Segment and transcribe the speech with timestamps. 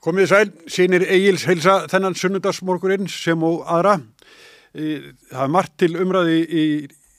[0.00, 3.98] Komið sæl, sínir Egil's heilsa þennan sunnundagsmorgurinn sem og aðra.
[4.72, 6.62] Það er margt til umræði í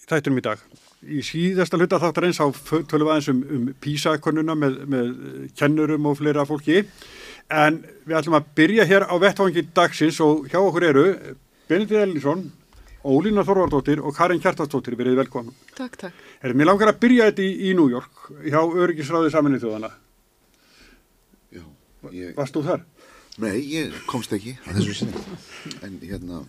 [0.10, 0.64] þættunum í dag.
[1.06, 2.50] Í síðasta hluta þáttar eins á
[2.90, 5.14] tölum aðeins um, um PISA-konuna með, með
[5.62, 6.82] kennurum og fleira fólki.
[7.54, 11.08] En við ætlum að byrja hér á vettvangi dagsins og hjá okkur eru
[11.70, 12.48] Benedikt Elísson,
[13.06, 14.98] Ólína Þorvardóttir og Karin Kjartarsdóttir.
[14.98, 15.54] Verið velkomin.
[15.78, 16.30] Takk, takk.
[16.42, 19.98] Erum við langar að byrja þetta í, í New York hjá Örgisráði Saminnið þjóðana.
[22.02, 22.88] Já, ég, Varst þú þar?
[23.42, 24.56] nei, ég komst ekki.
[25.86, 26.42] En hérna,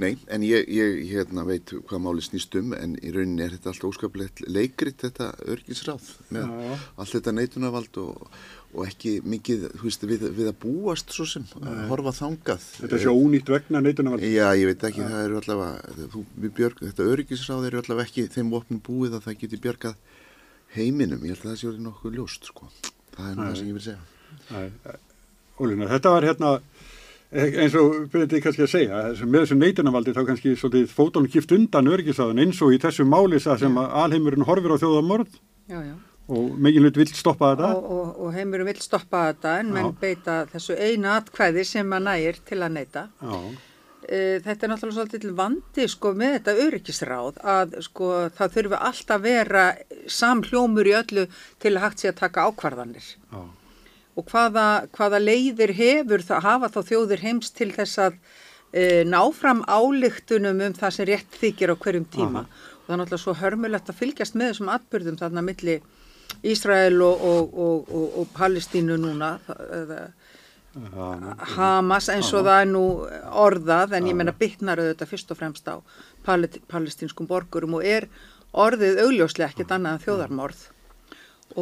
[0.00, 3.72] nei, en ég, ég hérna, veit hvað máli snýst um, en í rauninni er þetta
[3.72, 6.76] allt óskaplegt leikrit, þetta örgisráð, með Já.
[7.02, 8.28] allt þetta neitunavald og,
[8.74, 12.68] og ekki mikið, þú veist, við, við að búast svo sem, að horfa þangað.
[12.84, 14.26] Þetta sé ónýtt vegna neitunavald.
[14.28, 18.26] Já, ég veit ekki, það eru allavega, þú, við björg, þetta örgisráð eru allavega ekki
[18.34, 20.10] þeim vopnum búið að það geti björgað
[20.74, 22.70] heiminum, ég held að það sé orðið nokkuð ljóst, sko.
[23.14, 24.02] Það er það sem ég vil segja.
[25.60, 26.52] Ólína, þetta var hérna
[27.34, 31.90] eins og byrjaði kannski að segja með þessu neitunarvaldi þá kannski svolítið fótónu kipt undan
[31.90, 35.38] örgisáðun eins og í þessu máli sem að alheimurinn horfir á þjóðamorð
[35.70, 35.94] Já, já.
[36.30, 39.90] og megin hlut vill stoppa þetta Og, og, og heimurum vill stoppa þetta en menn
[39.90, 39.94] Já.
[40.02, 43.06] beita þessu eina atkvæði sem að nægir til að neyta.
[43.22, 43.38] Já,
[44.04, 48.80] E, þetta er náttúrulega svolítið til vandi sko með þetta öryggisráð að sko það þurfi
[48.90, 49.62] alltaf vera
[50.12, 51.24] samhljómur í öllu
[51.62, 53.06] til að hægt sé að taka ákvarðanir.
[53.32, 53.40] já,
[54.14, 58.18] Og hvaða, hvaða leiðir hefur það hafa þá þjóðir heims til þess að
[58.70, 62.44] e, ná fram ályktunum um það sem rétt þykir á hverjum tíma.
[62.46, 65.80] Og það er náttúrulega svo hörmulegt að fylgjast með þessum atbyrðum þarna milli
[66.44, 67.58] Ísrael og, og,
[67.94, 70.12] og, Palestínu núna, það-
[71.54, 72.84] Hamas eins og það er nú
[73.30, 75.78] orðað, en ég menna bytnar auðvitað fyrst og fremst á
[76.26, 78.08] palestínskum borgurum og er
[78.50, 80.64] orðið augljóslega ekkert annað en þjóðarmorð.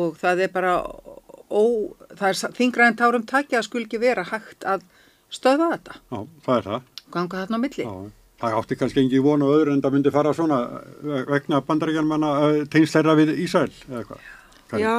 [0.00, 0.72] Og það er bara,
[1.52, 1.62] ó,
[2.16, 4.82] það er þingra en tárum takja að skul ekki vera hægt að
[5.32, 6.82] stöða þetta, já, það er það
[7.12, 7.84] ganga þarna á milli.
[7.86, 7.94] já.
[8.42, 10.56] Það átti kannski engi vonu öðru en það myndi fara svona
[11.06, 12.30] ve- vegna bandaríkjarmanna
[12.72, 14.24] tengsleira við Ísæl eða hvað?
[14.82, 14.94] Já,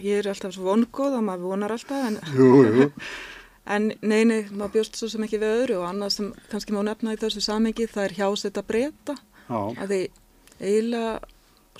[0.00, 2.86] ég er alltaf svo vongóð og maður vonar alltaf en, Jú, jú,
[3.74, 6.80] en nei, nei, maður bjóst svo sem ekki við öðru og annað sem kannski má
[6.86, 10.00] nefna í þessu samengi það er hjásett að breyta já, að því
[10.62, 11.12] eiginlega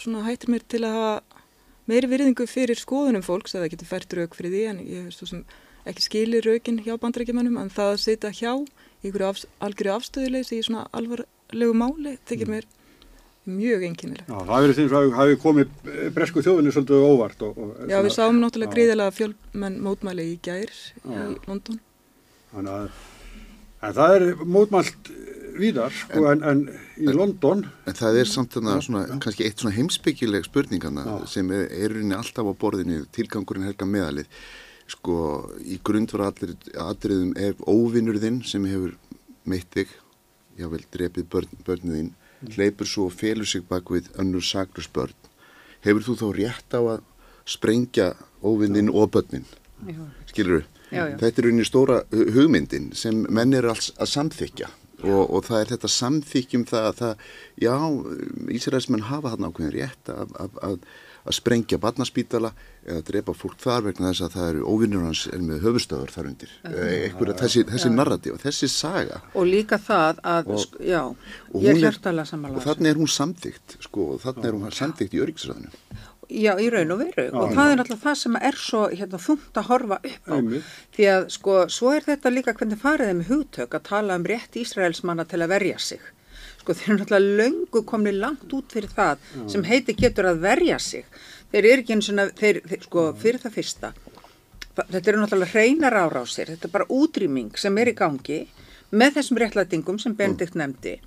[0.03, 1.38] svona hættir mér til að hafa
[1.89, 5.29] meiri virðingu fyrir skoðunum fólks eða getur fært rauk fyrir því en ég er svo
[5.31, 5.45] sem
[5.89, 10.59] ekki skilir raukin hjá bandarækjumannum en það að sitja hjá í einhverju af, algjöru afstöðuleysi
[10.59, 12.69] í svona alvarlegu máli þykir mér
[13.49, 14.29] mjög einkennilegt.
[14.29, 17.71] já, það verið þeim að hafi komið eh, bresku þjóðinu svolítið á óvart og, og,
[17.89, 21.23] Já, við sáum náttúrulega gríðilega fjölmenn mótmæli í gær í Já.
[21.49, 21.79] London.
[22.53, 22.99] Þannig
[23.89, 25.11] að það er mótmælt
[25.59, 26.61] víðar sko, en, en
[27.03, 31.15] í London En það er samt þarna svona, kannski eitt svona heimsbyggileg spurningana Já.
[31.35, 34.31] sem er, er rauninni alltaf á borðinu, tilgangurinn helga meðalið.
[34.89, 35.17] Sko,
[35.61, 38.95] í grundvara atriðum er óvinnur þinn sem hefur
[39.49, 39.91] meitt þig,
[40.59, 42.11] jável drepið börn, börnið þín,
[42.55, 45.13] hleypur svo og felur sig bak við önnur saklus börn.
[45.85, 47.05] Hefur þú þá rétt á að
[47.49, 48.13] sprengja
[48.45, 49.45] óvinnin og börnin?
[49.87, 50.03] Já.
[50.33, 51.17] Skilur Já, já.
[51.21, 54.71] Þetta er rauninni stóra hu- hugmyndin sem menn eru alls að samþykja
[55.05, 57.29] og, og það er þetta samþykjum það að það,
[57.67, 57.75] já,
[58.59, 60.79] Ísraelsmenn hafa hann ákveðin rétt að, að, að,
[61.29, 62.51] að sprengja barnaspítala
[62.89, 66.29] eða drepa fólk þar vegna þess að það eru óvinnur hans er með höfustöður þar
[66.31, 66.53] undir.
[66.65, 71.03] Eitthvað, þessi, þessi narratíf, þessi saga Og líka það að, Og- sko, já,
[71.53, 72.65] og ég er hjartalega og samanlega.
[72.71, 75.75] þannig er hún samþykt, sko, og þannig er hún samþykt í öryggisræðinu.
[76.29, 77.25] Já, í raun og veru.
[77.33, 80.37] Og það er náttúrulega það sem er svo hérna, þungt að horfa upp á.
[80.37, 80.75] Einmitt.
[80.97, 84.61] því að sko, svo er þetta líka hvernig farið þeim hugtök að tala um rétt
[84.61, 86.05] Ísraelsmanna til að verja sig.
[86.61, 90.79] Sko, þeir eru náttúrulega löngu komni langt út fyrir það sem heiti getur að verja
[90.79, 91.09] sig.
[91.49, 93.95] Þeir eru ekki eins og þeir, þeir, sko, fyrir það fyrsta
[94.87, 96.53] þetta eru náttúrulega hreinar árásir.
[96.53, 98.41] Þetta er bara útrýming sem er í gangi
[98.95, 100.99] með þessum réttlætingum sem Benedikt nefndi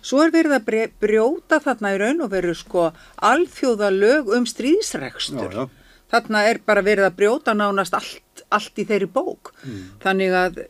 [0.00, 2.88] Svo er verið að brjóta þarna í raun og veru sko
[3.30, 5.52] alþjóða lög um stríðsrekstur.
[5.52, 5.96] Já, já.
[6.10, 9.52] Þarna er bara verið að brjóta nánast allt, allt í þeirri bók.
[10.02, 10.64] Þannig að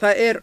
[0.00, 0.40] það er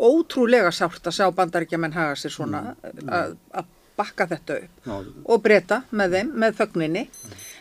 [0.00, 3.68] ótrúlega sárt að sjá bandaríkjaman haga sér svona að, að
[4.00, 4.94] bakka þetta upp Já.
[5.24, 7.02] og breyta með þeim, með þögninni.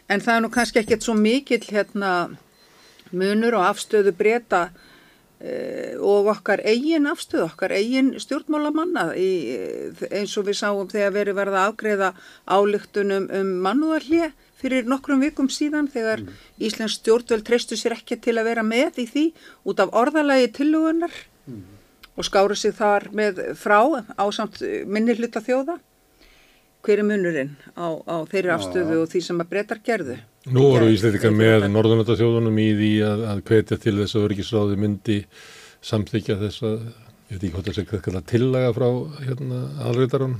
[0.09, 2.13] En það er nú kannski ekkert svo mikill hérna
[3.11, 4.69] munur og afstöðu breyta
[5.39, 9.29] og okkar eigin afstöð, okkar eigin stjórnmálamanna í,
[10.11, 12.09] eins og við sáum þegar verið verða að afgreða
[12.43, 16.33] ályktunum um mannúðarlið fyrir nokkrum vikum síðan þegar mm.
[16.67, 19.25] Íslensk stjórnvöld treystu sér ekki til að vera með í því
[19.71, 21.15] út af orðalagi tillugunar
[22.19, 24.59] og skáru sig þar með frá á samt
[24.91, 25.79] minni hluta þjóða.
[26.85, 30.15] Hver er munurinn á, á þeirri afstöðu og því sem að breytar gerðu.
[30.49, 30.95] Nú voru Gerðu.
[30.95, 35.17] Íslandika með Norðurlandaþjóðunum í því að, að hvetja til þess að örgisráði myndi
[35.89, 36.77] samþykja þess að,
[37.29, 38.87] ég veit ekki hvort sé hvað tillaga frá
[39.25, 39.59] hérna
[39.89, 40.39] aðröytarunum.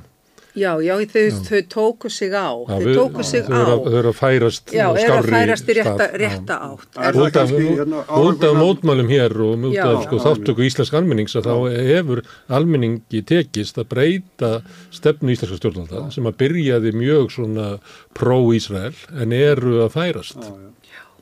[0.59, 3.59] Já, já, þau, þau tóku sig á, þau við- tóku sig þau á.
[3.61, 6.15] eru að- Þau eru að færast Já, er að skárri færast í rétta, stað.
[6.23, 6.69] rétta Já.
[6.69, 6.89] átt.
[6.99, 9.85] Það Út af, kannski, hérna, út af mótmælum hér og út Já.
[9.87, 11.55] af sko, þáttöku íslensk almennings að þá
[11.89, 14.51] hefur almenningi tekist að breyta
[14.91, 17.79] stefnu íslenska stjórnvalda sem að byrjaði mjög svona
[18.17, 20.35] pró-Ísrael en eru að færast.
[20.43, 20.67] Já, já.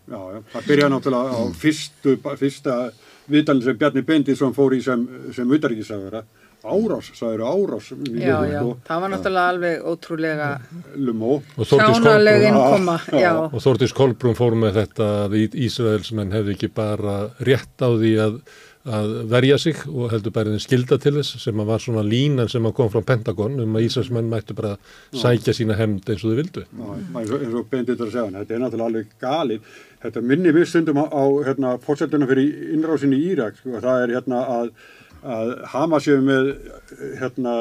[0.08, 0.42] Já, já.
[0.54, 2.76] Það byrjaði náttúrulega á fyrstu, fyrsta
[3.30, 5.02] viðtalin sem Bjarni Bendisson fór í sem,
[5.36, 6.24] sem utaríkisaðara.
[6.68, 7.90] Árás, það eru árás.
[8.20, 10.48] já, já, það var náttúrulega alveg ótrúlega
[10.96, 11.42] Lumó.
[11.58, 12.98] Kolbrún- innkoma.
[13.54, 15.38] Og Þórtís Kolbrún fór með þetta að
[15.68, 18.40] Ísraelsmenn hefði ekki bara rétt á því að,
[18.88, 22.48] að verja sig og heldur bara þeim skilda til þess sem að var svona línan
[22.52, 24.78] sem að kom frá Pentagon um að Ísraelsmenn mættu bara
[25.12, 26.64] sækja sína hemd eins og þau vildu.
[26.64, 26.88] Já,
[27.20, 29.76] eins og, eins og Bendit var að segja, þetta er náttúrulega alveg galið.
[29.98, 33.56] Þetta minni við stundum á, á hérna, fórsetuna fyrir innrásinni í Írak.
[33.58, 33.80] Sko.
[33.82, 34.68] Það er hérna að,
[35.28, 36.50] að Hamas séu með
[37.20, 37.54] hérna,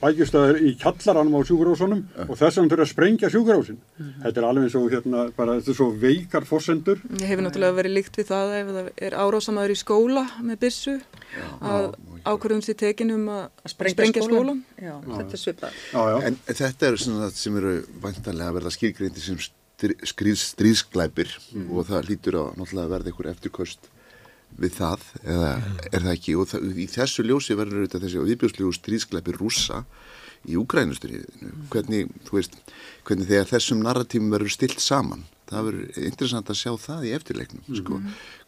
[0.00, 3.78] bækjustöður í kjallaranum á sjúkurásunum og þess vegna þurfa að sprengja sjúkurásin.
[4.24, 7.02] Þetta er alveg eins og hérna, bara, þetta er svo veikar fórsendur.
[7.20, 10.98] Ég hefur náttúrulega verið líkt við það ef það er árásamæður í skóla með byssu
[11.62, 11.88] að
[12.26, 14.62] ákvörðum sér tekin um að sprengja, skólan.
[14.78, 15.80] Já, þetta er svipað.
[15.92, 16.18] Já, já.
[16.28, 19.42] En þetta eru svona það sem eru vantanlega að verða skilgreindi sem
[20.12, 21.32] stríðsglæpir
[21.64, 23.90] og það lítur á náttúrulega að verða einhver eftirkost
[24.60, 25.52] við það, eða
[25.88, 26.34] er það ekki?
[26.38, 29.84] Og það, í þessu ljósi verður auðvitað þessi viðbjóðslegu stríðsglæpir rússa
[30.48, 35.24] í Úgrænustriðinu hvernig, hvernig þegar þessum narratífum verður stilt saman.
[35.52, 37.98] Það verður interessant að sjá það í eftirleiknum sko,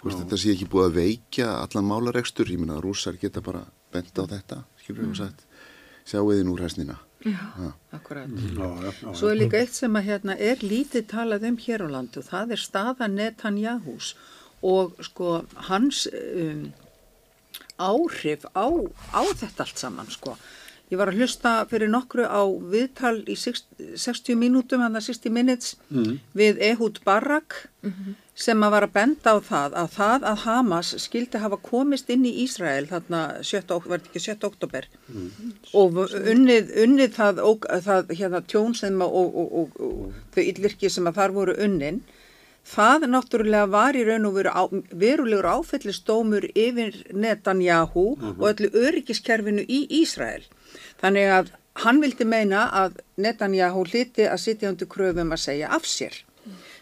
[0.00, 3.66] hvort þetta sé ekki búið að veikja allan málarekstur, ég meina að rússar geta bara
[3.92, 5.44] bent á þetta, skilur við og sagt
[6.08, 8.28] sjáu þið nú hræsnina Já, akkurat.
[8.28, 9.14] Já, já, já.
[9.16, 12.52] Svo er líka eitt sem að hérna er lítið talað um hér á landu, það
[12.52, 14.33] er staða Netanyahus og
[15.10, 16.66] sko hans um,
[17.80, 18.66] áhrif á,
[19.12, 20.36] á þetta allt saman sko.
[20.92, 25.32] Ég var að hlusta fyrir nokkru á viðtal í 60, 60 mínútum, hann að 60
[25.32, 25.70] minutes,
[26.36, 27.56] við Ehud Barak
[28.36, 32.24] sem að var að benda á það að það að Hamas skildi hafa komist inn
[32.28, 33.64] í Ísrael þarna 7.
[33.78, 34.46] ok- var þetta ekki 7.
[34.52, 34.86] oktober
[35.72, 40.42] og unnið, unnið það, og, það hérna, tjón sem að, og, og, og, og þau
[40.44, 42.02] yllirki sem að þar voru unnin
[42.64, 44.62] það náttúrulega var í raun og veru á,
[44.92, 48.06] verulegur áfellistómur yfir Netanyahu
[48.38, 50.44] og öllu öryggiskerfinu í Ísrael.
[51.02, 51.50] Þannig að
[51.84, 56.22] hann vildi meina að Netanyahu hliti að sitja undir kröfum að segja af sér.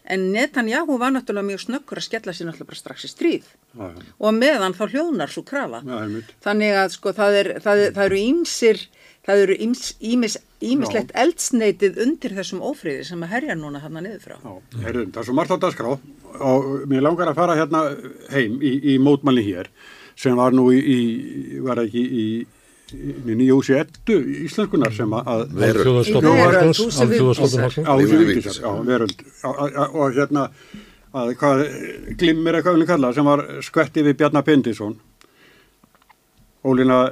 [0.05, 3.45] En Netanyahu var náttúrulega mjög snöggur að skella sér náttúrulega bara strax í stríð.
[3.73, 4.03] Já, já.
[4.19, 5.81] og meðan þá hljóðnar svo krafa.
[5.87, 6.33] Já, einmitt.
[6.43, 8.83] þannig að sko það, er, það, er, það eru ímsir
[9.27, 14.37] það eru ímislegt eldsneitið undir þessum ófriði sem að herja núna þarna niður frá.
[14.39, 17.85] Já, heyrðu, það er svo margt á dagskrá og mér langar að fara hérna
[18.33, 19.71] heim í, í mótmælni hér
[20.19, 22.27] sem var nú í, í var ekki í,
[22.93, 26.03] í nýjósi ettu íslenskunar sem að Veröld.
[28.67, 29.25] Á veröld.
[29.47, 30.49] Og, hérna
[31.13, 31.65] að hvað
[32.19, 34.95] glimmir eitthvað kalla sem var skvetti við Bjarnar Bendisson
[36.63, 37.11] Ólína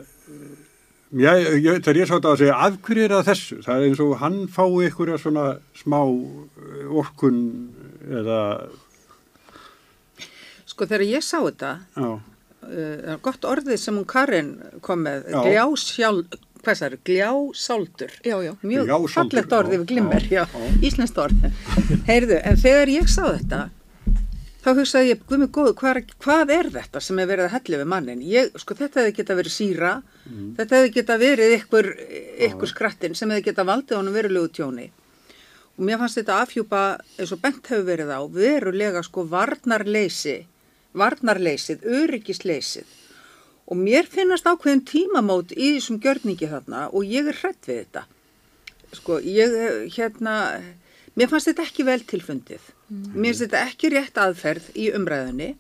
[1.11, 3.87] ég, ég, þegar ég sá þetta að segja af hverju er það þessu, það er
[3.89, 5.47] eins og hann fái ykkur svona
[5.79, 7.41] smá eh, orkun
[8.11, 8.43] eða
[10.71, 15.43] sko þegar ég sá þetta já, uh, gott orðið sem hún Karin kom með Já.
[15.49, 16.23] gljásjál
[16.61, 18.15] hvað það eru, gljásaldur.
[18.21, 18.51] Já, já.
[18.61, 20.73] mjög fallegt orðið já, við glimmer, já, já, já.
[20.85, 21.47] íslenskt orð.
[22.05, 23.61] Heyrðu, en þegar ég sá þetta
[24.61, 27.81] þá hugsaði ég, guð mig góðu, hvað, hvað er þetta sem er verið að helli
[27.81, 29.93] við mannin ég, sko þetta hefði geta verið síra.
[30.29, 30.55] Mm.
[30.59, 31.91] þetta hefði geta verið ykkur,
[32.51, 34.91] ykkur skrattin sem hefði geta valdið honum verulegu tjóni.
[35.79, 36.81] Og mér fannst þetta afhjúpa
[37.17, 40.43] eins og bent hefur verið á verulega sko varnarleysi
[40.97, 42.97] varnarleysið, öryggisleysið.
[43.71, 48.03] Og mér finnast ákveðin tímamót í þessum gjörningi þarna og ég er hrætt við þetta.
[48.99, 50.35] Sko ég eh, hérna
[51.15, 55.55] mér fannst þetta ekki vel tilfundið mér finnst þetta ekki rétt aðferð í umræðinni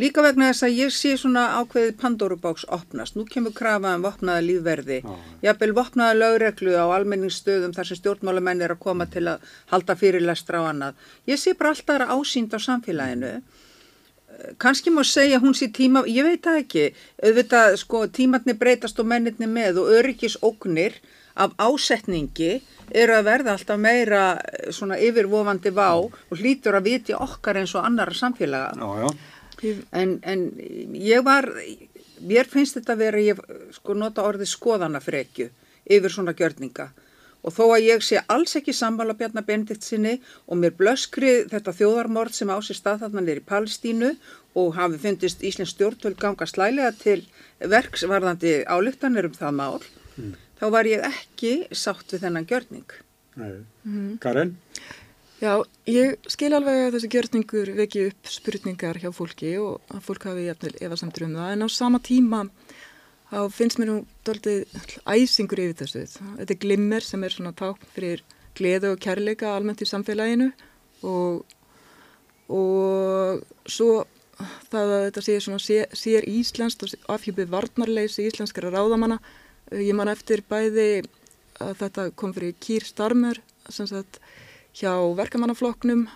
[0.00, 4.42] líka vegna þess að ég sé svona ákveðið Pandorubóks opnast, nú kemur krafa um vopnaða
[4.42, 5.00] lífverði,
[5.44, 10.64] jafnvel vopnaða lögreglu á almenningsstöðum þar sem stjórnmálamenn er að koma til að halda fyrirlestra
[10.66, 10.98] á annað.
[11.30, 13.32] Ég sé bara alltaf aðra ásýnd á samfélaginu.
[14.58, 16.86] Kannski má segja hún sé tíma, ég veit það ekki,
[17.22, 20.98] auðvitað sko tímatni breytast og mennirni með og öryggisóknir
[21.38, 22.58] af ásetningi
[22.90, 27.74] eru að verða alltaf meira eh, svona yfirvofandi vá og hlýtur að vitja okkar eins
[27.74, 28.74] og annara samfélaga.
[28.76, 29.08] já, já,
[29.92, 30.40] En, en
[30.92, 31.46] ég var,
[32.20, 33.38] mér finnst þetta að vera, ég
[33.72, 35.48] sko nota orðið skoðanafrekju
[35.88, 36.90] yfir svona gjörninga.
[37.44, 40.14] Og þó að ég sé alls ekki sammála Bjarnar Benedikt sinni
[40.48, 44.14] og mér blöskri þetta þjóðarmord sem á sér stað þarna er í Palestínu
[44.60, 47.18] og hafi fundist Íslands stjórnvöld ganga slælega til
[47.60, 49.84] verksvarðandi ályktanir um það mál,
[50.64, 52.92] þá var ég ekki sátt við þennan gjörning.
[53.36, 53.50] Nei.
[54.22, 54.54] Karen?
[55.42, 55.58] Já,
[55.90, 60.46] ég skil alveg að þessi gjörningur veki upp spurningar hjá fólki og að fólk hafi
[60.46, 62.40] jafnvel efasamtur um það en á sama tíma
[63.28, 64.62] þá finnst mér nú doldið
[65.04, 66.06] æsingur yfir þessu.
[66.38, 68.24] Þetta er glimmer sem er svona tákn fyrir
[68.56, 70.48] gleðu og kærleika almennt í samfélaginu
[71.04, 71.44] og,
[72.48, 74.04] og svo
[74.70, 79.20] það að þetta sé svona sé, sér íslenskt og afhjúpið varnarleysi íslenskara ráðamanna.
[79.72, 81.04] Ég man eftir bæði
[81.62, 83.40] að þetta kom fyrir Kýr Starmer
[83.72, 84.20] sem sagt
[84.76, 86.08] hjá verkamannafloknum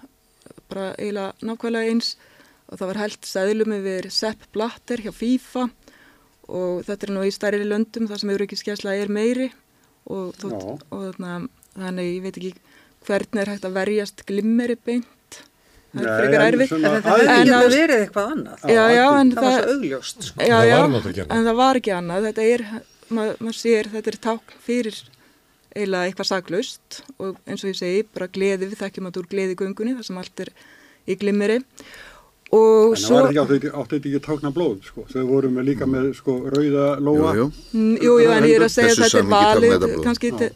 [0.69, 2.17] bara eiginlega nákvæmlega eins.
[2.69, 5.69] Og það var held sæðlum yfir Sepp Blatter hjá FIFA.
[6.49, 9.49] Og þetta er nú í stærri löndum þar sem auðvitað er meiri.
[10.09, 11.38] Og, þótt, og þarna,
[11.76, 12.52] þannig ég veit ekki
[13.09, 15.40] hvernig er hægt að verjast glimmeri beint.
[15.93, 16.73] Það er frekar erfitt.
[16.76, 18.64] en þetta hefði ekki að verið eitthvað annað.
[18.69, 20.49] Já, já, það, það var svo augljóst sko.
[20.49, 20.78] já, já,
[21.25, 22.28] en það var ekki annað.
[22.28, 22.64] Þetta er,
[23.15, 24.99] maður mað sér, þetta er tákn fyrir
[25.79, 29.57] eiginlega eitthvað saklaust og eins og ég segi, bara gleði við þekkjum að úr gleði
[29.59, 30.53] göngunni þar sem allt er
[31.09, 31.59] í glimmeri.
[32.55, 33.19] Og en svo...
[33.19, 36.09] En það var ekki átt þetta ekki tákna blóð, sko, þau voru með líka með,
[36.17, 37.35] sko, rauða lóa.
[37.37, 40.31] Jú, jú, mm, jú, jú en ég er að segja að þetta er valið, kannski,
[40.41, 40.49] te...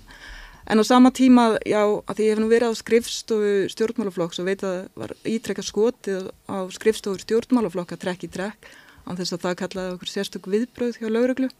[0.72, 4.48] en á sama tíma, já, að því ég hef nú verið á skrifstofu stjórnmálaflokks og
[4.48, 8.72] veit að það var ítrekka skotið á skrifstofu stjórnmálaflokka trekk í trekk,
[9.04, 11.52] án þess að það kallaði okkur sérstök viðbröð hjá lauruglu,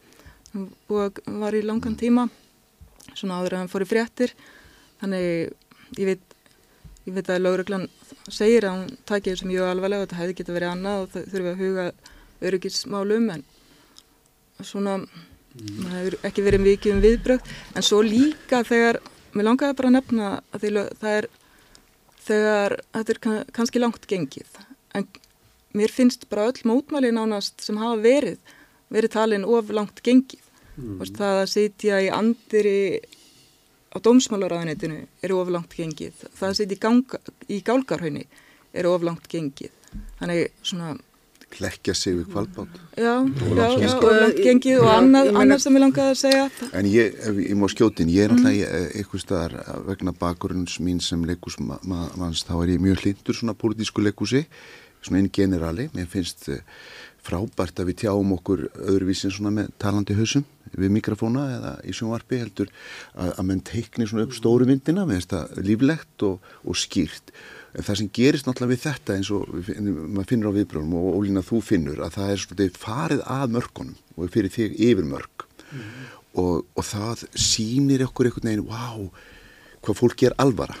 [0.53, 2.27] og var í langan tíma,
[3.13, 4.33] svona áður að hann fór í fréttir,
[5.01, 5.53] þannig
[5.99, 6.37] ég veit,
[7.07, 7.87] ég veit að lauruglan
[8.31, 11.29] segir að hún takir þessu mjög alvarlega og þetta hefði getið verið annað og það
[11.33, 11.85] þurfi að huga
[12.43, 13.45] öryggismálum en
[14.63, 15.81] svona mm.
[15.83, 19.01] það hefur ekki verið mikið um viðbrökt en svo líka þegar
[19.33, 20.67] mér langaði bara að nefna að
[21.01, 21.29] það er
[22.23, 23.21] þegar þetta er
[23.57, 24.59] kannski langt gengið
[24.95, 25.07] en
[25.73, 28.55] mér finnst bara öll mótmæli nánast sem hafa verið
[28.93, 30.42] verið talin of langt gengið
[30.77, 31.03] mm.
[31.17, 32.77] það að sitja í andiri
[33.93, 36.25] á dómsmálaráðinitinu eru oflangt gengið.
[36.33, 38.27] Það að setja í, í gálgarhaunni
[38.73, 39.73] eru oflangt gengið.
[40.19, 40.93] Þannig svona...
[41.53, 42.77] Klekkja sig við kvalbátt.
[42.97, 46.45] Já, já, já, oflangt gengið og annað, annað sem ég langaði að segja.
[46.73, 48.87] En ég, ég má skjótin, ég er náttúrulega mm.
[48.97, 54.47] eitthvað staðar vegna bakgrunns mín sem leikúsmanns, þá er ég mjög hlindur svona pólitísku leikúsi,
[55.05, 55.91] svona einn generali.
[55.93, 56.65] Mér finnst eh,
[57.23, 62.39] frábært að við tjáum okkur öðruvísin svona með talandi hausum við mikrofóna eða í sjónvarpi
[62.41, 62.69] heldur
[63.13, 67.33] að, að menn teikni svona upp stóru myndina með þetta líflegt og, og skýrt.
[67.73, 71.45] En það sem gerist náttúrulega við þetta eins og maður finnur á viðbröðum og ólína
[71.45, 75.93] þú finnur að það er svona farið að mörgunum og fyrir þig yfir mörg mm.
[76.41, 79.07] og, og það sýnir okkur einhvern veginn, wow,
[79.85, 80.77] hvað fólk er alvara,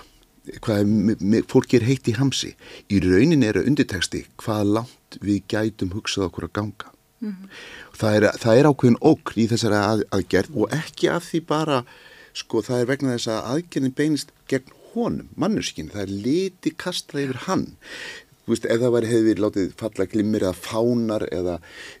[0.63, 2.53] hvað fólk er heitt í hamsi.
[2.91, 6.93] Í raunin er að undirteksti hvað langt við gætum hugsað okkur að ganga.
[7.23, 7.49] Mm -hmm.
[7.95, 11.77] það, er, það er ákveðin okn í þessari að, aðgerð og ekki af því bara
[12.33, 17.23] sko það er vegna þess að aðgerðin beinist gegn honum, mannurskinn, það er liti kastað
[17.23, 17.65] yfir hann
[18.43, 21.53] Veist, væri hefði verið látið falla glimmir eða fánar eða,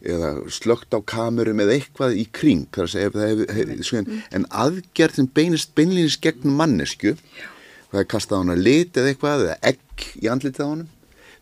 [0.03, 3.93] eða slögt á kamerum eða eitthvað í kring hef, hef, hef,
[4.35, 7.15] en aðgerð sem beinist beinlinis gegn mannesku
[7.93, 10.91] það er kastað á hana lit eða eitthvað eða egg í andlitið á honum.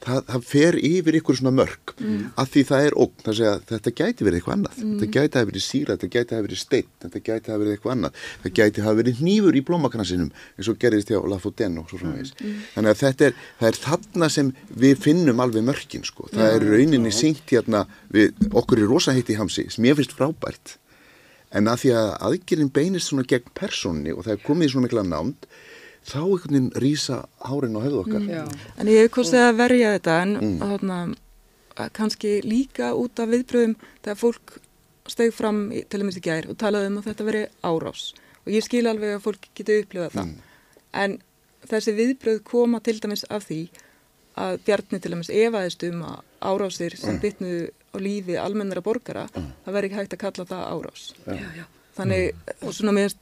[0.02, 2.22] Það, það fer yfir ykkur svona mörg mm.
[2.42, 4.96] af því það er ógn, það segja þetta gæti verið eitthvað annað, mm.
[4.96, 7.94] þetta gæti hafa verið síra þetta gæti hafa verið stein, þetta gæti hafa verið eitthvað
[7.94, 8.26] annað.
[8.42, 12.18] Það gæti hafa verið nýfur í blómakransinum eins og gerist hjá Lafoden og svo svona
[12.18, 12.60] veist mm.
[12.74, 13.40] þannig að þetta er,
[13.70, 16.32] er þarna sem við finnum alveg mörgin sko.
[16.34, 20.80] Það er rauninni syngt hérna við, okkur í hamsi sem ég finnst frábært.
[21.54, 25.06] En að því að aðgerinn beinist svona gegn personni og það er komið svona mikla
[25.06, 25.46] námt
[26.08, 28.26] þá einhvern veginn rýsa hárin á höfðu okkar.
[28.26, 28.56] Mm.
[28.78, 30.56] En ég hef kostið að verja þetta en mm.
[30.64, 31.00] þarna,
[31.98, 34.56] kannski líka út af viðbröðum þegar fólk
[35.12, 38.04] steg fram til með þessi gær og talaði um að þetta veri árás
[38.42, 40.36] og ég skil alveg að fólk geti upplifað það mm.
[41.04, 41.16] en
[41.72, 43.62] þessi viðbröð koma til dæmis af því
[44.42, 47.22] að Bjarni til dæmis evaðist um að árásir sem mm.
[47.26, 47.54] bytnu
[47.92, 49.52] á lífi almennara borgara, mm.
[49.66, 51.04] það veri ekki hægt að kalla það árás.
[51.28, 51.66] Já, já
[51.98, 52.54] þannig mm.
[52.68, 53.16] og svona mér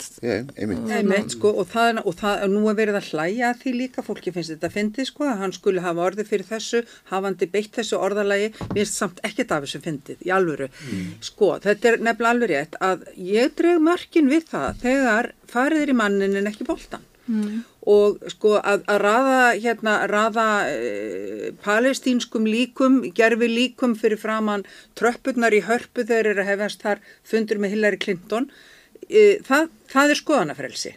[0.59, 4.53] einmitt sko og það, og það nú er verið að hlæja því líka fólki finnst
[4.53, 8.51] þetta að fyndi sko að hann skulle hafa orðið fyrir þessu hafandi beitt þessu orðalagi
[8.75, 11.11] mér samt ekkert af þessu fyndið í alvöru mm.
[11.31, 15.99] sko þetta er nefnilega alveg rétt að ég dreg markin við það þegar fariðir í
[16.03, 17.61] mannin en ekki bóltan mm.
[17.89, 24.67] Og sko að, að raða hérna raða e, palestínskum líkum gerfi líkum fyrir framann
[24.99, 28.49] tröppurnar í hörpu þegar er að hefast þar fundur með Hillary Clinton
[29.07, 30.95] e, það, það er skoðanafrelsi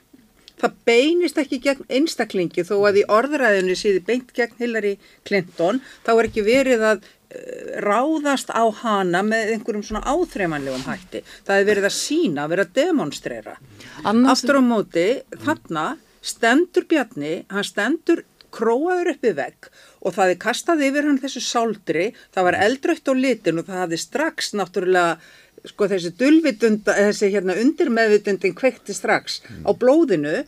[0.63, 4.95] það beinist ekki gegn einstaklingi þó að í orðræðinu síði beint gegn Hillary
[5.27, 11.25] Clinton þá er ekki verið að eh, ráðast á hana með einhverjum svona áþreifanlegum hætti.
[11.47, 13.57] Það er verið að sína, verið að demonstrera.
[14.05, 15.07] Annars- Aftur á móti,
[15.43, 15.87] þarna
[16.23, 19.71] stendur Bjarni, hann stendur króaður uppi vegg
[20.03, 23.81] og það er kastað yfir hann þessu sáldri, það var eldrautt á litin og það
[23.85, 25.21] hafði strax náttúrulega
[25.69, 30.41] sko þessi dulvitunda, þessi hérna undirmeðvitundin kveikti strax á blóðinu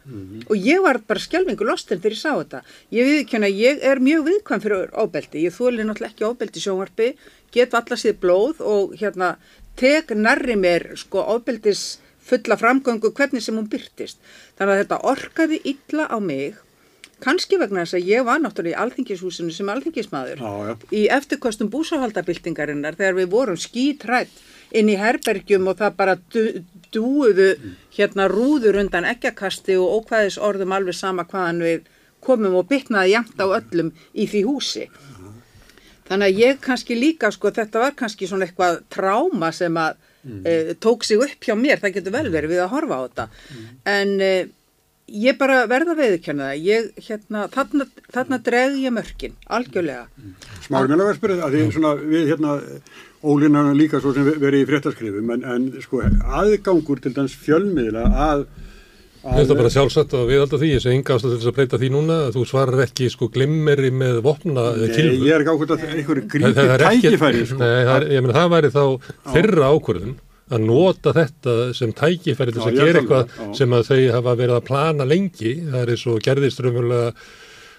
[0.49, 2.63] og ég var bara skjálfingu lostin þegar ég sá þetta.
[2.91, 7.11] Ég viðkjöna, ég er mjög viðkvæm fyrir ofbeldi, ég þóli náttúrulega ekki ofbeldi í sjónvarpi,
[7.55, 9.37] get alla síð blóð og hérna
[9.79, 14.21] tek nærri mér sko ofbeldis fulla framgöngu hvernig sem hún byrtist.
[14.59, 16.61] Þannig að þetta orkaði illa á mig
[17.25, 20.75] kannski vegna þess að ég var náttúrulega í alþingishúsinu sem alþingismadur Já, já.
[20.93, 24.33] í eftirkostum búsahaldabildingarinnar þegar við vorum skítrætt
[24.75, 26.17] inn í herbergjum og það bara
[26.95, 27.51] dúuðu
[27.97, 31.91] hérna rúður undan ekkjakasti og ókvæðis orðum alveg sama hvaðan við
[32.25, 34.89] komum og bytnaði jæmt á öllum í því húsi.
[36.09, 40.75] Þannig að ég kannski líka, sko, þetta var kannski svona eitthvað tráma sem að e,
[40.81, 43.27] tók sig upp hjá mér, það getur vel verið við að horfa á þetta.
[43.95, 44.35] En e,
[45.25, 50.07] ég bara verða veðurkenna það, ég, hérna, þarna, þarna dreg ég mörkin, algjörlega.
[50.65, 52.59] Smári, mér langar að spyrja að því svona við hérna
[53.25, 58.47] ólínan líka svo sem verið í fréttaskrifum en, en sko aðgangur til dans fjölmiðla að,
[59.25, 61.49] Mér finnst það bara sjálfsagt að við alltaf því, ég sé enga ástæð til þess
[61.51, 65.25] að breyta því núna, þú svarar ekki sko glimmeri með vopna eða Nei, kilfu.
[65.25, 67.57] ég er ekki ákvæmt að einhverju Það- það er ekki- tækifæri sko.
[67.63, 68.85] Nei, það, ég meina, það væri þá
[69.33, 70.15] þeirra ákvörðun
[70.55, 74.37] að nota þetta sem tækifæri til þess að gera er eitthvað sem að þau hafa
[74.37, 75.55] verið að plana lengi.
[75.73, 77.15] Það er eins og gerðist raunverulega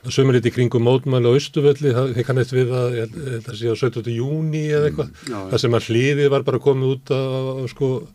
[0.06, 3.58] sömurliti kringum mótmæli á Östuvölli, það þið kannast við að ég held- ég held að
[3.58, 4.12] sé á 17.
[4.18, 5.40] júni eða eitthvað, Mm, já.
[5.54, 7.22] það sem að hliðið var bara komið út á
[7.70, 8.08] sko,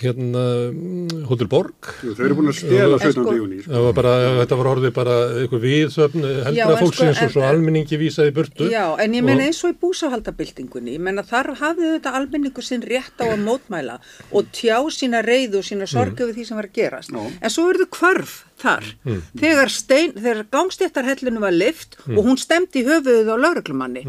[0.00, 1.74] hérna, mm, Hotel Borg.
[2.02, 3.24] Þau eru búin að stela En 17.
[3.24, 3.72] sko- júni sko.
[3.72, 4.12] Það var bara,
[4.44, 8.32] þetta var orðið bara eitthvað viðsöfn heldra Já, sko, fólksins en- og svo almenningi vísaði
[8.32, 8.68] burtu.
[8.70, 12.62] Já, en ég meina Og- eins og í búsahaldabildingunni, ég meina þar hafði þetta almenningu
[12.62, 13.98] sinn rétt á að mótmæla
[14.32, 17.10] og tjá sína reyðu og sína sorgu við því sem var að gerast.
[17.10, 17.30] Já.
[17.42, 18.86] En svo eru þau þar.
[19.38, 24.02] Þegar, stein, þegar gangstéttarhellinu var lift og hún stemdi í höfuðið á lauruglumanni,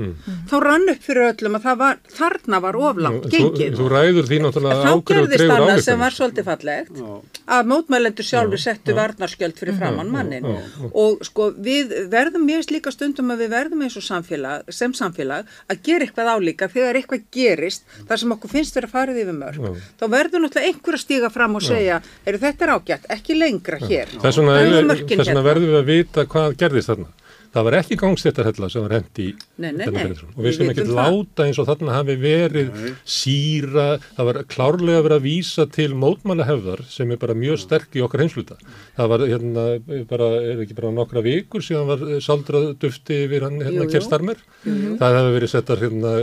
[0.49, 3.77] þá rann upp fyrir öllum að það var, þarna var oflangt Þú, gengið.
[3.79, 7.01] þú ræður því náttúrulega Þá ákveð og gerðist dregur annað sem var svolítið fallegt
[7.49, 10.45] að mótmælendur sjálfur settu varnarskjöld fyrir framann mannin
[10.93, 15.49] og sko við verðum mjög slíka stundum að við verðum eins og samfélag, sem samfélag
[15.69, 16.69] að gera eitthvað álíka.
[16.69, 20.97] Þegar eitthvað gerist þar sem okkur finnst vera farið yfir mörg þá verður náttúrulega einhver
[20.99, 24.13] að stíga fram og segja er þetta er ágætt, ekki lengra hér.
[24.21, 25.43] Þess þess vegna hérna.
[25.49, 27.10] verðum við að vita hvað gerðist þarna.
[27.49, 30.03] Það var ekki gangstéttarhella sem var hendi í Nei, nei, nei.
[30.35, 30.99] Og Við við ekkert það.
[30.99, 32.67] láta eins og þarna hafi verið
[33.09, 33.85] síra,
[34.17, 38.23] það var klárlega verið að vísa til mótmælahefðar sem er bara mjög sterk í okkar
[38.23, 38.59] heimsluta.
[38.99, 39.65] Það var hérna
[40.12, 44.43] bara, er ekki bara nokkra vikur síðan var eh, saldrað dufti yfir hann hérna kerstarmer.
[44.63, 46.13] Það hefði verið settar hérna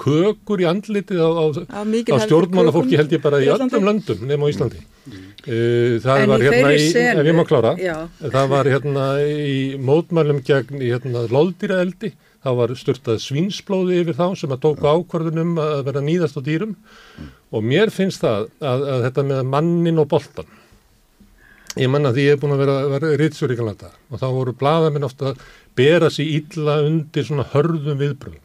[0.00, 4.48] kökur í andlitið á, á, Á á stjórnmálafólki held ég bara í öllum löndum nema
[4.48, 4.84] á Íslandi.
[5.46, 7.94] Uh, það En var í hérna í, ef ég má klára, Já.
[8.18, 12.12] það var hérna í mótmælum gegn hérna loldýraeldi,
[12.44, 16.76] þá var styrtað svínsblóði yfir þá sem að tóku ákvörðunum að vera nýðast á dýrum
[17.50, 20.50] og mér finnst það að, að þetta með mannin og boltan,
[21.76, 24.56] ég manna því ég er búin að vera, vera ritsur í Galanda og þá voru
[24.58, 25.46] bladamenn ofta að
[25.76, 28.42] bera sig illa undir svona hörðum viðbröðum.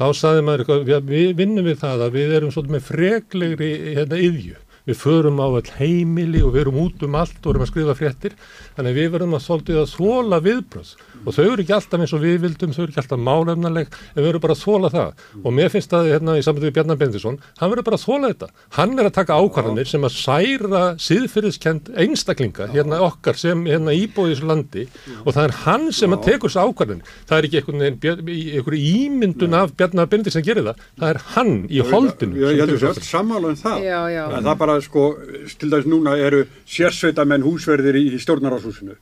[0.00, 3.70] Þá saði maður eitthvað, við, við vinnum við það að við erum svolítið með freklegri
[3.98, 4.60] hérna yðju.
[4.88, 7.96] Við förum á all heimili og við erum út um allt og erum að skrifa
[7.98, 8.36] fréttir.
[8.80, 10.90] Þannig að við verðum að svolítið að þóla viðbröð.
[11.20, 14.16] Og þau eru ekki alltaf eins og við vildum, þau eru ekki alltaf málefnaleg, en
[14.16, 15.24] við verðum bara að þóla það.
[15.42, 18.30] Og mér finnst það hérna í sambandi við Bjarnar Bendisson, hann verður bara að þóla
[18.30, 18.48] þetta.
[18.78, 24.32] Hann er að taka ákvarðanir sem að særa síðfyrirskend einstaklinga hérna okkar sem hérna íbúið
[24.32, 24.86] í þessu landi
[25.26, 27.12] og það er hann sem að tekur þessu ákvarðanir.
[27.28, 30.80] Það er ekki einhverju ímyndun af Bjarnar Bendisson sem gerir það.
[30.96, 32.40] Það er hann í holdinu.
[32.40, 33.84] Ég, heldur allt sammála um það.
[33.84, 34.24] Já, já.
[34.38, 35.06] En það bara sko,
[35.60, 38.20] til dæmis núna eru sérsveitamenn húsverðir í, í
[38.72, 38.98] stjórnarháshúsinu.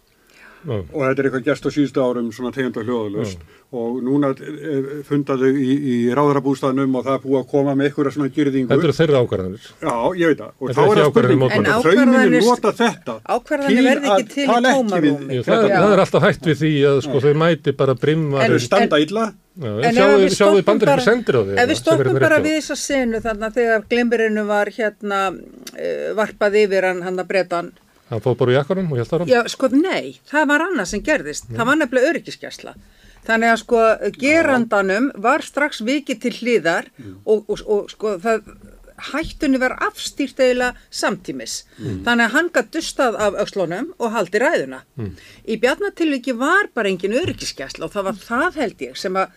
[0.59, 0.75] Já.
[0.75, 3.43] og þetta er eitthvað gæst á síðustu árum svona tegund og hljóðalust
[3.79, 8.09] og núna eh, fundaðu í, í ráðarabústaðnum og það er búið að koma með eitthvað
[8.17, 9.69] svona gyrðingu Þetta eru þeirra ákvarðanir.
[9.79, 13.87] Já, ég veit það og þá er það spurning En að ákvarðanir- nota þetta ákvarðanir
[13.87, 15.25] verði ekki að til í tala ekki við.
[15.39, 18.59] Jú, það, það er alltaf hægt við því að sko, þau mæti bara brimma þau
[18.67, 19.27] standa illa
[19.59, 22.37] Já, En sjáðu, við sjáðu bara- ekki sendir á því Ef við sem stoppum bara
[22.43, 27.71] við þessa senu þarna þegar glimmirinu var hérna uh, varpað yfir hann að bretan.
[27.73, 27.88] Hann
[28.25, 31.51] fóð bara í jakkanum og hjálpar hann Já, sko, nei, það var annað sem gerðist.
[31.53, 32.75] Það var nefnilega öryggiskesla.
[33.29, 33.85] Þannig að sko
[34.17, 36.89] gerandanum var strax vikið til hliðar
[37.29, 38.47] og, og, og sko það
[39.13, 41.61] hættunni var afstýrt eiginlega samtímis.
[41.79, 44.81] Þannig að hann gætt dustað af öxlunum og haldi ræðuna.
[45.47, 49.37] Í bjarnatilviki var bara engin öryggiskesla og það var það held ég sem að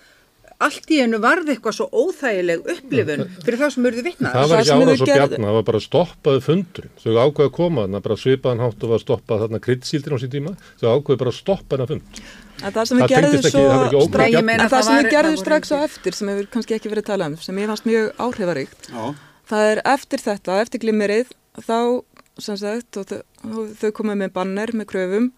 [0.67, 4.35] allt í hennu varði eitthvað svo óþægileg upplifun fyrir það sem urðu vitnað.
[4.37, 5.31] Það var ekki sem árás og gerðu.
[5.31, 6.93] bjarna, það var bara stoppaði fundurinn.
[7.01, 10.33] Þau ákveði að koma þarna, bara svipaðan hátt og var stoppað þarna kryddsíldin á sín
[10.35, 10.55] tíma.
[10.81, 12.23] Þau ákveði bara að stoppa hennar fund.
[12.61, 16.27] En það sem við gerðum svo það sem var- við gerðum strax á eftir sem
[16.29, 19.15] hefur kannski ekki verið talað um, sem ég fannst mjög áhrifaríkt, Já.
[19.49, 22.03] það er eftir þetta, eftir glimmerið, þá,
[22.37, 25.31] sem sagt, þau, komið með banner með kröfum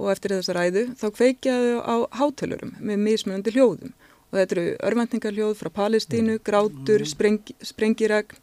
[0.00, 3.92] og eftir þessa ræðu, þá kveikjaðu á hátölurum með mismunandi hljóðum.
[4.32, 8.38] Og þetta eru örvendingarhljóð frá Palestínu, grátur, spreng, sprengiregn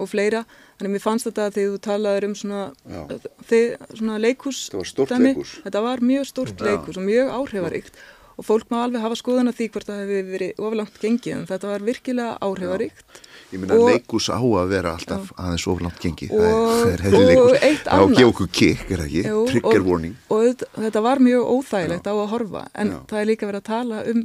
[0.00, 0.44] og fleira.
[0.78, 3.00] Þannig mér fannst þetta að því þú talaður um svona, Já.
[3.48, 3.66] þið,
[3.98, 4.60] svona leikús.
[4.68, 5.30] Þetta var stórt dæmi.
[5.30, 5.52] leikhús.
[5.64, 6.66] Þetta var mjög stórt Já.
[6.68, 8.02] leikús og mjög áhrifaríkt
[8.40, 11.46] og fólk má alveg hafa skoðan að því hvort það hefur verið oflangt gengið en
[11.50, 13.20] þetta var virkilega áhrifaríkt.
[13.50, 16.28] Ég meina Og- leikus á að vera alltaf aðeins oflant gengi.
[16.30, 17.82] Og- það er, það er og leikus.
[17.90, 19.22] á að gefa okkur kikk, er það ekki?
[19.26, 20.14] Jú, Trigger og- warning.
[20.30, 22.98] Og þetta, þetta var mjög óþægilegt á að horfa en Já.
[23.10, 24.20] það er líka verið að tala um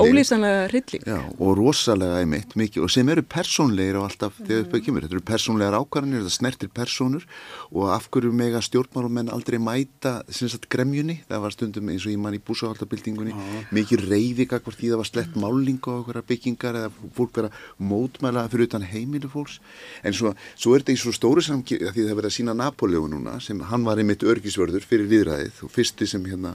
[0.00, 1.04] ólýsanlega hrylling.
[1.06, 5.00] Já, og rosalega einmitt mikið og sem eru persónleir og alltaf þegar upp að kemur.
[5.04, 7.22] Þetta eru persónlegar ákvarðanir, þetta snertir persónur
[7.70, 11.20] og af hverju mega stjórnmálumenn aldrei mæta sem sagt gremjunni.
[11.28, 13.34] Það var stundum eins og ég man í búsahaldabildingunni
[13.74, 18.46] mikið reyði hvort því það var slett máling á einhverja byggingar eða fólk vera mótmæla
[18.52, 19.60] fyrir utan heimilu fólks.
[20.04, 22.56] En svo, svo er þetta í svo stóru samki því það er verið að sína
[22.58, 26.54] Napoleon núna sem hann var einmitt örgisvörður fyrir viðræðið og fyrsti sem hérna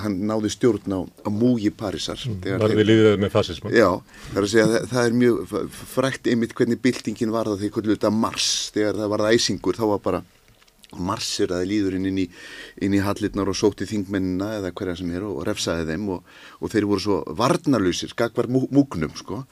[0.00, 2.18] hann náði stjórn á, á múgi Parísar.
[2.18, 3.74] þegar Var við líðið með fasisman.
[3.76, 3.90] Já,
[4.30, 5.58] það er að segja að það, það er mjög
[5.92, 10.22] frækt einmitt hvernig byltingin var það þetta mars, þegar það var æsingur þá var bara
[10.98, 12.26] marsir að líður inn í,
[12.84, 16.74] inn í hallirnar og sóti þingmennina eða hverja sem er og, refsaði þeim og, og
[16.74, 19.44] þeir voru svo varnarlausir, gagvar mú- múgnum sko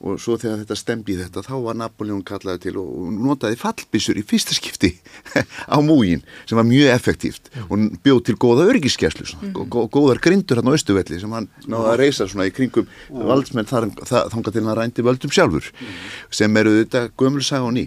[0.00, 4.18] og svo þegar þetta stemdi í þetta þá var Napoleon kallaði til og, notaði fallbissur
[4.20, 4.94] í fyrsta skipti
[5.74, 10.58] á múgin sem var mjög effektíft og bjóð til góða örgiskeslu mm og góðar grindur
[10.60, 13.86] hann á Östuvelli sem hann náði að reysa svona í kringum valdsmenn þar,
[14.32, 15.68] þangað til hann rændi völdum sjálfur
[16.34, 17.84] sem eru þetta gömulsaga og ný.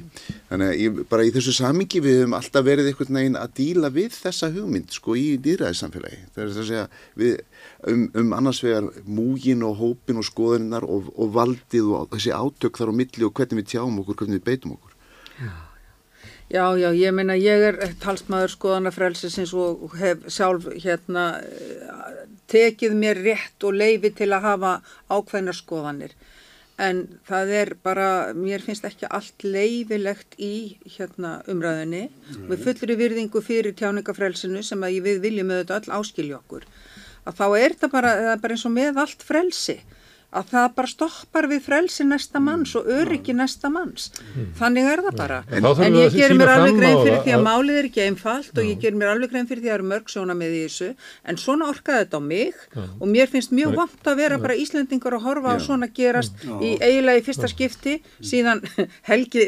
[0.52, 3.92] Þannig að ég, bara í þessu samingi við höfum alltaf verið einhvern veginn að díla
[3.94, 6.86] við þessa hugmynd sko í dýræðissamfélagi það er að segja
[7.20, 7.38] við
[7.90, 12.80] um, um annars vegar múgin og hópin og skoðaninnar og, og valdið og þessi átök
[12.80, 14.92] þar á milli og hvernig við tjáum okkur, hvernig við beitum okkur
[16.54, 21.24] Já, já, ég meina ég er talsmaður skoðanafrelsisins og hef sjálf hérna
[22.52, 24.74] tekið mér rétt og leifi til að hafa
[25.10, 26.14] ákveðnar skoðanir.
[26.84, 32.08] En það er bara, mér finnst ekki allt leifilegt í hérna umræðinni.
[32.50, 36.66] Við fullri virðingu fyrir tjáningafrelsinu sem að við viljum auðvitað öll áskilja okkur.
[37.24, 39.78] Að þá er það bara, bara eins og með allt frelsi
[40.34, 44.10] að það bara stoppar við frelsi næsta manns og öryggi næsta manns.
[44.60, 45.40] Þannig er það bara.
[45.52, 48.58] En En ég sýna mér alveg grein fyrir því að að- málið er ekki einfalt
[48.58, 50.62] og ég gerir mér alveg grein fyrir því að það eru mörg sjóna með í
[50.66, 50.90] þessu
[51.26, 52.54] en svona orkaði þetta á mig
[53.00, 56.78] og mér finnst mjög vant að vera bara Íslendingar að horfa á svona gerast í
[56.82, 58.62] eiginlega í fyrsta skipti síðan
[59.10, 59.46] Helgi,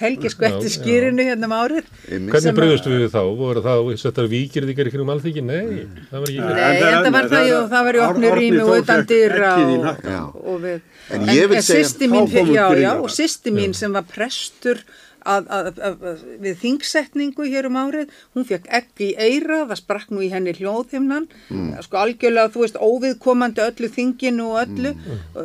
[0.00, 1.84] Helgi skvetti skýrinu hérna um árið.
[2.08, 3.22] Hvernig bröðustu við þá?
[3.36, 5.42] Voru það settar vikirðingar í kringum alþingi?
[5.46, 6.30] Nei, það var
[10.34, 14.78] en og við En vil segja- systir mín, já, já, sýsti mín sem var prestur
[15.34, 19.80] að, að, að, að, við þingsetningu hér um árið, hún fekk egg í eira, það
[19.82, 21.74] sprakk nú í henni hljóðhimnan, Mm.
[21.84, 24.94] sko algjörlega, þú veist, óviðkomandi öllu þinginu og öllu,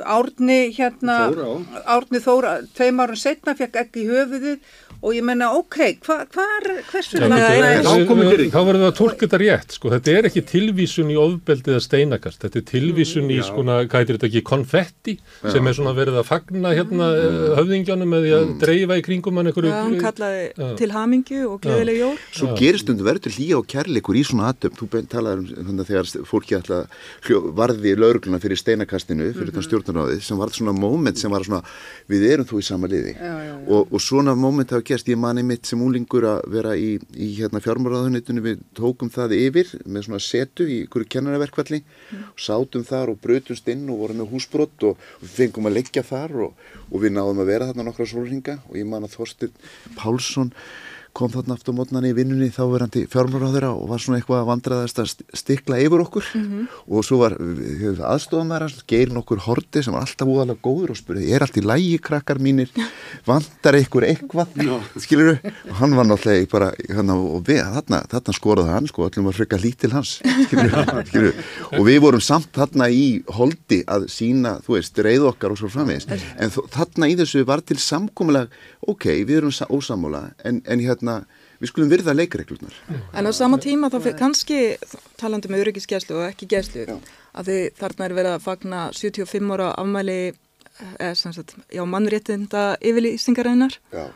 [0.06, 1.82] Árni hérna, Þór, já.
[1.96, 4.58] Árni Þóra, tveim árum setna fekk egg í höfuðið
[5.02, 9.26] og ég menna, ok, hva, hvar, hversu Já, er- er- þá verðum við að tólka
[9.26, 9.90] þetta rétt, sko.
[9.90, 12.42] Þetta er ekki tilvísun í ofbeldið að steinakast.
[12.44, 15.16] Þetta er tilvísun í, sko, hvað heitir þetta ekki, konfetti,
[15.50, 17.40] sem er svona verið að fagna hérna mm.
[17.58, 19.71] höfðingjónum með því að dreifa í kringum hann einhverju.
[19.72, 20.68] Já, hann kallaði Já.
[20.82, 22.14] til hamingju og gleðileg jól.
[22.36, 24.76] Svo gerist undir verður til hlýja og kærleikur í svona aðdöm.
[24.80, 30.22] Þú talaðir um þannig að þegar fólki hljó- varði laurugluna fyrir steinakastinu, fyrir þetta stjórnaráðið,
[30.26, 31.62] sem varð svona moment sem var svona,
[32.10, 33.16] við erum þú í sama liði.
[33.16, 33.56] Já, já, já.
[33.68, 37.32] Og, og svona moment hafa gerst, ég mani mitt sem úlingur að vera í, í
[37.40, 41.82] hérna fjármáraðunitunni, við tókum það yfir með svona setu í ykkur kennaraverkvalli
[42.32, 45.78] og sátum þar og brutumst inn og vorum með húsbrott og, og við fengum að
[45.80, 49.16] leggja þar og, og við náðum að vera þarna nokkra sólringa og ég man að
[49.16, 49.54] Þorstin
[49.98, 50.52] Pálsson
[51.18, 55.02] kom þarna aftur mótnan í vinnunni þá verandi fjármáraðura og var svona eitthvað að vandraðast
[55.04, 56.30] að st- stikla yfir okkur.
[56.88, 61.44] Og svo var aðstofamæra geir nokkur horti sem var alltaf úðalega góður og spurði, er
[61.46, 62.72] allt í lægi krakkar mínir?
[63.28, 64.56] Vantar ykkur eitthvað?
[65.04, 69.28] Skilur og hann var náttúrulega bara hana, og við, þarna, þarna skoraði hann sko, öllum
[69.30, 70.16] var freka lítil hans.
[70.48, 70.76] Skilur,
[71.12, 71.42] skilur,
[71.78, 73.04] og við vorum samt þarna í
[73.36, 76.08] holdi að sína, þú veist, reið okkar og svo framvegis.
[76.42, 78.48] En þarna í þessu var til samkomulega
[78.88, 81.26] ok, við erum sa- ósammála en, en hérna,
[81.62, 82.74] við skulum virða leikreglunar
[83.14, 84.60] En á sama tíma þá fyrir kannski
[85.22, 86.88] talandi með öryggisgæslu og ekki gæslu
[87.36, 90.18] að þið þarna er verið að fagna 75 ára afmæli
[90.98, 94.08] eða sem sagt, já, mannréttinda yfirlýsingarinnar Já,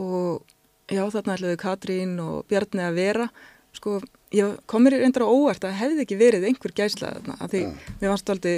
[0.00, 0.42] og
[0.88, 3.26] já, þarna ætlaðu Katrín og Bjarni að vera.
[3.76, 3.98] Sko,
[4.34, 7.60] ég kom mér reyndar á óvart að hefði ekki verið einhver gæsla þarna, að því
[8.00, 8.54] mér varst aldrei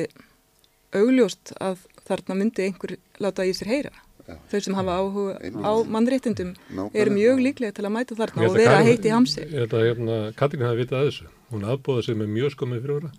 [0.97, 3.93] augljóst að þarna myndi einhver láta í sér heyra.
[3.93, 4.02] Já.
[4.51, 5.67] Þau sem hafa áhuga Einmitt.
[5.67, 6.55] á mannréttindum
[6.95, 9.87] eru mjög líklega til að mæta þarna og vera heitt í hamsi Ég held að
[9.89, 11.31] hérna, Katrín hafi vitað að þessu.
[11.53, 13.13] Hún afbóða sig með mjög skömmið fyrir ára.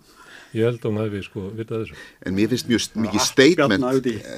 [0.54, 1.96] Ég held að hún hafi sko vitað að þessu.
[2.26, 3.88] en mér finnst mjög mikið statement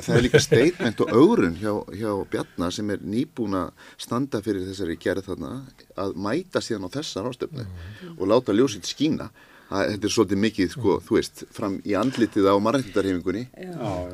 [0.05, 4.63] það er líka statement og augrun hjá, hjá Bjarnar sem er nýbúin að standa fyrir
[4.69, 5.51] þessari gerð þarna
[5.97, 7.67] að mæta síðan á þessa rástöfnu
[8.15, 9.29] og láta ljósitt skína
[9.69, 13.41] þetta er svolítið mikið, sko, þú veist, fram í andlitið á mannrættindarhefingunni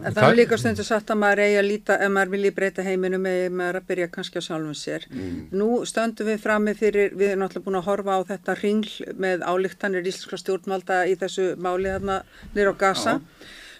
[0.07, 2.85] En það er líka stundu sagt að maður eigi að líta, ef maður vilji breyta
[2.87, 5.07] heiminum, eða maður að byrja kannski á sjálfum sér.
[5.51, 8.93] Nú stöndum við frammi fyrir, við erum náttúrulega búin að horfa á þetta ringl
[9.25, 12.21] með álíktanir íslenska stjórnvalda í þessu máli þarna
[12.55, 13.17] nýra á Gaza.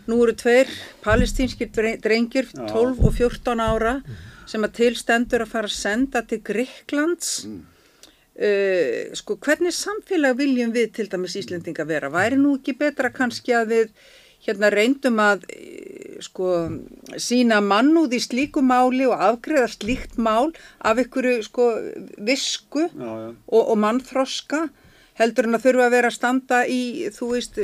[0.10, 0.68] Nú eru tveir
[1.06, 3.96] palestínskir dre- drengir, 12 og 14 ára,
[4.50, 7.46] sem að tilstendur að fara að senda til Greiklands.
[8.32, 12.10] Uh, sko hvernig samfélag viljum við til dæmis Íslendinga vera?
[12.14, 13.90] Væri nú ekki betra kannski að við
[14.42, 16.54] hérna reyndum að eh, sko
[17.22, 21.68] sína mannúð í slíku máli og afgreða slíkt mál af ykkur sko
[22.18, 23.28] visku Já, já.
[23.36, 24.64] og, og mannþroska
[25.20, 26.82] heldur en að þurfa að vera að standa í,
[27.14, 27.60] þú veist,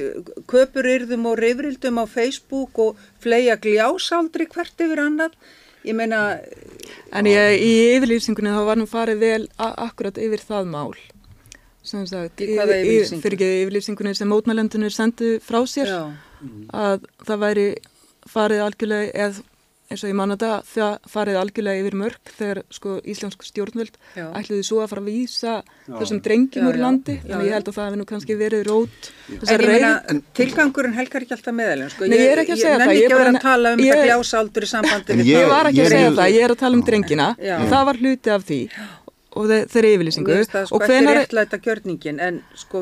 [0.52, 5.38] köpuryrðum og reyfrildum á Facebook og fleia gljásáldri hvert yfir annað.
[5.88, 6.21] Ég meina,
[7.15, 10.95] En ég, í yfirlýsingunni þá var nú farið vel akkurat yfir það mál.
[11.88, 12.41] Sem sagt?
[12.41, 16.02] Fyrir ekki yfirlýsingunni sem mótmælendunir sendu frá sér já,
[16.76, 17.67] að það væri
[18.28, 19.45] farið algjörlega, eða
[19.89, 24.26] eins og ég manna þetta, það farið algjörlega yfir mörg þegar sko íslensk stjórnvöld Já.
[24.36, 25.54] ætluði svo að fara að vísa
[25.88, 27.15] þessum drengjum úr landi.
[27.21, 27.47] Já, Þannig já.
[27.47, 29.10] ég held að það hefði nú kannski verið rót.
[29.32, 29.91] En ég meina,
[30.41, 32.06] tilgangurinn helgar ekki alltaf meðalinn, sko.
[32.12, 33.73] Nei, ég er ekki að segja það, nenni ég ekki að vera bara- að tala
[33.73, 36.43] um þetta gljásaldur í sambandi En ég- Ég var ekki að er segja það, ég
[36.43, 37.28] er að tala um drengina.
[37.39, 37.58] Já.
[37.71, 38.62] Það var hluti af því
[39.38, 40.32] og þe þeirri yfirlýsingu.
[40.32, 42.82] Mér finnst það sko og gjörningin, en sko,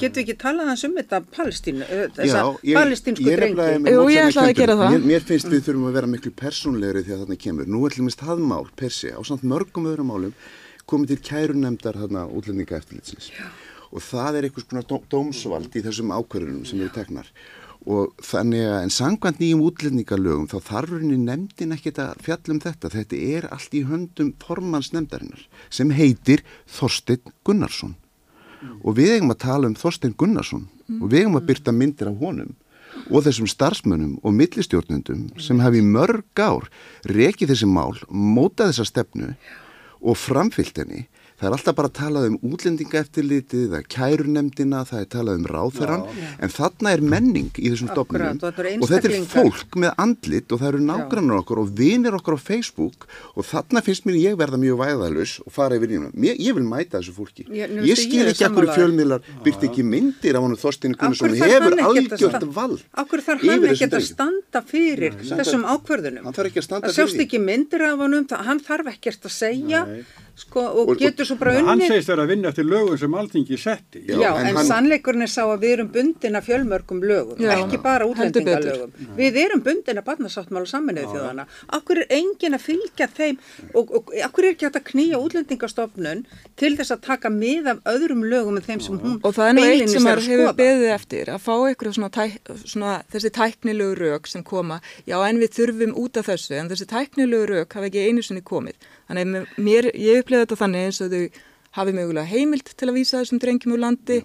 [0.00, 3.92] getum við ekki talað hans um þetta Palestínu, palestínsku drengi?
[3.92, 4.94] Jú, ég ætlaði að gera það.
[4.96, 7.70] Mér, mér finnst við þurfum að vera miklu persónlegri þegar þarna kemur.
[7.70, 10.36] Nú er til dæmis það mál, persi, á samt mörgum öðrum málum,
[10.90, 13.30] komið til kærunemdar þarna útlendinga eftirlitsins.
[13.90, 17.30] Og það er einhvers konar dó, dómsvald í þessum ákvörðunum sem eru teknar.
[17.88, 22.60] Og þannig að, en sangvænt nýjum útlendingalögum, þá þarf rauninni nefndin ekkert að fjalla um
[22.60, 22.90] þetta.
[22.92, 27.94] Þetta er allt í höndum formans nefndarinnar, sem heitir Þorsteinn Gunnarsson.
[28.84, 30.66] Og við eigum að tala um Þorstein Gunnarsson.
[31.00, 32.52] Og við eigum að byrta myndir af honum
[33.08, 36.66] og þessum starfsmönnum og millistjórnundum sem hafi í mörg ár
[37.06, 39.32] rekið þessi mál, mótað þessa stefnu
[40.00, 41.04] og framfyllt henni
[41.40, 45.46] það er alltaf bara að tala um útlendingaeftirlitið, það er kærunemdina, það er talað um
[45.50, 46.02] ráþeran,
[46.44, 48.40] en þarna er menning í þessum stofnunum.
[48.82, 52.40] og þetta er fólk með andlit og það eru nágrannar okkur og vinir okkur á
[52.40, 53.06] Facebook.
[53.36, 56.12] Og þarna finnst mér ég verða mjög væðalus og fara yfir nýjum.
[56.20, 57.46] Ég vil mæta þessu fólki.
[57.48, 62.44] Ég- Ég skil ekki akkur fjölmiðlar byrti ekki myndir af honum Þorstein Gunnarsson hefur algjört
[62.54, 66.24] vald Akkur þarf hann ekki að standa fyrir þessum ákvörðunum.
[66.24, 67.24] Hann þarf ekki að standa fyrir því.
[70.40, 71.88] Hann sko, og, Og- getur svo bara Hann unnið.
[71.88, 74.00] segist vera að vinna eftir lögum sem alþingi setti.
[74.08, 77.36] Já, Já, en en, hann- sannleikurinn er sá að við erum bundin af fjölmörgum lögum,
[77.38, 78.90] Já, ekki bara útlendingalögum.
[79.16, 81.46] Við erum bundin af barnasáttmála saminuðu þjóðana.
[81.72, 83.38] Akkur er engin að fylgja þeim
[83.74, 86.24] og, og akkur er ekki hægt að knýja útlendingastofnun
[86.56, 89.54] til þess að taka mið af öðrum lögum en þeim sem hún Og það er
[89.58, 93.94] nú eitt sem er hefur beðið eftir, að fá eitthvað svona, tæk, svona þessi tæknilegu
[94.00, 97.86] rauk sem koma, já en við þurfum út af þessu, en þessi tæknilegu rauk hafa
[97.90, 98.74] ekki einu sinni komið.
[99.10, 102.96] Þannig að mér, ég upplifði þetta þannig eins og þau hafi mögulega heimild til að
[102.98, 104.16] vísa þessum drengjum úr landi,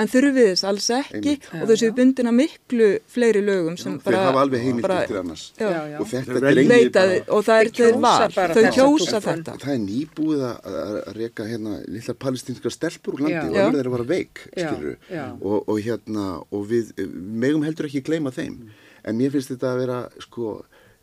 [0.00, 4.22] en þurfið þess alls ekki og þessu bundin að miklu fleiri lögum sem Þeir bara...
[4.30, 5.98] hafa alveg heimildir bara- til annars Já, Já, já.
[6.00, 9.56] og þetta Þeir Leitaði, bara- og það er Þeir var, þau kjósa þetta.
[9.66, 13.44] Það er nýbúið að, reka hérna lilla palestinska stelpur úr landi Já.
[13.44, 13.64] og Já.
[13.66, 15.24] önnur þeirra var veik, Já, skilur já.
[15.42, 17.12] og, og hérna, og við við
[17.44, 18.56] megum heldur ekki gleyma þeim
[19.04, 20.56] en mér finnst þetta að vera, sko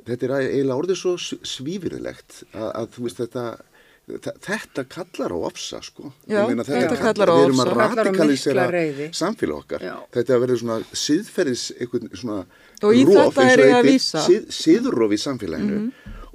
[0.06, 3.46] þetta er eiginlega orðið svo svífirðilegt að, að þú veist þetta
[4.46, 7.72] þetta kallar á ofsa sko Já, Ég meina, þetta kallar á við erum ofsa.
[7.72, 8.66] að radikalisera
[9.18, 9.96] samfélag okkar Já.
[10.14, 12.38] þetta að vera svona siðferðis einhvern svona
[12.86, 14.20] Og í rof, þetta eins er og ég að vísa.
[14.22, 14.28] Mhm.
[14.30, 15.80] sið, siðrof í samfélaginu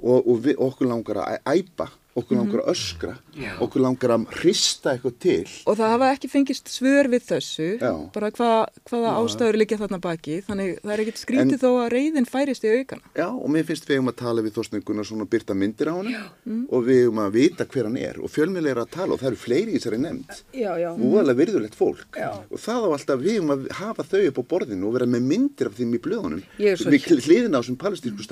[0.01, 1.87] og, og við, okkur langar að æpa
[2.19, 3.13] okkur langar að öskra
[3.61, 5.47] okkur langar að hrista eitthvað til.
[5.65, 7.91] Og það hafa ekki fengist svör við þessu, Já.
[8.13, 8.49] bara hva,
[8.89, 12.63] hvaða ástæður liggja þarna baki, þannig það er ekkert skrítið En- þó að reyðin færist
[12.67, 13.01] í aukana.
[13.15, 16.67] Já, og mér finnst við um að tala við Gunnarsson og byrta myndir á hann
[16.69, 19.27] og við um að vita hver hann er og fjölmiðlega er að tala og það
[19.31, 20.31] eru fleiri í þessari nefnd.
[20.53, 20.89] Já, já.
[20.95, 22.07] Úðalega virðulegt fólk.
[22.17, 22.31] Já.
[22.51, 25.21] og það á alltaf við um að hafa þau upp á borðinu og vera með
[25.21, 26.43] myndir af þeim í blöðunum.
[26.57, 28.23] Við hliðina á þessum palestínsku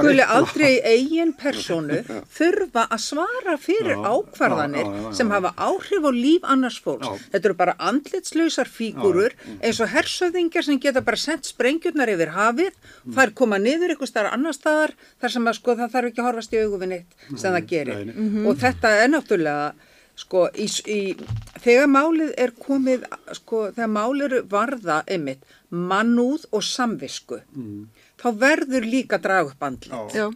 [0.00, 2.00] skuli aldrei í eigin persónu
[2.38, 5.34] þurfa að svara fyrir Já, ákvarðanir já, já, já, sem já.
[5.36, 7.06] hafa áhrif á líf annars fólks.
[7.06, 7.28] Já.
[7.34, 12.80] Þetta eru bara andlitslausar fígurur eins og hersöðingar sem geta bara sendt sprengjurnar yfir hafið,
[13.16, 16.28] þær koma niður ykkur starf annar staðar þar sem að sko það þarf ekki að
[16.30, 18.02] horfast í augu við neitt sem það gerir.
[18.04, 18.44] nei, nei.
[18.50, 19.70] Og þetta er náttúrulega
[20.20, 20.98] sko í, í,
[21.64, 23.06] þegar málið er komið
[23.38, 27.38] sko þegar málið eru varða einmitt mannúð og samvisku
[28.20, 30.14] þá verður líka að draga upp andlit.
[30.16, 30.28] Já,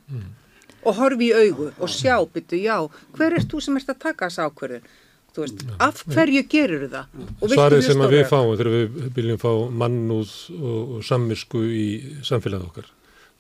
[0.85, 2.77] og horfi í augu og sjá byttu já,
[3.16, 4.88] hver er þú sem ert að taka þessa ákvörðun?
[5.35, 7.14] Þú veist, af hverju gerur það?
[7.42, 9.49] Og Svarið sem við fáum þegar við viljum fá
[9.83, 11.87] mannúð og, og sammisku í
[12.23, 12.90] samfélagið okkar,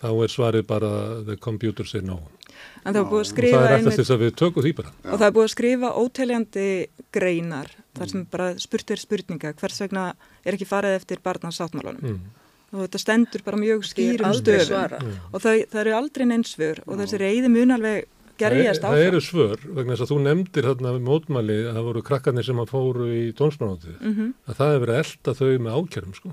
[0.02, 0.90] þá er svarið bara
[1.28, 2.16] the computer say no.
[2.84, 4.72] en það er búið að Og skrifa það er eftir þess að við tökum því
[4.80, 4.90] bara.
[5.04, 6.66] og það er búið að skrifa óteljandi
[7.14, 10.04] greinar þar sem bara spurt er spurninga hvers vegna
[10.44, 12.18] er ekki farið eftir barnasáttmálunum
[12.74, 15.06] og þetta stendur bara mjög skýrum stöðum svarað.
[15.32, 18.04] og það, það eru aldrei neinsvör og þessi reyði mun alveg
[18.36, 19.08] gerjast það, það áfram.
[19.12, 22.72] eru svör, vegna þess að þú nefndir þarna mótmæli að það voru krakkarnir sem að
[22.72, 24.32] fóru í tónsmannátið, Mhm.
[24.50, 26.32] að það verið að elda þau með ákjærum, sko.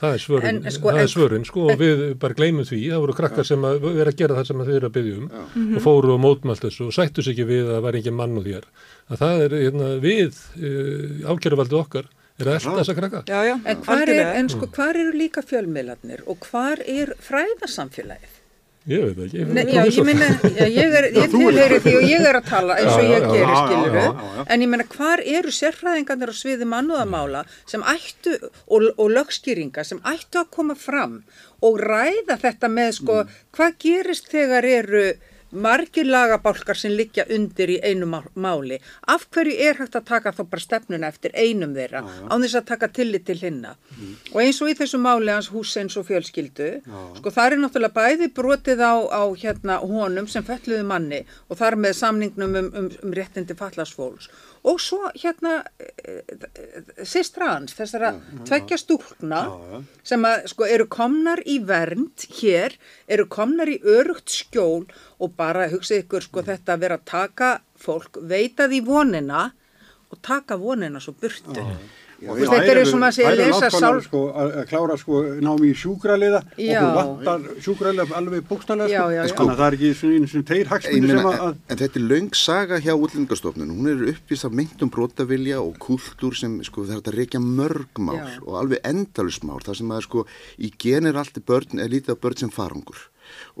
[0.00, 2.78] Það er svörin, En, sko, það en- er svörin, sko, og við bara gleymum því,
[2.88, 5.76] það voru krakkar sem að vera að gera það sem þau eru að byggja um
[5.76, 8.36] og fóru og mótmælt þessu og sættu sig ekki við að það væri ekki mann
[8.38, 8.64] og þér.
[9.10, 12.04] Að það er, hérna, við, uh, ákjæruvaldið okkar,
[12.44, 13.22] er að elda þessa krakka.
[13.28, 18.36] Já, já, en hvar, er, en sko, hvar eru líka fjölmiðlarnir og hvar er fræðasamfélagið?
[18.88, 19.42] Ég veit ekki.
[19.52, 20.26] Nei, já, ég meina,
[20.56, 23.56] já, ég, er, ég tilheyri því og ég er að tala eins og ég gerir,
[23.58, 24.04] skiluru,
[24.46, 28.38] en ég meina, hvar eru sérfræðingarnir á sviði mannúðamála sem ættu,
[28.72, 31.20] og, og lögskýringa sem ættu að koma fram
[31.60, 33.18] og ræða þetta með, sko,
[33.56, 35.04] hvað gerist þegar eru
[35.52, 40.32] margir lagabálkar sem liggja undir í einu má- máli, af hverju er hægt að taka
[40.32, 43.74] þá bara stefnuna eftir einum þeirra án þess að taka tillit til hinna?
[44.34, 46.68] Og eins og í þessu máli hans húsins og fjölskyldu
[47.18, 51.74] sko það er náttúrulega bæði brotið á, á hérna honum sem fölluðu manni og þar
[51.76, 54.28] með samningnum um, um, um réttindi fallasfólks
[54.62, 55.64] og svo hérna
[57.08, 58.10] sýstra hans, þessara
[58.46, 59.40] tveggja stúlkna
[60.06, 62.76] sem að sko eru komnar í vernd hér,
[63.08, 64.84] eru komnar í örugt skjól
[65.20, 69.48] og bara hugsið ykkur sko þetta að vera að taka fólk, veita því vonina
[70.10, 71.64] og taka vonina svo burtu.
[72.20, 73.98] Já, Þú veist, þetta er sem að sé að lesa sál...
[74.04, 76.82] Sko, að klára sko námi í sjúkraliða, Já.
[76.82, 79.14] okkur vantar sjúkraliða alveg bókstallega Já, sko.
[79.14, 79.36] já, já.
[79.38, 81.46] Þannig að það er ekki svona einu sem þeir hagsmunni sem að...
[81.48, 86.36] en, þetta er löng saga hjá útlendingastofnun, hún er uppvist af myndum brotavilja og kultúr
[86.36, 88.28] sem sko það er að reykja mörg mál Já.
[88.44, 90.26] og alveg endalusmál, það sem að sko
[90.60, 93.00] í genir allt börn, er lítið af börn sem farangur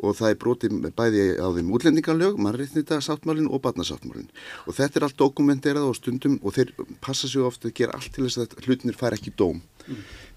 [0.00, 4.30] og það er brotið bæði á þeim útlendingalög, mannréttnita sáttmálin og barnasáttmálin
[4.66, 8.12] og þetta er allt dokumenterað og stundum og þeir passa sig ofta að gera allt
[8.14, 9.62] til þess að hlutinir fær ekki dóm.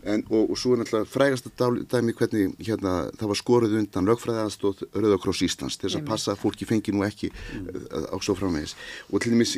[0.04, 4.08] En, og, og svo er náttúrulega frægasta dál- dæmi hvernig hérna, það var skoruð undan
[4.10, 8.36] lögfræðaðastóð Rauðakross Íslands til þess að passa að fólki fengi nú ekki uh, á svo
[8.36, 8.74] framvegis.
[9.14, 9.54] Og til dæmis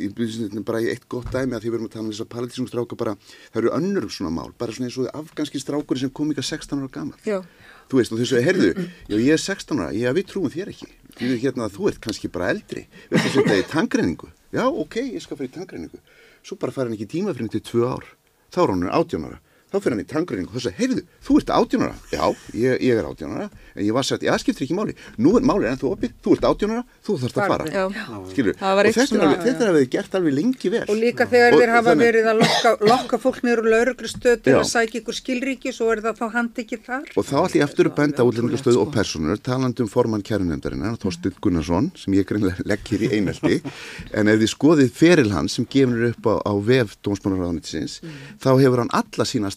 [0.67, 2.69] bara í eitt gott dæmi að því við erum að tala um þess að palatísum
[2.69, 3.15] stráka bara,
[3.55, 6.77] það eru önnur svona mál, bara svona eins og afganski strákur sem kom ykkar 16
[6.77, 7.39] ára gammal Já.
[7.89, 8.69] Þú veist og þessu, heyrðu,
[9.11, 11.89] já ég er 16 ára já við trúum þér ekki, því við hérna að þú
[11.91, 15.49] ert kannski bara eldri, við ætlum að setja í tangreiningu já ok, ég skal fara
[15.49, 16.01] í tangreiningu
[16.45, 18.05] svo bara fara hann ekki tíma fyrir til tvö ár.
[18.53, 19.39] Þá er hann 18 ára
[19.75, 21.95] þá fyrir hann í tangreiningu og þess að, heyrðu, þú ert 18 ára.
[22.15, 23.49] Já, ég, ég er 18 ára.
[23.75, 24.95] En ég var sagt, já, það skiptir ekki máli.
[25.19, 27.83] Nú er máli en þú opið, þú ert 18 ára þú þarfst að fara, Já.
[28.31, 30.85] skilur og þetta er er alveg gert alveg lengi vel.
[30.89, 34.53] Og líka þegar þeir hafa þannig- verið að lokka, lokka fólk niður úr lauruglustöð til
[34.55, 37.03] að sækja ykkur skilríki, svo er það þá handikið þar.
[37.15, 40.95] Og þá ég aftur að benda útlendingastöðu og personur, talandi um formann kærunefndarinnar,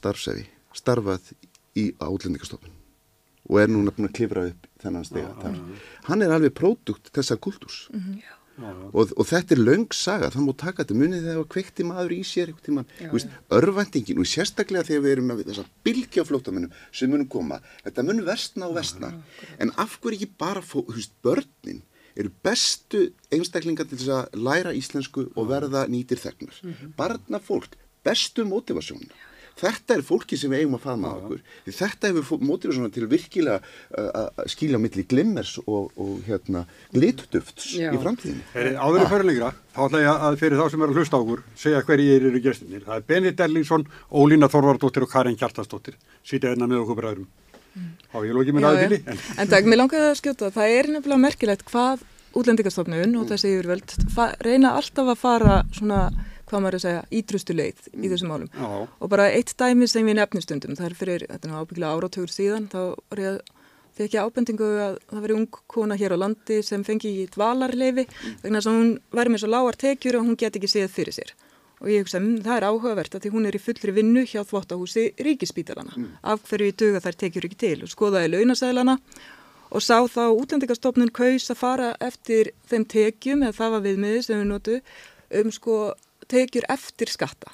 [0.09, 1.33] Á, á starfsefi starfað
[1.79, 2.75] í á útlendingastofnun
[3.49, 5.61] og er núna búin að klifra upp þennan stega þar.
[6.09, 7.87] Hann er alveg pródukt þessa kultúrs.
[8.59, 12.15] Og, og þetta er löng saga, það má taka þetta munið þegar það kveikti maður
[12.17, 12.51] í sér
[13.55, 18.25] örvæntingin og sérstaklega þegar við erum með þessa bylgja flóttamennum sem munum koma, þetta mun
[18.27, 19.13] versna og versna,
[19.63, 21.85] en af hverju ekki bara, fó, þú veist, börnin
[22.19, 26.59] eru bestu einstaklingar til þess að læra íslensku og verða nýtir þegnar.
[26.99, 29.07] Barna fólk, bestu motivasjón.
[29.59, 33.09] Þetta er fólki sem við eigum að faðma okkur því þetta hefur mótið svona til
[33.11, 39.05] virkilega uh, að skilja á milli glimmers og, og hérna glitdufts í framtíðinni Heri, áður
[39.05, 41.83] í fyrirlegra, þá ætla ég að fyrir þá sem er að hlusta á okkur, segja
[41.87, 42.85] hverjir eru gestinir.
[42.87, 45.99] Það er Benedikt Erlingsson, Ólína Þorvardóttir og Karin Hjartastóttir.
[46.27, 47.29] Sýtja hérna með okkur bræðurum.
[48.13, 48.99] Há, ég lóki mér Já, aðbili.
[49.05, 49.19] já.
[49.43, 52.03] En takk, mér langaði að skjóta, það er nefnilega merkilegt hvað
[52.39, 53.95] útlendingastofnun og þessi yfirvöld
[54.45, 56.01] reyna alltaf að fara svona,
[56.49, 58.51] hvað maður er að segja, ítrustu leið í þessum málum.
[58.53, 58.69] Já.
[58.89, 61.95] Og bara eitt dæmi sem við nefnum stundum, það er fyrir, þetta er nú ábyggilega
[61.95, 63.41] áratögur síðan, þá var ég að
[63.99, 68.05] fekk ég ábendingu að það veri ung kona hér á landi sem fengi í dvalarleifi
[68.45, 71.17] vegna þess að hún væri með svo lágar tekjur og hún get ekki séð fyrir
[71.17, 71.33] sér.
[71.79, 74.41] Og ég hugsa, mmm, það er áhugavert að því hún er í fullri vinnu hjá
[74.43, 75.95] þvóttahúsi ríkispítalana.
[76.27, 78.97] Af hverju í duga þær tekjur ekki til og skoðaði launasælana
[79.69, 84.41] og sá þá útlendingastofnun kaus að fara eftir þeim tekjum, eða það var viðmiði sem
[84.41, 84.81] við notu,
[85.39, 85.79] um sko
[86.31, 87.53] tekjur eftir skatta.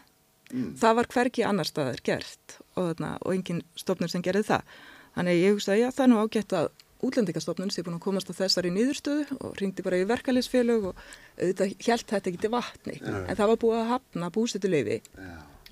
[0.55, 4.75] Það var hverki annar staðar gert og, þarna, og engin stofnun sem gerði það.
[5.15, 6.69] Þannig ég hugsa, já það er nú ágætt að
[7.05, 11.03] útlendingastofnun sé búin að komast á þessari nýðurstöðu og ringdi bara í verkefælisfélög og
[11.39, 12.97] auðvitað hjælt þetta ekki til vatni.
[13.03, 15.01] En það var búið að hafna búsetuleifi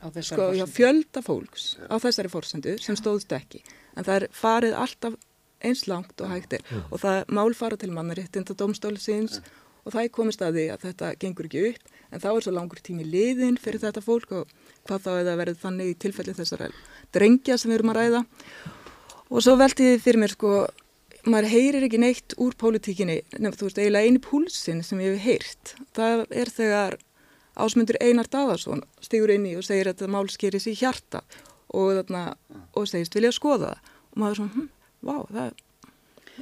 [0.02, 0.74] á þessar sko, forsendum.
[0.76, 3.62] fjölda fólks á þessari fórsendu sem stóðst ekki.
[3.96, 5.18] En það er farið alltaf
[5.62, 9.38] eins langt og hægt er og það mál fara til mannaréttinda domstólsins
[9.86, 12.52] og það er komist að því að þetta gengur ekki upp en þá er svo
[12.54, 14.52] langur tími liðin fyrir þetta fólk og
[14.86, 16.70] hvað þá eða verið þannig í tilfelli þessara
[17.14, 18.22] drengja sem við erum að ræða.
[19.32, 20.52] Og svo velti ég fyrir mér sko
[21.22, 25.26] maður heyrir ekki neitt úr pólitíkinni nefnum þú veist eiginlega eini púlsinn sem ég hef
[25.26, 25.74] heyrt.
[25.96, 26.98] Það er þegar
[27.62, 31.22] ásmundur Einar Daðarsson stigur inn í og segir að þetta mál skeris í hjarta
[31.72, 32.24] og, þarna,
[32.76, 33.92] og segist vilja skoða það.
[34.12, 34.68] Og maður er svona, hm,
[35.08, 35.61] vá, það,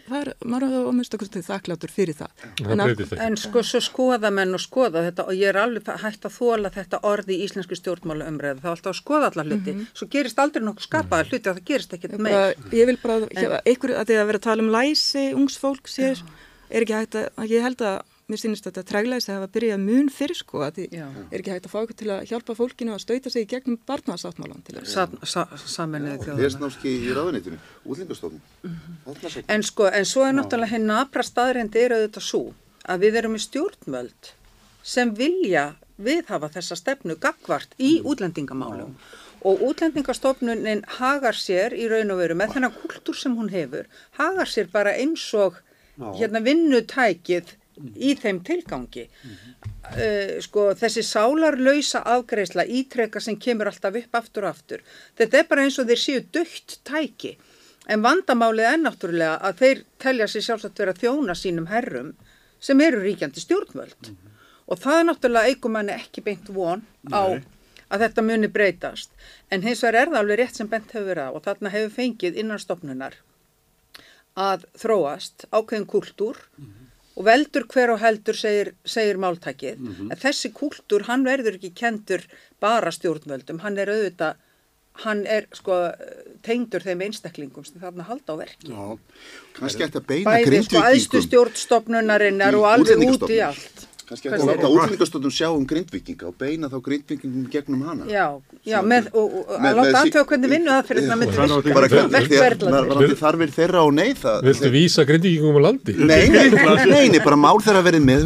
[0.06, 0.74] það er, maður
[1.16, 2.44] okkur til þakklátur fyrir það.
[2.60, 3.22] Það En.
[3.26, 6.72] En sko svo skoða menn og skoða þetta og ég er alveg hægt að þóla
[6.74, 8.62] þetta orði í íslensku stjórnmála umræðu.
[8.62, 9.76] Það er alltaf að skoða allar hluti.
[9.94, 12.54] Svo gerist aldrei nokkuð skapaða hluti og það gerist ekkert meir.
[12.76, 15.98] ég vil bara, hérna, einhver, að því að vera að tala um læsi ungs fólks
[16.00, 16.24] hér,
[16.70, 18.00] er ekki hægt að ég held að
[18.30, 21.06] mér sýnist að þetta treglæsi hafa byrjað mun fyrir sko, að því Já.
[21.30, 23.78] er ekki hægt að fá okkur til að hjálpa fólkinu að stauta sig í gegnum
[23.90, 24.94] barnasáttmálan til þess.
[24.94, 26.40] Sa, sa, saminuðu þjóðana.
[26.46, 29.44] Lesnámski í ráðunitinu, útlingastofnun Mhm.
[29.48, 32.42] En sko, en svo er náttúrulega henni nabra staðrendi er auðvitað svo
[32.88, 34.34] að við erum í stjórnmöld
[34.82, 38.94] sem vilja viðhafa þessa stefnu gagvart í útlendingamálum
[39.44, 43.86] og útlendingastofnunin hagar sér í raun og veru með þennan kultúr sem hún hefur,
[44.18, 45.56] hagar sér bara eins og
[45.98, 47.54] hérna vinnutækið
[47.96, 49.06] í þeim tilgangi.
[49.90, 54.84] Uh, sko þessi sálarlausa afgreisla ítreka sem kemur alltaf upp aftur og aftur.
[55.18, 57.36] Þetta er bara eins og þeir séu dögt tæki.
[57.90, 62.12] En vandamálið er náttúrulega að þeir telja sér sjálfsagt vera að þjóna sínum herrum
[62.60, 64.12] sem eru ríkjandi stjórnvöld.
[64.70, 67.42] Og það er náttúrulega eigum manni ekki beint von á Nei.
[67.90, 69.10] að þetta muni breytast.
[69.50, 71.96] En hins vegar er það alveg rétt sem bent hefur verið á og þarna hefur
[71.96, 73.18] fengið innan stofnunar
[74.38, 76.38] að þróast ákveðin kúltúr
[77.20, 79.80] og veldur hver og heldur segir, segir máltækið.
[80.08, 82.24] En þessi kúltúr, hann verður ekki kendur
[82.62, 84.40] bara stjórnvöldum, hann er auðvitað,
[85.04, 85.76] hann er sko
[86.44, 88.72] tengdur þeim einstaklingum sem þarna halda á verki.
[88.72, 88.96] Já,
[89.58, 93.86] kannski ætti að beina Bæði sko aðstu grindvíkingum stjórnstofnunarinnar og alveg út í allt.
[94.10, 98.04] Kannski að láta útlendingastofnun sjá um grindvikinga og beina þá grindvikingum gegnum hana.
[98.10, 98.26] Já,
[98.66, 101.46] já, með, og, og Með- að láta aðtöða hvernig vinnu það fyrir Og myndi það
[101.76, 102.90] verkverðlandi.
[102.90, 105.92] varandi þarfir þeirra og nei það Viltu vísa grindvíkingum á landi?
[105.94, 108.20] Nei, nei, nei, nei, bara mál þeirra verið með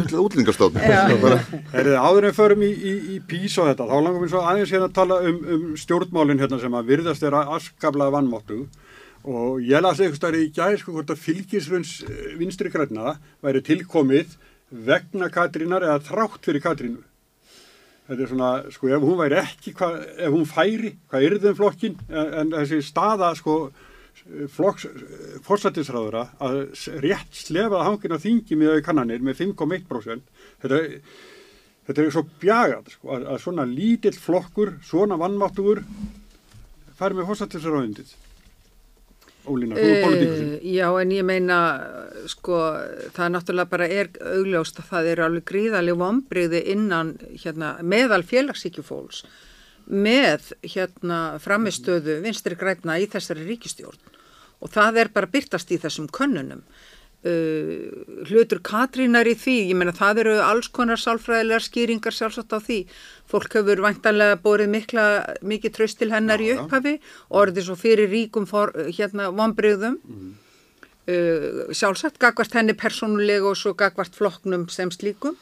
[1.75, 4.73] Herðið, áður en förum í, í, í pís og þetta, þá langum við svo aðeins
[4.73, 8.59] hérna að tala um, um stjórnmálinn hérna sem að virðast þeirra askabla vannmáttu
[9.25, 10.85] og ég las eitthvað í gæð
[14.85, 17.03] vegna Katrínar eða þrátt fyrir Katrínu.
[18.05, 21.57] Þetta er svona, sko, ef hún væri ekki, hva, ef hún færi, hvað yrði um
[21.57, 23.55] flokkin, en, en þessi staða, sko,
[24.53, 24.85] flokks,
[25.45, 26.59] fórsættisráðura að
[27.03, 30.29] rétt slefaða hangin á þingi með kannanir með 5,1%,
[30.61, 30.93] þetta er,
[31.89, 35.81] þetta er svo bjagað, sko, að, að svona lítill flokkur, svona vannmáttugur,
[36.99, 38.13] færi með fórsættisráðundið.
[39.45, 40.51] Ólína, þú er politíkusinn.
[40.55, 41.57] Uh, já, en ég meina,
[42.31, 42.59] sko,
[43.15, 49.23] það náttúrulega bara er augljóst að það eru alveg gríðaleg vombriði innan, hérna, meðal félagsíkjufólks
[49.85, 54.13] með, hérna, framistöðu vinstri græna í þessari ríkistjórn
[54.63, 56.63] og það er bara byrtast í þessum könnunum.
[57.25, 57.89] Uh,
[58.29, 62.83] hlutur Katrínar í því, ég meina það eru alls konar sálfræðilegar skýringar sjálfsagt á því.
[63.31, 65.05] Fólk hefur væntanlega borið mikla,
[65.41, 66.59] mikið tröst til hennar í Já, já.
[66.61, 66.93] upphafi
[67.31, 69.97] og orðið svo fyrir ríkum for, hérna vonbriðum.
[71.09, 75.33] Uh, sjálfsagt gagvart henni persónulega og svo gagvart flokknum sem slíkum.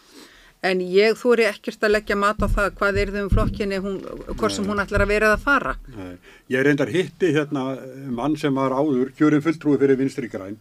[0.64, 3.98] En ég þóri ekkert að leggja mat á það hvað er þau um flokkinni, hún,
[4.38, 5.76] hvort sem hún ætlar að vera að fara.
[5.98, 6.14] Nei.
[6.48, 7.74] Ég reyndar hitti hérna
[8.08, 10.56] mann sem var áður, kjörin fulltrúi fyrir vinstri græn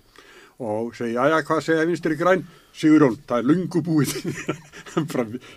[0.63, 2.45] og segi, já, já, hvað segja vinstri græn?
[2.73, 4.13] Sigurjón, það er lungu búið.
[4.95, 5.09] Hann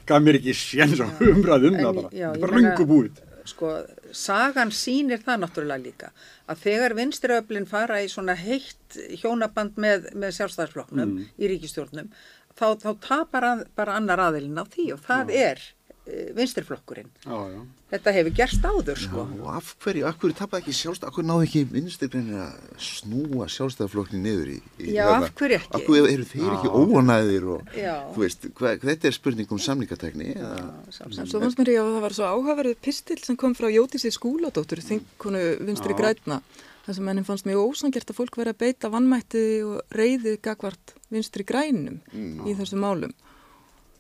[0.10, 2.10] gaf mér ekki séns á umræðum En það bara.
[2.12, 3.22] já, bara meina- lungu búið.
[3.45, 3.70] Sko,
[4.18, 6.08] sagan sýnir það náttúrulega líka
[6.49, 11.28] að þegar vinstriöflin fara í svona heitt hjónaband með, með sjálfstæðsflokknum Mm.
[11.38, 12.10] í ríkistjórnum,
[12.58, 15.62] þá, þá tapar að, bara annar aðilinn á því og það er
[16.06, 17.10] e, vinstriflokkurinn.
[17.26, 17.62] Já, já.
[17.95, 19.24] Þetta hefur gerst áður, sko.
[19.43, 23.47] og af hverju, af hverju tapaði ekki sjálfstæð, af hverju náðu ekki vinstirgreinir að snúa
[23.53, 25.72] sjálfstæðaflokkni niður í, í Já, af hverju ekki?
[25.78, 27.93] Af hverju eru þeir ekki óanæðir og, Já.
[28.16, 30.62] þú veist, hva, þetta er spurning um samlingatekni eða,
[31.06, 34.12] En svo fannst mér ég að það var svo áhugaverið pistil sem kom frá Jótísi
[34.14, 35.99] skúladóttur, þingkonu vinstri Já.
[36.01, 36.41] grætna.
[36.86, 40.93] Það sem henni fannst mjög ósangert að fólk verið að beita vannmætti og reyði gagvart
[41.10, 41.97] vinstri grænum
[42.45, 43.14] í þessum málum.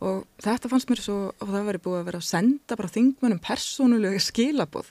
[0.03, 3.43] Og þetta fannst mér svo, og það verið búið að vera að senda bara þingmönnum
[3.43, 4.89] persónulega skilaboð.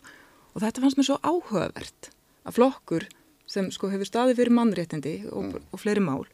[0.55, 2.11] Og þetta fannst mér svo áhugavert
[2.45, 3.07] að flokkur
[3.51, 6.25] sem sko hefur staðið fyrir mannréttindi og, og fleiri mál,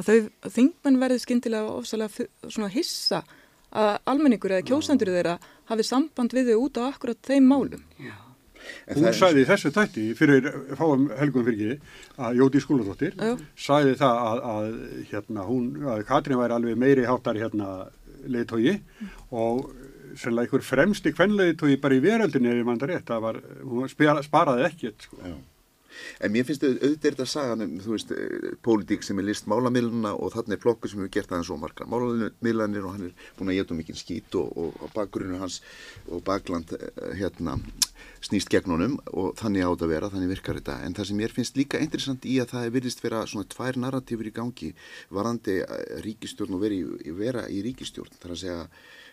[0.00, 3.22] að þau þingmenn verði skyndilega ofsalega svona hissa
[3.72, 5.38] að almenningur eða kjósendur þeirra
[5.70, 7.84] hafi samband við þau út á akkurat þeim málum.
[8.86, 10.48] En Hún það er- í þessu þætti fyrir
[10.78, 11.78] fáum helgum fyrir
[12.18, 13.14] að Jóti Skúladóttir
[13.56, 14.68] sagði það að, að,
[15.12, 17.70] hérna, hún, að Katrín væri alveg meiri háttar hérna
[18.26, 18.76] leiðtógi
[19.30, 19.72] og
[20.14, 24.22] sennilega einhver fremsti kvenleiðtógi bara í veröldinni ef ég manda rétt, það var, hún spara,
[24.26, 25.16] sparaði ekkert sko.
[25.24, 25.34] Já.
[26.20, 29.48] En mér finnst auð- auðvitað þetta sagan um, þú veist, eh, pólitík sem er list
[29.50, 33.08] málamiluna og þannig er flokkur sem hefur gert það en svo margar málamilanir og hann
[33.08, 35.60] er búin að geta mikið skít og, og, og bakgrunnu hans
[36.08, 37.58] og bakland eh, hérna
[38.22, 40.78] snýst gegn honum og þannig átt að vera, þannig virkar þetta.
[40.86, 43.78] En það sem mér finnst líka interessant í að það er virðist vera svona tvær
[43.82, 44.72] narratífur í gangi
[45.10, 46.82] varandi eh, ríkistjórn og veri,
[47.18, 48.18] vera í ríkistjórn.
[48.18, 48.66] Það er að segja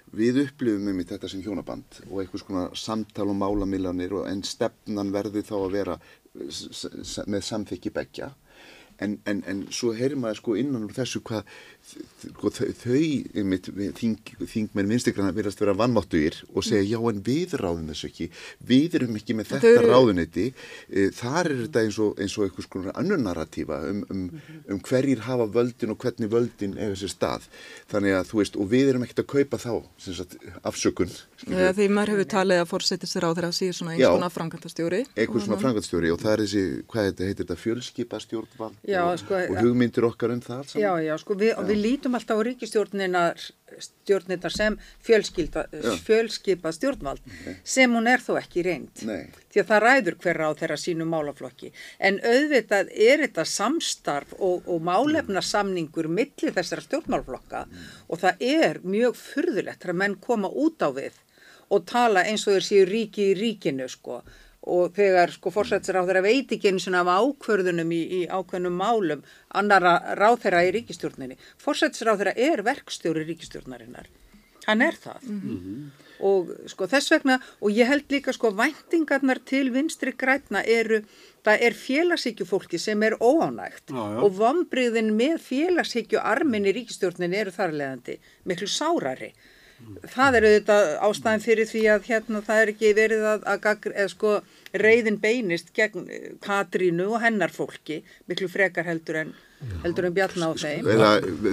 [0.09, 5.11] við upplifum um þetta sem hjónaband og einhvers konar samtal og málamilanir og en stefnan
[5.13, 5.97] verður þá að vera
[6.35, 6.49] Euh,
[7.27, 8.25] mais ça me fait kipaka.
[8.25, 8.29] Euh,
[9.03, 11.43] en, en, en svo heyrir maður sko innan úr þessu hvað
[12.79, 12.99] þau,
[14.49, 18.27] þingmenn vinstigrana verðast vera vannmáttugir og segja já en við ráðum þessu ekki.
[18.69, 20.45] Við erum ekki með þetta eru- ráðuneyti.
[20.89, 24.25] E, þar er þetta eins og, eins og einhvers konar annur narratífa um, um,
[24.69, 27.47] um hverjir hafa völdin og hvernig völdin eiga sér stað.
[27.91, 29.73] Þannig að þú veist og við erum ekkert að kaupa þá
[30.09, 31.15] sagt, afsökun.
[31.45, 35.01] Þegar því maður hefur talið að fórsetis á þeirra að síða svona eins konar framkvæmtastjóri.
[35.15, 39.37] eitthvað svona framkvæmstjóri og það er þessi, hvað heitir þetta, fjölskipa stjórnvald Já, og, sko,
[39.37, 40.83] og hugmyndir okkar um það saman.
[40.83, 45.65] Já, já, sko, við, og við lítum alltaf á ríkistjórninar stjórninar sem fjölskylda,
[46.03, 47.21] fjölskipa stjórnvald
[47.63, 49.03] sem hún er þó ekki reynd.
[49.07, 49.29] Nei.
[49.49, 51.71] Því að það ræður hver á þeirra sínu málaflokki.
[51.99, 57.65] En auðvitað er þetta samstarf og, og málefnasamningur milli þessara stjórnmálaflokka
[58.07, 61.17] og það er mjög furðulegt þegar menn koma út á við
[61.69, 64.23] og tala eins og þeir séu ríki í ríkinu sko
[64.69, 69.25] og þegar sko fórsættisráð þeirra veit ekki eins og af ákvörðunum í, í ákveðnum málum
[69.49, 71.39] annara ráðherra í ríkistjórninni.
[71.61, 74.09] Fórsættisráð þeirra er verkstjóri ríkistjórnarinnar.
[74.69, 75.27] Hann er það.
[76.19, 80.99] Og sko þess vegna, og ég held líka sko væntingarnar til vinstri grætna eru,
[81.47, 84.17] það er félagshyggju fólki sem er óánægt Já, já.
[84.19, 88.19] og vombriðin með félagshyggju armin í ríkistjórninni eru þar leðandi
[88.51, 89.31] miklu sárari.
[90.11, 94.09] Það er auðvitað ástæðan fyrir því að hérna það er ekki verið að, að eða
[94.11, 94.33] sko
[94.73, 99.33] reyðin beinist gegn eh, Katrínu og hennar fólki miklu frekar heldur en,
[99.83, 100.87] heldur en Bjarna á þeim.
[100.93, 101.09] Eða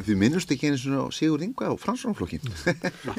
[0.07, 1.43] þið minnust ekki einu svona á Sigur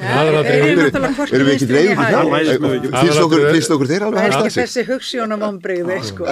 [0.58, 3.42] eru náttúrulega hvorki Erum við ekki ekki.
[3.58, 6.28] Finnst okkur, þeir alveg Það er ekki þessi hugssjónum ombriði sko.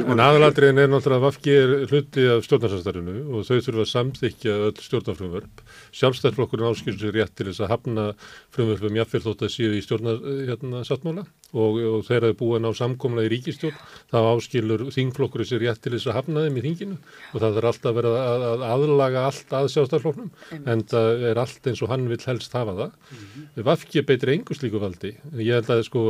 [0.00, 4.56] En aðalatriðin er náttúrulega að Vafki er hluti af stjórnarsastarinu og þau þurfa að samþykja
[4.68, 5.64] öll stjórnarfrumvörp.
[6.00, 8.06] Sjálfstæðflokkurinn áskilur sér rétt til þess að hafna
[8.54, 12.70] frumvörpum jafnvel þótt að séu í stjórnar hérna, sáttmála og, og þeir eru búin á
[12.76, 13.78] samkomla í ríkistjórn
[14.10, 17.68] þá áskilur þingflokkurinn sér rétt til þess að hafna þeim í þinginu og það er
[17.70, 22.08] alltaf verið að, að aðlaga allt að sjálfstæðflokknum en það er allt eins og hann
[22.10, 22.96] vil helst hafa það.
[23.70, 25.12] Vafki beitir engu slíku valdi.
[25.38, 26.04] Ég held að sko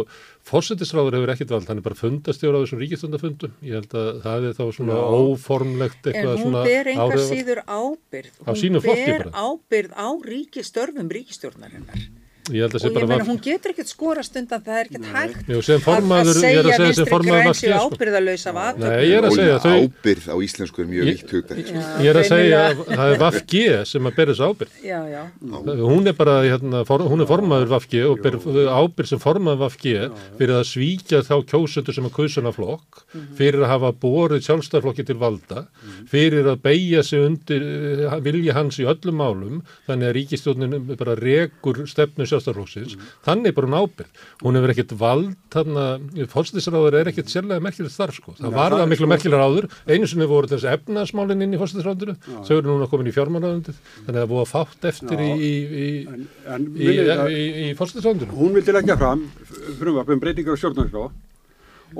[0.48, 3.52] fórsetisráður hefur ekkert vald, hann er bara fundastjóra á þessum ríkistundafundum.
[3.66, 5.04] Ég held að það er þá svona Já.
[5.20, 7.28] óformlegt En eitthvað hún svona ber enga áhrifavald.
[7.30, 8.32] síður ábyrð.
[8.40, 9.44] Á Hún ber bara.
[9.50, 12.08] ábyrð á ríki, störfum ríkistjórnarinnar.
[12.50, 14.76] Ég held að sé og bara ég meina var- hún getur ekkert skorast undan það
[14.80, 17.90] er ekkert hægt Jú, formaður- að, ég er að segja vinstri græn séu sko.
[17.90, 21.10] ábyrðalaus af Nei, aðtökum ég er að segja, þau, ábyrð á íslensku er mjög Ég-
[21.10, 21.68] víkt hugdækt.
[21.70, 24.72] Já, ég er að segja að það er VFG sem að þessu ábyrð.
[24.84, 25.22] já, já,
[25.90, 28.32] Hún er bara, hérna, for, hún er formaður VFG og ber
[28.70, 33.04] ábyrð sem formaður VFG fyrir að svíkja þá kjósendur sem er kausuna flokk,
[33.36, 35.66] fyrir að hafa borið sjálfstæðarflokki til valda,
[36.10, 37.62] fyrir að beigja sig undir
[38.10, 43.56] eh, vilja hans í öllum málum, þannig að ríkistjórnin bara rekur stefnu sjálfstæðarflokksins, þannig er
[43.56, 44.20] bara hún ábyrð.
[44.42, 48.34] Hún hefur ekkert vald, þannig að fórstisráður er ekkert sérlega merkilegt starf, sko.
[48.40, 52.54] Það var það miklu merkilega áður, einu sinni voru þessi efnaðsmálinn inn í fórstisráðuru, þau
[52.56, 55.88] eru núna komin í fjármálaðundið, þannig að það búið að fátt eftir í, í, í,
[56.90, 58.38] í, í, fórstisráðundinu.
[58.40, 59.26] hún vildi leggja fram
[59.80, 61.08] frumvarp um breytingar á stjórnarskrá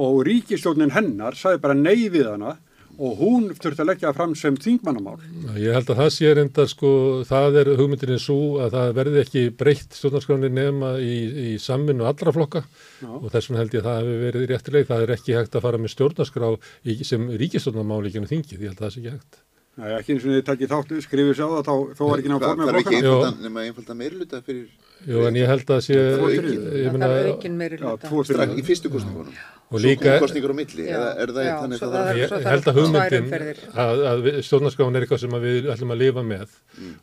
[0.00, 2.56] og ríkistjórnin hennar sagði bara nei við hana
[3.00, 5.16] og hún þurfti að leggja það fram sem þingmannamál.
[5.56, 6.90] Ég held að það sé reynda sko,
[7.28, 11.14] það er hugmyndinni svo að það verði ekki breytt stjórnarskráni nema í,
[11.50, 12.64] í samvinnu allra flokka
[13.08, 14.90] og þess vegna held ég að það hefur verið réttileg.
[14.90, 18.74] Það er ekki hægt að fara með stjórnarskrá í, sem ríkistjórnarmál í genið þingið, ég
[18.74, 19.40] held að það sé ekki hægt.
[19.80, 22.36] Nei, ekki eins og þið takkið þáttu, skrifið sér á það, þá, var ekki ná
[22.36, 23.06] Það formið ekki flokkana.
[23.06, 23.12] Jó.
[23.14, 26.60] einfaldan, nema einfaldan meirluta fyrir Jú, en ég held að sé, ég þriðju.
[26.84, 28.08] það meina, er aukin meiri hluta.
[28.10, 29.32] tvo strax í fyrstu kostningunum.
[29.70, 32.46] Og Svo líka- kostningur á milli, Já, eða er það já, þannig það er- ég
[32.50, 33.30] held að hugmyndin
[33.70, 36.48] að, að stjórnarskráin er eitthvað sem að við ætlum að lifa með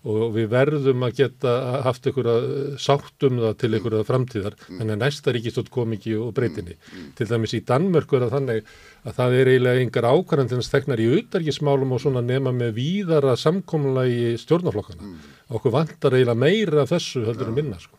[0.03, 1.53] og við verðum að geta
[1.87, 4.53] haft einhverja sátt um það til einhverja framtíðar.
[4.81, 6.75] En að næsta ríkistótt kom ekki og breytinni.
[7.15, 8.63] Til dæmis í Danmörku er það þannig
[9.05, 13.35] að það er eiginlega engar ákvarðan þess þegnar í utargismálum og svona nema með víðara
[13.37, 15.11] samkomulagi stjórnarflokkana.
[15.53, 17.95] Okkur vantar eiginlega meira af þessu heldur en minna sko.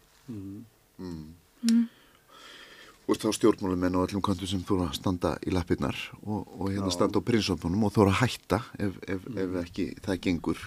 [3.08, 5.96] og þá stjórnmálumenn og öllum kantum sem þóra að standa í lappirnar
[6.26, 10.20] og, og hérna standa á prinsópunum og þóra að hætta ef, ef, ef ekki það
[10.26, 10.60] gengur.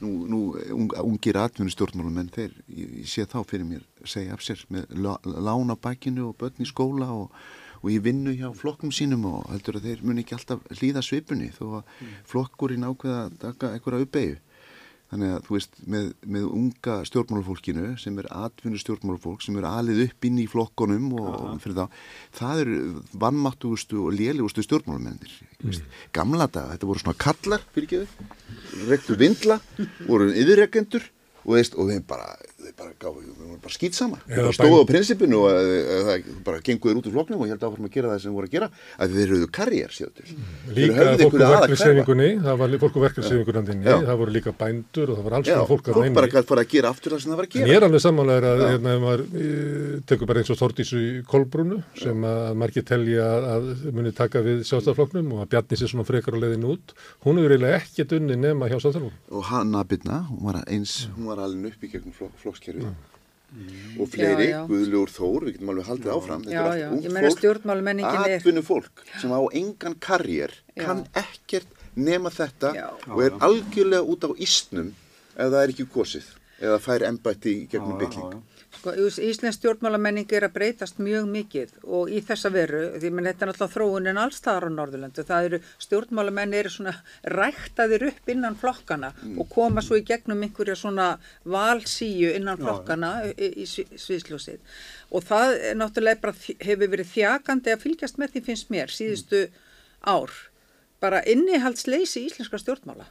[0.00, 0.38] Nú, nú
[0.72, 4.86] un, ungir atvinni stjórnmálumenn þeir, ég, ég sé þá fyrir mér segja af sér með
[4.96, 7.34] lá- lán á bakinu og börn í skóla og,
[7.80, 11.50] og í vinnu hjá flokkum sínum og heldur að þeir muni ekki alltaf hlýða svipunni
[11.56, 14.38] þó að flokkurinn ákveða að taka einhverja uppeyju
[15.10, 20.04] Þannig að þú veist, með, með unga stjórnmálafólkinu sem er atvinnu stjórnmálafólk sem er alið
[20.04, 21.96] upp inn í flokkonum og, og fyrir þá,
[22.38, 22.76] það eru
[23.24, 25.32] vannmáttugustu og lélegustu stjórnmálamennir.
[25.64, 25.80] Mm.
[26.14, 29.58] Gamla daga, þetta voru svona kallar, fyrir ekki rektur vindla,
[30.06, 31.10] voru yfirrekendur
[31.42, 32.30] og, og þeim bara,
[32.60, 34.18] þeim bara, gáðu, þeim voru bara skýtsama.
[34.28, 35.70] Eða bara stóðu á prinsipinu og að,
[36.06, 38.46] það bara gengur þér út úr flokknum og held áfram að gera það sem voru
[38.50, 38.68] að gera,
[39.00, 39.90] að þeir eru karriér.
[39.90, 40.10] Þeir
[40.76, 41.60] Líka höfðu fólk úr einhverju að hverfa.
[41.60, 43.96] verkefliðsefingunni, það var fólk úr verkefliðsefingunni, Já.
[44.10, 46.88] það voru líka bændur og það var alls konar fólk að fólk bara að gera
[46.94, 47.70] aftur það sem það var að En gera.
[47.70, 51.78] ég er alveg samanlegar að hérna, maður e, tekur bara eins og Þordísu í Kolbrúnu
[52.00, 56.34] sem að margir telja að, muni taka við sjálfstæðarflokknum og að Bjarni sér svona frekar
[56.36, 56.94] á leiðin út.
[57.24, 57.54] Hún hefur
[62.54, 63.06] hjá sjálfstæðarflokknum.
[64.00, 64.48] og fleiri.
[64.70, 69.02] Guðljóður Þór, við getum alveg haldið áfram Já, já, ég meina stjórnmálumenningin er- atvinnu fólk
[69.20, 70.84] sem á engan karriér Já.
[70.84, 72.90] kann ekkert nema þetta Já.
[73.10, 74.92] og er algjörlega út á ísnum
[75.34, 76.24] ef það er ekki kosið
[76.62, 78.42] eða fær embætti í gegnum byggling
[78.80, 83.26] Sko, Ís- Íslensk stjórnmálamenning er að breytast mjög mikið og í þessa veru, því menn
[83.28, 86.94] þetta er náttúrulega þróunin allstaðar á Norðurlandu, það eru stjórnmálamenn eru svona
[87.34, 91.08] ræktaðir upp innan flokkana og koma svo í gegnum einhverja svona
[91.44, 94.62] valsíu innan flokkana í, í svi- sviðsljósið.
[95.12, 99.42] Og það er náttúrulega bara hefur verið þjakandi að fylgjast með því finnst mér síðustu
[100.08, 100.32] ár.
[101.00, 103.06] Bara innihaldsleysi íslenska stjórnmála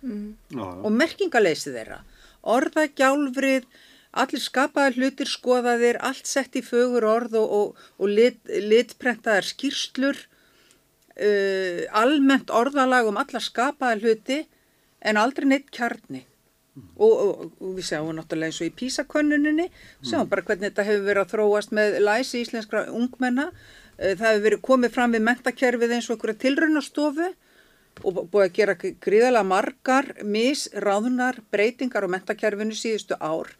[0.85, 2.01] og merkingaleysi þeirra.
[2.45, 3.65] Orðagjálfrið
[4.11, 10.17] allir skapaðar hlutir skoðaðir allt sett í fögur orð og, og, og lit, litprentaðar skýrslur
[10.17, 14.43] uh, almennt orðalag um alla skapaðar hluti
[14.99, 16.25] en aldrei neitt kjarni
[16.95, 19.67] og, og, og við sjáum náttúrulega eins og í písakönnuninni
[20.01, 23.49] sjáum bara hvernig þetta hefur verið að þróast með læsi íslenskra ungmenna
[23.99, 27.29] Uh, það hefur verið komið fram við mentakerfið eins og einhverja tilraunastofu
[27.99, 33.51] og búið að gera gríðalega margar misráðunar breytingar á mentakerfinu síðustu ár.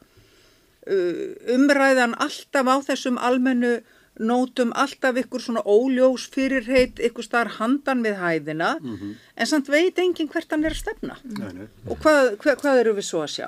[0.87, 3.79] Uh, Umræðan alltaf á þessum almennu
[4.19, 10.29] nótum, alltaf ykkur svona óljós fyrirheit, ykkur starf handan við hæðina, en samt veit enginn
[10.31, 11.15] hvert hann er að stefna.
[11.23, 11.67] Nei, nei.
[11.87, 13.47] Og hvað, hvað, hvað eru við svo að sjá?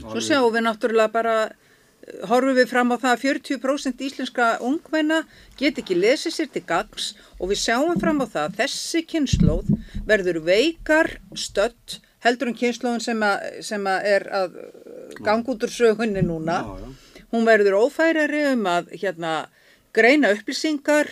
[0.00, 5.24] Svo sjáum við náttúrulega bara, eh, horfum við fram á það að 40% íslenska ungmenna
[5.56, 9.70] get ekki lesið sér til gags og við sjáum fram á það að þessi kynnslóð
[10.06, 14.58] verður veikar stödd heldur en kynnslóðin sem, að, sem að er að
[15.20, 16.62] ganga út úr sögunni núna.
[16.62, 17.22] Já, já.
[17.34, 19.34] Hún verður ófærari um að hérna,
[19.96, 21.08] greina upplýsingar,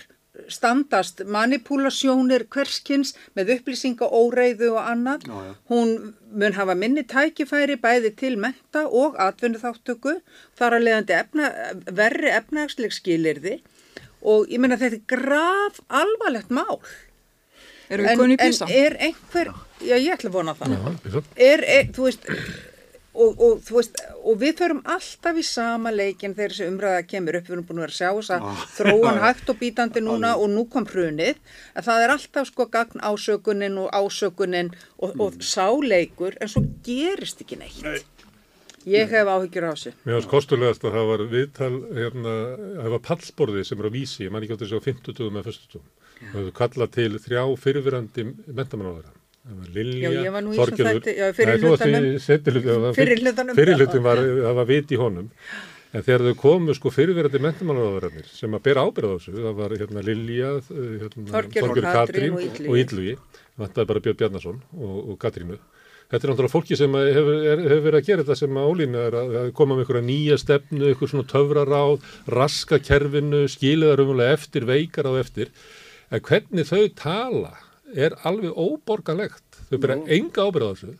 [0.49, 5.27] standast manipúlasjónir hverskins með upplýsinga óreiðu og annað.
[5.29, 5.53] Já, já.
[5.73, 10.21] Hún mun hafa minni tækifæri bæði til menta og atvinnuþáttöku,
[10.59, 11.53] þar að leiðandi efna,
[11.91, 13.61] verri efnagsleg skilirði
[14.23, 16.79] og ég meina þetta er graf alvarlegt mál.
[17.93, 18.69] Erum við konið í en písa?
[18.73, 19.51] er einhver,
[19.83, 20.77] já ég ætla að vona það,
[21.37, 22.29] er, er þú veist,
[23.15, 27.39] og, og, þú veist, og við förum alltaf í sama leikin þegar þessi umræða kemur
[27.39, 28.63] upp, við erum búin að vera að sjá þess að Ah.
[28.79, 31.37] þróan hægt og bítandi núna og nú kom hrunið,
[31.77, 37.45] að það er alltaf sko gagn ásökunin og ásökunin og, og sáleikur en svo gerist
[37.45, 37.83] ekki neitt.
[37.85, 38.01] Nei.
[38.83, 39.93] Ég hef áhyggjur á þessu.
[40.03, 42.33] Mér finnst kostulegast að það var viðtal, hérna,
[42.81, 45.51] það var pallsborði sem er á vísi, ég man ekki átt þessi á 50 með
[45.53, 45.85] 50
[46.23, 48.25] Það hefur kallað til þrjá fyrirverandi
[48.59, 49.13] mentamannáðara.
[49.43, 50.45] Það Lilja, Já, ég var
[53.99, 54.21] það var
[54.61, 55.31] það vit í honum.
[55.93, 59.75] En þegar þau komu sko fyrirverandi mentamannáðararnir sem að bera ábyrða á þessu, það var
[59.77, 63.17] hérna Lilja, hérna, Þorgerður Þorgerður Katrín og og Illugi,
[63.61, 65.59] vantaði bara Björn Bjarnason og, og Katrínu.
[66.13, 68.71] Þetta er náttúrulega fólki sem að hefur, er, hefur verið að gera þetta sem að
[68.71, 73.91] ólínu er að, að koma með einhverja nýja stefnu, einhver svona töfraráð, raska kerfinu, skilja
[73.91, 75.53] það raunverulega eftir, veikar á eftir.
[76.13, 77.55] En hvernig þau tala
[77.95, 79.65] er alveg óborganlegt.
[79.71, 80.95] Þau bera enga ábyrða á þessu.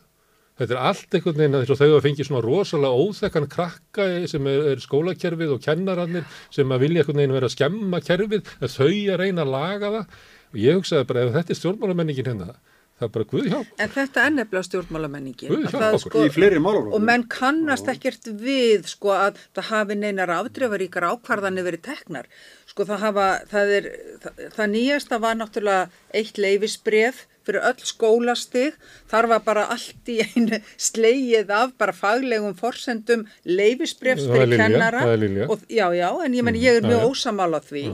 [0.53, 4.05] Þetta er allt einhvern veginn að þess að þau hafa fengið svona rosalega óþekkan krakka
[4.29, 8.51] sem er, er skólakerfið og kennarannir sem að vilja einhvern veginn vera að skemma kerfið,
[8.61, 10.19] að þau að reyna að laga það.
[10.53, 12.53] Og ég hugsaði bara ef þetta er stjórnmálamenningin hérna,
[12.99, 13.73] það er bara guð hjálp.
[13.81, 16.27] En þetta er nefnilega það okkur.
[16.27, 16.95] Í fleiri málaflokkum.
[16.97, 22.29] Og menn kannast ekkert við sko að það hafi neinar afdreifaríkar ákvarðanir verið teknar.
[22.69, 23.91] Sko það hafa, það er,
[24.23, 25.85] það, það nýjasta var náttúrulega
[26.21, 28.77] eitt leifisbref fyrir öll skólastig.
[29.11, 35.03] Þar var bara allt í einu slegið af bara faglegum forsendum leifisbrefs fyrir kennara.
[35.49, 37.09] Og, já, já, en ég menn ég er mjög já.
[37.09, 37.89] ósamála því.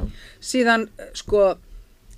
[0.52, 0.88] Síðan
[1.18, 1.56] sko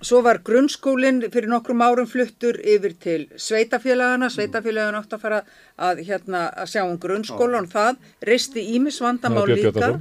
[0.02, 5.42] Svo var grunnskólinn fyrir nokkrum árum fluttur yfir til sveitafélagana, sveitafélagana átt að fara
[5.78, 8.90] að, hérna, að sjá um grunnskólan það reisti er
[9.30, 9.92] Björn líka.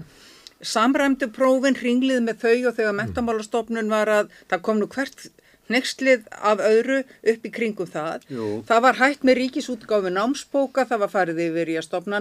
[0.60, 5.30] Samræmdu prófin hringlið með þau og þegar mentamálastofnun var að það kom nú hvert
[5.70, 6.98] hnekslið af öðru
[7.32, 8.26] upp í kringum það.
[8.28, 8.48] Jú.
[8.68, 12.20] Það var hægt með ríkisútgáfi námsbóka, það var farið yfir í að stopna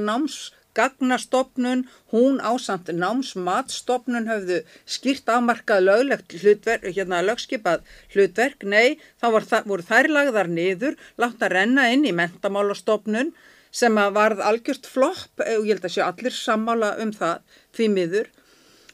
[0.75, 7.81] námsgagnastofnun, hún ásamt námsmatstofnun höfðu skýrt afmarkað löglegt hlutverk, hérna lögskipað
[8.13, 13.33] hlutverk, nei, þá það, voru þær lagðar niður, látt að renna inn í mentamálastofnun
[13.71, 17.41] sem að varð algjört flopp og ég held að sé allir sammála um það
[17.75, 18.29] því miður.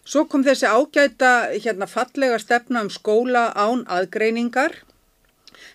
[0.05, 4.83] Svo kom þessi ágæta hérna fallega stefna um skóla án aðgreiningar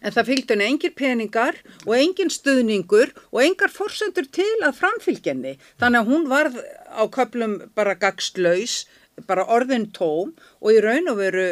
[0.00, 5.56] en það fylgdi henni engir peningar og engin stuðningur og engar forsendur til að framfylgjenni.
[5.80, 6.58] Þannig að hún varð
[6.90, 8.84] á köplum bara gagslaus,
[9.28, 11.46] bara orðin tóm og í raun og veru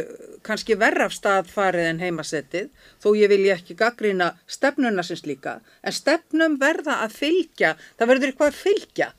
[0.47, 2.71] kannski verra af stað farið en heimasettið,
[3.03, 8.33] þó ég vilja ekki gaggrina stefnuna sem slíka, en stefnum verða að fylgja, það verður
[8.33, 9.11] eitthvað að fylgja.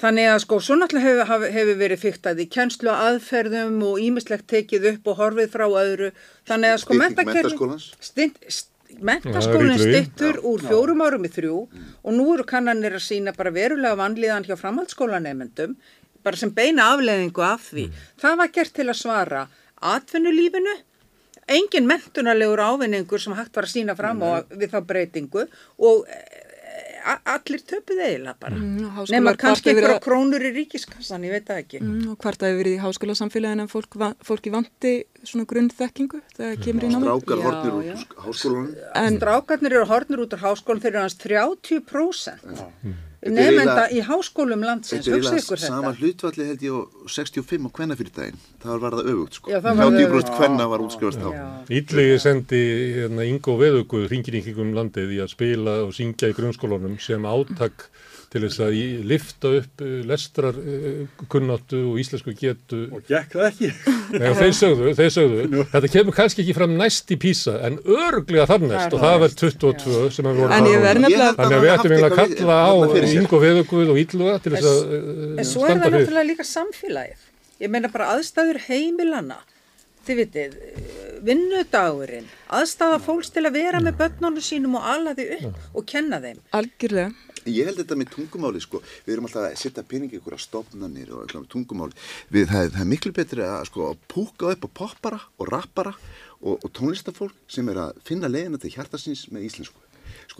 [0.00, 4.86] Þannig að sko, svo náttúrulega hefur, hefur verið fyrktað í kennslu aðferðum og ímislegt tekið
[4.94, 6.10] upp og horfið frá öðru.
[6.48, 7.88] Þannig að sko Stytting menntakerfi- menntaskólans?
[8.00, 11.58] Stytt- st- Já, Menntaskólinn það er í styttur úr fjórum árum í þrjú
[12.02, 15.76] og nú eru kannanir að sína bara verulega vanlíðan hjá framhaldsskólanemendum
[16.26, 17.84] bara sem beina afleðingu af því.
[18.20, 19.44] Það var gert til að svara
[19.80, 20.74] atvinnulífinu,
[21.48, 25.46] engin mentunarlegur ávinningur sem hægt var að sína fram á við þá breytingu
[25.78, 26.04] og
[27.34, 28.56] allir töpuð eiginlega bara.
[28.56, 31.80] Mm, Nefna kannski einhverja að- krónur í ríkiskassan, ég veit það ekki.
[31.80, 34.94] Mm, og hvart það hefur verið í háskóla samfélaginu en fólk, fólki vanti
[35.24, 37.04] svona grunnþekkingu þegar kemur í námi.
[37.10, 37.96] Strákar Já, hornir úr já.
[38.24, 38.74] háskólanum.
[38.94, 44.00] En- Strákarnir eru hornir út úr háskólan, þeir eru hans 30% Þetta er nefnda í
[44.04, 48.38] háskólum landsins, Þetta er eiginlega sama hlutvalli held ég á 65 á kvennafyrdaginn.
[48.62, 49.50] Það var það öfugt sko.
[49.52, 50.32] Já, það var það 30% öfugt.
[50.38, 51.30] kvenna var útskrifast á.
[51.36, 51.46] Já.
[51.80, 52.62] Ídlegi sendi
[52.96, 57.28] hérna, Ingo Veðugu hringir í kringum landið í að spila og syngja í grunnskólanum sem
[57.28, 57.90] átak
[58.30, 61.00] til þess að í- lifta upp uh, lestrar uh,
[61.32, 62.84] kunnáttu og íslensku getu.
[62.94, 63.70] Og gekk það ekki?
[64.20, 68.46] Nei, þeir sögðu, þeir sögðu, þetta kemur kannski ekki fram næst í písa en örglega
[68.52, 71.04] þarnest og það var 22 sem við vorum En ég að verð fara.
[71.06, 73.20] nefnilega- Þannig að við ættum eiginlega að kalla á við- þarna fyrir sér.
[73.24, 77.26] Ingo Veðuguð og Ídluga til þess að uh, En svo er það náttúrulega líka samfélagið.
[77.60, 79.40] Ég meina bara aðstæður heimilana.
[80.06, 82.24] Þið vitið, eh, vinnudagurinn,
[82.56, 86.38] aðstæða fólks til að vera með börnunum sínum og ala því upp og kenna þeim.
[86.56, 87.10] Algjörlega.
[87.48, 91.12] Ég held þetta með tungumáli sko, við erum alltaf að setja peningi ykkur að stopnarnir
[91.14, 92.00] og eitthvað með tungumáli.
[92.28, 95.94] Við, það, það er miklu betri að sko að púka upp á poppara og rappara
[96.40, 99.89] og, og tónlistafólk sem er að finna leiðina til hjartasins með íslensku.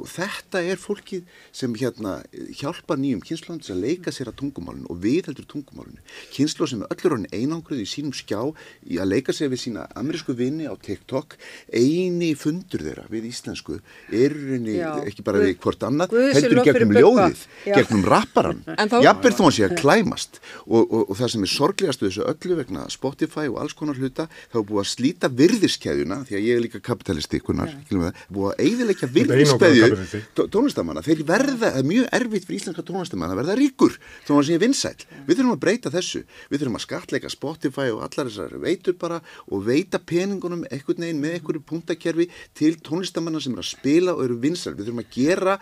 [0.00, 2.20] Sko þetta er fólkið sem hérna
[2.56, 6.00] hjálpa nýjum kynnslóðum til að leika sér að tungumálinu og við heldur tungumálinu
[6.32, 8.40] kynnslóð sem er öllur hann einangruð í sínum skjá
[8.88, 11.36] í að leika sér við sína amerísku vinni á TikTok
[11.68, 14.36] eini fundur þeirra við íslensku er
[14.70, 14.92] Já.
[15.04, 17.74] ekki bara við hvort annað heldur gegnum ljóðið, Já.
[17.76, 18.64] gegnum rapparan
[19.04, 22.26] jafnverð þó hann sé að klæmast og, og, og það sem er sorglegast við þessu
[22.32, 26.48] öllu vegna Spotify og alls konar hluta þá er búið að slíta virðiskeðjuna því að
[26.48, 28.24] ég er líka kapitalisti kunnar, yeah.
[28.30, 29.89] búið að er virðiskeðju
[30.54, 34.46] tónlistamanna, þeir verða, það er mjög erfitt fyrir íslenska tónlistamanna að verða ríkur þó hann
[34.48, 36.22] sé vinsæll, við þurfum að breyta þessu.
[36.50, 39.20] Við þurfum að skatleika Spotify og allar þessar veitur bara
[39.50, 44.24] og veita peningunum einhvern veginn með einhverju punktakerfi til tónlistamanna sem er að spila og
[44.26, 45.58] eru vinsæll, við þurfum að gera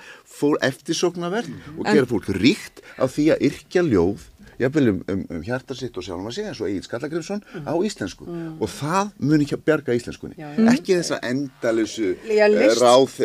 [0.69, 4.27] eftirsóknarverð og En- gera fólk ríkt á því að yrkja ljóð
[4.59, 7.73] jafnvel um, um, um hjarta sitt og sjálfum að segja eins og Egil Skallagrimsson á
[7.89, 8.27] íslensku
[8.59, 10.67] og það muni ekki að bjarga íslenskunni Já, já.
[10.75, 13.17] ekki þessa endalösu list- ráð,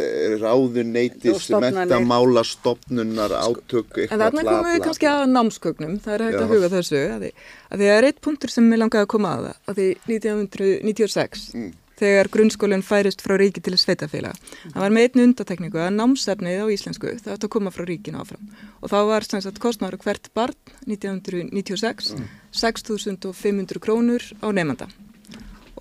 [0.43, 1.79] ráðuneytis Og stofnanir.
[1.83, 6.53] mentamála stofnunar átök En þarna komum við kannski að námskögnum, það er hægt að Já.
[6.53, 7.31] huga þessu, að því,
[7.73, 9.87] að því að er eitt punktur sem ég langaði að koma að það, að því
[10.13, 11.71] 1996, Mm.
[11.99, 14.37] Þegar grunnskólinn færist frá ríki til sveitafélag,
[14.73, 18.21] það var með einni undatekningu að námsefnið á íslensku, það átt að koma frá ríkinu
[18.21, 18.49] áfram.
[18.81, 20.57] Og þá var sem sagt kostnáður á hvert barn
[20.89, 22.13] 1996,
[22.53, 24.89] 6.500 krónur á nefnda.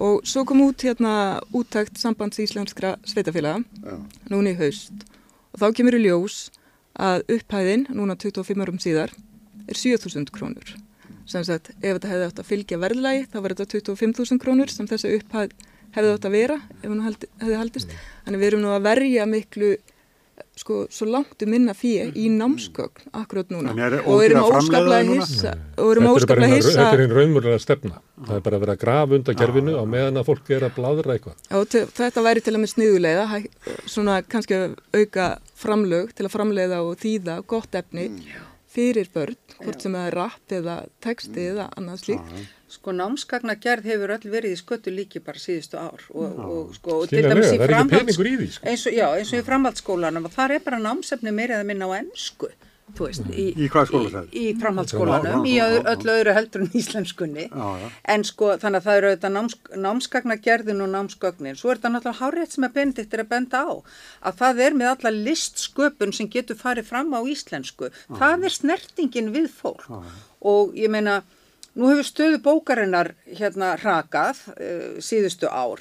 [0.03, 3.97] Og svo kom út hérna úttækt sambands íslenskra sveitafélaga, Já.
[4.33, 5.05] núna í haust
[5.53, 6.49] og þá kemur í ljós
[6.97, 9.13] að upphæðin, núna 25 árum síðar,
[9.69, 10.75] er 7.000 krónur.
[11.29, 14.89] Sem sagt, ef þetta hefði átt að fylgja verðlægi, þá var þetta 25.000 krónur sem
[14.91, 15.55] þessi upphæð
[15.95, 17.97] hefði átt að vera, ef hún haldi, hefði haldist.
[18.27, 19.73] Þannig við erum nú að verja miklu,
[20.57, 23.73] sko, svo langt um minna fíi í námsgögn akkurat núna.
[23.73, 25.27] Þannig er Og erum óskaplega núna?
[25.27, 26.73] hissa, og erum Þetta er óskaplega hissa.
[26.79, 28.01] þetta er einn raunmurlega stefna.
[28.23, 30.75] Það er bara að vera að grafa undan kerfinu á meðan að fólk er að
[30.79, 31.37] bladra eitthvað.
[32.01, 33.51] Þetta væri til að með sniðuleiða, hæ-
[33.87, 35.29] svona kannski að auka
[35.63, 38.09] framlög til að framleiða og þýða gott efni
[38.73, 42.31] fyrir börn, hvort sem það er rapp eða texti eða annað slíkt.
[42.73, 47.11] Sko námsgagnagerð hefur öll verið í sköttu líki bara síðustu ár og, og sko og
[47.11, 48.69] það er ekki peningur í því, sko.
[48.73, 51.91] eins og, já, eins og í framhaldsskólanum og þar er bara námsefni meira eða minna
[51.93, 52.49] á ennsku
[52.97, 53.67] þú veist, í, Í?
[53.67, 57.47] Í, í framhaldsskólanum, í öllu öðru heldur en íslenskunni.
[57.49, 57.91] Já, já.
[58.15, 59.57] en sko þannig að það eru auðvitað náms,
[59.87, 61.59] námsgagnagerðin og námsgögnin.
[61.59, 63.73] Svo er þetta náttúrulega hárétt sem að Benedikt er að benda á
[64.29, 67.93] að það er með alla listsköpun sem getur farið fram á íslensku.
[68.11, 69.89] Það er snertingin við fólk.
[70.43, 71.23] Og ég meina
[71.79, 75.81] nú hefur stöðu bókarinnar hérna hrakað uh, síðustu ár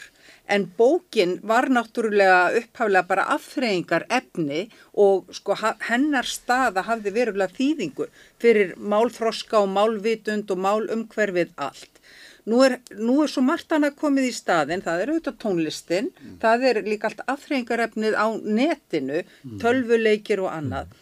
[0.51, 4.65] en bókin var náttúrulega upphaflega bara afþreyingar efni
[5.05, 5.55] og sko
[5.87, 8.07] hennar staða hafði verulega þýðingu
[8.41, 12.01] fyrir málþroska og málvitund og málumhverfið allt.
[12.49, 16.09] Nú er, nú er svo margt annað komið í staðin, það er auðvitað tónlistin,
[16.41, 19.21] það er líka allt afþreyingarefnið á netinu,
[19.61, 20.95] tölvuleikir og annað.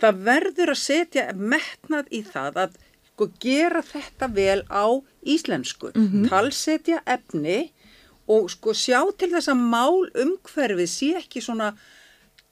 [0.00, 2.78] Það verður að setja metnað í það að
[3.18, 4.86] sko, gera þetta vel á
[5.26, 5.90] íslensku,
[6.30, 7.72] talsetja efni
[8.30, 11.72] og sko sjá til þess að mál umhverfið sé ekki svona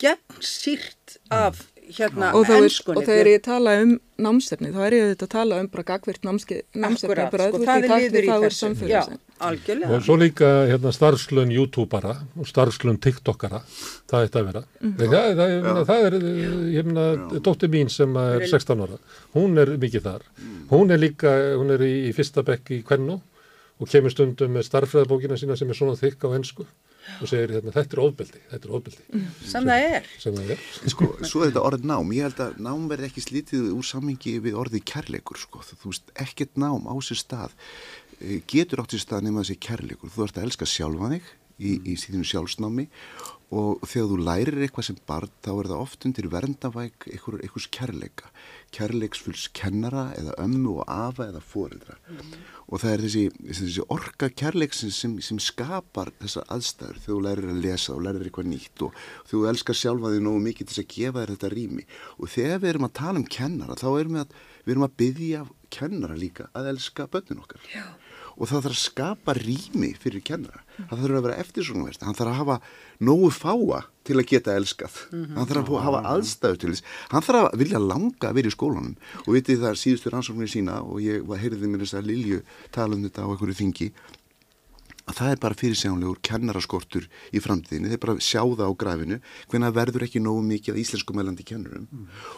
[0.02, 1.62] gegnsýrt af
[1.94, 2.98] hérna Og, þá er, enskunni.
[2.98, 3.92] og þegar ég tala um
[4.26, 6.58] námsefni, þá er ég auðvitað að tala um bara gagvirt námsefni,
[6.88, 8.70] Akkurat, bara sko, þú það er takti í er þessu.
[8.90, 9.02] Já,
[9.48, 9.90] algjörlega.
[9.92, 13.62] Og svo líka hérna, starfslun YouTubera og starfslun TikTokara,
[14.10, 14.64] það ætti að vera.
[14.80, 14.96] Mhm.
[14.96, 16.18] Það, það, ég meina, það er,
[16.76, 17.06] ég meina,
[17.40, 18.98] dóttir mín sem er 16 ára,
[19.36, 20.26] hún er mikið þar.
[20.72, 23.20] Hún er líka, hún er í, í fyrsta bekk í Kvennu
[23.76, 26.64] og kemur stundum með starffræðabókina sína sem er svona þykk á ennsku
[27.20, 29.22] og segir hérna, þetta er ofbeldi, þetta er ofbeldi.
[29.46, 30.10] Sem það er.
[30.22, 30.66] Sem það er.
[30.94, 34.36] sko, svo er þetta orðið nám ég held að nám verði ekki slítið úr sammingi
[34.44, 35.64] við orðið kærleikur sko.
[35.70, 37.56] þú veist, ekkert nám á sér stað
[38.20, 41.72] eh, getur átt sér stað nema þessi kærleikur þú ert að elska sjálfa þig í,
[41.92, 42.86] í síðinu sjálfsnámi
[43.54, 47.68] og þegar þú lærir eitthvað sem barn þá er það oft undir verndavæk einhver, einhvers
[47.70, 48.30] kærleika
[48.74, 51.94] kærleiksfulls kennara eða ömmu og afa eða foreldra
[52.66, 53.24] og það er þessi,
[53.60, 57.00] þessi orka kærleiksins sem, sem skapar þessar aðstæður.
[57.02, 60.42] Þegar þú lærir að lesa og lærir eitthvað nýtt og þú elskar sjálfa þig nógu
[60.46, 61.86] mikið til þess að gefa þér þetta rými.
[62.18, 64.98] Og þegar við erum að tala um kennara þá erum við að, við erum að
[65.02, 65.44] byggja
[65.76, 67.62] kennara líka að elska börnin okkar.
[67.70, 67.86] Já.
[68.36, 70.62] Og það þarf að skapa rými fyrir kennara.
[70.76, 72.56] Það þarf að vera eftirsóknverst hann þarf að hafa
[73.08, 74.98] nógu fáa til að geta elskað.
[75.10, 76.84] Hann þarf að hafa aðstæðu til þess.
[77.14, 78.94] Hann þarf að vilja langa að vera í skólanum.
[79.24, 82.44] Og vitið það er síðustu rannsóknir sína og ég heyrði mér þess að Lilju
[82.76, 83.90] tala um þetta á einhverju þingi
[85.06, 89.18] að það er bara fyrirsjánlegur kennaraskortur í framtíðinni, þeir bara sjá það á grafinu
[89.52, 91.86] hvenna verður ekki nógu mikið íslensku mælandi kennurum.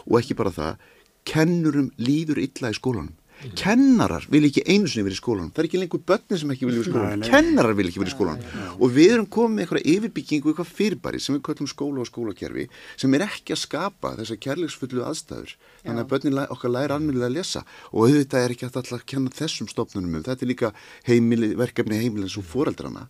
[0.05, 0.83] Og ekki bara það
[1.25, 3.15] kennurum líður illa í skólanum
[3.59, 5.51] kennarar vil ekki einu sinni verið í skólanum.
[5.53, 7.25] Það er ekki lengur börnir sem ekki vilja verið í skólanum.
[7.29, 8.59] Kennarar vil ekki verið í skólanum.
[8.79, 12.67] og við erum komið með eitthvað yfirbyggingu, eitthvað fyrirbæri sem við kallum skóla og skólakerfi
[12.99, 15.55] sem er ekki að skapa þessar kærleiksfullu aðstæður.
[15.85, 17.65] Þannig að börnin okkar læra almennilega að lesa.
[17.93, 20.73] Og auðvitað er ekki alltaf að kenna þessum stofnunum um, þetta er líka
[21.07, 23.07] heimili, verkefni heimilins og foreldrana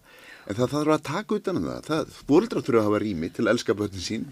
[0.50, 1.82] En það þarf að taka utan um það.
[1.86, 4.24] það Bóldrar þurfa að hafa rými til að elska börnin sín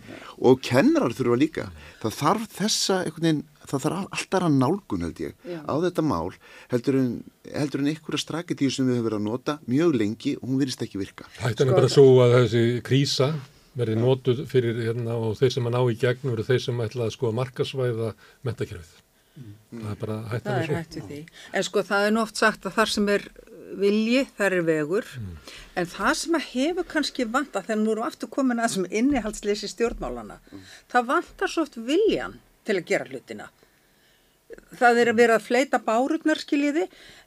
[0.49, 1.65] og kennarar þurfa líka.
[2.01, 5.59] Það þarf þessa, veginn, það þarf alltaf að nálgun held ég Já.
[5.61, 6.31] á þetta mál
[6.73, 7.11] heldur en,
[7.53, 10.85] heldur en einhverja straketíu sem við höfum verið að nota mjög lengi og hún virðist
[10.87, 11.29] ekki virka.
[11.37, 13.31] Hættan er bara svo að þessi krísa
[13.77, 17.05] verði nótuð fyrir hérna og þeir sem að ná í gegn verður þeir sem ætla
[17.05, 18.15] að sko markasvæða
[18.47, 18.95] metakerfið.
[19.37, 19.83] Mm.
[19.83, 20.73] Það er bara hættan er svo.
[20.73, 21.19] Það er hættið því.
[21.53, 23.27] En sko það er nú oft sagt að þar sem er
[23.81, 25.29] vilji, þar er vegur mm.
[25.79, 29.69] en það sem að hefur kannski vanta þegar nú erum aftur komin að sem innihaldsleysi
[29.71, 30.65] stjórnmálana mm.
[30.93, 32.37] það vantar svo oft viljan
[32.67, 33.49] til að gera hlutina
[34.79, 36.85] það er að vera að fleita bárutnar skiljiði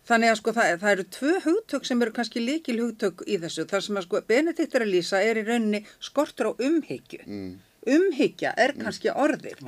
[0.09, 3.67] þannig að sko það, það eru tvö hugtök sem eru kannski líkil hugtök í þessu
[3.71, 7.51] þar sem að sko Benedikt er að lýsa er í rauninni skortur á umhyggju mm.
[7.97, 9.61] umhyggja er kannski orðir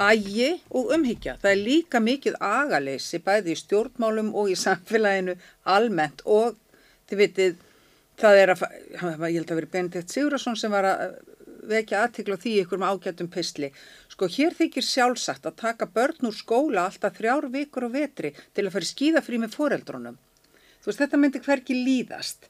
[0.00, 1.36] ægi og umhyggja.
[1.42, 5.36] Það er líka mikið agaleysi bæði í stjórnmálum og í samfélaginu
[5.76, 6.58] almennt og
[7.08, 7.56] þið vitið
[8.18, 8.64] það er að,
[8.98, 11.18] ég held að veri Benedikt Sigurðarsson sem var að
[11.68, 13.70] vekja aðtikla því ykkur með ágættum pysli.
[14.08, 18.66] Sko hér þykir sjálfsagt að taka börn úr skóla alltaf þrjár vikur og vetri til
[18.66, 20.16] að fara skíðafrí með foreldrunum.
[20.80, 22.48] Þú veist þetta myndi hverki líðast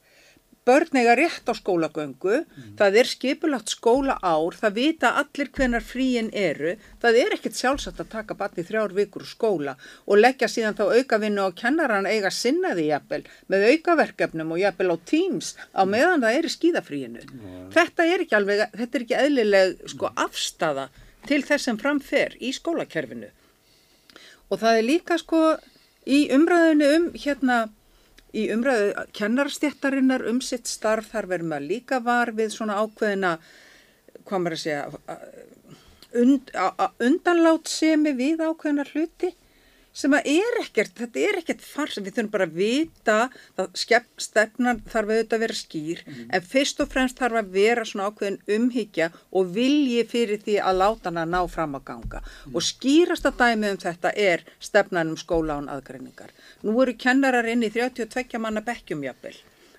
[0.68, 2.74] börn eiga rétt á skólagöngu, mm.
[2.78, 8.02] það er skipulagt skóla ár, það vita allir hvenar fríin eru, það er ekkert sjálfsagt
[8.04, 12.90] að taka batni þrjár vikur skóla og leggja síðan þá aukavinnu á kennaran eiga sinnaði
[12.90, 17.24] jafnvel með aukaverkefnum og jafnvel á tíms á meðan það er í skíðafríinu.
[17.24, 17.66] Mm.
[17.74, 20.88] Þetta er ekki alveg, þetta er ekki eðlileg sko afstafa
[21.28, 23.32] til þess sem framfer í skólakerfinu
[24.48, 25.42] og það er líka sko
[26.08, 27.58] í umræðinu um hérna
[28.36, 33.36] í umræðu kennarstjættarinnar um sitt starf þar verður maður líka var við svona ákveðina
[34.28, 34.82] hvað maður að segja
[36.22, 36.52] und,
[37.08, 39.32] undanlátt semi við ákveðina hluti
[39.98, 43.16] sem að er ekkert, þetta er ekkert far sem við þurfum bara að vita
[43.58, 43.80] það
[44.22, 46.30] stefnan þarf auðvitað að vera skýr mm -hmm.
[46.38, 50.80] en fyrst og fremst þarf að vera svona ákveðin umhyggja og vilji fyrir því að
[50.82, 52.54] láta hana ná fram að ganga mm -hmm.
[52.56, 56.30] og skýrasta dæmi um þetta er stefnan um skóla án aðgreiningar.
[56.62, 59.36] Nú eru kennarar inn í 32 manna bekkjumjöfnvel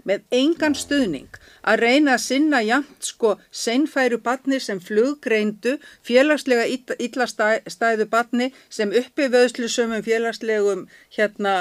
[0.08, 5.78] með engan stuðning að reyna að sinna jæmt sko seinfæru batni sem fluggreindu,
[6.08, 11.56] félagslega illa stæðu batni sem uppi vöðslu sömum félagslegum hérna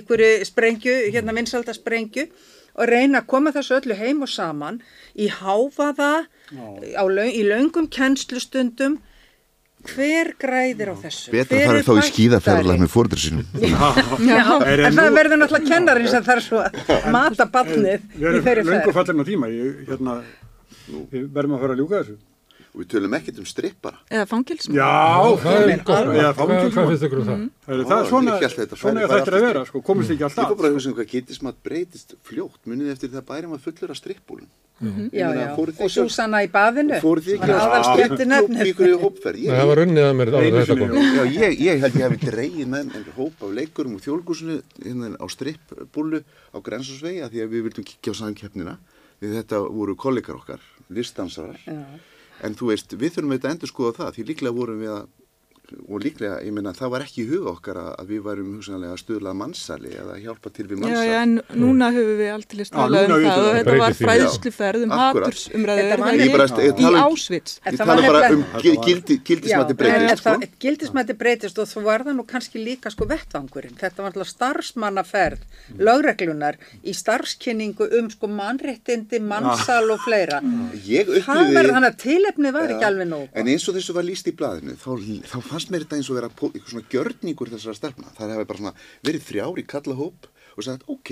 [0.00, 2.28] ykkur uh, sprengju, hérna vinsalda sprengju
[2.78, 4.80] og reyna að koma þessu öllu heim og saman
[5.18, 9.00] í háfaða, á, í laungum kennslustundum
[9.88, 11.32] hver græðir á þessu?
[11.34, 13.46] Betur farið þá í skíðaferðarlega með fórður sínum.
[13.60, 14.44] Já,
[14.86, 18.44] en það verður náttúrulega kennarinn sem þarf svo að mata barnið í þeirri ferð.
[18.44, 19.52] við erum lengur fallin á tíma
[19.88, 20.18] hérna,
[21.10, 22.18] við verðum að fara að ljúka þessu
[22.70, 23.98] og við tölum ekkert um strippara.
[24.10, 24.88] Eða fangilsum já,
[25.42, 27.44] það er gott eða fangilsum það?
[27.66, 28.38] Er svona
[28.78, 30.44] svona er þetta að vera sko, komist ekki alltaf.
[30.44, 32.60] Ég fór bara að hugsa um hvað getismat breytist fljótt.
[32.70, 34.50] Munið eftir það bæri maður fullur af strippbúlun
[34.80, 36.96] og Susanna í baðinu.
[37.02, 39.42] Fóru því ekki að hópferð.
[39.50, 40.30] Það var unnið að mér
[41.28, 46.58] ég held ég hef dreigið með hóp af leikurum og þjólgúsinu hérna á strippbúlu á
[46.64, 48.78] grensasvegi að því að við vildum kikja á samkeppnina.
[49.20, 51.60] Því þetta voru kollegar okkar listdansarar
[52.44, 55.08] en þú veist, við þurfum auðvitað að endur skoða það því líklega vorum við að
[55.86, 59.00] og líklega, ég meina, það var ekki í huga okkar að við varum hugsanlega að
[59.02, 61.06] stuðla mannsali eða hjálpa til við mannsali.
[61.06, 64.94] Já, já, en núna höfum við alltaf stalað um það og þetta var fræðsluferð um
[65.00, 65.88] hatursumræður
[66.70, 67.56] í ásvits.
[67.66, 70.22] Ég tala bara um gildismætti breytist.
[70.24, 70.34] Sko.
[70.64, 73.76] Gildismætti breytist og þú var það nú kannski líka sko vettvangurinn.
[73.80, 75.80] Þetta var alltaf starfsmannaferð, mm.
[75.86, 80.40] lögreglunar í starfskynningu um sko mannréttindi, mannsal og fleira.
[80.86, 81.66] Ég upplýði...
[81.70, 83.26] Þannig að tilefni var ekki alveg nóg.
[83.36, 83.96] En eins og þessu
[85.60, 88.12] fannst mér þetta eins og vera eitthvað svona gjörningur þessara stefna.
[88.16, 91.10] Það hefði bara svona verið þrjári kallahóp og sagt ok,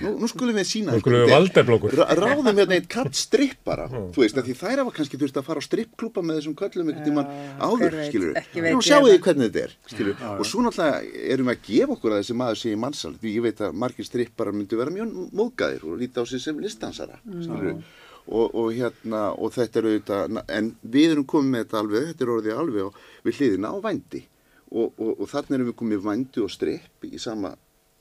[0.00, 4.22] nú, nú skulum við sína nú skulum við valdeblokkur ráðum hérna eitt kall strippara þú
[4.22, 7.32] veist, því þær hafa kannski þurft að fara á strippklúpa með þessum kallum einhvern tíman
[7.58, 11.50] áður skilur við, nú sjáu þið hvernig þetta er skilur við, og svo náttúrulega erum
[11.50, 14.08] við að gefa okkur að þessi maður sé í mannsal því ég veit að margir
[14.08, 17.82] strippara myndi vera mjög móðgæðir og líti á sig sem listansara skilur við
[18.28, 22.24] Og, og hérna og þetta er auðvitað en við erum komið með þetta alveg þetta
[22.24, 24.20] er orðið alveg við hliðina á vændi.
[24.68, 27.54] Og, og, og þannig erum við komið vændi og strepp í sama,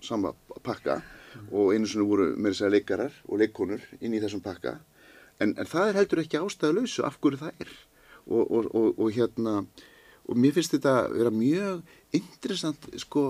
[0.03, 0.33] sama
[0.65, 0.99] pakka.
[1.53, 4.75] Og einu svona voru með þess að leikarar og leikonur inn í þessum pakka.
[5.39, 7.75] En, en það er heldur ekki ástæðalösu af hverju það er.
[8.27, 9.61] Og hérna
[10.27, 11.83] og mér finnst þetta vera mjög
[12.17, 13.29] interessant sko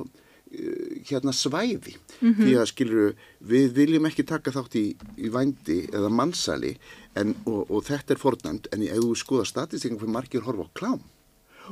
[1.10, 1.96] hérna svæði.
[2.22, 3.14] Því að skilur
[3.52, 4.86] við viljum ekki taka þátt í,
[5.20, 6.76] í vændi eða mannsali
[7.20, 10.76] en, og, og þetta er fornæmt en ef þú skoða statistikum fyrir margir horfa á
[10.78, 11.04] klám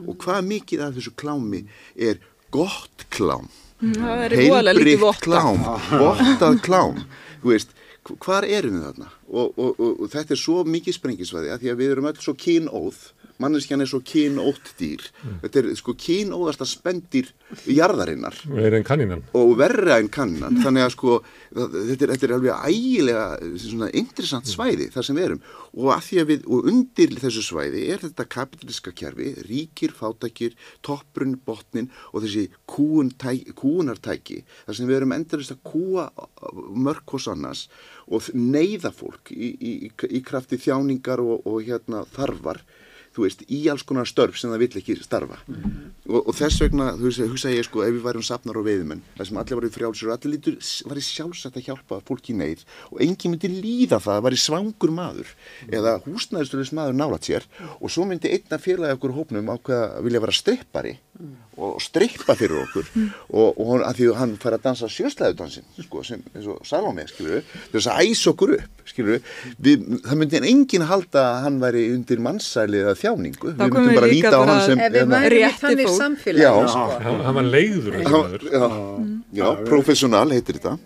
[0.06, 1.62] og hvað mikið af þessu klámi
[1.96, 2.20] er
[2.52, 3.48] gott klám
[4.36, 4.50] lítið
[4.80, 5.60] heilbrikt klám,
[6.04, 7.00] vottað klám
[7.44, 7.72] veist,
[8.08, 9.10] hv- hvar erum við þarna?
[9.28, 12.34] Og, og, og, þetta er svo mikið sprengisvæði að því að við erum öll svo
[12.40, 13.00] kynóð
[13.42, 15.04] manneskjan er svo kynótt dýr.
[15.44, 17.32] Þetta er sko kynóðasta spendir
[17.70, 18.38] jarðarinnar.
[19.38, 21.18] Og verra en kannan þannig að sko
[21.52, 23.26] þetta er, þetta er alveg ægilega
[23.66, 25.44] svona interessant svæði þar sem við erum.
[25.76, 30.56] Og að því að við, og undir þessu svæði er þetta kapitaliska kerfi ríkir, fátækir,
[30.86, 36.08] topprun, botnin og þessi kúun, tæ, kúunartæki þar sem við erum endurist að kúa
[36.76, 37.68] mörg hos annars
[38.06, 42.62] og neyða fólk í, í, í, í krafti þjáningar og, og hérna þarfar
[43.16, 45.40] þú veist, í alls konar störf sem það vill ekki starfa.
[46.06, 49.04] Og, og þess vegna, þú veist, hugsa ég sko ef við værum safnar og veiðumenn,
[49.18, 50.60] það sem allir varu frjálsur og allir lítur,
[50.90, 54.36] var í sjálfsagt að hjálpa fólki í neyð og engin myndi líða það að var
[54.36, 55.34] í svangur maður
[55.72, 57.48] eða húsnæðisturist maður nálat sér
[57.80, 60.96] og svo myndi einna félagi okkur hópnum ákveða að vilja vera strippari
[61.58, 62.88] og strippa fyrir okkur.
[63.32, 67.38] Og, og hann, því hann fær að dansa sjöslæðudansin sko, sem eins og Salome, skilur
[67.40, 69.22] við þess að æsa okkur upp, skilur
[69.68, 73.56] við það myndi enginn halda að hann væri undir mannsæli eða þjáningu.
[73.56, 76.30] Þá við myndum bara líta á hann sem Ef við í Rétti þannig fólk.
[76.36, 76.52] Já.
[76.76, 76.86] sko.
[77.06, 78.70] Hann, hann var leiður þessi Já, já,
[79.40, 80.78] já, professional heitir þetta.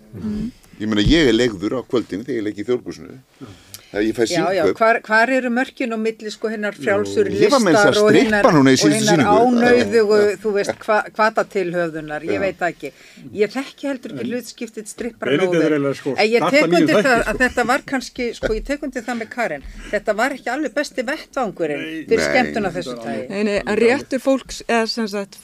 [0.80, 4.64] Ég meina ég er legður á kvöldinu þegar ég legg í þjórgúsinu fæ Já, já,
[4.78, 9.24] hvar, hvar eru mörkin og milli sko hinnar frjálsur listar og hinnar sýningu.
[9.26, 10.36] ánauðugu, Já, já.
[10.44, 12.40] þú veist, hva, hvata tilhöfðunar, ég Já.
[12.44, 12.92] veit það ekki.
[13.34, 15.66] Ég þekki heldur ekki hlutskiptið strippar Benedikt nóður.
[15.74, 17.30] eiginlega, sko, En ég starta tek nýju undir þætti, það sko.
[17.34, 20.74] að þetta var kannski, sko, ég tek undir það með Karin, þetta var ekki alveg
[20.78, 23.26] besti vettvangurinn fyrir skemmtuna þessu tægi.
[23.30, 25.38] Nei, nei, en réttur fólks, eða sem sagt,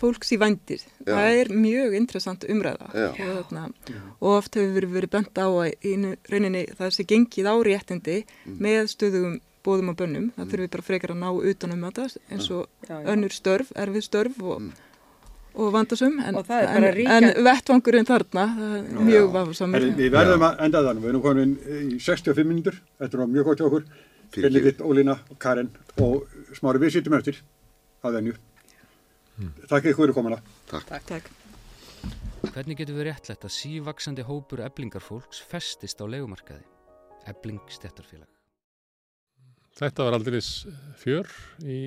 [0.00, 1.12] fólks í vandir, Já.
[1.14, 2.88] það er mjög interessant umræða.
[2.90, 3.64] Og, þarna,
[4.20, 7.54] og oft hefur verið, verið bent á að í nu- rauninni það sé gengið á
[7.68, 8.58] réttindi Mm.
[8.58, 12.50] með stöðugum bóðum og bönnum, það þurfum við bara frekar að ná utanum þetta eins
[12.50, 13.04] og Já, já.
[13.12, 14.62] önnur störf, erfið störf og,
[15.54, 19.76] og vandasum en, Og en, en vettvangurinn þarna, er mjög vafasamur.
[19.80, 21.56] Herri, Við verðum að enda þannig, við erum komin
[21.90, 23.84] í 65 mínútur, þetta er mjög gott hjá okkur.
[24.30, 26.24] Benedikt, Ólína og Karen og
[26.54, 27.40] Smári við sittum eftir.
[28.04, 28.34] Að venju.
[29.70, 30.40] Takk ykkur fyrir komuna.
[30.70, 31.30] Takk.
[32.50, 36.64] Hvernig getur við réttlætt að sívaksandi hópur eblingarfólks festist á legumarkaði?
[37.30, 38.28] Ebling stjættarfélag.
[39.80, 40.40] Þetta var aldrei
[41.00, 41.28] fjör
[41.62, 41.80] í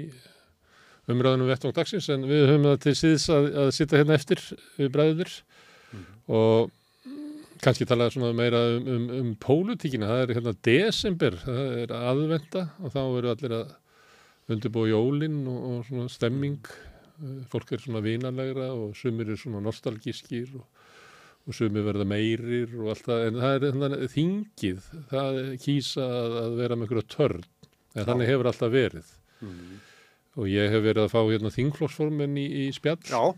[1.12, 4.42] umræðunum vettvang dagsins en við höfum það til síðs að, að sitta hérna eftir
[4.78, 5.34] við bræður
[6.32, 6.72] og
[7.64, 10.10] kannski tala svona meira um, um, um pólutíkina.
[10.10, 13.78] Það er hérna desember, það er aðvenda og þá eru allir að
[14.54, 16.74] undirbúa jólinn og, og svona stemming.
[17.52, 20.66] Fólk er svona vinanlegra og sumir er svona nostalgískir og,
[21.48, 23.26] og sumir verða meirir og allt það.
[23.30, 27.48] En það er hérna þingið, það kýsa að, að vera með einhverja törn.
[27.94, 29.16] En þannig hefur alltaf verið.
[30.34, 33.36] Og ég hef verið að fá hérna þingflokksformin í, í spjall Já,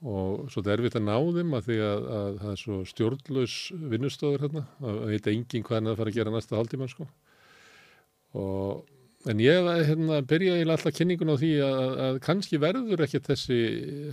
[0.00, 2.76] og svo þetta er erfitt að ná þeim að því að, að það er svo
[2.88, 3.56] stjórnlaus
[3.92, 7.06] vinnustöður hérna, að veit enginn hvað hann að fara að gera næsta hálftíma sko.
[8.40, 8.86] Og,
[9.28, 13.58] en ég hérna, byrja alltaf kynningun á því að, að kannski verður ekki þessi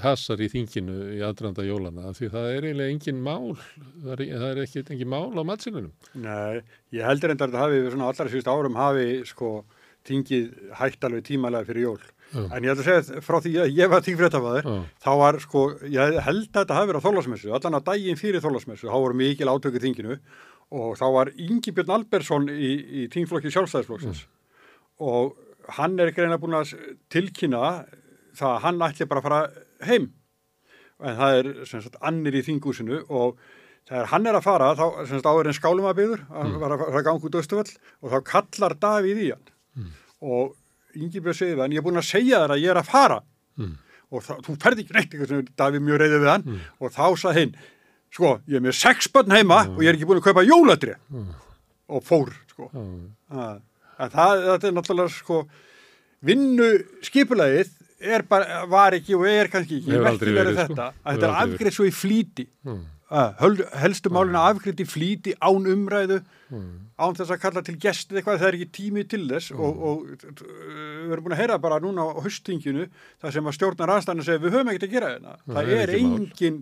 [0.03, 3.55] hasar í þinginu í aðdrandar jólana því það er eiginlega engin mál,
[4.03, 5.93] það er, það er ekki engin mál á matsilunum.
[6.19, 6.59] nei,
[6.91, 9.53] ég heldur enda að hafi svona allra síðust árum hafi sko
[10.07, 11.99] tingið hægt alveg tímalega fyrir jól.
[12.27, 12.41] Já.
[12.51, 14.77] En ég ætla að segja að frá því að ég var tingfréttafæður, Já.
[15.03, 18.43] þá var sko, ég held að þetta hafi verið á þólasmessu, allan að daginn fyrir
[18.43, 20.17] þólasmessu, þá voru mikil átöku þinginu
[20.75, 22.71] og þá var Ingi Björn Albersson í,
[23.03, 24.25] í tingflokki sjálfstæðisflokksins
[25.03, 25.37] og
[25.77, 26.73] hann er greina búin að
[27.13, 27.85] tilkynna
[28.37, 30.11] það að hann ætli bara að fara heim.
[31.03, 33.37] En það er sem sagt annir í þingúsinu og
[33.87, 37.03] þegar hann er að fara þá sem sagt en skálum að byggður að fara að
[37.05, 39.51] ganga út Östuvall og þá kallar Davíð í hann.
[40.21, 40.55] Og
[40.97, 42.89] Ingi Björn segir það en ég er búin að segja þér að ég er að
[42.89, 43.19] fara.
[44.07, 46.45] Og það, þú ferð ekki neitt eitthvað sem Davíð mjög reyðið við hann.
[46.79, 47.55] Og þá sað hinn
[48.17, 50.95] sko, ég er með sex börn heima og ég er ekki búin að kaupa jóladri
[51.91, 52.69] og fór sko.
[53.29, 53.59] Að,
[53.97, 55.41] en það, það er náttúrulega sko
[56.27, 56.69] vinnu
[57.05, 59.97] skipulagið er bara, var ekki og er kannski ekki.
[59.97, 60.67] Verið, sko.
[60.67, 62.47] þetta, að þetta er afgreið svo í flýti
[63.07, 66.21] að helstu málina afgriði flýti án umræðu
[66.97, 70.03] án þess að kalla til gestið eitthvað það er ekki tími til þess og, og
[70.07, 70.41] uh,
[71.05, 72.87] við erum búin að heyra bara núna á höstinginu
[73.21, 75.83] það sem að stjórnar aðstæðan segja við höfum ekkert að gera þetta það það er
[75.83, 76.59] er engin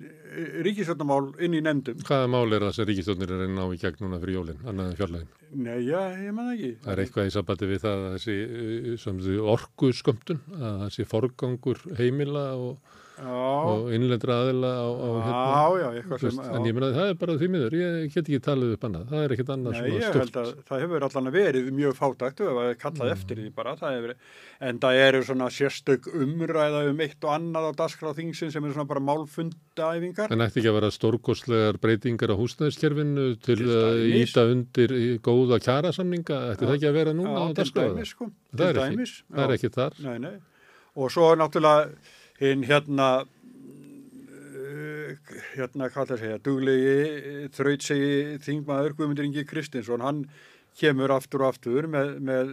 [0.66, 2.02] ríkisvöldamál inn í nefndum.
[2.06, 4.89] Hvaða mál er það sem ríkistjónir er að ná í gegn núna fyrir jólinn, annað
[4.89, 5.32] en fjárlægin?
[5.55, 6.72] Nei, já, ég man ekki.
[6.84, 11.84] Það er eitthvað í sambandi við það að þessi þau orku skömmtun, að þessi forgangur
[12.00, 15.43] heimila og, og innlendra aðila á, á hérna.
[15.46, 18.09] já, já, eitthvað Þú sem veist, En ég meina það er bara því miður, ég
[18.13, 20.20] get ekki talið upp annað, það er ekkit annað Nei, svona ég stort.
[20.25, 23.75] held að það hefur allan verið mjög fátækt og það er kallað eftir því bara
[23.79, 24.13] það hefur,
[24.70, 28.74] en það eru svona sérstök umræða um eitt og annað á dagskráð þingsin sem eru
[28.75, 30.32] svona bara málfundaæfingar.
[30.36, 35.62] En ætti ekki að vera stórkostlegar breytingar á húsnæðiskerfinu til að íta undir í góða
[35.63, 39.43] kjarasamninga, ætti það ekki að vera núna á dæmis, sko, Það er ekki, dæmis það
[39.46, 39.58] er já.
[39.59, 39.97] ekki þar.
[40.05, 40.36] Nei, nei.
[40.96, 41.89] Og svo er náttúrulega
[42.41, 45.12] hinn hérna uh,
[45.55, 46.97] hérna hvað það segja duglegi,
[47.55, 48.12] þrautsegi
[48.45, 50.25] þingmaður Guðmundur Ingi Kristinsson hann
[50.75, 52.51] kemur aftur og aftur með, með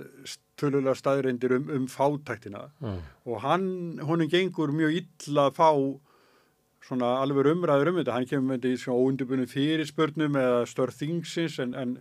[0.60, 2.92] tölulega staðreindir um, um fátæktina Já.
[3.26, 3.66] og hann,
[4.06, 5.70] honum gengur mjög illa að fá
[6.86, 10.98] svona alveg umræður um þetta, hann kemur með þetta í svona óundubunum fyrirspörnum eða störð
[10.98, 11.96] þingsins en, en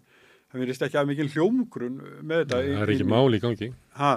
[0.51, 2.57] hann verðist ekki að mikil hljómgrun með þetta.
[2.57, 3.69] Það er ekki mál í gangi.
[3.99, 4.11] Ha,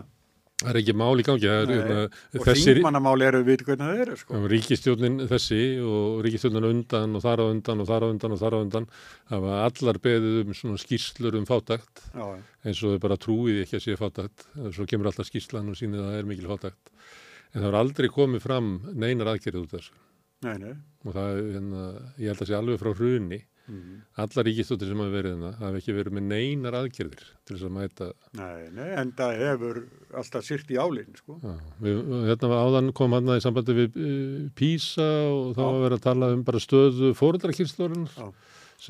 [0.64, 1.48] Það er ekki mál í gangi.
[1.50, 2.04] Það er, hérna,
[2.40, 4.40] og þingmannamáli eru við hvernig það eru sko.
[4.52, 8.40] ríkistjórnin þessi og ríkistjórnin á undan og þar á undan og þar á undan og
[8.40, 8.88] þar á undan
[9.32, 12.24] hafa allar beðið um svona skýrslur um fátækt Já,
[12.64, 14.48] eins og þau bara trúið ekki að sé fátækt.
[14.72, 16.94] Svo kemur alltaf skýrslan og sýnir að það er mikil fátækt.
[17.54, 19.98] En það er aldrei komið fram neinar aðgerið út af þessu.
[20.44, 20.74] nei, nei.
[21.04, 21.82] Og það er, hérna,
[22.20, 23.40] ég held að sé alveg frá hruni.
[23.64, 24.02] Mm.
[24.20, 27.70] Allar ríkistóttir sem hafa verið hérna hafa ekki verið með neinar aðgerðir til þess að
[27.72, 29.78] mæta Nei, nei, en það hefur
[30.20, 31.38] alltaf sýrt í álinn, sko.
[31.40, 35.78] Já, við, hérna var áðan kom hann í sambandi við uh, PISA og þá var
[35.86, 38.28] verið að tala um bara stöðu fóruðarkynslórin Já.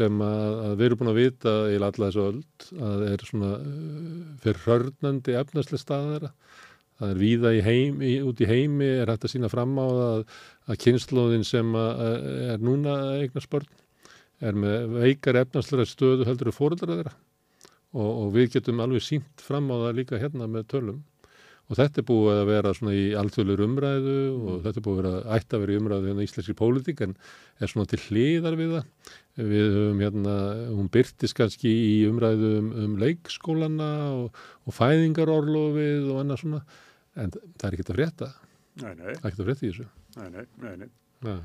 [0.01, 3.53] sem að, að við erum búin að vita í alla þessu öld að er svona
[3.61, 6.33] uh, fyrir hörnandi efnaslega staðara.
[6.99, 9.87] Það er víða í heim, í, út í heimi er hægt að sína fram á
[9.87, 10.37] það að,
[10.67, 13.73] að kynnslóðin sem að, að er núna að eigna spörn
[14.45, 17.17] er með veikar efnaslega stöðu heldur við fóruðar þeirra.
[17.95, 21.03] Og, og við getum alveg sínt fram á það líka hérna með tölum.
[21.65, 25.05] Og þetta er búið að vera svona í alþjóðlur umræðu og þetta er búið að
[25.07, 27.15] vera ætti að vera í umræðu hérna í íslenski pólitík en
[27.57, 28.91] er svona til hliðar við það.
[29.55, 30.35] Við höfum hérna,
[30.75, 36.63] hún byrtist kannski í umræðu um, um leikskólana og, og fæðingarorlofið og annað svona.
[37.17, 38.33] En það er ekkert að frétta,
[38.83, 39.89] Nei, nei, það er ekkert að frétta í þessu.
[41.25, 41.39] Nei,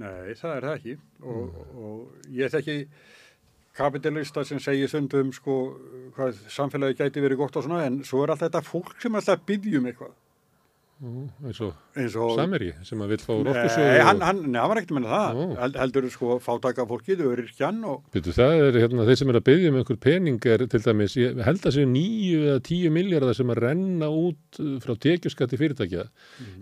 [0.00, 0.96] nei, það er það ekki.
[1.22, 2.76] Og, og ég þekki
[3.76, 5.58] kapitalista sem segir stundum sko
[6.16, 9.46] hvað samfélagi gæti verið gott og svona en svo er alltaf þetta fólk sem alltaf
[9.48, 10.12] byggjum eitthvað
[11.02, 14.70] eins og eins og Sameri sem að vill fá Nei, orkusögu hann, hann, nei, hann
[14.70, 15.40] var ekkert að menna það.
[15.40, 15.54] Ó.
[15.58, 19.46] Held, heldur sko fátaka fólkið, öryrkjan og Byrju, það er hérna, þeir sem er að
[19.48, 23.38] byggja um einhver pening er til dæmis, ég held að séu nýju eða tíu miljardar
[23.38, 26.06] sem að renna út uh, frá tekjuskatti fyrirtækja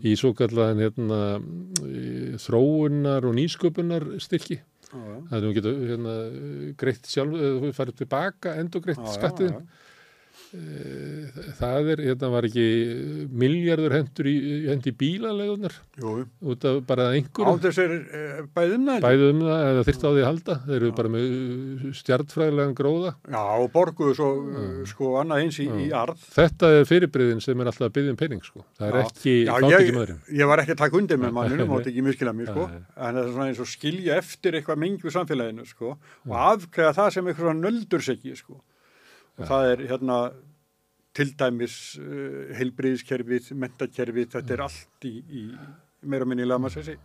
[0.09, 1.21] í svo kallaðan hérna,
[2.41, 4.63] þróunar og nýsköpunar styrki.
[4.91, 6.15] Það er þú getur hérna,
[6.81, 9.13] greitt sjálf, þú farið tilbaka, endur greitt Já,
[10.51, 12.65] Það er, hérna var ekki
[13.39, 14.35] miljardur hendur í,
[14.67, 17.61] í bílalegunar út af bara á einhverjum.
[17.63, 19.45] þess er eh, bæðum það um
[19.87, 20.57] þyrft á því að halda.
[20.65, 21.29] Þeir eru bara með
[22.01, 23.13] stjartfræðilegan gróða.
[23.31, 27.63] Já, og borguðu svo uh, sko annað eins í, í arð Þetta er fyrirbriðin sem
[27.63, 28.65] er alltaf að byggja um pening sko.
[28.81, 29.05] Það er Já.
[29.07, 30.21] ekki Já, ég, ekki maðurinn.
[30.41, 33.23] ég var ekki að taka undir með manninu, mátti ekki miskila mér sko, en það
[33.23, 37.47] er svona eins og skilja eftir eitthvað mengu samfélaginu sko og afkveða það sem eitthvað
[37.47, 38.59] svona nöldurseki sko
[39.41, 40.19] og það er hérna
[41.17, 45.45] til dæmis uh, heilbriðiskerfið, mentakerfið, þetta er allt í, í
[46.07, 47.01] meira minni sig.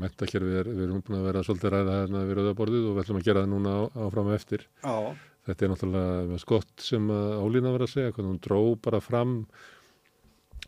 [0.00, 3.20] Mentakerfið er, við erum búin að vera svolítið ræða hérna við rauðaborðið og við ætlum
[3.20, 3.76] að gera það núna
[4.06, 4.66] áfram og eftir.
[4.82, 5.14] Já,
[5.44, 9.34] Þetta er náttúrulega skott sem Ólína var að segja, hvernig hún dró bara fram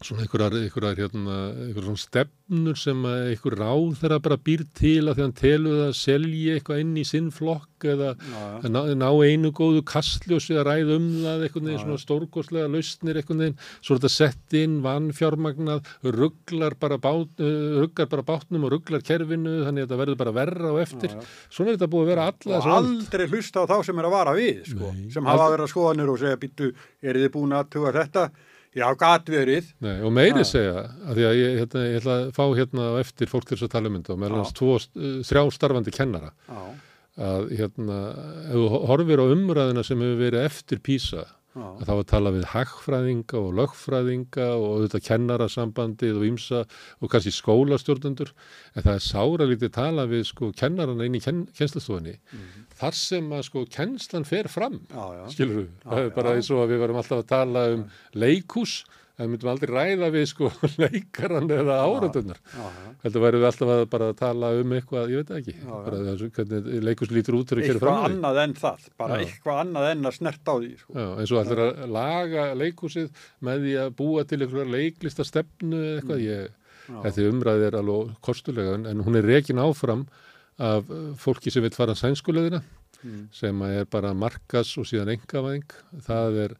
[0.05, 5.16] svona einhverjar, einhverjar, hérna, einhverjar svona stefnur sem einhver ráð þeirra bara býr til að
[5.16, 8.10] því hann telur það að selja eitthvað inn í sinn flokk eða
[8.60, 13.20] að ná, ná einu góðu kastljósi að ræða um það veginn Já, svona stórkostlega lausnir
[13.20, 18.66] einhvern veginn, svo er þetta sett inn vannfjármagnað, rugglar bara, bát, uh, ruggar bara bátnum
[18.68, 21.31] og rugglar kerfinu, þannig að þetta verður bara verra og eftir, Já, já.
[21.56, 24.16] svona er þetta búið að vera alla og aldrei hlusta á þá sem er að
[24.18, 25.09] vara við sko, Nei.
[25.16, 26.70] sem hafa verið að skoðanir og segja býttu,
[27.01, 28.27] er þið búin að tuga þetta?
[28.77, 29.70] Já, gat verið.
[29.85, 30.48] Nei, og meiri Já.
[30.51, 33.69] segja, að því að ég, hérna, ég ætla að fá hérna eftir fólk til þess
[33.69, 36.61] að tala um þetta og meðal hans uh, þrjá starfandi kennara Já,
[37.27, 38.01] að hérna,
[38.51, 41.24] ef þú horfir á umræðina sem hefur verið eftir PISA
[41.57, 46.62] þá var að tala við hagfræðinga og lögfræðinga og auðvitað kennarasambandið og ýmsa
[47.01, 48.33] og kannski skólastjórnendur.
[48.74, 52.19] En það er sára lítið tala við sko kennarana inn í ken, kennslustofunni.
[52.77, 54.83] Þar sem að sko kennslan fer fram
[55.33, 57.89] skilur við, það er bara eins og að við varum alltaf að tala um
[59.16, 60.48] leikhús það myndum aldrei ræða við sko
[60.82, 62.90] leikaran eða áratunnar Já, já.
[63.05, 65.78] heldur væri við alltaf að bara tala um eitthvað, ég veit ekki Já, já.
[65.86, 69.24] bara þessu, hvernig leikhús lítur út að Eitthvað annað en það, bara Já.
[69.30, 70.70] eitthvað annað en að snert á því.
[70.82, 70.93] Sko.
[71.01, 75.82] Já, eins og allir að laga leikhúsið með því að búa til einhverja leiklista stefnu
[75.97, 76.55] eitthvað, ég,
[76.86, 76.97] Já.
[77.09, 80.05] þetta umræði er alveg kostulega, en, hún er rekin áfram
[80.62, 82.62] af uh, fólki sem vil fara sænskuleðina,
[83.05, 83.26] Mm.
[83.30, 85.66] sem er bara markas og síðan engavæðing,
[86.06, 86.55] það er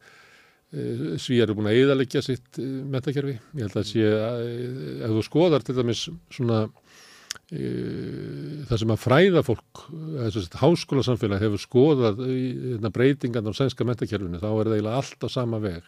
[1.21, 5.15] svíjar er búin að eðalegja sitt uh, metakerfi, ég held að sé að uh, ef
[5.15, 6.01] þú skoðar til dæmis
[6.33, 13.47] svona uh, það sem að fræða fólk þess að háskóla samfélag hefur skoðað í breytingan
[13.47, 15.87] á sænska metakerfinu þá er það eiginlega allt á sama veg.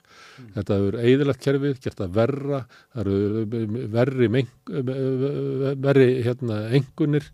[0.56, 2.62] Þetta hefur eðilagt kerfið, gert það verra
[2.96, 3.18] það eru
[3.98, 4.32] verri
[5.90, 7.28] verri hérna engunir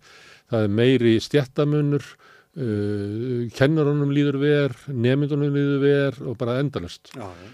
[0.50, 2.16] það er meiri stjættamunur
[2.56, 7.53] uh, kennarunum líður ver nemyndunum líður ver og bara endalust Já, já.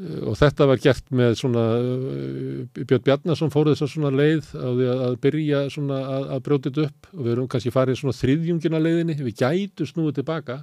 [0.00, 4.52] Uh, og þetta var gert með svona uh, Björn Bjarnason fór þess að svona leið
[4.56, 7.08] að, að byrja svona að, að þetta upp.
[7.16, 10.60] Og við erum kannski farið svona þriðjungina leiðinni, við gætu snúið tilbaka.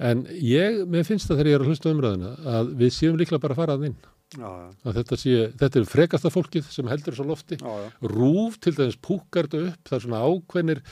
[0.00, 3.44] En ég, mér finnst það þegar ég er að hlusta umræðina að við séum líklega
[3.44, 4.00] bara að fara að inn.
[4.30, 4.66] Já, já.
[4.86, 7.58] að þetta sé, þetta er frekasta fólkið sem heldur þess á lofti.
[7.60, 9.82] Já, rúf til dæmis púkar þetta upp.
[9.90, 10.82] Það er svona ákveðnir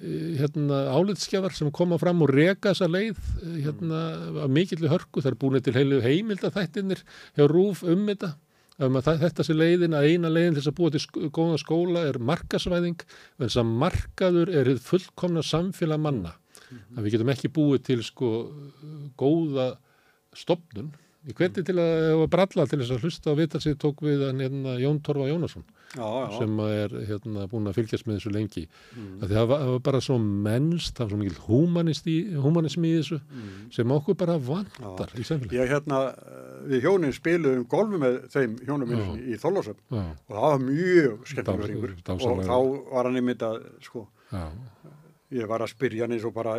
[0.00, 4.04] hérna álitskjafar sem koma fram og reka þessa leið eh, hérna
[4.44, 7.02] af mikilli hörku, það er búin til heilu heimildaþættinir
[7.36, 8.34] hjá rúf um þetta.
[8.80, 12.16] Að þetta sé leiðin að eina leiðin til þess að búa til góða skóla er
[12.30, 13.02] markasvæðing,
[13.42, 16.32] þess að markaður er fullkomna samfélag manna.
[16.96, 18.30] Að við getum ekki búið til sko
[19.20, 19.74] góða
[20.32, 20.94] stopnum
[21.28, 24.22] Ég hveti til að, að bralla til þess að hlusta á vita sig tók við
[24.24, 26.38] hann hérna Jón Torfa Jónasson Já, já.
[26.38, 28.62] sem er hérna búin að fylgjast með þessu lengi.
[28.94, 29.10] Mm.
[29.26, 31.42] Það, var, var bara svo mennst, það var svo mikil
[32.40, 33.18] humanismi, í þessu
[33.74, 35.58] sem okkur bara vantar í samfélagi.
[35.58, 36.00] Ég hérna,
[36.70, 39.12] við hjónin spiluðum golfi með þeim hjónum minn Já.
[39.20, 41.34] í Þorlósöfn Já, og það var mjög
[41.66, 42.56] ringur og þá
[42.94, 44.46] var hann einmitt að, sko, já,
[45.30, 46.56] ég var að spyrja hann eins og bara,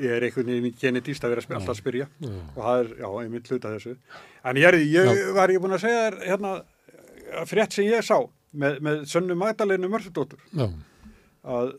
[0.00, 2.90] ég er einhvern veginn genetist að vera spyrja, alltaf að spyrja já, og það er,
[3.00, 3.94] já, einmitt hluta þessu.
[4.44, 6.52] En ég, er, ég var ég búin að segja þér, hérna,
[7.48, 8.18] frétt sem ég sá
[8.50, 10.66] með, með sönnu Magdalenu Mörðurdóttur já,
[11.56, 11.72] að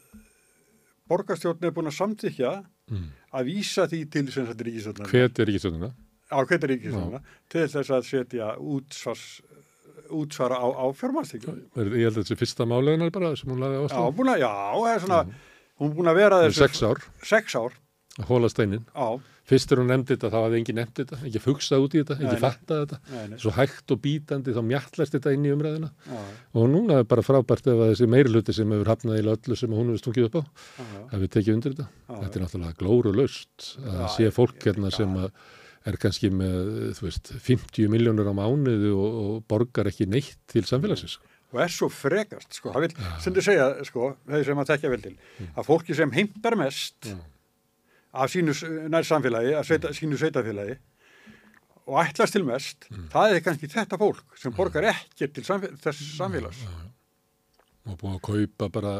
[1.12, 2.56] borgarstjórn er búin að samþykja
[2.92, 3.06] mm.
[3.38, 5.12] að vísa því til sem þetta ríkistöndar.
[5.12, 5.92] hvet er svona.
[6.32, 9.26] á hveti ríkistöndar til þess að setja útsvars,
[10.10, 11.62] útsvara á, á fjármálstíkjum.
[11.76, 14.18] Ég held að þetta er fyrsta máleginar bara sem hún laði Já, ástæðan.
[14.18, 15.22] búin að, já, það er svona,
[15.82, 16.62] hún er búin að vera þessu.
[16.64, 17.76] Sex ár, Sex ár,
[18.22, 18.86] að hóla steinin.
[18.94, 19.10] já,
[19.52, 22.16] Fyrst er hún nefndi þetta, þá hafði engin nefndi þetta, ekki fugsað út í þetta,
[22.22, 22.98] ekki fattað þetta.
[23.12, 25.90] nei, nei, Svo hægt og bítandi þá mjallast þetta inn í umræðina.
[26.08, 26.20] já,
[26.62, 29.58] Og núna er bara frábært ef að þessi meiri hluti sem hefur hafnað í öllu
[29.60, 30.44] sem hún hefur stungið upp á,
[31.12, 31.88] hefur tekið undir þetta.
[31.90, 35.18] já, Þetta er náttúrulega glóru laust að sé fólk hérna sem
[35.90, 40.62] er kannski með, þú veist, 50 miljónur á mánuðu og, og borgar ekki neitt til
[40.70, 41.18] samfélagsins.
[41.52, 45.02] Og er svo frekast, sko, það vil stundu segja, sko, þeir sem að tekja vel
[45.04, 45.16] til,
[45.52, 47.18] að fólki sem heimtar mest Já.
[48.24, 48.56] af sínu
[48.92, 50.78] nær samfélagi, af sveita, sínu sveitafélagi
[51.88, 56.14] og ætlast til mest, það er kannski þetta fólk sem borgar ekkert til samfél þess
[56.20, 56.62] samfélags.
[57.90, 58.96] og búið að kaupa bara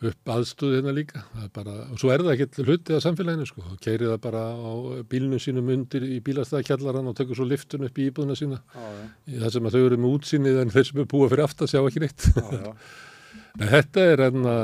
[0.00, 1.20] upp aðstöðu hérna líka.
[1.42, 4.42] Er bara, og svo er það ekkert hluti af samfélaginu sko, þá keiri það bara
[4.56, 4.72] á
[5.12, 8.62] bílnum sínum undir í bílastæðakjallaran og tekur svo liftun upp í íbúðuna sína.
[8.72, 8.86] Já,
[9.28, 11.68] já, það sem að þau eru með útsýnið en þeir sem er búið fyrir aftur
[11.74, 12.26] sjá ekki neitt.
[12.40, 12.72] Já,
[13.60, 14.56] en þetta er enna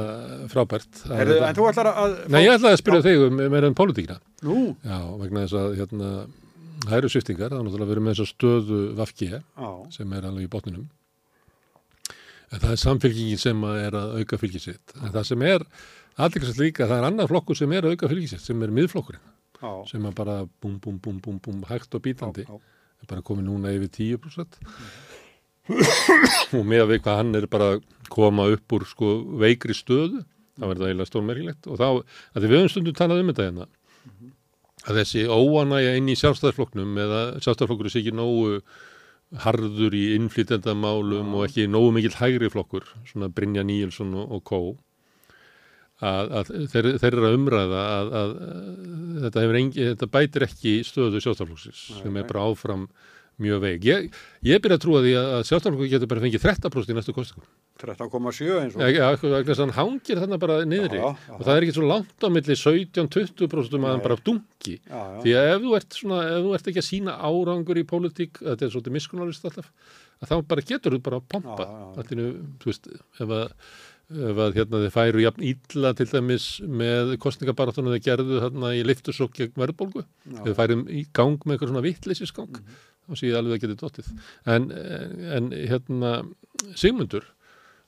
[0.54, 1.02] frábært.
[1.04, 2.16] Að Heyrðu, þetta- en þú ætlar að...
[2.32, 4.18] Nei, ég ætlaði að spyrja þig um meira um pólitíkina.
[4.46, 6.10] Nú, Já, vegna þess að hérna,
[6.86, 10.28] það eru sviftingar, það er náttúrulega verið með þess að stöðu Vafki já, sem er
[10.30, 10.88] alveg í botninum.
[12.54, 14.94] En það er samfélkingin sem er að auka fylgisitt.
[15.00, 15.64] En það sem er,
[16.22, 19.24] allir líka, það er annar flokkur sem er að auka fylgisitt, sem er miðflokkurinn,
[19.58, 22.60] já, sem að bara búm, búm, búm, búm, búm, hægt og bítandi, já,
[23.02, 24.60] er bara komið núna yfir 10%.
[25.66, 27.70] og með að við hvað hann er bara
[28.12, 29.12] koma upp úr sko
[29.42, 30.22] veikri stöðu,
[30.56, 31.88] er það eiginlega stórmerkilegt og þá,
[32.32, 33.66] að því við höfum stundum talað um þetta hérna,
[34.86, 38.60] að þessi óanæja inn í sjálfstæðarflokknum eða sjálfstæðarflokkur sé ekki nógu
[39.42, 44.60] harður í innflytendamálum og ekki nógu mikill hægri flokkur, svona Brynja Níelsson og, og Kó,
[46.04, 50.74] að, að þeir, þeir eru að umræða að, að, að þetta, engi, þetta bætir ekki
[50.86, 52.86] stöðu sjálfstæðarflokksins sem er bara áfram
[53.42, 53.86] mjög veik.
[53.88, 57.48] Ég, ég byrja að trúa því að, sjálfstæðarflokkur getur bara fengið 13% í næstu kostingum.
[57.82, 61.00] 13,7 eins og Já, vegna þess að hann hangir þarna bara niðri.
[61.02, 61.34] Já, já.
[61.36, 64.16] og það er ekki svo langt á milli 17-20% að hann bara
[64.86, 65.02] já.
[65.24, 68.66] því að ef þú svona, ef þú ert ekki að sína árangur í pólitík, þetta
[68.68, 69.68] er svolítið miskunarist alltaf,
[70.22, 71.68] að þá bara getur þú bara að pompa,
[72.22, 72.26] nú,
[72.62, 73.46] þú veist ef að,
[74.30, 78.84] ef að hérna þið færu jafn illa til dæmis með kostningabarátunum þið gerðu þarna í
[78.86, 80.04] liftusokk gegn verðbólgu,
[80.46, 82.76] þið færum í gang með eitthvað svona vitleysisgang Mhm.
[83.06, 84.06] þá sé ég alveg að getið dottið.
[84.50, 84.64] En,
[85.36, 86.12] en hérna
[86.74, 87.22] Sigmundur,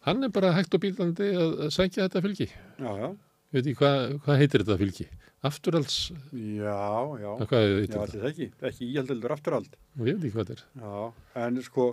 [0.08, 2.48] hann er bara hægt og bílandi að, að sækja þetta fylgi.
[2.80, 3.08] Já, já,
[3.56, 5.08] veit hvað, hvað heitir þetta fylgi?
[5.48, 5.96] Afturhalds,
[6.34, 6.78] já,
[7.22, 7.28] já.
[7.46, 9.76] Já, ekki, ekki íhaldeldur afturhald.
[10.00, 10.64] ég veit ekki hvað þetta er.
[10.82, 11.84] Já, en sko,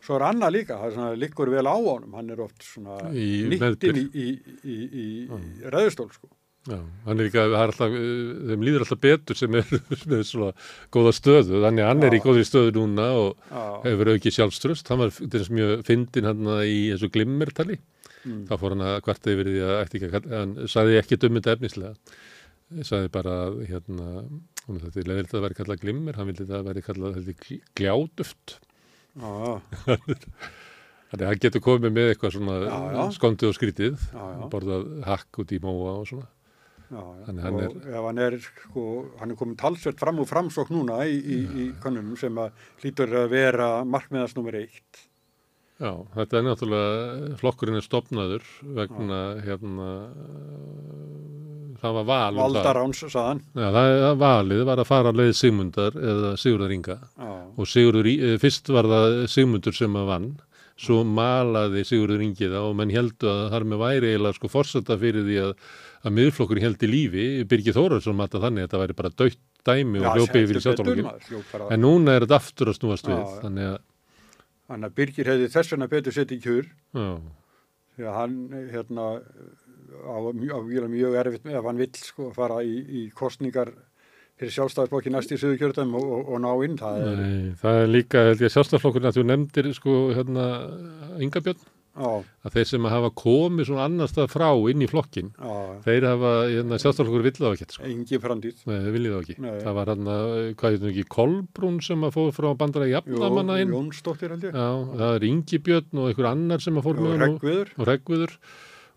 [0.00, 2.64] svo er annað líka, það liggur vel á honum, hann er oft
[3.12, 3.26] í,
[4.24, 4.30] í,
[4.64, 6.32] í, í, í ræðustól, sko.
[6.64, 9.66] Já, hann er líka, er alltaf, uh, þeim líður alltaf betur sem er
[10.10, 10.52] með svona
[10.94, 14.88] góða stöðu, þannig að hann er í góðri stöðu núna og Já, hefur auðvitað sjálfströst,
[14.88, 17.80] hann var þess mjög fyndin hann í þessu glimmertali,
[18.24, 18.46] Mm.
[18.48, 21.34] þá fór hann að kvarta yfir því að ætti ekki að, hann sagði ekki um
[21.36, 21.90] þetta efnislega,
[22.88, 24.06] sagði bara að hérna,
[24.64, 27.44] hún þetta er leðilt að vera kallað glimmer, hann vildi það veri kallað ég,
[27.76, 28.54] gljáduft,
[29.20, 29.34] já,
[31.10, 34.08] þannig að hann getur komið með eitthvað svona skondið og skrítið,
[34.54, 36.26] borðað hakk út í móa og svona.
[36.90, 37.24] Já, já.
[37.28, 38.84] Þannig hann er- ef hann er, sko,
[39.20, 42.52] hann er komin talsvert fram og framsók núna í, í, í konunum sem að
[42.82, 45.04] hlýtur að vera markmiðast nummer eitt.
[45.80, 48.44] Já, þetta er náttúrulega, flokkurinn er stopnaður
[48.76, 49.88] vegna, hérna,
[51.82, 52.44] það var val um það.
[52.54, 53.40] Valdaráns, saðan.
[53.58, 57.66] Já, það það valið var að fara að leið Sigmundar eða Sigurðar Inga Já, og
[57.70, 60.28] Sigurður, eh, fyrst var það Sigmundur sem að vann,
[60.78, 64.96] svo malaði Sigurður Ingi það og menn heldu að þar með væri eiginlega sko forsetta
[64.98, 65.52] fyrir því að,
[66.04, 70.02] að miðflokkurinn held í lífi, Birgir Þórardsson matta þannig að þetta væri bara dött dæmi
[70.02, 71.08] og hljópi yfir í sjálftalókin.
[71.72, 73.78] En núna er þetta aftur að snúast við, Já, þannig að,
[74.76, 76.68] að Birgir hefði þess vegna betur sett í kjur
[77.94, 78.36] því að hann
[78.72, 83.70] hérna á, á mjög, erfitt með ef hann vill sko fara í, í kostningar
[84.34, 86.76] fyrir sjálfstæðisblokki næst í Suðurkjörðum og, og, og ná inn.
[86.80, 90.46] Það er, Nei, það er líka, held ég, sjálfstaflokkurinn að þú nefndir, sko, hérna,
[91.22, 91.60] Inga Björn,
[91.94, 96.32] að þeir sem hafa komið svona annar stað frá inn í flokkin, á, þeir hafa,
[96.50, 97.84] hérna, sjálfstaflokkur vill það ekki, sko.
[97.86, 99.36] engi framtíð Nei, þau viljið það ekki.
[99.44, 99.54] Nei.
[99.62, 103.72] Það var hann að, hvað heitum ekki, Kolbrún sem að fóð frá bandara jafnamanna inn.
[103.76, 104.68] Jónsdóttir held ég Já,
[104.98, 107.26] það er Ingi Björn og einhver annar sem að fór með
[107.78, 108.36] og Reggviður.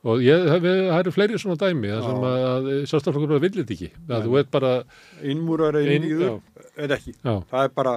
[0.07, 2.27] Og ég, það við- eru fleiri svona dæmi, það sem Já.
[2.27, 3.89] að, að sjálfstaflokkur bara viljið ekki.
[4.07, 4.19] Nei.
[4.25, 4.73] þú veit bara,
[5.21, 7.95] innmúrar eða ekki já, það er bara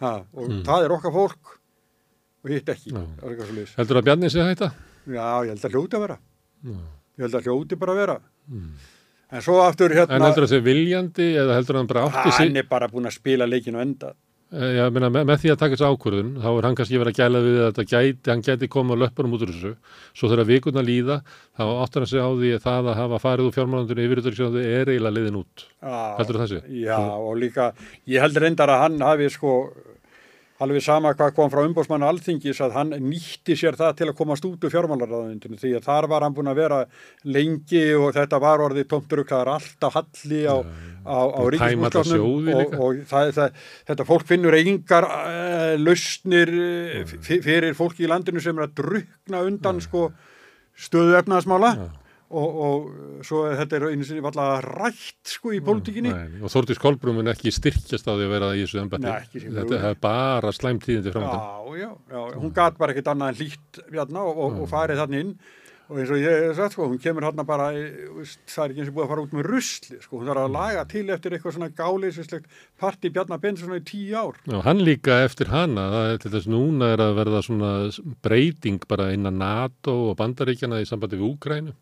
[0.00, 0.62] ha, og Mm.
[0.66, 1.58] það er okkar fólk
[2.44, 4.70] og hitt ekki það heldur að Bjarni sé hætta?
[5.08, 6.18] já, ég held að hljóti að vera
[6.64, 6.76] Já.
[7.18, 8.74] ég held að hljóti bara að vera Mm.
[9.32, 12.30] en svo aftur En hérna heldur að sé viljandi eða heldur að hann bara átti
[12.36, 12.46] sig?
[12.48, 14.12] hann er bara búin að spila leikin og enda
[14.54, 17.16] Eh, Já, meina, með, því að taka þessu ákvörðun, þá er hann kannski verið að
[17.18, 19.72] gæla við að þetta gæti, hann gæti koma löppunum út úr þessu.
[20.14, 21.16] Svo þegar vikurna líða,
[21.58, 24.62] þá áttur hann sig á því að það að hafa farið úr fjármálandunni yfir þetta
[24.62, 25.64] er eiginlega liðin út.
[25.82, 26.60] Já, Heldur það sé?
[26.84, 27.66] Já, og líka,
[28.06, 29.54] ég held reyndar að hann hafi sko,
[30.62, 34.44] alveg sama hvað kom frá umbósmann alþingis að hann nýtti sér það til að komast
[34.46, 36.78] út úr fjármálaráðundinu því að þar var hann búin að vera
[37.26, 40.56] lengi og þetta var orðið tómturuk, það er alltaf halli á,
[41.02, 47.74] á, á ríkismúlskapnum og, og það, það, þetta fólk finnur engar uh, lausnir uh, fyrir
[47.74, 50.08] fólki í landinu sem er að drukna undan sko
[50.78, 51.74] stöðu efnaðasmála.
[52.34, 56.12] Og, og svo er þetta er einu sinni alltaf rætt sko í pólitíkinni.
[56.12, 59.82] Nei, og Þórdís Kolbrún mun ekki styrkjast á því að vera í þessu sem Þetta
[59.90, 61.44] er bara slæm tíðindi framöndan.
[61.44, 65.04] Já, já, já, hún gat bara ekkert annað en hlýtt hérna og, og, og farið
[65.04, 65.36] þannig inn.
[65.84, 68.80] Og eins og ég hef sagt sko, hún kemur hérna bara, eh, það er ekki
[68.80, 71.34] eins og búið að fara út með rusli, sko, hún þarf að laga til eftir
[71.36, 72.46] eitthvað svona gáleysislegt
[72.80, 74.38] parti Bjarnar Bensson í tíu ár.
[74.48, 77.72] Já, hann líka eftir hana, það er til þess núna er að verða svona
[78.24, 81.76] breyting bara innan NATO og bandaríkjana í sambandi við Úgrænu.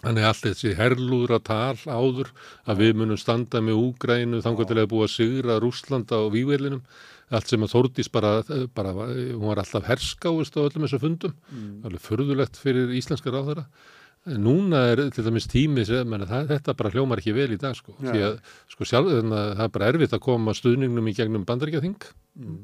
[0.00, 2.30] Þannig allt þessi herlúðra tal áður
[2.64, 6.82] að við munum standa með Úgrænu þangar til að búa að sigra Rúslanda og Víverlinum.
[7.30, 8.30] Allt sem að Þórdís bara,
[8.74, 11.36] bara, hún var alltaf herskáist á öllum þessu fundum.
[11.84, 13.66] Alveg förðulegt fyrir íslenska ráðara.
[13.68, 17.94] En Núna er til dæmis tími sem, þetta bara hljómar ekki vel í dag sko.
[18.04, 18.34] Því að
[18.68, 21.96] sko sjálf, að það er bara erfitt að koma stuðningnum í gegnum bandaríkjaþing,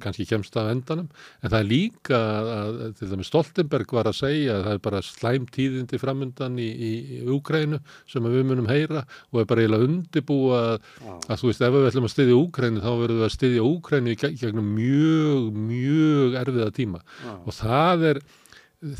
[0.05, 1.09] kannski kemst af endanum,
[1.41, 5.01] en það er líka að, til dæmis Stoltenberg var að segja að það er bara
[5.09, 9.03] slæm tíðindi framundan í, í, í Úgrænu sem við munum heyra
[9.33, 10.89] og er bara eiginlega undibúa að,
[11.27, 14.12] að þú veist ef við ætlum að styðja Úgrænu þá verðum við að styðja Úgrænu
[14.15, 17.03] í geg- gegnum mjög, mjög erfiða tíma.
[17.24, 17.33] Já.
[17.43, 18.23] og það er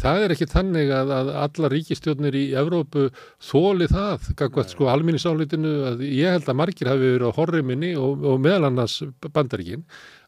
[0.01, 3.07] það er ekki þannig að, að alla ríkistjórnir í Evrópu
[3.45, 8.25] þóli það, gagvað sko alminnisálitinu að ég held að margir hafi verið á horriminni og,
[8.25, 9.85] og meðal annars bandaríkin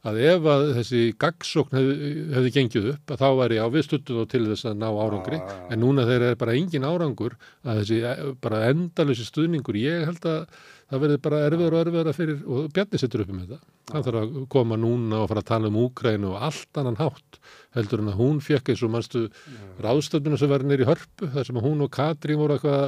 [0.07, 4.29] að ef að þessi gagsókn hefði, hefði gengið upp að þá væri á viðstuttu og
[4.31, 5.55] til þess að ná árangri já.
[5.73, 10.29] en núna þeir eru bara engin árangur að þessi eh, bara endalösi stuðningur ég held
[10.29, 10.45] að
[10.89, 13.59] það verði bara erfiður og erfiður fyrir og Bjarni setur upp um þetta.
[13.93, 17.41] Hann þarf að koma núna og fara að tala um Úkrænu og allt annan hátt
[17.77, 19.25] heldur en að hún fekk eins og mannstu
[19.85, 22.87] ráðstöfnuna sem verður nýri hörpu þar sem að hún og Katrín voru eitthvað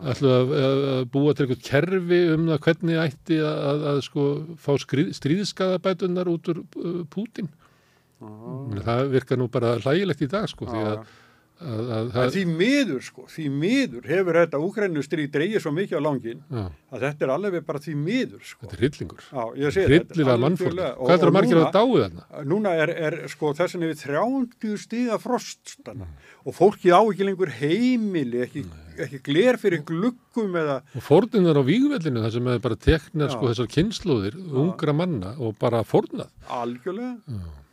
[0.00, 4.28] að, að, að búa til eitthvað kerfi um það hvernig ætti að, að, að sko
[4.62, 4.70] fá
[5.18, 7.50] stríðskaðabætunar út úr uh, Pútin
[8.84, 11.04] það virkar nú bara hlægilegt í dag sko því að,
[11.60, 16.02] að, að það því miður sko, því miður hefur þetta Úkrænustríð dreigið svo mikið á
[16.06, 18.64] langin já, að þetta er alveg bara því miður sko.
[18.64, 18.84] þetta er
[19.76, 22.26] segi hryllilega mannfólk hvað er það margir að dáið þarna?
[22.50, 26.10] Núna er, er sko þessin yfir 30 stiga froststana
[26.46, 28.64] og fólki á ekki lengur heimili, ekki,
[29.04, 33.50] ekki gler fyrir gluggum eða og fórnunar á vígvellinu þar sem er bara teknað sko
[33.50, 36.30] þessar kynnslóðir ungra manna og bara fórnað.
[36.48, 37.18] Algjörlega.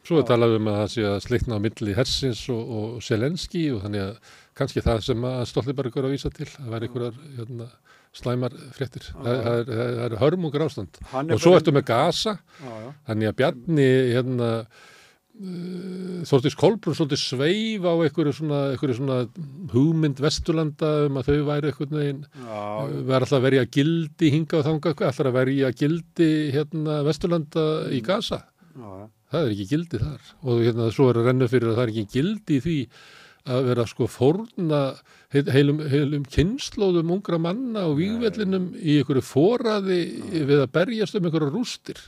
[0.07, 3.65] Svo er talað um að það sé að slitna á milli Hersins og, og Selenski
[3.75, 7.17] og þannig að kannski það sem að Stoltenberg er að vísa til, það væri einhverjar
[7.38, 7.67] hérna,
[8.15, 9.09] slæmar fréttir.
[9.11, 10.99] Það, það, er, það er hörmungur ástand.
[11.19, 12.93] Og svo ertu með Gaza, Já, já.
[13.09, 19.19] þannig að Bjarni hérna, uh, Þórtís Kolbrún svolítið sveif á einhverju svona, einhverju svona
[19.75, 24.61] hugmynd Vesturlanda um að þau væri einhvern veginn Já, verður alltaf að verja gildi hinga
[24.61, 29.05] og þanga, alltaf að verja gildi hérna Vesturlanda í Gaza já, já.
[29.31, 30.27] Það er ekki gildi þar.
[30.47, 32.77] Og hérna svo er að renna fyrir að það er ekki gildi því
[33.47, 34.79] að vera sko fórna
[35.33, 39.99] heil- heilum, heilum kynnslóðum ungra manna og vígvellinum í einhverju fóraði
[40.33, 42.01] við að berjast um einhverju rústir.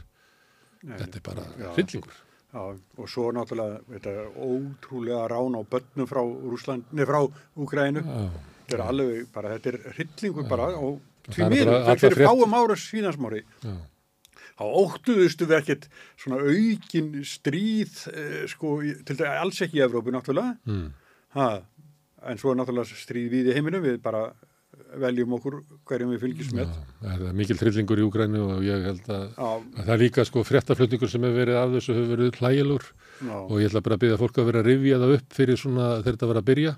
[0.84, 1.70] Þetta er bara Já.
[1.78, 2.18] hryllingur.
[2.50, 2.62] Já,
[2.98, 7.20] og svo náttúrulega þetta ótrúlega rán á börnum frá Rúsland, nei frá
[7.56, 8.02] Úgrænu.
[8.66, 12.76] Þetta er alveg bara, þetta er hryllingur bara og því miður, þetta er fáum ára
[12.80, 13.44] síðansmári.
[14.60, 15.88] Þá óttuðustu við ekkert
[16.20, 18.76] svona aukin stríð, eh, sko,
[19.08, 20.58] til þetta alls ekki í Evrópu náttúrulega.
[20.68, 20.90] Mm.
[21.38, 21.50] Ha,
[22.28, 24.28] en svo er náttúrulega stríð við í heiminum, við bara
[25.00, 25.58] veljum okkur
[25.88, 26.74] hverjum við fylgjum með.
[27.02, 30.44] það er mikil trillingur í Úgrænu og ég held að, að það er líka sko
[30.48, 34.04] fréttaflutningur sem hefur verið af þessu hefur verið hlægilur já, og ég ætla bara að
[34.06, 36.74] byrja fólk að vera að rifja það upp fyrir svona þegar þetta var að byrja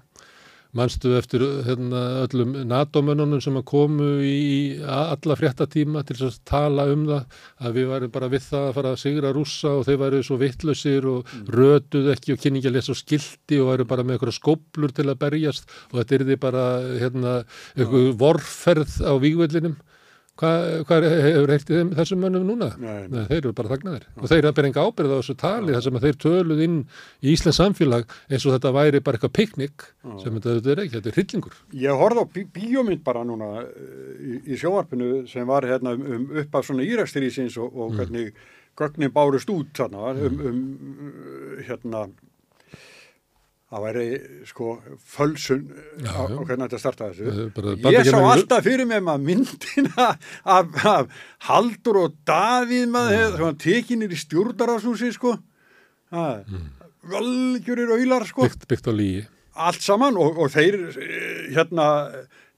[0.78, 7.38] manstu eftir hérna, öllum NATO-mönnunum sem komu í alla fréttatíma til að tala um það
[7.60, 10.40] að við varum bara við það að fara að sigra rússa og þeir varu svo
[10.42, 14.38] vittlausir og rötuð ekki og kynni ekki að lesa skildi og varu bara með eitthvað
[14.40, 16.66] skóplur til að berjast og þetta er því bara
[17.04, 17.38] hérna,
[17.76, 19.80] eitthvað vorferð á vígvellinum
[20.42, 22.72] Hvað hva hefur í þeim, þessum mönnum núna?
[22.82, 23.26] Nei, nei.
[23.30, 24.08] Þeir eru bara þagnaðir.
[24.18, 26.78] Og þeir eru bara enga ábyrð á þessu tali þar sem að þeir töluð inn
[27.22, 29.86] í Íslands samfélag eins og þetta væri bara eitthvað piknik
[30.24, 31.60] sem þetta, þetta er ekki, þetta er hryllingur.
[31.84, 36.10] Ég horfði á bí bíómynd bara núna eh, í, í sjóarpinu sem var hérna um,
[36.18, 38.34] um upp af svona írækstrísins og, og hvernig
[38.80, 40.62] gögnin bárust út þarna um, um
[41.12, 42.08] uh, hérna
[43.72, 44.06] það væri
[44.50, 44.66] sko
[45.14, 45.62] fölsun
[46.04, 46.38] Já, á, á já.
[46.44, 47.46] hvernig þetta startaði þessu.
[47.56, 50.08] bara Ég sá alltaf fyrir mig maður myndina
[50.58, 55.38] af, af Haldur og Davíð maður þegar hann tekinir í stjórnarásúsi sko.
[56.12, 56.44] Það,
[57.12, 59.24] valgjurir auðlar sko Byggt, byggt á lígi.
[59.56, 61.88] allt saman og, og þeir eh, hérna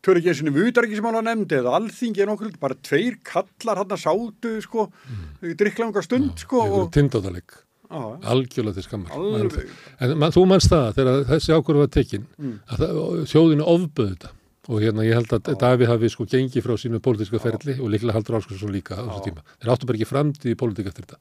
[0.03, 4.57] törur ekki eins og viðdaríkismála nefndi eða alþingi en okkur bara tveir kallar hann sátu
[4.65, 5.53] sko mm.
[5.61, 7.55] drikklanga stund sko Einhverju og, tindóðaleg.
[7.93, 8.01] Á,
[8.33, 9.13] Algjörlega til skammar.
[9.15, 9.73] Alveg.
[10.01, 13.01] En man, þú mannst það þegar þessi ákvörðu var tekin að það,
[13.33, 14.31] þjóðinu ofböðu þetta.
[14.71, 18.15] Og hérna ég held að Davíð hafi sko gengið frá sínu pólitíska ferli og líklega
[18.15, 19.43] haldur Álskarsson líka á þessu tíma.
[19.59, 21.19] Þeir áttu bara ekki framtíð í pólitík eftir þetta.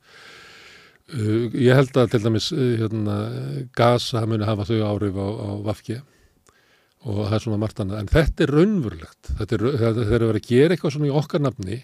[1.12, 3.16] Uh, ég held að til dæmis uh, hérna,
[3.76, 5.98] Gaza muni hafa þau áhrif á, á Vafki
[7.02, 8.02] og það er svona margt annað.
[8.02, 9.30] En þetta er raunverulegt.
[9.38, 11.78] Þetta er, þetta, eru að vera að gera eitthvað svona í okkar nafni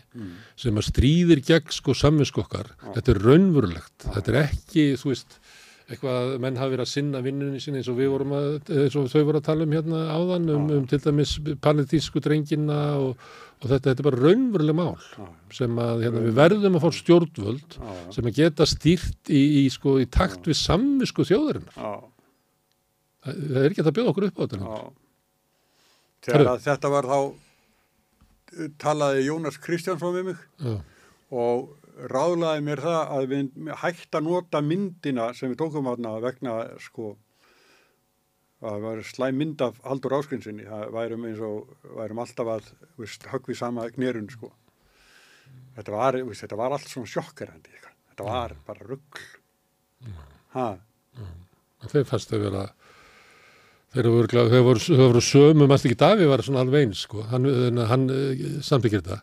[0.64, 2.74] sem að stríðir gegn sko samvinsku okkar.
[2.94, 3.96] Þetta er raunverulegt.
[4.14, 5.40] Þetta er ekki, þú veist,
[5.88, 8.96] eitthvað að menn hafi verið að sinna vinnunni sinni eins og við vorum að, eins
[9.00, 11.32] og þau voru að tala um hérna áðan um, um til dæmis
[11.64, 13.24] paletísku drengina og,
[13.62, 15.00] og þetta, þetta er bara raunveruleg mál
[15.56, 17.78] sem að hérna, við verðum að fá stjórnvöld
[18.14, 21.80] sem að geta stýrt í, í, sko, í takt við samvisku þjóðarinnar.
[23.24, 24.78] Það, það er ekki að bjóða okkur upp á þetta.
[26.26, 30.74] Þegar þetta var þá eh, talaði Jónas Kristjánsson við mig Já,
[31.28, 31.68] og
[32.12, 37.16] ráðlaði mér það að við hægt að nota myndina sem við tókum aðna vegna sko
[38.58, 42.70] að það var slæm mynd af Haldur Áskrinsinni það værum eins og værum alltaf að
[43.30, 44.50] höggvið sama knerun sko.
[45.76, 47.78] Þetta var, veist, þetta var allt svona sjokkerandi
[48.18, 49.20] þetta var bara ruggl
[50.56, 50.66] ha,
[51.86, 52.64] þeir fannst þau vera
[53.94, 54.08] Þeir
[54.52, 57.48] þeir voru, þeir voru sömu, mannst ekki Daví var svona alveg eins, sko, hann,
[57.88, 58.08] hann
[58.64, 59.22] sambyggir þetta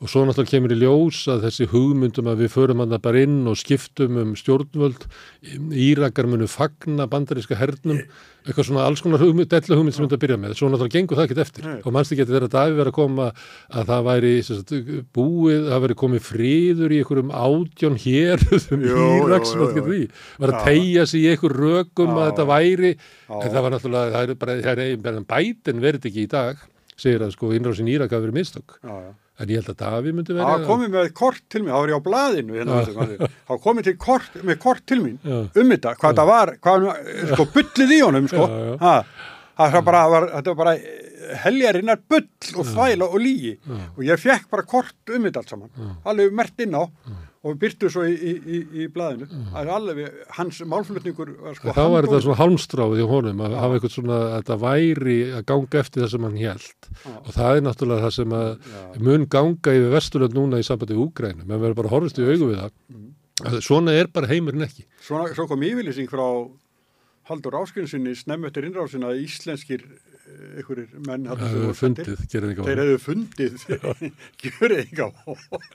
[0.00, 3.42] og svo náttúrulega kemur í ljós að þessi hugmyndum að við förum hann bara inn
[3.50, 5.04] og skiptum um stjórnvöld,
[5.76, 8.00] Írakar munu fagna bandaríska hernum,
[8.46, 11.20] eitthvað svona alls konar hugmynd, dellu hugmynd sem myndi að byrja með, svo náttúrulega gengur
[11.20, 11.68] það ekkert eftir.
[11.68, 11.76] Nei.
[11.84, 13.28] og mannst ekki að þetta Daví verið að koma
[13.68, 14.74] að það væri sagt,
[15.20, 19.54] búið, það væri komið fríður í einhverjum átjón hér um Íraks,
[20.40, 22.96] var að tegja sig í einhver rökum að þetta væri,
[23.28, 26.68] en það var náttúrulega, það er bara, bætin verið ekki í dag,
[27.00, 28.80] segir að sko innrásin Írak hafi verið mistök.
[28.80, 29.12] Já, já.
[29.40, 30.48] En ég held að Daví myndi verið...
[30.50, 34.40] Það komið með kort til mér, það var ég á blaðinu, hérna, það komið kort,
[34.44, 35.38] með kort til mín já.
[35.48, 36.88] um þetta, hvað það var, hvað,
[37.32, 38.48] sko, byllið í honum, sko.
[38.50, 38.74] Já, já.
[38.82, 38.96] Ha,
[39.62, 40.76] það var bara, var, þetta var bara
[41.44, 45.90] heljarinnar byll og þvæla og lígi og ég fekk bara kort um þetta allt saman,
[46.08, 46.84] alveg mert inn á
[47.40, 52.08] og byrtu svo í, í, í, það er alveg, hans málflutningur var sko þá var
[52.08, 56.04] þetta svona halmstráð í honum að hafa eitthvað svona, að þetta væri að ganga eftir
[56.04, 57.14] það sem hann held Já.
[57.14, 58.82] og það er náttúrulega það sem að Já.
[59.08, 62.50] mun ganga yfir vesturlönd núna í sambandi í Úgrænu, menn verður bara horfist í augu
[62.50, 62.76] við það.
[62.92, 63.08] Mm.
[63.64, 64.84] svona er bara heimurinn ekki.
[65.00, 66.26] Svona svo kom ívillising frá
[67.30, 69.86] Haldur Áskynsinni snemmöttir innrásin að íslenskir
[70.60, 71.28] einhverjir menn
[71.76, 73.64] fundið, þeir hefðu fundið
[74.82, 75.70] eitthvað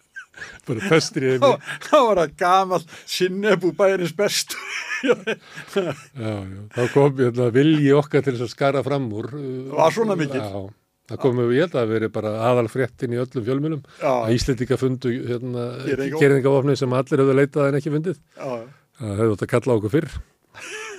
[0.67, 1.51] bara festir í einu
[1.87, 4.55] þá var það gamal sinnebú bæjarins best
[5.05, 5.91] já, já,
[6.75, 10.17] þá kom ég að vilji okkar til þess að skara fram úr það var svona
[10.19, 10.63] mikið já,
[11.11, 14.79] það komum við, ég held að veri bara aðal fréttin í öllum fjölmjölum að Íslandika
[14.81, 15.67] fundu hérna,
[16.17, 18.23] gerðingavofni sem allir hefðu leitað en ekki fundið.
[18.35, 20.17] Það hefðu þetta kallað okkur fyrr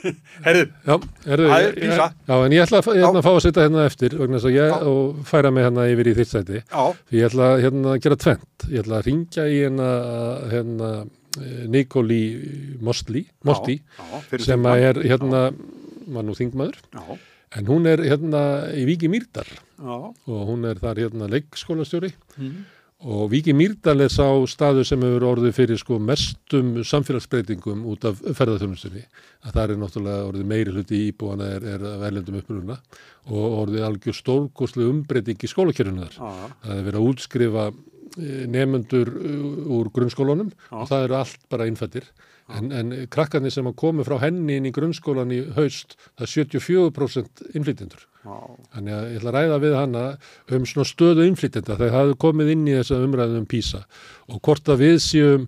[0.47, 2.09] Herðu, já, það er písa.
[2.29, 4.77] Já, en ég ætla að, hérna, að fá að setja hérna eftir ég já.
[4.91, 6.63] og færa mig hérna yfir í þitt sæti.
[6.63, 6.83] Já.
[7.17, 8.67] Ég ætla hérna að gera tvent.
[8.71, 9.89] Ég ætla að ringja í hérna,
[10.53, 10.91] hérna
[11.73, 12.23] Nikoli
[12.85, 13.81] Mosti, Mosti
[14.45, 15.49] sem að er hérna,
[16.07, 16.79] maður nú þingmaður,
[17.57, 18.41] en hún er hérna
[18.77, 22.15] í Viki Mýrdal og hún er þar hérna leikskólastjóri.
[22.39, 22.65] Mm
[23.05, 28.23] og Viki Mýrdal er sá staðu sem hefur orðið fyrir sko mestum samfélagsbreytingum út af
[28.25, 29.03] ferðarþjónustunni
[29.45, 32.79] að það er náttúrulega orðið meiri hluti íbúana er, er verðlendum uppruna
[33.29, 36.17] og orðið algjör stórkoslu umbreyting í skólakjörnunar.
[36.17, 41.69] Það er verið að útskrifa eh, nefnendur uh, úr grunnskólunum og það eru allt bara
[41.69, 42.09] innfættir
[42.55, 46.33] en, en krakkarnir sem að komi frá henni inn í grunnskólan í haust það er
[46.33, 48.05] 74% innflytjendur.
[48.27, 50.03] Þannig að ég ætla að ræða við hana
[50.57, 53.83] um svona stöðu innflytjenda þegar það hefur komið inn í þessa umræðum um PISA
[54.27, 55.45] og hvort að við séum,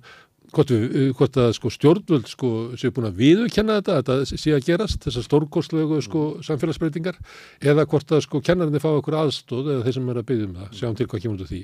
[0.54, 4.68] hvort, við, hvort að sko, stjórnvöld sko, séu búin að viðurkenna þetta, þetta sé að
[4.68, 7.18] gerast, þessar stórgóðslegu sko, samfélagsbreytingar
[7.58, 10.56] eða hvort að sko kennarinn fá okkur aðstóð eða þeir sem er að byggja um
[10.62, 11.60] það, sjáum til hvað kemur út af því.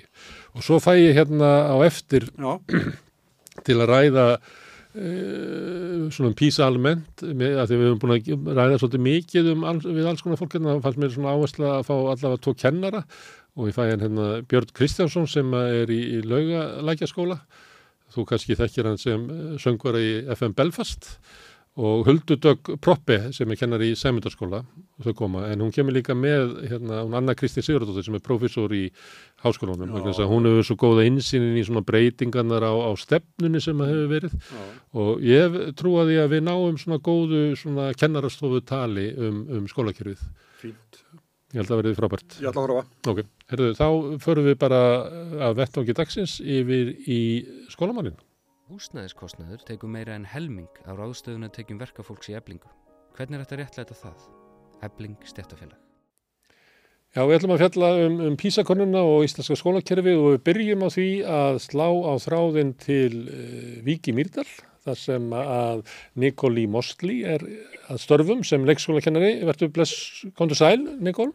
[0.55, 2.29] Og svo fæ ég hérna á eftir
[3.65, 4.29] til að ræða
[4.95, 9.65] svona um písa almennt með, að því við hefum búin að ræða svolítið mikið um
[9.67, 12.55] all, við alls konar fólk hérna, það fannst mér svona áhersla að fá allavega tvo
[12.63, 13.01] kennara
[13.55, 17.41] og ég fæ hérna Björn Kristjánsson sem er í, í laugalækjaskóla
[18.15, 21.11] þú kannski þekkir hann sem eh, söngvara í FM Belfast.
[21.11, 21.44] og
[21.75, 24.61] Huldudögg Proppe sem er kennar í Sæmundarskóla
[25.03, 28.71] þau koma, en hún kemur líka með hérna, hún Anna Kristi Sigurðardóttir sem er professor
[28.71, 28.85] í
[29.43, 34.13] háskólanum, hún hefur svo góða insýnin í svona breytingarnar á, á stefnunni sem það hefur
[34.13, 34.37] verið.
[34.39, 34.63] Já.
[35.03, 39.67] og ég trú að því að við náum svona góðu svona kennarastofu tali um, um
[39.71, 40.23] skólakerfið.
[40.63, 41.01] Fínt.
[41.55, 42.37] Ég held að verið frábært.
[42.39, 42.85] Ég held að horfa.
[43.11, 43.89] Ok, herðu, þá
[44.23, 44.85] förum við bara
[45.49, 47.21] að vettangi dagsins yfir í
[47.75, 48.15] skólamannin
[48.73, 52.71] Húsnæðiskostnaður tegur meira en helming á ráðstöðun að tekjum verkafólks í eblingu.
[53.13, 54.23] Hvernig er þetta réttlega það?
[54.87, 55.81] Ebling stjættafélag.
[57.15, 60.89] Já, við ætlum að fjalla um, um písakonuna og íslenska skólakerfi og við byrjum á
[60.97, 64.49] því að slá á þráðin til uh, Viki Myrdal,
[64.89, 65.85] þar sem að
[66.25, 67.45] Nikoli Mostli er
[67.93, 69.37] að störfum sem leikskólakennari.
[69.45, 71.35] Verður bless, kontur sæl, Nikol?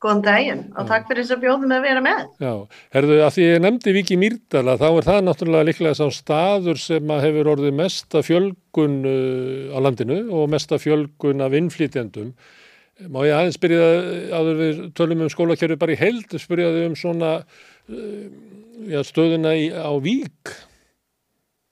[0.00, 2.20] Góðan daginn og takk fyrir þess að bjóðum að vera með.
[2.40, 2.52] Já,
[2.96, 7.12] herðu að því ég nefndi Viki Mýrdala þá er það náttúrulega líklega sá staður sem
[7.12, 12.30] að hefur orðið mesta fjölgun uh, á landinu og mesta fjölgun af innflýtjandum.
[13.12, 13.90] Má ég aðeins byrja
[14.38, 18.24] að við tölum um skólakjörðu bara í held, spyrjaðu um svona uh,
[18.88, 20.54] já, stöðuna í, á Vík.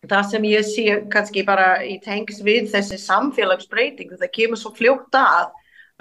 [0.09, 5.17] Það sem ég sé kannski bara í tengs við þessi samfélagsbreyting, það kemur svo fljótt
[5.17, 5.49] að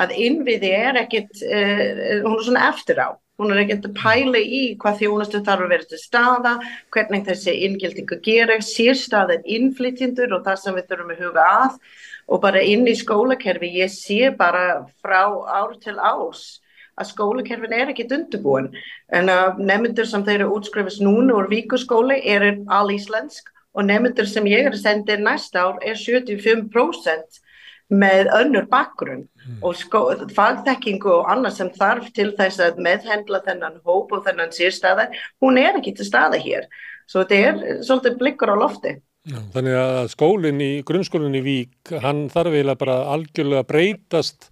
[0.02, 4.42] að innviði er ekkit, uh, hún er svona eftir á, hún er ekkit að pæla
[4.42, 6.54] í hvað þjónustu þarf að vera til staða,
[6.94, 11.82] hvernig þessi inngildingu gerir, sérstaðin innflytjendur og það sem við þurfum að huga að.
[12.28, 14.64] Og bara inn í skólakerfi, ég sé bara
[15.00, 16.60] frá ár til ás
[16.98, 18.72] að skólakerfin er ekkit undirbúin.
[19.14, 24.26] En uh, nefndur sem þeir eru útskrifist núna úr víkuskóli er all íslensk og nefndur
[24.30, 27.42] sem ég er að senda næsta ár er 75%
[27.88, 29.60] með önnur bakgrunn mm.
[29.64, 30.04] og sko,
[30.36, 35.60] fagþekkingu og annað sem þarf til þess að meðhendla þennan hóp og þennan sérstæðar, hún
[35.62, 36.68] er ekki til staða hér.
[37.08, 38.98] Svo þetta er svolítið blikkur á lofti.
[39.28, 44.50] Já, þannig að skólinn í, grunnskólinn í Vík, hann þarf eiginlega bara algjörlega breytast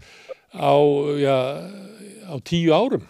[0.56, 0.76] á,
[1.20, 1.38] já,
[2.32, 3.06] á tíu árum.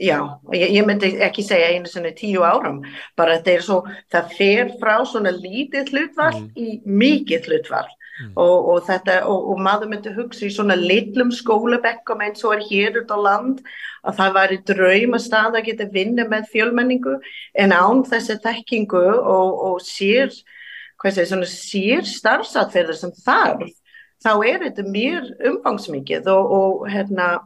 [0.00, 0.18] Já,
[0.52, 2.80] ég, ég myndi ekki segja einu svona tíu árum,
[3.16, 6.48] bara þetta er svo, það fer frá svona lítið hlutvall mm.
[6.58, 8.32] í mikið hlutvall mm.
[8.40, 12.64] og, og þetta, og, og maður myndi hugsa í svona litlum skólabekkum eins og er
[12.68, 13.62] hér út á land
[14.04, 17.16] að það væri drauma stað að geta vinna með fjölmenningu
[17.64, 20.32] en án þessi þekkingu og, og sér,
[21.50, 23.68] sér starfsatferðar sem þarf,
[24.24, 27.36] þá er þetta mjög umfangsmikið og hérna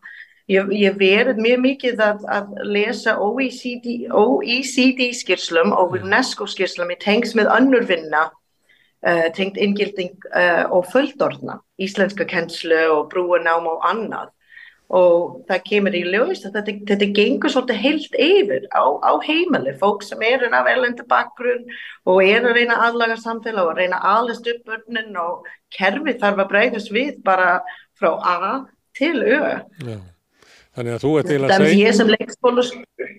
[0.48, 5.98] Ég, ég verið mjög mikið að, að lesa OECD, OECD skýrslum og.
[5.98, 8.22] UNESCO skýrslum í tengs með önnurvinna
[9.36, 14.34] tengt inngilding uh, og földorna, íslenska kennslu og brúanám og annað
[14.88, 19.74] og það kemur í ljós að þetta, þetta gengur svolítið heilt yfir á, á heimali,
[19.76, 21.66] fólk sem er af erlendu bakgrunn
[22.08, 26.52] og er að reyna aðlaga samfélag og reyna aðlist upp börnin og kerfi þarf að
[26.54, 27.58] breyðast við bara
[28.00, 28.52] frá A
[28.96, 29.60] til Ö.
[29.84, 29.98] Já.
[30.78, 31.68] Þannig að þú ert eiginlega að segja...
[31.68, 32.68] Það er ég sem leikskólas...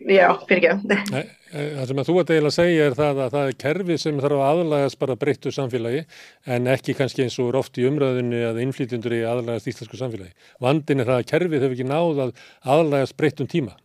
[0.09, 1.23] Já, fyrir ekki.
[1.49, 4.21] Það sem að þú ert eiginlega að segja er það að það er kerfi sem
[4.23, 6.03] þarf að aðlægast bara breyttu samfélagi
[6.55, 10.31] en ekki kannski eins og oft í umræðinu að innflýtjundur í aðlægast íslensku samfélagi.
[10.63, 12.33] Vandin er það að kerfið hefur ekki náð að
[12.77, 13.75] aðlægast breyttum tíma.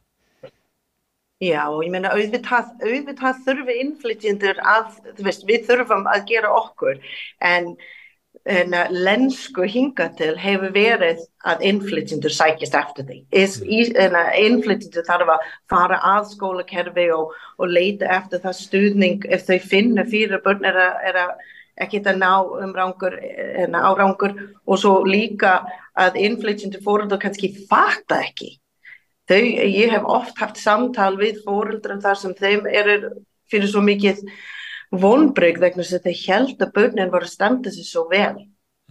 [1.43, 7.03] Já, ég meina auðvitað, auðvitað þurfi innflytjendur að, þú veist, við þurfum að gera okkur
[7.43, 7.75] en
[8.45, 13.19] lensku hinga til hefur verið að innflytjendur sækist eftir því.
[13.33, 13.95] Mm.
[13.97, 19.59] Hérna, innflytjendur þarf að fara að skólakerfi og, og leita eftir það stuðning ef þau
[19.65, 21.33] finna fyrir börn er að, að
[21.81, 25.65] ekki þetta ná um hérna, árangur og svo líka
[25.97, 28.59] að innflytjendur fóröldur kannski fatta ekki.
[29.25, 33.09] Þau, ég hef oft haft samtal við fóröldur þar sem þeim er
[33.49, 34.21] fyrir svo mikið
[35.03, 38.35] vonbreyk vegna þess að þeir held að börnin voru að standa sér svo vel.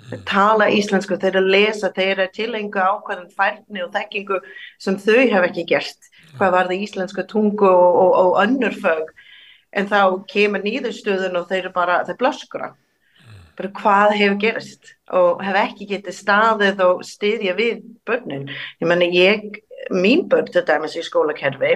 [0.04, 0.26] Þeir mm.
[0.30, 4.40] tala íslensku, þeir að lesa þeir að tilenga ákvæðan færni og þekkingu
[4.82, 6.10] sem þau hef ekki gert.
[6.38, 9.12] Hvað var það íslensku tungu og, og, og önnur fög
[9.74, 10.00] en þá
[10.30, 12.74] kemur nýðurstöðun og þeir bara þeir blöskura
[13.58, 18.48] bara hvað hefur gerist og hef ekki getið staðið og stiðja við börnin.
[18.82, 19.60] Ég menna ég,
[19.94, 21.76] mín börn til dæmis í skólakerfi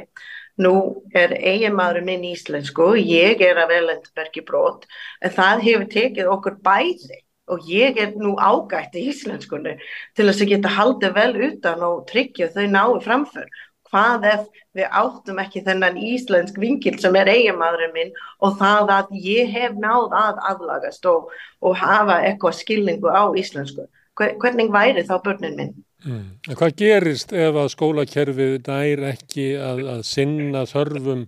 [0.58, 0.74] Nú
[1.14, 4.88] er eiginmaður minn íslensku, ég er að velendbergi brot,
[5.22, 9.78] en það hefur tekið okkur bæði og ég er nú ágætt í íslenskunni
[10.18, 13.48] til að geta haldið vel utan og tryggja þau náðu framför.
[13.88, 14.42] Hvað ef
[14.76, 18.12] við áttum ekki þennan íslensk vingil sem er eiginmaðurinn minn
[18.44, 21.30] og það að ég hef náð að aðlagast og,
[21.64, 23.88] og hafa eitthvað skilningu á íslensku.
[24.18, 25.76] Hvernig væri þá börnin minn?
[26.08, 26.28] Mm.
[26.56, 31.26] Hvað gerist ef að skólakerfið nær ekki að, að sinna þörfum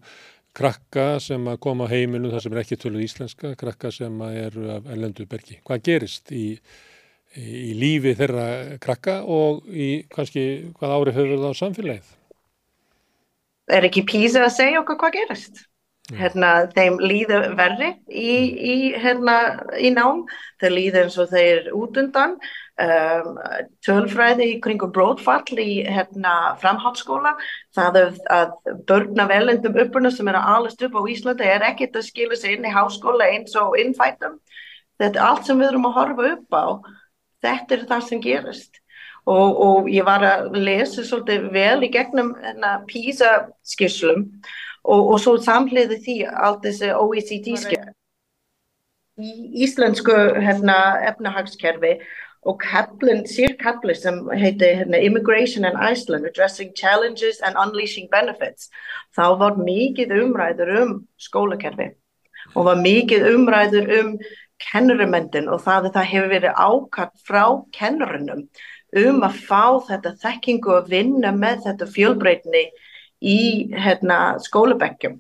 [0.56, 4.70] krakka sem að koma á heiminu þar sem er ekki töluð íslenska, krakka sem eru
[4.78, 5.60] af ellendu bergi?
[5.68, 6.46] Hvað gerist í,
[7.36, 8.48] í lífi þeirra
[8.84, 10.46] krakka og í kannski
[10.80, 12.14] hvað árið höfur það á samfélagið?
[13.70, 15.66] Er ekki písa að segja okkur hvað gerist?
[16.18, 19.36] Hérna, þeim líður verri í, í, hérna,
[19.78, 20.24] í nám,
[20.62, 22.40] þeir líður eins og þeir út undan
[22.84, 23.38] um,
[23.86, 27.36] tölfræði í kringum brótfall í hérna, framhaldsskóla.
[27.76, 28.54] Það að, að
[28.90, 32.58] börna velendum uppurna sem er að alast upp á Íslandi er ekkert að skilja sig
[32.58, 34.40] inn í háskóla eins og innfættum
[35.00, 36.66] þetta er allt sem við erum að horfa upp á.
[37.46, 38.82] Þetta er það sem gerist.
[39.30, 43.34] Og, og ég var að lesa svolítið vel í gegnum hérna, PISA
[43.68, 44.26] skisslum
[44.84, 47.92] og, og svo samhliði því allt þessi OECD skjör
[49.20, 50.78] í íslensku hérna,
[51.12, 51.98] efnahagskerfi
[52.48, 58.70] og kaplinn, sírkapli sem heiti hérna, Immigration in Iceland Addressing Challenges and Unleashing Benefits
[59.16, 61.92] þá var mikið umræður um skólakerfi.
[62.56, 64.14] Og var mikið umræður um
[64.60, 67.44] kennurumendin og það, það hefur verið ákart frá
[67.76, 68.46] kennurinnum
[69.00, 72.64] um að fá þetta þekkingu að vinna með þetta fjölbreytni
[73.20, 73.40] í
[73.76, 75.20] hérna, skólabekkjum.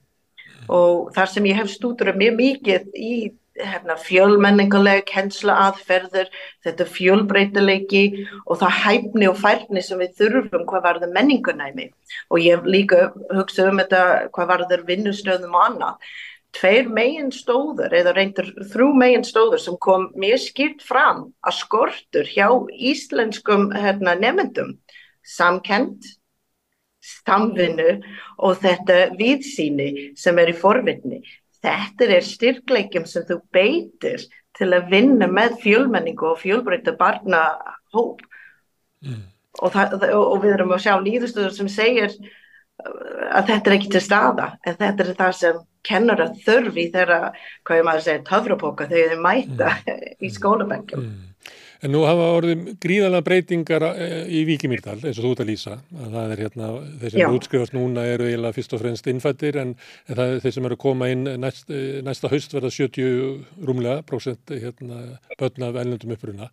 [0.69, 3.13] Og þar sem ég hef stúdur mjög mikið í
[3.59, 6.29] hérna, fjölmenningulega kennsla aðferður,
[6.65, 8.03] þetta fjölbreytileiki
[8.45, 11.89] og það hæfni og færni sem við þurfum hvað varður menningunæmi
[12.29, 14.03] og ég líka hugsað um þetta
[14.35, 16.11] hvað varður vinnustöðum og annað.
[16.57, 22.25] Tveir megin stóður eða reyndur þrjú megin stóður sem kom mjög skýrt fram að skortur
[22.25, 24.79] hjá íslenskum hérna, nefndum
[25.21, 26.07] samkend
[27.05, 27.99] samvinnu
[28.43, 31.21] og þetta viðsýni sem er í forvinni.
[31.65, 34.25] Þetta er styrkleikum sem þú beitir
[34.57, 38.21] til að vinna með fjölmenningu og fjölbreyta barnahóp
[39.05, 39.23] mm.
[39.63, 42.15] og, og við erum að sjá líðustöður sem segir
[42.79, 47.19] að þetta er ekki til staða en þetta er það sem kennar að þörfi þeirra,
[47.67, 50.07] hvað ég maður segja, töfrapoka þegar þeir mæta mm.
[50.25, 51.05] í skólabengum.
[51.05, 51.27] Mm.
[51.79, 55.77] En nú hafa orðið gríðalega breytingar eh, í Víkimýrdal eins og þú ert að lýsa.
[55.95, 59.71] Að það er hérna, þeir sem útskrifast núna eru eiginlega fyrst og fremst innfættir en,
[60.09, 64.03] en það þeir sem eru að koma inn næst, eh, næsta haust verða 70 rúmlega
[64.09, 65.05] prósent hérna,
[65.39, 66.51] börn af ennlundum uppruna.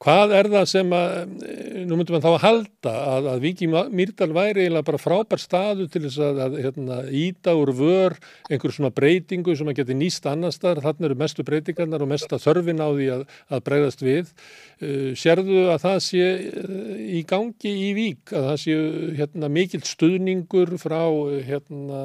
[0.00, 1.10] Hvað er það sem að,
[1.44, 5.42] eh, nú myndum við þá að halda að, að Viki Myrdal væri eiginlega bara frábær
[5.42, 8.16] staðu til þess að, að hérna, íta úr vör
[8.48, 12.38] einhverjum svona breytingu sem að geti nýst annar staðar, þannig eru mestu breytingarnar og mesta
[12.40, 14.32] þörfin á því að, að breyðast við.
[14.80, 18.78] Uh, Serðu að það sé uh, í gangi í Vík, að það sé
[19.20, 21.02] hérna, mikill stuðningur frá
[21.44, 22.00] hérna,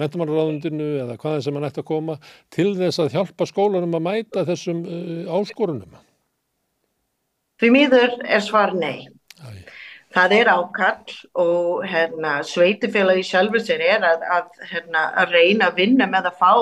[0.00, 2.16] mentumarraðundinu eða hvaðið sem hann ætti að koma
[2.48, 6.00] til þess að hjálpa skólanum að mæta þessum uh, áskorunum?
[7.60, 9.06] Því miður er svar nei.
[9.38, 9.64] Æ.
[10.14, 15.80] Það er ákall og hérna, sveitifélagi sjálfur sér er að, að, hérna, að reyna að
[15.80, 16.52] vinna með að fá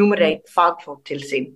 [0.00, 1.50] nummer eitt fagfólk til sín.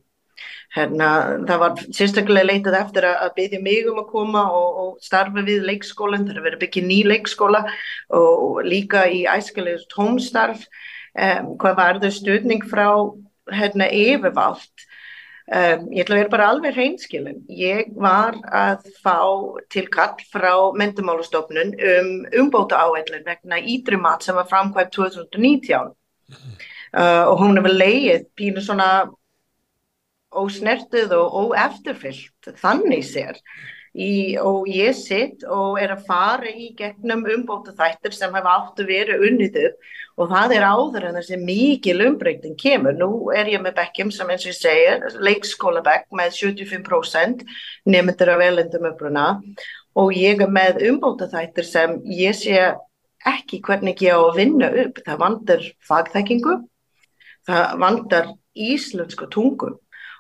[0.77, 1.09] Hérna,
[1.49, 5.65] það var sérstaklega leitað eftir að, byggja mig um að koma og, og starfa við
[5.71, 7.63] leikskólan, það er verið að byggja ný leikskóla
[8.19, 10.69] og líka í æskilegur tómstarf,
[11.17, 12.89] um, hvað var þau stuðning frá
[13.57, 14.88] hérna, yfirvalt
[15.49, 17.39] Um, ég ætla að vera bara alveg hreinskilin.
[17.49, 19.17] Ég var að fá
[19.73, 22.11] til kall frá myndumálustofnun um
[22.43, 28.91] umbóta áætlun vegna ídrumat sem var framkvæmt 2019 uh, og hún hefur leið pínu svona
[30.37, 33.41] ósnertuð og óefturfyllt þannig sér
[33.99, 38.83] í, og ég sitt og er að fara í gegnum umbóta þættir sem hefa átt
[38.83, 39.75] að vera unnituð
[40.19, 42.97] og það er áður en þessi mikil umbreyting kemur.
[42.99, 47.45] Nú er ég með bekkjum sem eins og ég segir, leikskólabekk með 75%
[47.87, 49.29] nefndir af elendum uppruna
[49.99, 52.59] og ég er með umbóta þættir sem ég sé
[53.27, 55.03] ekki hvernig ég á að vinna upp.
[55.07, 56.59] Það vandar fagþekkingu,
[57.47, 59.77] það vandar íslensku tungu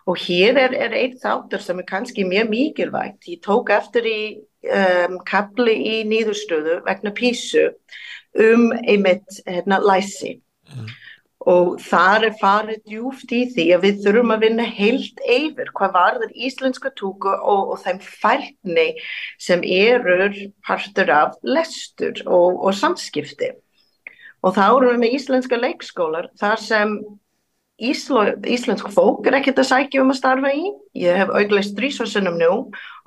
[0.08, 3.26] Og hér er, er eitt þáttur sem er kannski mjög mikilvægt.
[3.28, 4.20] Ég tók eftir í
[4.64, 7.68] um, kapli í nýðurstöðu vegna písu
[8.38, 10.38] um einmitt hérna, læsi.
[10.72, 10.88] Mm.
[11.48, 15.94] Og þar er farið djúft í því að við þurfum að vinna heilt yfir hvað
[15.94, 18.88] varður íslenska túku og, og þeim fælni
[19.40, 20.34] sem erur
[20.66, 23.54] partur af lestur og, og samskipti.
[24.44, 26.98] Og þá erum við með íslenska leikskólar þar sem
[27.78, 30.64] Íslensk fólk er ekkert að sækja um að starfa í.
[30.98, 32.54] Ég hef auðvitað strísvarsunum nú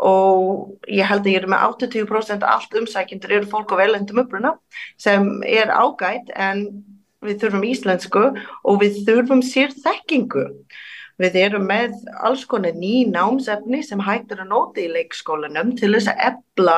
[0.07, 4.55] og ég held að ég er með 80% allt umsækjendur eru fólk á velendum uppruna
[4.95, 6.63] sem er ágætt en
[7.21, 10.47] við þurfum íslensku og við þurfum sér þekkingu.
[11.21, 16.13] Við erum með alls konar ný námsefni sem hættir að nota í leikskólanum til þess
[16.13, 16.77] að ebla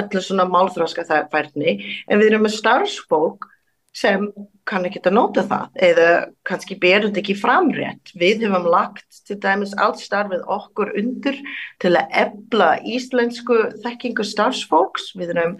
[0.00, 1.76] öllu svona málþráska þærfærni
[2.08, 3.46] en við erum með starfsfólk
[3.94, 4.26] sem
[4.66, 6.06] kann ekki að nota það eða
[6.48, 8.10] kannski þetta ekki framrétt.
[8.18, 11.38] Við hefum lagt til dæmis allt starfið okkur undir
[11.82, 15.12] til að ebla íslensku þekkingu starfsfólks.
[15.14, 15.54] Við erum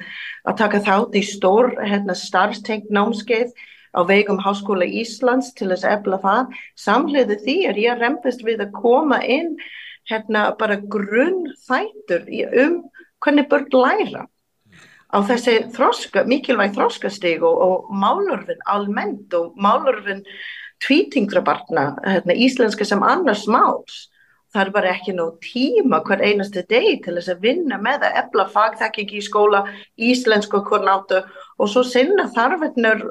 [0.49, 3.55] að taka þátt í stór hérna, starfstengt námskeið
[3.95, 6.61] á vegum Háskóla Íslands til þess að ebla það.
[6.75, 9.55] Samhliði því er ég reyndist við að koma inn
[10.11, 12.27] hérna, bara grunn þættur
[12.65, 12.81] um
[13.25, 14.27] hvernig börn læra
[15.15, 20.25] á þessi þroska, mikilvæg þroskastig og, og málurfin almennt og málurfin
[20.85, 24.09] tvítingrabarna, hérna, íslenska sem annars máls.
[24.55, 28.19] Það er bara ekki nóg tíma hver einastu deg til þess að vinna með að
[28.23, 29.65] ebla fagþekking í skóla,
[29.99, 31.25] íslensku kornáttu
[31.59, 33.03] og svo sinna þarfinnar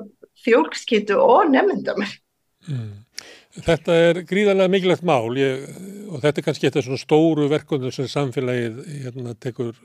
[0.43, 2.13] fjólkskýtu og nefndamir.
[2.67, 2.91] Mm.
[3.53, 5.67] Þetta er gríðarlega mikilvægt mál ég,
[6.09, 9.75] og þetta er kannski eitthvað svona stóru verkundur sem samfélagið hérna, tekur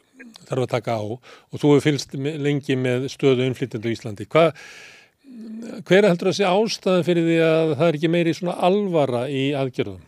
[0.49, 4.29] þarf að taka á og þú hefur fylst lengi með stöðu innflytjandu í Íslandi.
[4.33, 4.51] Hva,
[5.89, 9.51] hver heldur að sé ástæðan fyrir því að það er ekki meiri svona alvara í
[9.59, 10.05] aðgerðum?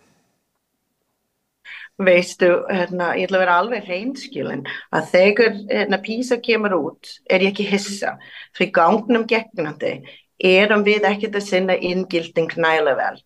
[2.00, 4.62] Veistu, hérna, ég ætla að vera alveg reynskilin
[4.96, 8.14] að þegar hérna, písa kemur út er ég ekki hissa
[8.56, 9.98] fyrir gangnum gegnandi
[10.40, 13.18] erum við ekkert að sinna inngilding næla vel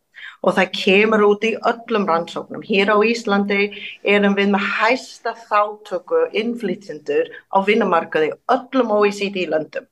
[0.45, 2.65] og það kemur út í öllum rannsóknum.
[2.67, 3.71] Hér á Íslandi
[4.15, 9.89] erum við með hæsta þáttöku innflytjendur á vinnumarkaði öllum OECD-löndum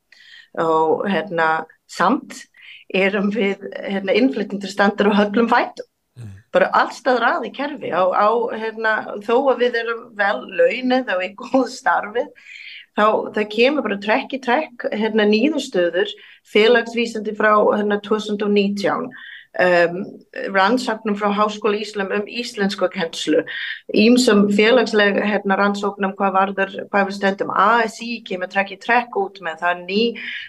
[0.61, 2.45] og hérna, samt
[2.93, 5.89] erum við hérna, innflytjendur standur á höllum fætum.
[6.21, 6.35] Mm.
[6.53, 8.93] Bara allstað ræði kerfi á, á hérna,
[9.25, 12.29] þó að við erum vel launið og í góð starfið
[12.93, 16.13] þá það kemur bara trekk í trekk hérna, nýðustöður
[16.53, 19.09] félagsvísandi frá hérna, 2019
[19.61, 19.97] um,
[20.55, 23.45] rannsóknum frá Háskóla Íslam um íslensku kennslu,
[23.93, 29.41] ímsum félagslega hérna, rannsóknum hvað varður, hvað við stöndum, ASI kemur trekk í trekk út
[29.45, 30.03] með það ný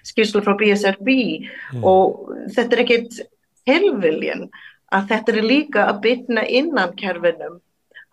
[0.08, 1.84] skýrslu frá BSRB mm.
[1.84, 3.20] og þetta er ekkit
[3.68, 4.48] tilviljan
[4.94, 7.60] að þetta er líka að bytna innan kerfinum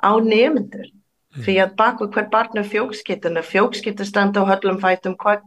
[0.01, 0.89] á nefndur.
[1.31, 1.43] Mm.
[1.47, 5.45] Því að bak við hver barn er fjókskiptuna, fjókskiptu standa á höllum fætum, hvað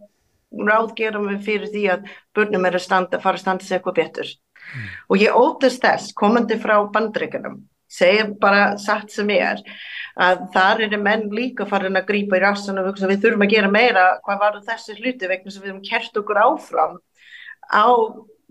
[0.53, 2.07] ráð gerum við fyrir því að
[2.37, 4.29] börnum er að standa, fara að standa sig eitthvað betur.
[4.73, 4.87] Mm.
[5.09, 7.59] Og ég ótast þess, komandi frá bandreikunum,
[7.91, 9.61] segja bara satt sem ég er,
[10.19, 13.71] að þar eru menn líka farin að grýpa í rassan og við þurfum að gera
[13.71, 16.99] meira hvað var þessi hluti vegna sem við höfum kert okkur áfram
[17.73, 17.85] á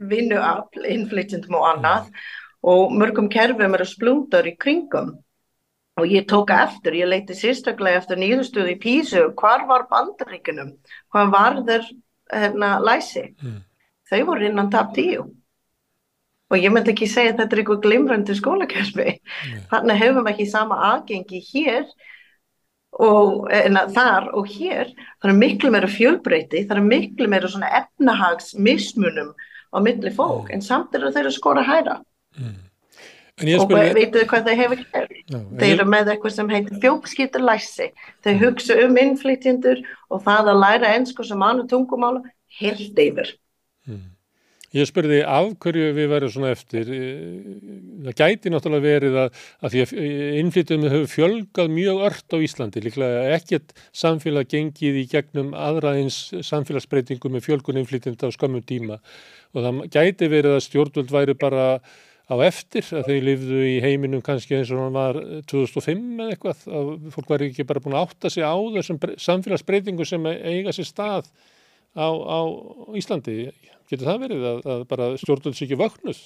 [0.03, 2.25] vinnuafl, innflytjandum og annað mm.
[2.73, 5.13] og mörgum kerfum eru splúndar í kringum
[6.01, 10.73] og ég tóka eftir, ég leiti sérstaklega eftir nýðustuði í Písu, hvar var bandaríkunum,
[11.13, 11.91] hvað var þeir
[12.33, 13.59] hérna læsi, mm.
[14.11, 15.29] þau voru innan tap tíu
[16.53, 19.61] og ég myndi ekki segja að þetta er eitthvað glimrandi skólakerfi, mm.
[19.73, 21.87] þannig hefum við ekki sama aðgengi hér
[23.03, 24.91] og enna, þar og hér,
[25.23, 29.33] það er miklu meira fjölbreyti, það er miklu meira svona efnahagsmismunum
[29.73, 30.53] á milli fólk, mm.
[30.59, 32.03] en samt er þeir að skora hæra.
[32.37, 32.61] Mm
[33.41, 33.95] og spyrir...
[33.97, 37.89] veitu hvað þau hefur gert þau eru með eitthvað sem heitir fjókskýtur læsi
[38.25, 42.23] þau hugsa um innflytjendur og það að læra ennsku sem annu tungumála
[42.61, 43.33] helt yfir
[43.89, 44.05] hmm.
[44.73, 46.89] Ég spurði af hverju við verðum svona eftir.
[48.07, 49.93] Það gæti náttúrulega verið að, að því að
[50.41, 52.85] innflytjum hefur fjölgað mjög ört á Íslandi.
[52.87, 59.03] Líklega ekkert samfélag gengið í gegnum aðraðins samfélagsbreytingum með fjölgun innflytjenda á skamum tíma.
[59.53, 61.69] Og það gæti verið að stjórnvöld væri bara
[62.33, 65.21] á eftir að þau lifðu í heiminum kannski eins og hann var
[65.53, 66.69] 2005 eða eitthvað.
[66.73, 70.89] Að fólk var ekki bara búin að átta sig á þessum samfélagsbreytingu sem eiga sér
[70.89, 71.29] stað
[71.97, 72.41] á, á
[72.99, 73.37] Íslandi.
[73.91, 76.21] Getur það verið að, að bara stjórnum sér ekki vöknus?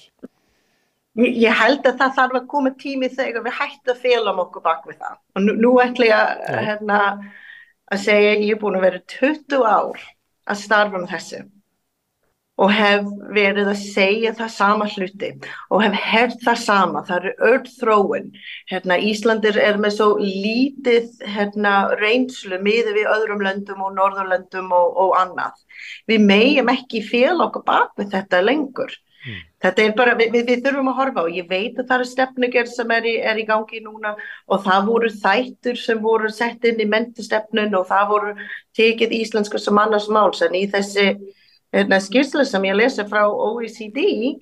[1.17, 4.63] Ég held að það þarf að koma tími þegar við hættum að fela um okkur
[4.67, 6.99] bak við það og nú, nú ætlum ég að, hérna,
[7.89, 10.03] að segja ég er búin að vera 20 ár
[10.47, 11.39] að starfa með þessu
[12.57, 13.05] og hef
[13.35, 15.29] verið að segja það sama hluti
[15.69, 18.29] og hef hert það sama, það eru öll þróun,
[18.71, 24.95] hérna Íslandir er með svo lítið hérna reynslu miður við öðrum löndum og norðurlöndum og,
[25.05, 25.59] og annað.
[26.09, 28.97] Við megjum ekki fél okkur bak við þetta lengur.
[29.27, 29.39] Mm.
[29.61, 32.69] Þetta er bara, við, við þurfum að horfa og ég veit að það eru stefningar
[32.71, 34.13] sem er í, er í gangi núna
[34.47, 38.35] og það voru þættur sem voru sett inn í mentistefnun og það voru
[38.77, 41.11] tekið íslensku sem annars máls en í þessi
[41.73, 44.37] skýrslu sem ég lesi frá OECD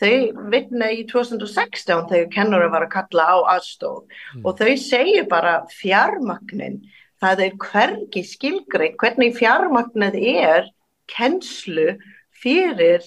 [0.00, 4.44] þau vitna í 2016 þegar kennara var að kalla á aðstof mm.
[4.44, 6.80] og þau segju bara fjármagnin,
[7.20, 10.70] það er hvergi skilgrei, hvernig fjármagnið er
[11.10, 11.98] kennslu
[12.40, 13.04] fyrir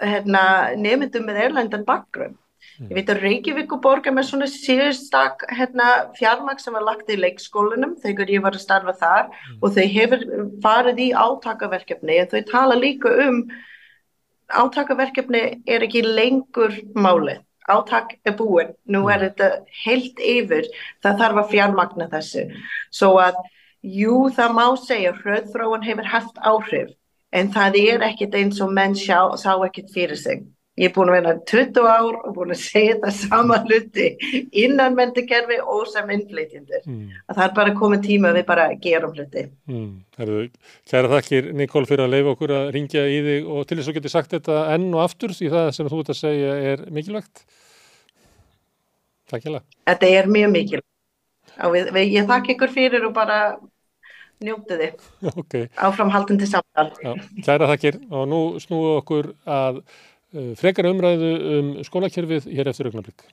[0.00, 2.36] hérna, nefndum með erlendan bakgrunn
[2.78, 7.16] Ég veit að Reykjavík og borgar með svona síðustak hérna, fjármaks sem var lagt í
[7.18, 9.56] leikskólanum þegar ég var að starfa þar mm.
[9.58, 10.22] og þau hefur
[10.62, 13.40] farið í átakaverkefni en þau tala líka um
[14.48, 17.42] átakaverkefni er ekki lengur málið.
[17.68, 19.24] Átak er búin, nú er mm.
[19.26, 19.48] þetta
[19.82, 20.68] heilt yfir,
[21.04, 22.44] það þarf að fjármagna þessu.
[22.94, 23.42] Svo að
[23.82, 26.94] jú það má segja hröðþróun hefur haft áhrif
[27.34, 30.46] en það er ekkit eins og menn sjá, sá ekkit fyrir sig.
[30.78, 34.08] Ég er búin að vera 20 ár og búin að segja þetta sama hluti
[34.62, 36.84] innan mentingerfi og sem innflytjendur.
[36.86, 37.14] Mm.
[37.32, 39.46] Það er bara komið tíma að við bara gerum hluti.
[39.66, 39.88] Mm.
[40.90, 43.98] Kæra þakkir Nikól fyrir að leifa okkur að ringja í þig og til þess að
[43.98, 47.42] geti sagt þetta enn og aftur því það sem þú ert að segja er mikilvægt.
[49.28, 49.64] Takk hjá það.
[49.90, 50.94] Þetta er mjög mikilvægt.
[51.58, 53.40] Við, við, ég þakk ykkur fyrir og bara
[54.44, 55.08] njóttu þið.
[55.42, 55.66] Okay.
[55.74, 56.90] Áframhaldandi samtal.
[57.02, 57.14] Já,
[57.46, 59.82] kæra þakkir og nú snúðu okkur að
[60.58, 63.24] frekar umræðu um skólakerfið hér eftir augnablík.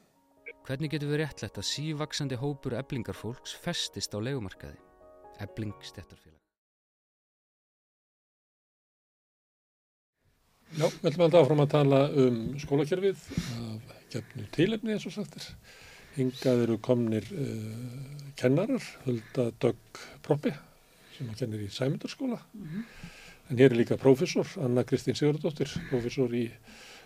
[0.65, 4.79] Hvernig getur við réttlegt að sívaksandi hópur eblingarfólks festist á legumarkaði?
[5.43, 6.39] Ebling stettarfélag.
[10.75, 13.27] Já, við ætlum alltaf áfram að tala um skólakerfið
[13.59, 15.45] af gefnu tílefni eins og sagtir.
[16.15, 20.55] Hingað eru komnir uh, kennarar, Hulda Dögg Proppi
[21.15, 22.39] sem að kennir í Sæmundarskóla.
[22.55, 23.13] Mm -hmm.
[23.49, 26.47] En hér er líka prófessor, Anna Kristín Sigurdóttir, prófessor í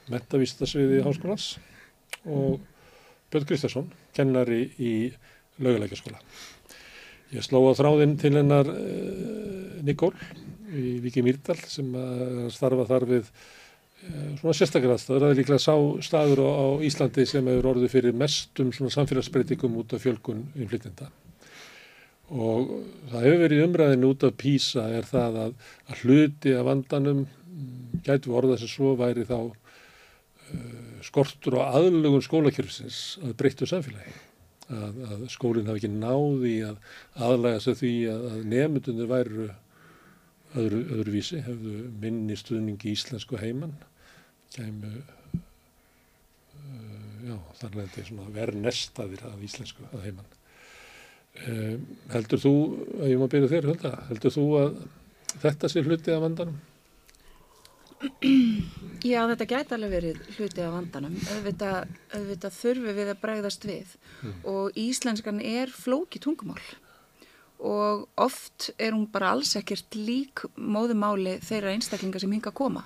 [0.09, 1.53] mentavístasviði háskólas
[2.25, 2.59] og
[3.29, 4.93] Björn Kristjánsson, kennari í
[5.61, 6.17] laugalækjaskóla.
[7.29, 10.15] Ég sló á þráðinn til hennar uh, Nikól
[10.73, 11.93] í Viki Mýrdal sem
[12.53, 15.25] starfa þar við uh, svona sérstaklega aðstæður.
[15.27, 15.75] Það er líklega sá
[16.05, 21.11] staður á, á Íslandi sem hefur orðið fyrir mestum svona samfélagsbreytingum út af fjölkun innflytjenda.
[22.29, 22.73] Og
[23.09, 25.55] það hefur verið umræðin út af PISA er það að,
[25.89, 29.53] að hluti af vandanum mm, gætu orða sem svo væri þá
[31.05, 34.15] skortur og aðlugun skólakjörfsins að breyttu samfélagi.
[34.69, 36.75] Að, að skólinn hafi ekki náði að
[37.25, 39.47] aðlæga sig því að, að nefndunir væru
[40.57, 43.75] öðru, öðruvísi, hefðu minni stuðningi íslensku heimann,
[44.55, 45.41] kæmu uh,
[47.25, 50.37] já, þannig að þetta er svona verð nestaðir af íslensku að heimann.
[51.39, 52.55] Um, heldur þú,
[52.99, 53.69] að ég má byrja þér,
[54.09, 54.81] heldur þú að
[55.45, 56.57] þetta sé hluti af vandanum?
[59.03, 61.15] Já, þetta gæti alveg verið hluti af vandanum.
[61.35, 64.37] Auðvitað, auðvitað þurfum við að bregðast við mm.
[64.51, 66.61] og íslenskan er flóki tungumál
[67.59, 72.85] og oft er hún bara alls ekkert lík móðumáli þeirra einstaklinga sem hinga að koma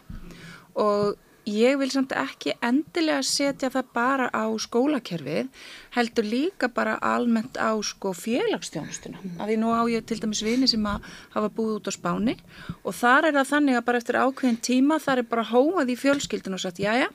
[0.81, 1.19] og
[1.49, 5.49] ég vil samt ekki endilega setja það bara á skólakerfið
[5.95, 10.69] heldur líka bara almennt á sko félagstjónustuna af því nú á ég til dæmis vini
[10.69, 11.03] sem að
[11.35, 12.37] hafa búið út á spáni
[12.83, 15.99] og þar er það þannig að bara eftir ákveðin tíma þar er bara hóað í
[15.99, 17.09] fjölskyldun og sagt jájá,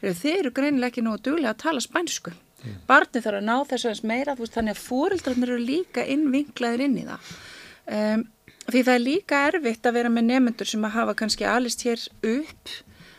[0.00, 2.34] þeir eru greinilega ekki nú að duglega að tala spænsku.
[2.62, 2.76] Mm.
[2.86, 7.00] barni þarf að ná þess aðeins meira veist, þannig að fóreldrarnir eru líka innvinklaðir inn
[7.00, 7.32] í það.
[7.90, 8.22] Um,
[8.68, 12.04] því það er líka erfitt að vera með nefnendur sem að hafa kannski alist hér
[12.22, 12.74] upp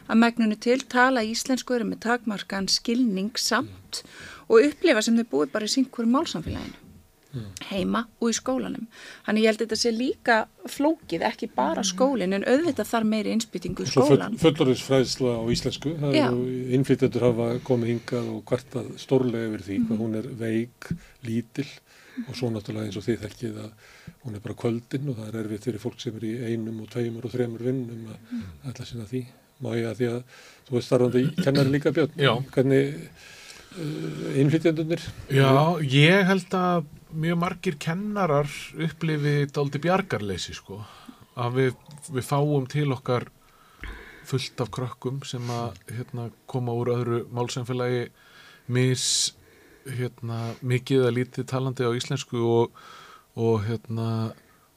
[0.07, 4.15] að megnunni til tala íslensku eru með takmarkan skilning samt mm.
[4.49, 6.83] og upplifa sem þau búið bara í syngkvöru málsamfélaginu
[7.33, 7.45] mm.
[7.69, 8.87] heima og í skólanum.
[9.25, 10.37] Þannig ég held að þetta sé líka
[10.75, 14.37] flókið, ekki bara skólinn en auðvitað þar meiri insbyttingu í skólan.
[14.41, 15.95] Fullorðisfræðsla á íslensku,
[16.77, 19.89] innflytjandur hafa komið hingað og hvartað stórlega yfir því mm.
[19.89, 20.93] hvað hún er veik,
[21.27, 21.69] lítil
[22.27, 23.69] og svo náttúrulega eins og þið þekkið að
[24.23, 26.91] hún er bara kvöldin og það er erfitt fyrir fólk sem er í einum og
[26.93, 28.43] tveimur og þremur vinnum að mm.
[28.69, 29.23] ætla sinna því
[29.63, 32.17] má ég að því að þú veist starfandi kennari líka björn?
[32.19, 32.33] Já.
[32.53, 32.97] hvernig
[33.77, 38.49] uh, innflytjandunir Já, ég held að mjög margir kennarar
[38.81, 40.79] upplifi daldi bjargarleysi sko.
[41.37, 41.75] Að við,
[42.13, 43.27] við fáum til okkar
[44.27, 48.07] fullt af krökkum sem að hérna, koma úr öðru málsænfélagi
[48.73, 49.05] mis
[49.83, 52.77] hérna, mikið að lítið talandi á íslensku og,
[53.35, 54.07] og hérna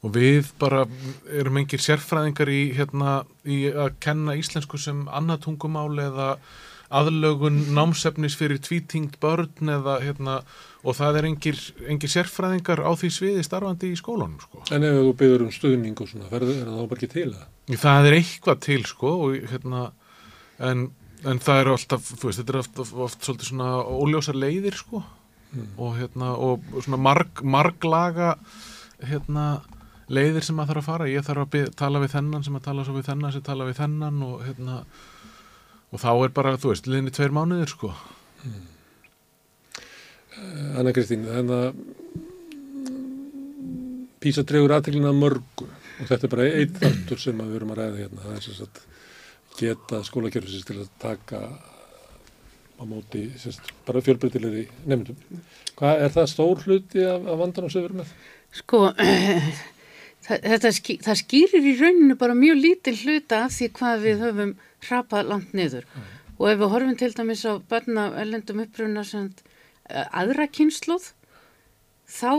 [0.05, 0.85] og við bara
[1.33, 6.29] erum engir sérfræðingar í, hérna, í að kenna íslensku sem annað tungumál eða
[6.93, 10.37] aðlögun námsefnis fyrir tvítingt börn eða hérna
[10.87, 11.57] og það er engir,
[11.89, 14.61] engir sérfræðingar á því sviði starfandi í skólanum sko.
[14.71, 17.49] En ef þú byrður um stuðning og svona, verður það þá bara ekki til það?
[17.83, 19.83] Það er eitthvað til sko og hérna
[20.69, 20.87] en,
[21.27, 24.79] en það er alltaf, þú veist, þetta er oft, oft, oft svolítið svona óljósar leiðir
[24.79, 25.69] sko mm.
[25.75, 28.35] og hérna og svona marg, marglaga
[29.03, 29.49] hérna
[30.13, 32.65] leiðir sem maður þarf að fara, ég þarf að byrja, tala við þennan sem að
[32.67, 34.79] tala svo við þennan sem tala við þennan og hérna
[35.87, 37.91] og þá er bara, þú veist, liðinni tveir mánuðir sko
[38.43, 38.65] hmm.
[40.77, 41.71] Anna Kristín þannig að
[44.17, 47.99] Písa dregur aðteglina mörgu og þetta er bara einn þáttur sem við verum að ræða
[48.01, 48.85] hérna, það er sem sagt
[49.57, 51.41] geta skólakjörfisins til að taka
[52.77, 55.17] á móti sérst, bara fjölbreytilegri nefndum.
[55.77, 58.11] Hvað er það stór hluti af, af vandan og sögur með?
[58.57, 58.83] Sko
[60.27, 60.71] Þetta,
[61.05, 64.55] það skýrir í rauninu bara mjög lítil hluta af því hvað við höfum
[64.87, 65.85] hrapað langt niður.
[65.87, 66.07] Mm.
[66.37, 71.13] og ef við horfum til dæmis á börna ellendum uppruna eh, aðra kynsluð
[72.07, 72.31] þá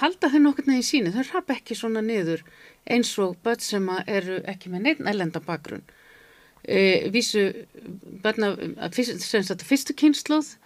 [0.00, 2.44] halda þau nokkur neði síni, þau hrapa ekki svona niður
[2.86, 5.82] eins og börn sem eru ekki með neitt ellenda bakgrunn.
[6.62, 7.48] E, vísu
[8.22, 8.52] börna
[8.92, 10.56] sem sagt fyrstu kynsluð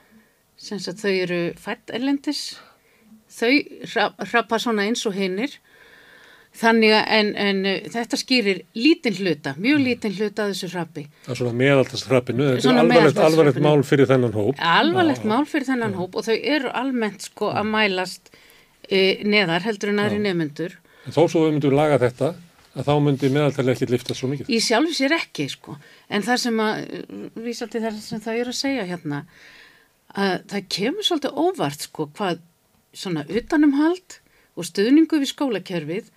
[0.60, 2.58] sem sagt þau eru fætt ellendis
[3.32, 3.52] þau
[4.28, 5.56] hrapa svona eins og hinnir
[6.50, 7.60] Þannig að en, en
[7.94, 9.84] þetta skýrir lítinn hluta, mjög mm.
[9.86, 11.04] lítinn hluta að þessu hrappi.
[11.22, 14.62] Það er svona meðaltashrappinu, þetta er alvarlegt, alvarlegt mál fyrir þennan hóp.
[14.72, 18.32] Alvarlegt mál fyrir þennan hóp og þau eru almennt sko að mælast
[18.90, 20.76] e, neðar heldur en aðri nefnendur.
[21.06, 22.34] En þó svo við myndum laga þetta,
[22.74, 24.50] að þá myndi meðaltali ekki lifta svo mikið.
[24.50, 25.78] Í sjálf sér ekki sko,
[26.10, 26.84] en það sem að,
[27.46, 29.24] vísa til það sem það eru að segja hérna,
[30.18, 32.42] að það kemur svolítið óvart sko hvað
[32.90, 34.18] svona utanumhald
[34.58, 36.16] og stuðningu við skólakerfið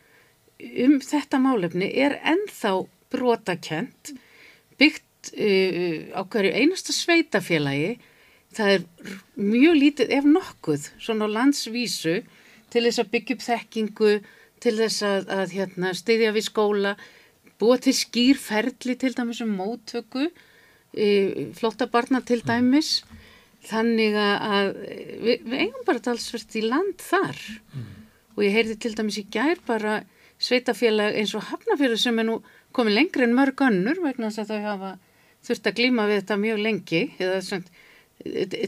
[0.85, 2.75] um þetta málefni er enþá
[3.13, 4.13] brotakent
[4.79, 7.97] byggt uh, á hverju einasta sveitafélagi
[8.53, 8.87] það er
[9.39, 12.21] mjög lítið ef nokkuð svona landsvísu
[12.73, 14.13] til þess að byggja upp þekkingu
[14.63, 16.93] til þess að, að hérna, styðja við skóla
[17.61, 21.07] búa til skýrferðli til dæmis um móttöku e,
[21.57, 23.01] flotta barna til dæmis.
[23.63, 24.73] Þannig að
[25.23, 27.39] við, við eigum bara talsvert í land þar.
[27.73, 27.91] Mm.
[28.33, 30.01] og ég heyrði til dæmis í gær bara
[30.43, 32.37] sveitafélag eins og hafnafélag sem er nú
[32.75, 34.91] komið lengri en mörg önnur vegna þess að þau hafa
[35.43, 37.83] þurft að glíma við þetta mjög lengi eða svona,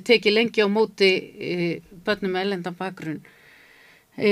[0.10, 1.56] tekið lengi á móti e,
[2.06, 3.22] börnum með ellendan bakgrunn.
[4.16, 4.32] E,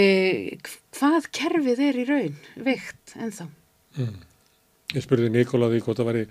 [0.96, 2.38] hvað kerfið er í raun
[2.68, 3.48] veikt ennþá?
[4.00, 4.20] Mm.
[4.94, 6.26] Ég spurði Nikola því hvort það væri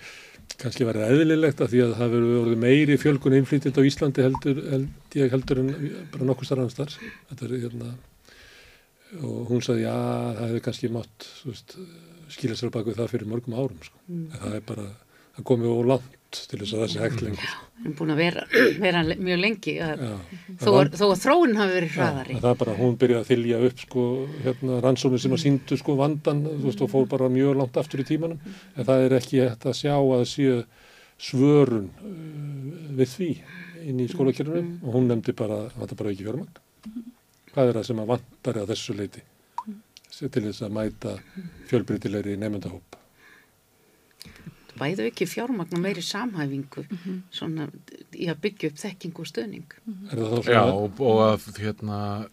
[0.61, 4.61] kannski verið eðlilegt að því að það verið orðið meiri fjölgun innflytjand á Íslandi heldur,
[4.71, 5.71] held heldur en
[6.13, 7.93] bara nokkuð starf annars þetta er hérna
[9.21, 11.29] og hún sagði já það hefði kannski mátt
[12.33, 13.99] skilja sér bak við það fyrir mörgum árum sko.
[14.09, 14.27] mm.
[14.39, 14.89] það er bara,
[15.37, 17.67] það komið ó langt til þess að það sé hægt lengur sko.
[17.83, 18.43] Það er búin að vera,
[18.81, 20.03] vera mjög lengi að,
[20.63, 22.37] þó, að, þó að þróun hafi verið hraðari.
[22.39, 24.05] Það er bara, hún byrjaði að þylja upp sko,
[24.47, 28.07] hérna, rannsónu sem að síndu sko vandan, veist, og fór bara mjög langt aftur í
[28.09, 30.61] tímanum, en það er ekki hægt að sjá að séu
[31.23, 33.33] svörun uh, við því
[33.91, 36.63] inn í skólakjörnum og hún nefndi bara, það var bara ekki fjármagn.
[37.53, 39.23] Hvað er það sem að vandari að þessu leiti
[40.23, 41.13] til þess að mæta
[41.71, 42.99] fjölbrytilegri nefndahóp?
[44.79, 47.19] bæðu ekki fjármagn og meiri samhæfingu mm -hmm.
[47.31, 47.69] svona
[48.13, 49.69] í að byggja upp þekking og stöðning.
[49.85, 50.49] Mm -hmm.
[50.49, 52.29] Já og, og að hérna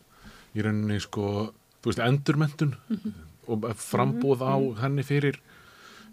[0.55, 3.13] í rauninni sko, þú veist, endurmentun mm -hmm.
[3.47, 5.39] og frambóð á henni fyrir,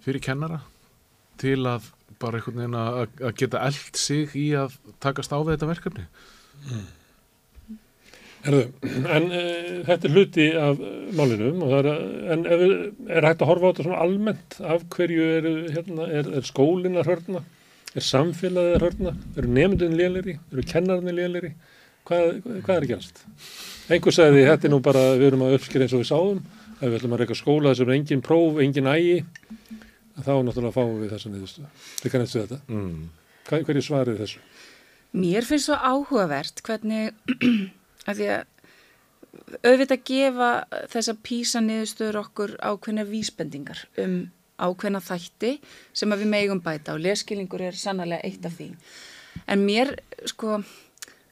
[0.01, 0.61] fyrir kennara
[1.39, 1.83] til að
[2.19, 6.07] bara einhvern veginn að, að geta eld sig í að takast á þetta verkefni.
[6.71, 6.87] Mm.
[8.47, 8.65] Erðu,
[9.17, 10.83] en uh, þetta er hluti af
[11.19, 12.03] málinum og það er,
[12.35, 12.65] en er,
[13.19, 17.01] er hægt að horfa á þetta svona almennt af hverju er, hérna, er, er skólinn
[17.01, 17.43] að hörna,
[17.97, 21.53] er samfélagið að hörna, eru nefndunni lélæri, eru kennarni lélæri,
[22.07, 22.31] hvað,
[22.67, 23.25] hvað er að gerast?
[23.97, 26.43] Engur sagði þetta er nú bara, við erum að uppskýra eins og við sáum,
[26.77, 29.21] að við ætlum að reyka skóla þessum er engin próf, engin ægi,
[30.17, 31.67] þá náttúrulega fáum við þessa niðurstu.
[32.03, 32.59] Við kannast við þetta.
[32.73, 33.01] Mm.
[33.47, 34.45] Hvað, hverju svarið þessu?
[35.17, 37.15] Mér finnst svo áhugavert hvernig
[38.07, 38.45] af því að
[39.67, 40.49] auðvitað gefa
[40.93, 44.17] þessa písa niðurstöður okkur ákveðna vísbendingar um
[44.57, 45.53] ákveðna þætti
[45.97, 48.71] sem við megum bæta og leskilningur er sannlega eitt af því.
[49.53, 49.93] En mér,
[50.25, 50.63] sko,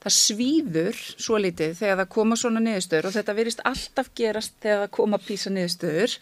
[0.05, 4.85] það svíður svo litið þegar það koma svona niðurstöður og þetta verist alltaf gerast þegar
[4.85, 6.19] það koma písa niðurstöður,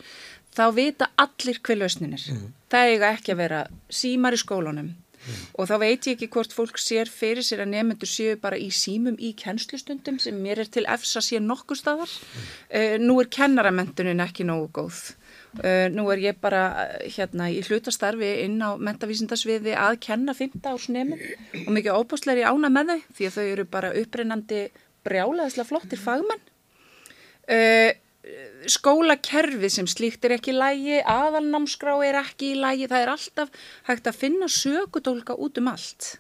[0.55, 2.29] þá vita allir hver lausninir.
[2.31, 2.53] Mm.
[2.71, 4.93] Það eiga ekki að vera símar í skólunum
[5.23, 5.41] mm.
[5.57, 8.69] og þá veit ég ekki hvort fólk sér fyrir sér að nefnendur séu bara í
[8.75, 12.13] símum í kennslustundum sem mér er til efs að sé nokkur staðar.
[12.13, 12.53] Mm.
[12.69, 15.03] Uh, nú er kennaramentunin ekki nógu góð.
[15.61, 16.63] Uh, nú er ég bara
[17.05, 22.73] hérna í hlutastarfi inn á mentavísindasviði að kenna 15 árs nefnum og mikið óbúsleiri ána
[22.73, 24.63] með þau því að þau eru bara upprennandi
[25.05, 26.49] brjálaðislega flottir fagmenn.
[27.43, 27.91] Uh,
[28.71, 33.65] skólakerfi sem slíkt er ekki í lægi, aðalnámskrá er ekki í lægi, það er alltaf
[33.89, 36.13] hægt að finna sökudólka út um allt.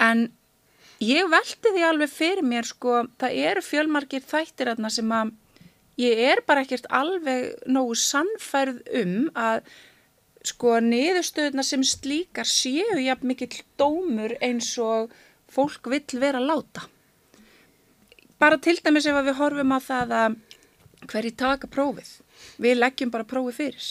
[0.00, 0.30] En
[1.02, 5.34] ég veldi því alveg fyrir mér sko, það eru fjölmarkir þættir aðna sem að
[6.00, 9.68] ég er bara ekkert alveg nógu sannfærð um að
[10.48, 15.12] sko niðurstöðuna sem slíkar séu jafn mikill dómur eins og
[15.52, 16.88] fólk vill vera láta.
[18.40, 20.40] Bara til dæmis ef við horfum á það að
[21.10, 22.14] hverji taka prófið.
[22.62, 23.90] Við leggjum bara prófið fyrir.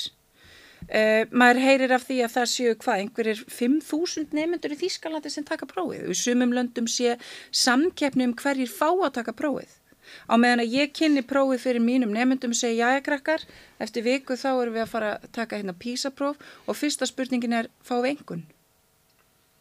[0.82, 5.46] Uh, maður heyrir af því að það séu hvað, einhverjir 5.000 nefnendur í Þýskalandi sem
[5.46, 6.08] taka prófið.
[6.10, 7.20] Við sumum löndum sé
[7.54, 9.78] samkeppni um hverjir fá að taka prófið.
[10.28, 13.46] Á meðan að ég kynni prófið fyrir mínum nefnendum segi jájakrakkar,
[13.80, 17.72] eftir viku þá erum við að fara að taka hérna písapróf og fyrsta spurningin er
[17.86, 18.46] fáið engun.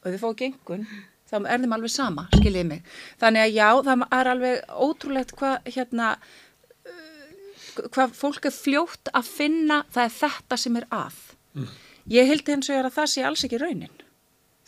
[0.00, 0.86] Og ef við fáum ekki engun,
[1.30, 2.94] þá er þeim alveg sama, skiljið mig.
[3.20, 6.14] Þannig að já, það er alveg ótrúlegt hvað hérna
[7.94, 11.18] hvað fólk er fljótt að finna það er þetta sem er að.
[11.54, 11.72] Mm.
[12.10, 14.02] Ég hildi hins vegar að það sé alls ekki raunin.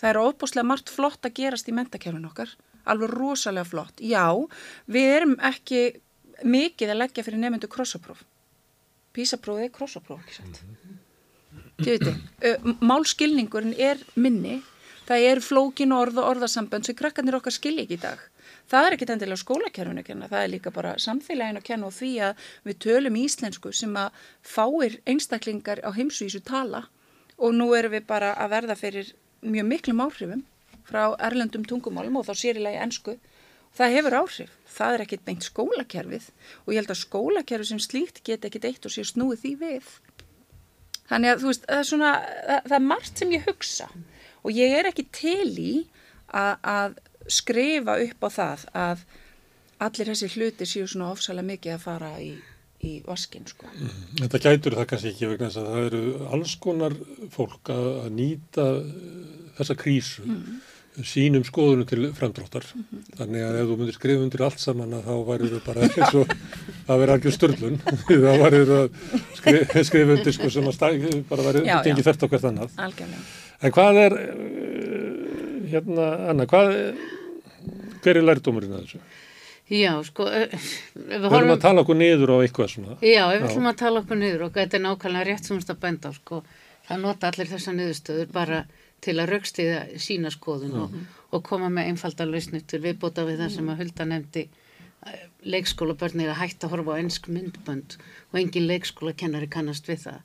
[0.00, 2.50] Það er óbúslega margt flott að gerast í mentakjörnun okkar,
[2.90, 4.02] alveg rosalega flott.
[4.02, 4.26] Já,
[4.90, 5.82] við erum ekki
[6.42, 8.24] mikið að leggja fyrir nefndu krossapróf.
[9.14, 10.62] Písaprófið er krossapróf, ekki sant?
[11.82, 14.60] Þið veitir, málskilningurinn er minni,
[15.06, 18.20] það er flókin orð og orðasambönd sem krakkarnir okkar skilja ekki í dag
[18.72, 21.96] það er ekki endilega skólakerfinu að kenna, það er líka bara samfélaginu að kenna og
[21.98, 26.86] því að við tölum íslensku sem að fáir einstaklingar á heimsvísu tala
[27.36, 29.12] og nú erum við bara að verða fyrir
[29.42, 30.44] mjög miklum áhrifum
[30.88, 33.16] frá erlendum tungumálum og þá sérilegi ennsku.
[33.72, 36.26] Það hefur áhrif, það er ekkit beint skólakerfið
[36.64, 39.92] og ég held að skólakerfið sem slíkt get ekkit eitt og sé snúið því við.
[41.08, 42.10] Þannig að þú veist, það er svona,
[42.48, 43.88] það, það er margt sem ég hugsa
[44.42, 45.72] og ég er ekki til í
[46.28, 47.00] að, að
[47.30, 49.04] skrifa upp á það að
[49.82, 52.32] allir þessi hluti séu svona ofsalega mikið að fara í,
[52.86, 53.70] í vaskin sko.
[54.20, 56.02] Þetta gætur það kannski ekki vegna þess að það eru
[56.36, 56.98] alls konar
[57.34, 60.60] fólk að, að nýta uh, þessa krísu mm.
[61.08, 63.04] sínum skoðunum til fremdróttar mm -hmm.
[63.18, 66.14] þannig að ef þú myndir skrifa undir allt saman að þá værið þau bara eins
[66.20, 66.36] og
[66.90, 67.80] að vera algjör störlun
[68.26, 68.90] þá værið þau að
[69.40, 72.76] skrifa, skrifa undir sko sem að stæði bara værið gengið þert okkar þannig
[73.62, 75.32] en hvað er uh,
[75.72, 76.76] hérna Anna, hvað
[78.02, 79.02] hver er lærdómurinn að þessu?
[79.72, 83.78] Já, sko Við horfum að tala okkur niður á eitthvað svona Já, við höfum að
[83.84, 86.42] tala okkur niður og þetta er nákvæmlega rétt sem að benda á sko
[86.88, 88.64] það nota allir þessa niðurstöður bara
[89.02, 90.98] til að raukstiða sína skoðun og,
[91.34, 94.44] og koma með einfalda lausnir til viðbóta við það sem að Hulda nefndi
[95.42, 97.96] leikskólabörn er að hætta að horfa á ensk myndbönd
[98.30, 100.20] og engin leikskólakennari kannast við það.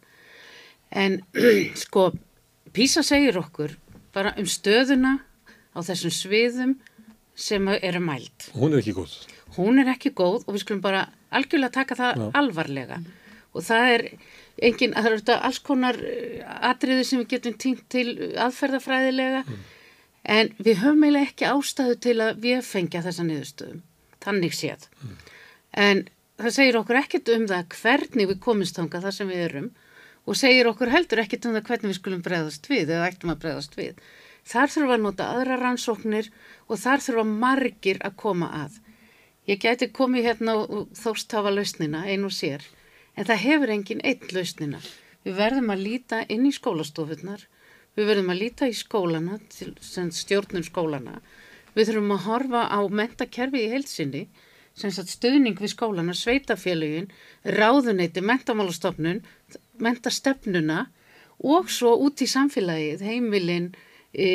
[0.93, 1.17] En
[1.83, 2.11] sko,
[2.73, 3.73] Písa segir okkur
[4.13, 5.17] bara um stöðuna
[5.73, 6.75] á þessum sviðum
[7.37, 8.49] sem eru mælt.
[8.57, 9.13] Hún er ekki góð.
[9.57, 11.05] Hún er ekki góð og við skulum bara
[11.37, 12.27] algjörlega taka það Já.
[12.41, 12.99] alvarlega.
[13.53, 14.03] Og það er
[14.67, 18.07] engin, það eru þetta alls konar eh, atriði sem við getum týnt til
[18.47, 19.43] aðferðafræðilega
[20.27, 23.81] en við höfum eiginlega ekki ástæðu til að við fengja þessa niðurstöðum.
[24.25, 24.87] Þannig séð.
[25.77, 26.07] En
[26.41, 29.69] það segir okkur ekkert um það hvernig við komumst þangað þar sem við erum
[30.27, 33.43] og segir okkur heldur ekkert um það hvernig við skulum bregðast við eða ættum að
[33.45, 34.01] bregðast við.
[34.47, 36.29] Þar þurfa að nota aðra rannsóknir
[36.67, 38.77] og þar þurfa margir að koma að.
[39.47, 42.63] Ég gæti komið hérna og þóst hafa lausnina einu sér,
[43.15, 44.81] en það hefur engin einn lausnina.
[45.23, 47.43] Við verðum að líta inn í skólastofunar,
[47.95, 51.21] við verðum að líta í skólana, sem stjórnum skólana,
[51.75, 54.23] við þurfum að horfa á mentakerfið í heilsinni,
[54.77, 57.09] sem sagt stuðning við skólana, sveitafélugin,
[57.43, 59.23] ráðuneyti, mentamálastofnun,
[59.81, 60.85] mentastefnuna
[61.43, 63.71] og svo út í samfélagið, heimilin,
[64.13, 64.27] e,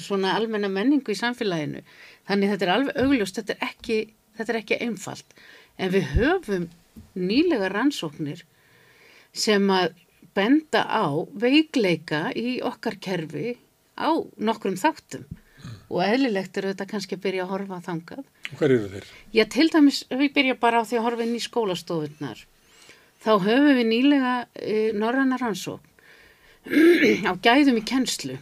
[0.00, 1.82] svona almenna menningu í samfélaginu.
[2.26, 4.00] Þannig þetta er alveg augljóst, þetta er ekki,
[4.38, 5.38] þetta er ekki einfalt.
[5.78, 6.68] En við höfum
[7.16, 8.42] nýlega rannsóknir
[9.36, 9.94] sem að
[10.36, 11.06] benda á
[11.38, 13.56] veikleika í okkar kerfi
[13.96, 15.24] á nokkrum þáttum.
[15.86, 18.22] Og eðlilegt er þetta kannski að byrja að horfa þangað.
[18.58, 19.10] Hver eru þeir?
[19.34, 22.42] Já, til dæmis, við byrja bara á því að horfa inn í skólastofunar,
[23.22, 25.94] þá höfum við nýlega e, norrannar rannsókn
[27.30, 28.38] á gæðum í kennslu.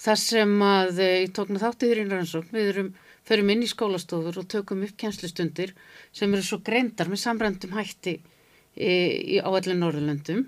[0.00, 2.92] Þar sem að, e, ég tók nú þáttið þér inn rannsókn, við erum,
[3.28, 5.74] förum inn í skólastofur og tökum upp kennslustundir
[6.16, 10.46] sem eru svo greindar með samrændum hætti e, í, á allir Norðurlöndum.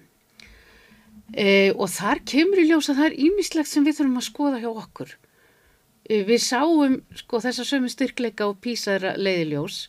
[1.33, 4.65] E, og þar kemur í ljós að það er ímislegt sem við þurfum að skoða
[4.65, 5.15] hjá okkur.
[6.09, 9.87] E, við sáum sko þessa sömu styrkleika og písara leiðiljós,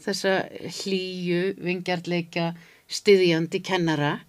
[0.00, 0.40] þessa
[0.80, 2.52] hlýju, vingjarleika,
[2.90, 4.20] styðjandi kennara,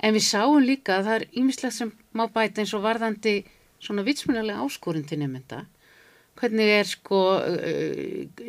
[0.00, 3.42] en við sáum líka að það er ímislegt sem má bæta eins og varðandi
[3.82, 5.64] svona vitsmunalega áskorun til nefnda.
[6.38, 8.46] Hvernig er sko, uh,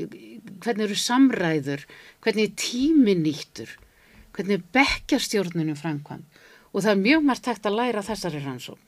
[0.64, 1.84] hvernig eru samræður,
[2.24, 3.74] hvernig er tími nýttur,
[4.34, 6.24] hvernig er bekkjastjórnunum framkvæm
[6.74, 8.82] og það er mjög margt hægt að læra þessari rannsókn.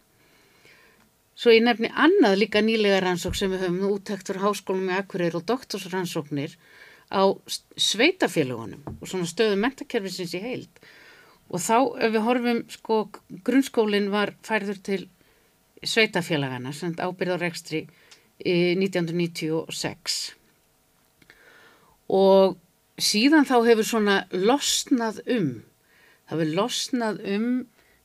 [1.35, 4.95] Svo ég nefni annað líka nýlega rannsókn sem við höfum nú úttækt fyrir háskólum í
[4.95, 6.55] Akureyri og doktorsrannsóknir
[7.11, 7.23] á
[7.75, 10.71] sveitafélagunum og svona stöðu mentakerfisins í heild.
[11.51, 11.77] Og þá
[12.07, 13.01] ef við horfum, sko,
[13.45, 15.01] grunnskólinn var færður til
[15.83, 17.85] sveitafélagana, sem ábyrð á rekstri
[18.39, 20.35] í 1996.
[22.11, 22.57] Og
[23.01, 25.49] síðan þá hefur svona losnað um,
[26.27, 27.47] það hefur losnað um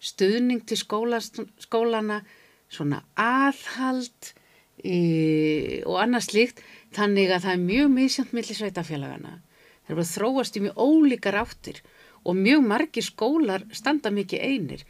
[0.01, 2.23] stuðning til skólast, skólana,
[2.73, 4.33] svona aðhald
[4.81, 6.63] e, og annað slíkt,
[6.97, 9.37] þannig að það er mjög misjönd millir sveitafélagana.
[9.85, 11.83] Það er bara þróast í mjög ólíkar áttir
[12.25, 14.83] og mjög margir skólar standa mikið einir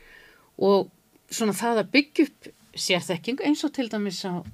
[0.61, 0.90] og
[1.31, 4.44] svona það að byggja upp sérþekking eins og til dæmis á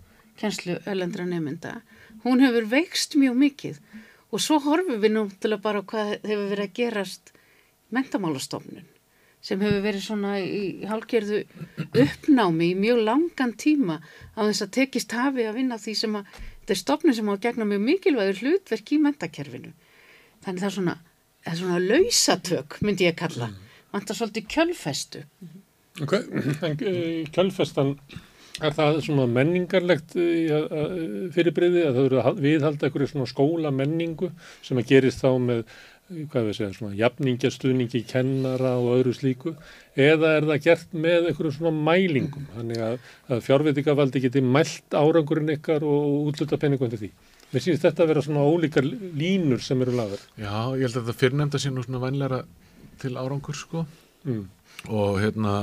[0.41, 1.81] kjenslu öllendra nefnda,
[2.25, 3.81] hún hefur veikst mjög mikið
[4.33, 7.33] og svo horfum við nú til að bara hvað hefur verið að gerast
[7.95, 8.85] mentamálastofnun
[9.47, 11.43] sem hefur verið svona í hálgerðu
[12.03, 14.01] uppnámi í mjög langan tíma
[14.35, 17.33] á þess að tekist hafi að vinna því sem að þetta er stofnun sem á
[17.37, 19.71] að gegna mjög mikilvægur hlutverk í mentakerfinu.
[20.43, 20.97] Þannig það er svona,
[21.45, 23.53] það er svona lausatök myndi ég kalla.
[23.95, 25.23] Vantar svolítið kjölfestu.
[26.05, 26.13] Ok,
[26.67, 27.95] en eh, kjölfestan,
[28.61, 30.15] er það svona menningarlegt
[31.33, 34.31] fyrirbriði að það eru viðhalda einhverju svona skóla menningu
[34.65, 35.63] sem að gerist þá með,
[36.11, 39.55] eh, hvað við segja, svona jafningjastuðningi kennara og öðru slíku
[39.97, 42.99] eða er það gert með einhverju svona mælingum, þannig að,
[43.29, 47.13] að fjárveitingavaldi geti mælt árangurinn ykkar og útluta penningum til því.
[47.53, 50.25] Mér sýnist þetta að vera svona ólíkar línur sem eru laður.
[50.37, 52.43] Já, ég held að þetta fyrrnemda sé nú svona vænlega
[53.01, 53.87] til árangur sko
[54.27, 54.49] Mm.
[54.87, 55.57] Og hérna,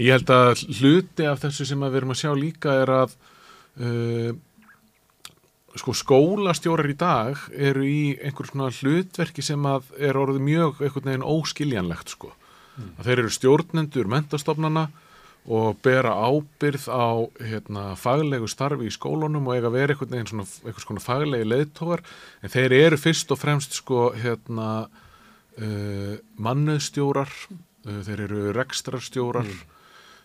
[0.00, 3.14] ég held að hluti af þessu sem við erum að sjá líka er að
[3.78, 4.32] uh,
[5.78, 11.10] sko skólastjórar í dag eru í einhver svona hlutverki sem að er orðið mjög einhvern
[11.10, 12.30] veginn óskiljanlegt sko.
[12.98, 14.88] Að þeir eru stjórnendur mentastofnana
[15.44, 20.46] og bera ábyrð á hérna, faglegu starfi í skólunum og eiga vera einhvern veginn svona,
[20.64, 22.02] einhvers konar faglegi leiðtógar
[22.40, 29.48] en þeir eru fyrst og fremst sko hérna uh, mannöðstjórar uh, þeir eru rekstrarstjórar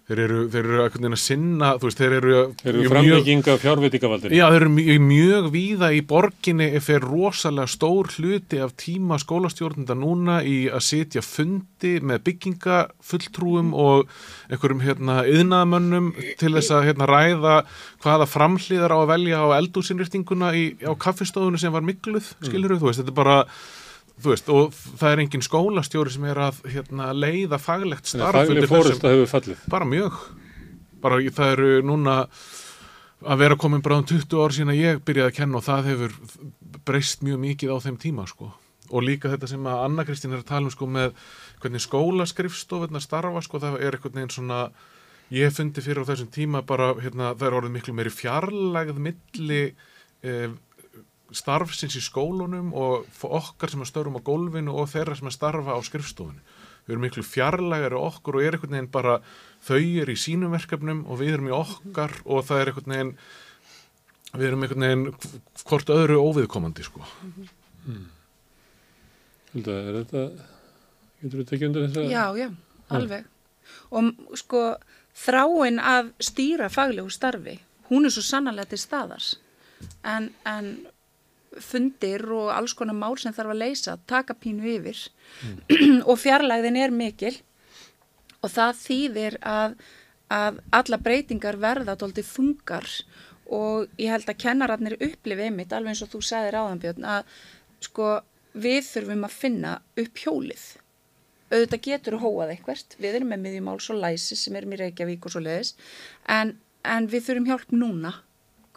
[0.10, 4.38] þeir eru, þeir eru veginn að sinna, veist, þeir eru, Þeir eru framleikinga fjárveitingavaldinu.
[4.40, 9.20] Já, þeir eru mjög, mjög víða í borginni ef er rosalega stór hluti af tíma
[9.22, 14.10] skólastjórnenda núna í að sitja fundi með byggingafulltrúum og
[14.50, 16.10] einhverjum hérna yðnaðmönnum
[16.42, 17.60] til þess að hérna ræða
[18.02, 20.56] hvaða framhlýðar á að velja á eldúsinrýftinguna
[20.90, 23.38] á kaffistofunni sem var mikluð, skilur þú veist, þetta er bara
[24.20, 28.50] þú veist, og það er engin skólastjóri sem er að hérna, leiða faglegt starf
[29.72, 30.18] bara mjög.
[31.00, 32.16] Bara það eru núna
[33.20, 35.92] að vera komin bara um 20 ár síðan að ég byrjaði að kenna og það
[35.92, 36.18] hefur
[36.88, 38.52] breyst mjög mikið á þeim tíma sko.
[38.90, 41.12] Og líka þetta sem að Anna Kristín er að tala um sko með
[41.62, 44.62] hvernig skólaskrifstofurnar starfa sko það er einhvern veginn svona
[45.30, 49.02] ég hef fundið fyrir á þessum tíma bara hérna það er orðið miklu meiri fjarlægð
[49.06, 49.62] milli
[50.24, 50.50] eh,
[51.36, 55.78] starfsins í skólunum og okkar sem að störum á gólfinu og þeirra sem að starfa
[55.78, 56.42] á skrifstofunni.
[56.88, 59.20] Við erum miklu fjarlægari okkur og er einhvern veginn bara
[59.66, 63.14] þau er í sínum verkefnum og við erum í okkar og það er einhvern veginn
[64.34, 65.06] við erum einhvern veginn
[65.66, 67.06] hvort öðru óviðkomandi sko.
[69.54, 70.24] Hilda, er þetta,
[71.22, 72.12] getur við tekið undir þess að?
[72.14, 72.50] Já, já,
[72.98, 73.30] alveg.
[73.94, 74.64] Og sko,
[75.18, 77.58] þráin að stýra faglegu starfi,
[77.90, 79.34] hún er svo sannarlega til staðars.
[80.06, 80.74] En, en
[81.58, 85.00] fundir og alls konar mál sem þarf að leysa, taka pínu yfir.
[86.10, 87.36] Og fjarlægðin er mikil
[88.40, 89.74] og það þýðir að,
[90.32, 92.88] að alla breytingar verða tóltið þungar
[93.50, 97.34] og ég held að kennararnir upplifi einmitt, alveg eins og þú sagðir áðanbjörn, að
[97.84, 98.12] sko
[98.54, 100.64] við þurfum að finna upp hjólið.
[101.50, 105.34] Auðvitað getur hóað eitthvert, við erum með miðjumáls og læsi sem erum í Reykjavík og
[105.34, 105.74] svo leiðis
[106.30, 106.54] en,
[106.86, 108.14] en við þurfum hjálp núna.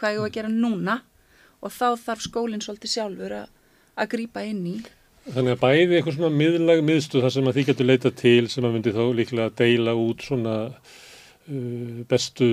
[0.00, 0.96] Hvað ég að gera núna
[1.62, 3.46] og þá þarf skólinn svolítið sjálfur að,
[3.96, 4.76] að grípa inn í.
[5.22, 8.66] Þannig að bæði eitthvað svona miðlag miðstuð þar sem að því getur leita til sem
[8.66, 12.48] að myndi þá líklega deila út svona uh, bestu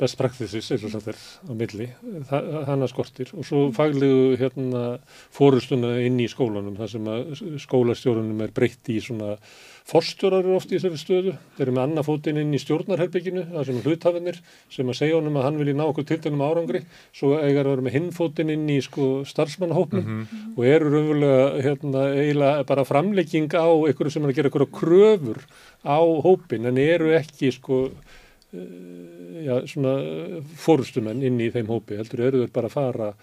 [0.00, 1.90] best practices eins og það er á milli,
[2.30, 3.34] það, hana skortir.
[3.36, 4.86] Og svo faglegu hérna
[5.34, 7.36] fórustuna inn í skólanum þar sem að
[7.66, 9.36] skólastjórunum er breytt í svona
[9.84, 13.66] forstjórar eru oft í þessari stöðu, þeir eru með annað fótinn inn í stjórnarherbygginu, það
[13.68, 14.38] sem er hluthafinnir
[14.72, 16.80] sem að segja honum að hann vilji ná okkur tiltænum árangri,
[17.12, 20.08] svo eigar að vera með hinn fótinn inn í sko starfsmannahópnum
[20.56, 25.44] og eru raunverulega hérna eiginlega bara framlegging á einhverju sem er að gera einhverju kröfur
[25.84, 28.66] á hópin en eru ekki sko eh,
[29.44, 29.96] já, svona
[30.64, 33.14] fórustumenn inn í þeim hópi, heldur eru þeir bara að fara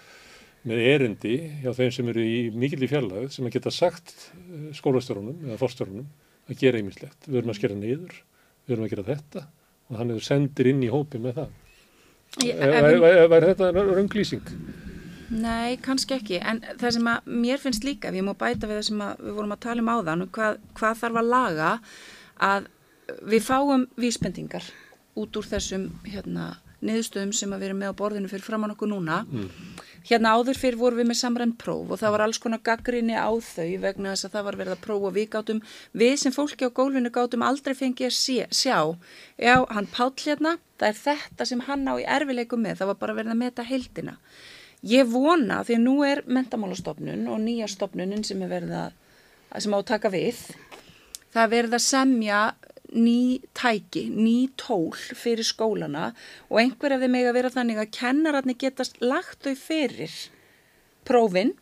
[0.69, 4.67] með erindi hjá þeim sem eru í mikill í fjarlæð sem að geta sagt eh,
[4.77, 6.11] skólastjórunum eða fórstjórunum
[6.53, 7.27] að gera einmislegt.
[7.27, 8.21] Við erum að skera niður,
[8.65, 9.43] við erum að gera þetta
[9.91, 11.57] og hann hefur sendir inn í hópi með það.
[12.47, 12.85] Er,
[13.35, 14.53] er þetta rönglýsing?
[15.31, 18.87] Nei, kannski ekki, en það sem að mér finnst líka, við má bæta við það
[18.89, 21.69] sem við vorum að tala um áðan, hvað, hvað þarf að laga
[22.47, 22.67] að
[23.31, 24.67] við fáum vísbendingar
[25.19, 26.49] út úr þessum hérna,
[26.83, 29.21] niðurstöðum sem við erum með á borðinu fyrir framann okkur núna.
[30.09, 33.29] Hérna áður fyrir vorum við með samrænt próf og það var alls konar gaggrinni á
[33.29, 35.09] þau vegna þess að það var verið að prófa.
[35.11, 35.59] Og við gátum,
[35.93, 38.77] við sem fólki á gólfinu gátum aldrei fengið að sé, sjá,
[39.37, 42.99] já, hann Páll hérna, það er þetta sem hann á í erfileikum með, það var
[43.03, 44.17] bara verið að meta heildina.
[44.89, 48.97] Ég vona, því að nú er mentamálastofnun og nýja stofnunin sem er verið að
[49.59, 50.39] sem á að taka við,
[51.33, 52.39] það er verið að semja
[52.91, 56.11] ný tæki, ný tól fyrir skólana
[56.49, 60.17] og einhver ef þeim eiga að vera þannig að kennararnir getast lagt þau fyrir
[61.07, 61.55] prófin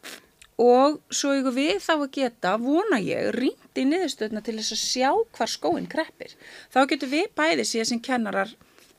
[0.60, 4.81] og svo ykkur við þá að geta, vona ég, rýnt í niðurstöðna til þess að
[4.84, 6.34] sjá hvar skóin kreppir.
[6.73, 8.51] Þá getur við bæði síðan sem kennarar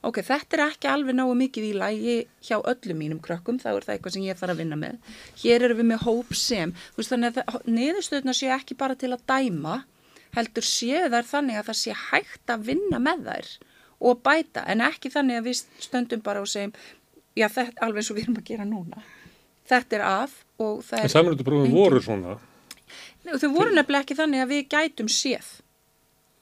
[0.06, 2.16] ok, þetta er ekki alveg náu mikið í lægi
[2.46, 5.16] hjá öllum mínum krökkum, þá er það eitthvað sem ég þarf að vinna með.
[5.42, 9.12] Hér erum við með hóp sem, þú veist þannig að niðurstöðuna séu ekki bara til
[9.12, 9.80] að dæma,
[10.36, 13.50] heldur séu þær þannig að það sé hægt að vinna með þær
[14.00, 16.70] og bæta, en ekki þannig að við stöndum bara og segjum,
[17.36, 19.02] já þetta alveg eins og við erum að gera núna.
[19.70, 21.12] Þetta er að og það En er...
[21.16, 22.38] samrönduprófum engin- voru svona.
[23.26, 25.50] Þau voru nefnilega ekki þannig að við gætum séð.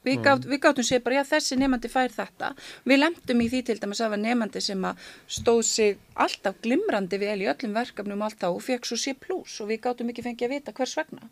[0.07, 2.53] Við, gát, við gátum séð bara, já þessi nefandi fær þetta.
[2.87, 7.19] Við lemdum í því til dæmis að var nefandi sem að stóð sig alltaf glimrandi
[7.19, 10.47] vel í öllum verkefnum alltaf og fekk svo sé pluss og við gátum ekki fengið
[10.47, 11.27] að vita hvers vegna.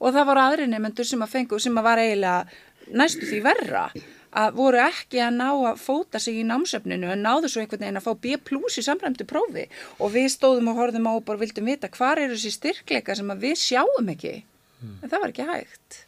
[0.00, 3.88] Og það voru aðri nefendur sem að fengu, sem að var eiginlega næstu því verra
[4.34, 8.00] að voru ekki að ná að fóta sig í námsefninu en náðu svo einhvern veginn
[8.00, 9.68] að fá B plus í samræmdu prófi.
[10.02, 13.30] Og við stóðum og horfðum á og bara vildum vita hvar eru þessi styrkleika sem
[13.30, 14.34] að við sjáum ekki.
[14.82, 16.00] En það var ekki hægt.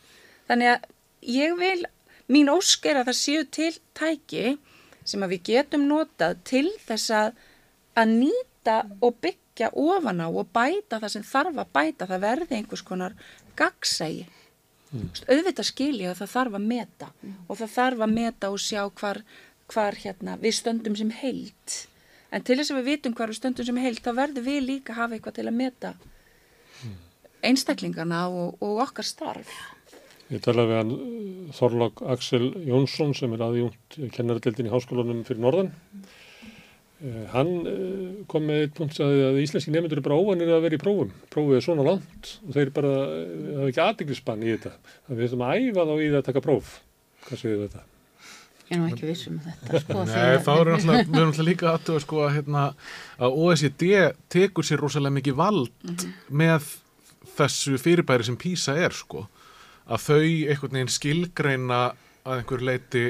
[0.51, 0.91] Þannig að
[1.37, 1.87] ég vil
[2.35, 4.57] mín ósk er að það séu til tæki
[5.07, 7.43] sem að við getum notað til þess að
[7.97, 12.11] að nýta og byggja ofan á og bæta það sem þarf að bæta.
[12.11, 13.15] Það verði einhvers konar
[13.59, 15.11] gagsægi mm.
[15.27, 17.11] auðvitað skilja að það þarf að meta
[17.47, 19.23] og það þarf að meta og sjá hvar
[19.73, 21.79] hvar hérna við stöndum sem heild.
[22.35, 24.95] En til þess að við vitum hvar við stöndum sem heild þá verður við líka
[24.95, 25.97] að hafa eitthvað til að meta
[27.47, 29.51] einstaklingana og, og okkar starf.
[30.33, 35.45] Ég talaði við hann uh, Þorlák Axel Jónsson sem er aðjúnt kennaradeildin í háskólanum fyrir
[35.45, 35.71] Norðan.
[36.97, 40.63] Uh, hann uh, kom með eitt punkt að, að íslenski nefndur er bara óvanir að
[40.65, 41.11] vera í prófum.
[41.33, 44.73] Prófið er svona langt og þeir bara hafa ekki aðdeglisbann í þetta.
[45.09, 46.73] Það við þurfum að æfa þá í það að taka próf.
[47.27, 47.85] Hvað segir þetta?
[48.67, 50.01] Ég er nú ekki vissum þetta sko.
[50.09, 52.65] Nei, þá erum við náttúrulega líka aðtöða sko að, hérna,
[53.23, 53.85] að OECD
[54.33, 56.17] tekur sér rosalega mikið vald mm -hmm.
[56.43, 56.73] með
[57.37, 59.29] þessu fyrirbæri sem PISA er sko
[59.87, 61.83] að þau einhvern veginn skilgreina
[62.27, 63.05] að einhver leiti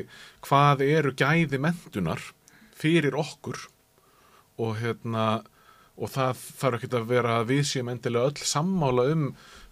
[0.44, 2.20] hvað eru gæði mentunar
[2.76, 3.56] fyrir okkur
[4.58, 5.26] og hérna
[5.96, 9.22] og það þarf ekki að vera að við séum endilega öll sammála um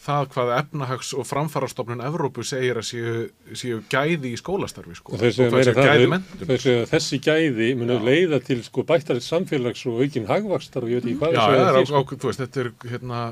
[0.05, 3.13] það hvað efnahags- og framfarastofnun Evrópu segir að séu,
[3.53, 5.13] séu gæði í skólastarfi sko.
[5.13, 11.03] og þessi, þessi gæði munur leiða til sko, bættar samfélags og aukinn hagvakstar og ég
[11.05, 13.23] veit ekki hvað Já, ja, er, á, þú veist, þetta er hérna,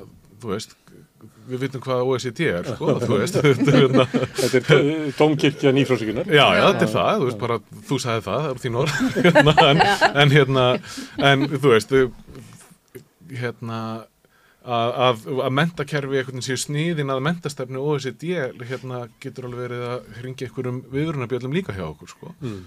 [0.43, 0.77] þú veist
[1.49, 4.07] við vitum hvað OECD er sko, þú veist hérna.
[4.43, 7.59] Þetta er domkirkja nýfrásíkunar Já, já, þetta er það, þú veist bara
[7.91, 9.85] þú sagði það, það er þín orð hérna, en,
[10.23, 10.71] en hérna,
[11.33, 11.95] en þú veist
[13.33, 13.83] hérna
[14.63, 18.29] að, að, að mentakerfi eitthvað séu sníðin að mentastefnu OECD
[18.69, 22.61] hérna getur alveg verið að hringi einhverjum viðrunabjöldum líka hjá okkur sko mm.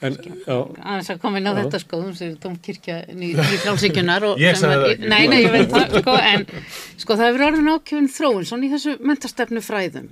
[0.00, 0.14] En,
[0.48, 4.24] aðeins að koma inn á þetta sko þú séu domkirkja ný frálsíkjunar
[5.12, 6.46] nei, nei, ég veit það sko en
[6.96, 10.08] sko það hefur orðin ákjöfun þróun svona í þessu mentastefnu fræðum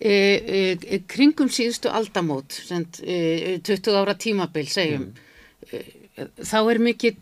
[0.00, 6.32] e, e, e, kringum síðustu aldamót send, 20 ára tímabil segjum mm.
[6.40, 7.20] þá er mikið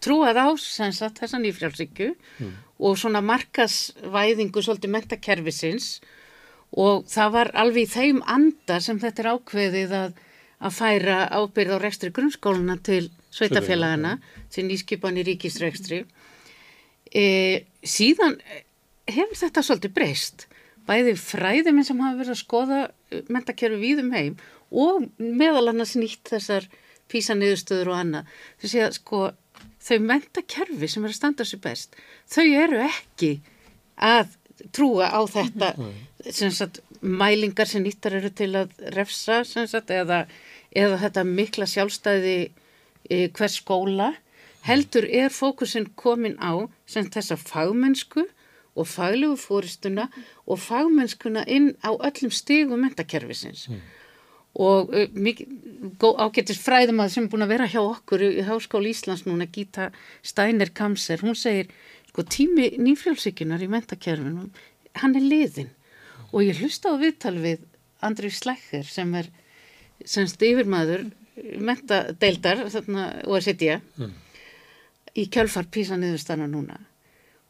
[0.00, 2.52] trúað á sagt, þessa nýfrálsíkju mm.
[2.80, 5.98] og svona markasvæðingu svolítið mentakerfisins
[6.72, 10.22] og það var alveg í þeim anda sem þetta er ákveðið að
[10.62, 14.16] að færa ábyrð á rekstri grunnskóluna til sveitafélagana
[14.52, 16.04] til nýskipan í ríkisrekstri.
[17.12, 17.24] E,
[17.84, 18.38] síðan
[19.06, 20.46] hefur þetta svolítið breyst
[20.86, 24.36] bæði fræðuminn sem hafa verið að skoða e, mentakerfi víðum heim
[24.70, 26.66] og meðal annars nýtt þessar
[27.12, 28.32] písaniðustöður og annað.
[28.60, 29.20] Þau sé að sko
[29.86, 31.96] þau mentakerfi sem er að standa sér best
[32.32, 33.32] þau eru ekki
[34.02, 34.34] að
[34.74, 35.72] trúa á þetta
[36.26, 40.24] sem sagt mælingar sem nýttar eru til að refsa sagt, eða,
[40.74, 42.38] eða þetta mikla sjálfstæði
[43.10, 44.12] e, hvers skóla
[44.66, 48.26] heldur er fókusin komin á sem þessa fagmennsku
[48.76, 50.08] og faglegu fóristuna
[50.46, 53.80] og fagmennskuna inn á öllum stígum mentakerfisins mm.
[54.66, 59.24] og uh, ágættis fræðum að sem er búin að vera hjá okkur í Háskóli Íslands
[59.28, 59.90] núna Gíta
[60.22, 61.70] Steiner Kamser, hún segir
[62.10, 64.50] sko tími nýfjálfsíkunar í mentakerfinum
[65.00, 65.72] hann er liðin
[66.36, 67.64] og ég hlusta á viðtal við
[68.04, 69.30] Andri Slækir sem er
[70.04, 71.06] semst yfirmaður
[71.64, 74.12] mentadeildar og að setja mm.
[75.16, 76.76] í kjölfar písa niðurstana núna.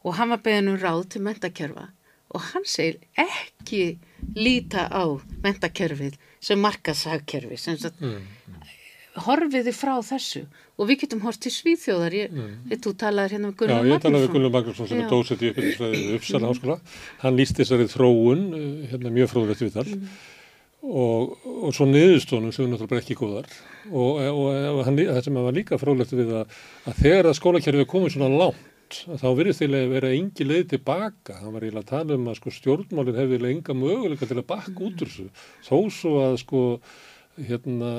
[0.06, 1.88] Og hann var beðin um ráð til mentakerfa
[2.30, 3.98] og hann segir ekki
[4.38, 5.02] líta á
[5.42, 8.22] mentakerfið sem markasagkerfi sem sagt mm
[9.24, 10.44] horfiði frá þessu?
[10.76, 12.16] Og við getum hort til Svíþjóðar.
[12.16, 12.76] Ég, mm.
[12.84, 15.44] þú talaði hérna með Gunnar Magnússon Já, ég talaði með Gunnar Magnússon sem er dósett
[15.46, 15.50] í
[16.18, 16.78] uppsala háskóla.
[17.24, 19.92] Hann líst þessari þróun eh, hérna mjög fróðlegt við þar.
[19.96, 20.14] Mm.
[20.86, 21.32] og,
[21.66, 23.50] og svo niðurstónum sem er náttúrulega ekki góðar.
[23.90, 26.56] Og, og, og hann, það sem var líka fróðlegt við að,
[26.86, 31.36] að þegar að skólakerfið komið svona lánt þá virðist þeirlega að vera engi leið tilbaka,
[31.40, 34.86] hann var eiginlega að tala um að sko, stjórnmálinn hefði enga möguleika til að bakka
[34.86, 35.26] út úr þessu,
[35.66, 36.62] þó svo að sko
[37.36, 37.90] hérna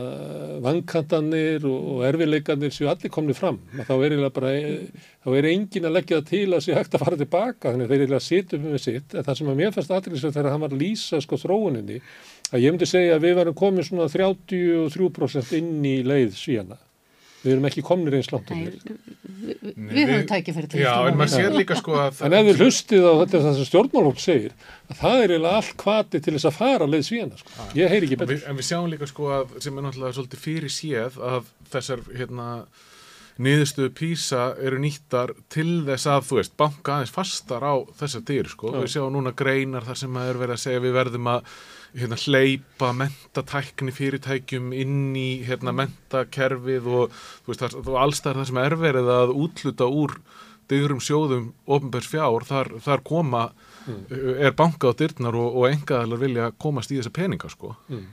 [0.65, 3.59] vankantanir og erfileikanir séu allir komnið fram.
[3.88, 4.53] Þá er, bara,
[5.23, 7.93] þá er engin að leggja það til að sé hægt að fara tilbaka þannig að
[7.93, 9.14] þeir eru að sitja um með sitt.
[9.14, 12.01] En það sem að mér fannst aðrið þegar hann var að lýsa sko þróuninni
[12.51, 16.81] að ég myndi segja að við varum komið svona 33% inn í leið síðana
[17.43, 18.80] við erum ekki komnir eins langt um við,
[19.76, 23.69] við höfum tækið fyrir til já, en sko en ef við hlustið á þetta sem
[23.69, 24.57] stjórnmálfólk segir
[24.88, 27.69] að það er eiginlega allt kvati til þess að fara leið svíðana sko.
[27.77, 30.45] ég heyr ekki betur við, en við sjáum líka sko að sem er náttúrulega svolítið
[30.47, 32.49] fyrir séð að þessar hérna
[33.38, 38.49] niðurstöðu písa eru nýttar til þess að, þú veist, banka aðeins fastar á þessar dyr,
[38.49, 38.72] sko.
[38.73, 38.80] Já.
[38.81, 41.51] Við sjáum núna greinar þar sem að er verið að segja við verðum að
[41.98, 48.41] hérna, hleypa mentatækni fyrirtækjum inn í hérna, mentakerfið og þú veist, það, alls það er
[48.41, 50.18] það sem er verið að útluta úr
[50.68, 53.44] dyrum sjóðum ofnbærs fjár, þar, þar koma
[53.88, 53.99] mm.
[54.36, 57.74] er banka á dyrnar og, og engaðalar vilja komast í þessa peninga, sko.
[57.88, 58.07] Mm.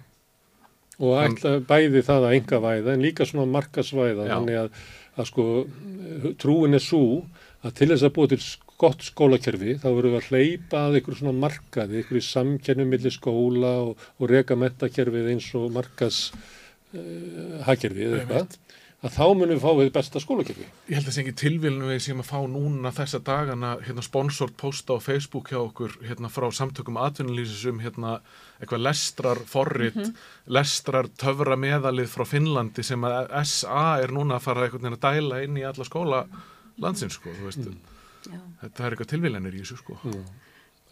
[1.03, 4.85] Og alltaf bæði það að enga væða en líka svona markasvæða, þannig að
[5.15, 5.47] að sko
[6.41, 7.25] trúin er svo
[7.65, 8.41] að til þess að búa til
[8.81, 13.15] gott skólakerfi þá verðum við að hleypa að ykkur svona markaði, ykkur í samkennum millir
[13.15, 18.59] skóla og, og reka metakerfið eins og markas uh, hagkerfið eða eitthvað
[19.05, 20.67] að þá munum við fá við besta skólakerfi.
[20.89, 24.05] Ég held að það sé ekki tilvílinu við sem að fá núna þessa dagana hérna
[24.05, 28.17] sponsort posta á Facebook hjá okkur hérna frá samtökum atvinnulísis um hérna
[28.57, 30.15] eitthvað lestrar forrit, mm -hmm.
[30.57, 35.43] lestrar töfra meðalið frá Finnlandi sem að SA er núna að fara eitthvað að dæla
[35.45, 36.25] inn í alla skóla
[36.79, 37.67] landsins sko, þú veist.
[37.69, 37.94] Mm.
[38.27, 40.01] Þetta er eitthvað tilvílinir í þessu sko.
[40.03, 40.27] Mm.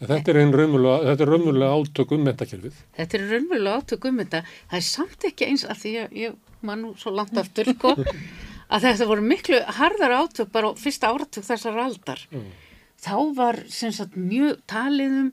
[0.03, 0.39] Þetta er
[1.29, 2.79] raunverulega átök um metakerfið.
[2.97, 4.41] Þetta er raunverulega átök um þetta.
[4.71, 7.93] Það er samt ekki eins að því að ég maður nú svo langt aftur sko,
[8.73, 12.49] að þetta voru miklu harðar átök bara á fyrsta áratug þessar aldar mm.
[13.03, 15.31] þá var sagt, mjög talið um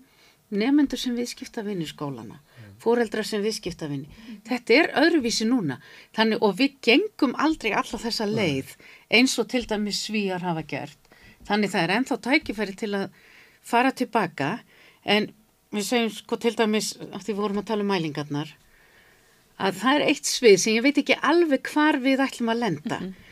[0.50, 2.40] nefnendur sem viðskiptavinni í skólana
[2.80, 4.40] fóreldra sem viðskiptavinni mm.
[4.48, 5.78] þetta er öðruvísi núna
[6.16, 8.74] Þannig, og við gengum aldrei alla þessa leið
[9.12, 10.99] eins og til dæmis svíjar hafa gert
[11.48, 13.20] þannig það er enþá tækifæri til að
[13.62, 14.58] fara tilbaka
[15.04, 15.30] en
[15.70, 18.56] við segjum sko til dæmis að því vorum að tala um mælingarnar
[19.60, 22.98] að það er eitt svið sem ég veit ekki alveg hvar við ætlum að lenda.
[23.00, 23.28] Mm -hmm.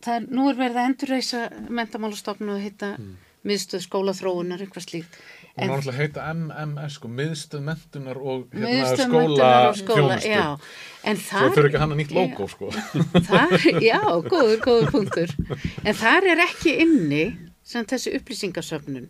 [0.00, 3.16] Það er, nú er verið að endurreisa mentamálastofnu og heita mm.
[3.44, 5.18] miðstöð skólaþróunar, eitthvað slíkt.
[5.56, 9.50] Og náttúrulega heita MMS, sko, miðstöð mentunar og hérna, skóla
[9.84, 10.56] þjónustu.
[11.26, 12.70] Svo þurfi ekki hann að nýtt logo, sko.
[13.28, 13.56] Þar,
[13.90, 14.00] já,
[14.32, 15.36] góður, góður punktur.
[15.84, 19.08] En þar er ekki inni sem þessi upplýsingasöfnun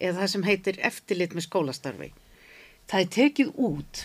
[0.00, 2.10] eða það sem heitir eftirlit með skólastarfi.
[2.90, 4.04] Það er tekið út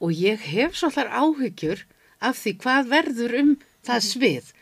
[0.00, 1.86] og ég hef svolítið áhyggjur
[2.24, 4.10] af því hvað verður um það mhm.
[4.10, 4.52] svið.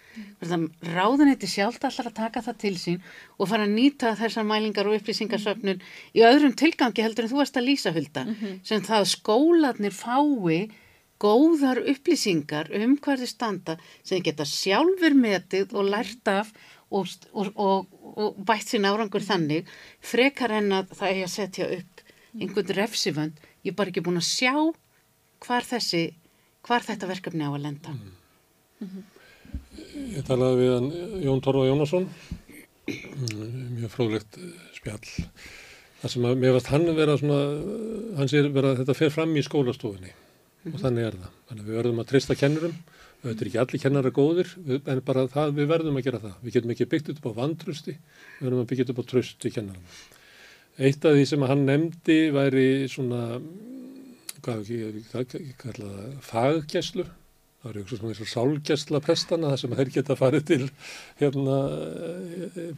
[0.93, 2.99] Ráðunetti sjálf allar að taka það til sín
[3.39, 5.81] og fara að nýta þessar mælingar og upplýsingarsöfnun
[6.12, 8.59] í öðrum tilgangi heldur en þú varst að lýsa hulda mm -hmm.
[8.62, 10.69] sem það skólanir fái
[11.23, 16.53] góðar upplýsingar um hverði standa sem geta sjálfur metið og lært af
[16.93, 19.70] og, og, og, og bætt sín árangur þannig
[20.05, 24.20] frekar en að það er að setja upp einhvern refsifönd ég er bara ekki búin
[24.20, 24.55] að sjá
[25.43, 26.05] hvar þessi,
[26.66, 27.94] hvar þetta verkefni á að lenda.
[27.94, 28.14] Mm.
[28.82, 29.05] Mm -hmm.
[30.16, 30.90] Ég talaði við hann
[31.23, 32.09] Jón Torfa Jónasson,
[32.86, 34.39] mjög fróðlegt
[34.74, 35.10] spjall.
[36.01, 37.40] Það sem að mér varst hann vera svona,
[38.19, 40.73] hann sér vera að þetta fer fram í skólastofinni mm -hmm.
[40.73, 40.82] og mhm.
[40.82, 41.31] þannig er það.
[41.48, 42.77] Þannig að við verðum að trista kennurum,
[43.23, 46.35] þetta er ekki allir kennara góðir, en bara það, við verðum að gera það.
[46.43, 47.94] Við getum ekki byggt upp á vandrusti,
[48.39, 49.97] við verðum að byggja upp á trösti kennarum.
[50.82, 53.23] Eitt af því sem hann nefndi væri svona
[54.43, 55.82] hvað ekki, það
[56.27, 57.07] faggjæslu
[57.62, 60.64] það eru eins og sálgjæsla prestana það sem þeir geta farið til
[61.20, 61.59] hérna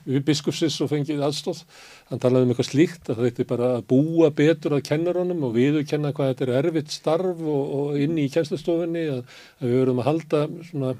[0.04, 1.62] við biskupsis og fengið aðstóð
[2.10, 5.56] hann talaði um eitthvað slíkt að það eitthvað bara að búa betur að kennarónum og
[5.56, 9.24] viðurkenna hvað þetta er erfitt starf og, og inn í kjænslastofinni að,
[9.60, 10.94] að við verum að halda svona,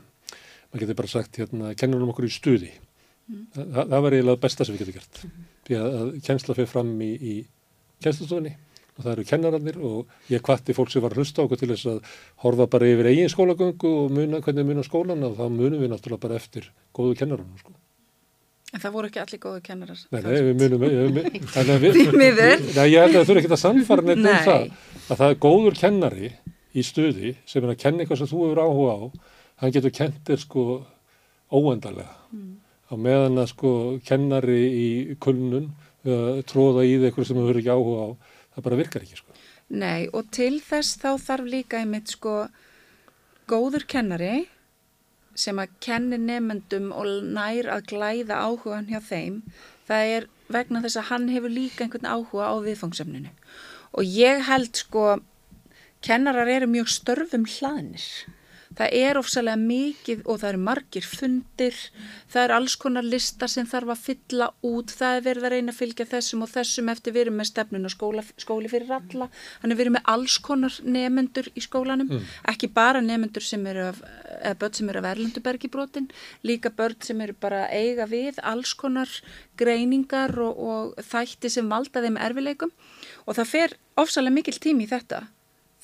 [0.71, 3.49] maður getur bara sagt hérna, kennarónum okkur í stuði mm.
[3.53, 5.49] það, það var eiginlega besta sem við getum gert mm.
[5.69, 7.35] því að, að kjænsla fyrir fram í, í
[8.01, 8.57] kjænslastofinni
[8.95, 11.89] og það eru kennararnir og ég kvatti fólk sem var að hlusta okkur til þess
[11.91, 12.13] að
[12.45, 16.27] horfa bara yfir eigin skólagöngu og muna hvernig muna skólan og þá munum við náttúrulega
[16.27, 17.75] bara eftir góðu kennararnu sko.
[18.75, 19.99] En það voru ekki allir góðu kennarar?
[20.11, 20.81] Nei, nei, við munum
[22.91, 25.79] ég held að það þurfa ekki að samfara neitt um það að það er góður
[25.79, 26.31] kennari
[26.75, 29.03] í stuði sem er að kenna eitthvað sem þú hefur áhuga á
[29.63, 30.65] hann getur kentir sko
[31.55, 32.51] óendarlega mm.
[32.91, 33.73] á meðan að sko
[34.07, 34.89] kennari í
[35.23, 35.71] kulnun
[36.51, 38.11] tróða í eitthvað sem þú hefur ekki áhuga á
[38.55, 39.37] það bara virkar ekki sko.
[39.75, 42.35] Nei og til þess þá þarf líka einmitt sko
[43.51, 44.47] góður kennari
[45.35, 49.41] sem að kenni nefnendum og nær að glæða áhugan hjá þeim.
[49.89, 53.33] Það er vegna þess að hann hefur líka einhvern áhuga á viðfangsefninu.
[53.99, 55.05] Og ég held sko
[56.05, 58.07] kennarar eru mjög störfum hlaðnir
[58.79, 61.79] það er ofsalega mikið og það eru margir fundir,
[62.33, 65.75] það er alls konar listar sem þarf að fylla út, það er verið að reyna
[65.75, 69.29] að fylgja þessum og þessum eftir við erum með stefnun og skóla, skóli fyrir alla,
[69.63, 72.33] þannig við erum með alls konar nefendur í skólanum, mm.
[72.55, 74.03] ekki bara nefendur sem eru af,
[74.41, 76.11] eða börn sem eru af Erlendubergibrotin,
[76.47, 79.11] líka börn sem eru bara eiga við alls konar
[79.61, 82.75] greiningar og, og þætti sem valda þeim erfileikum
[83.25, 85.23] og það fer ofsalega mikil tími í þetta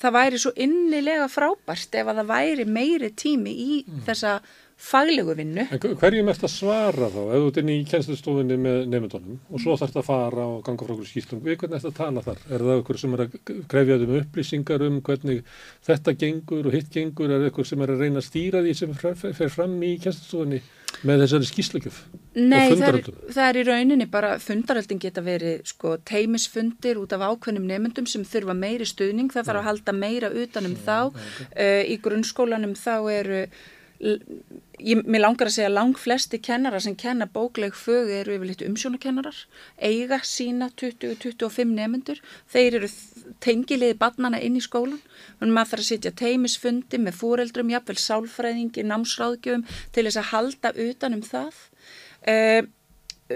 [0.01, 4.03] það væri svo innilega frábært ef að það væri meiri tími í mm.
[4.07, 4.39] þessa
[4.81, 5.65] faglegu vinnu.
[5.71, 9.63] En hverjum ert að svara þá, ef þú ert inn í kjænstustofinni með nefndunum og
[9.63, 12.43] svo þarfst að fara og ganga frá okkur skýstum, við hvernig ert að tala þar?
[12.49, 13.39] Er það okkur sem er að
[13.71, 15.41] krefja þum upplýsingar um hvernig
[15.87, 18.77] þetta gengur og hitt gengur, er það okkur sem er að reyna að stýra því
[18.81, 20.61] sem fer fram í kjænstustofinni?
[21.07, 21.99] með þessari skýslökjuf
[22.37, 27.25] Nei, það er, það er í rauninni bara fundaröldin geta verið sko teimisfundir út af
[27.25, 31.97] ákveðnum nefndum sem þurfa meiri stuðning, það þarf að halda meira utanum þá, uh, í
[32.03, 33.43] grunnskólanum þá eru
[34.01, 39.37] ég, mér langar að segja lang flesti kennara sem kenna bókleg fög eru yfirleitt umsjónakennarar,
[39.77, 42.21] eiga sína 20-25 nefnendur,
[42.51, 42.89] þeir eru
[43.43, 45.01] tengiliði barnana inn í skólan,
[45.39, 50.75] þannig maður þarf að sitja teimisfundi með fóreldrum, jafnvel sálfræðingi, námsráðgjöfum til þess að halda
[50.89, 51.65] utanum það.
[52.21, 52.61] Uh,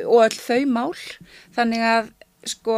[0.04, 0.94] og öll þau mál,
[1.56, 2.14] þannig að
[2.50, 2.76] sko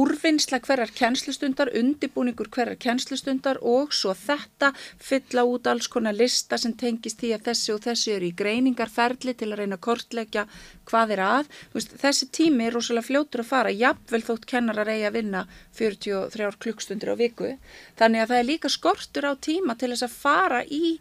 [0.00, 6.74] úrvinnsla hverjar kennslustundar, undibúningur hverjar kennslustundar og svo þetta fylla út alls konar lista sem
[6.74, 10.46] tengist því að þessi og þessi eru í greiningarferli til að reyna að kortleggja
[10.90, 11.52] hvað er að.
[11.74, 15.44] Veist, þessi tími er rosalega fljótur að fara, jafnvel þótt kennarar eigi að vinna
[15.78, 17.54] 43 klukkstundir á viku.
[17.98, 20.96] Þannig að það er líka skortur á tíma til þess að fara í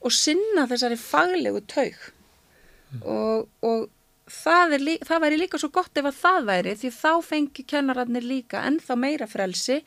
[0.00, 1.96] og sinna þessari faglegu taug
[2.94, 3.02] mm.
[3.04, 3.88] og, og
[4.30, 4.76] það,
[5.06, 8.96] það væri líka svo gott ef að það væri því þá fengi kennararnir líka ennþá
[8.98, 9.80] meira frelsi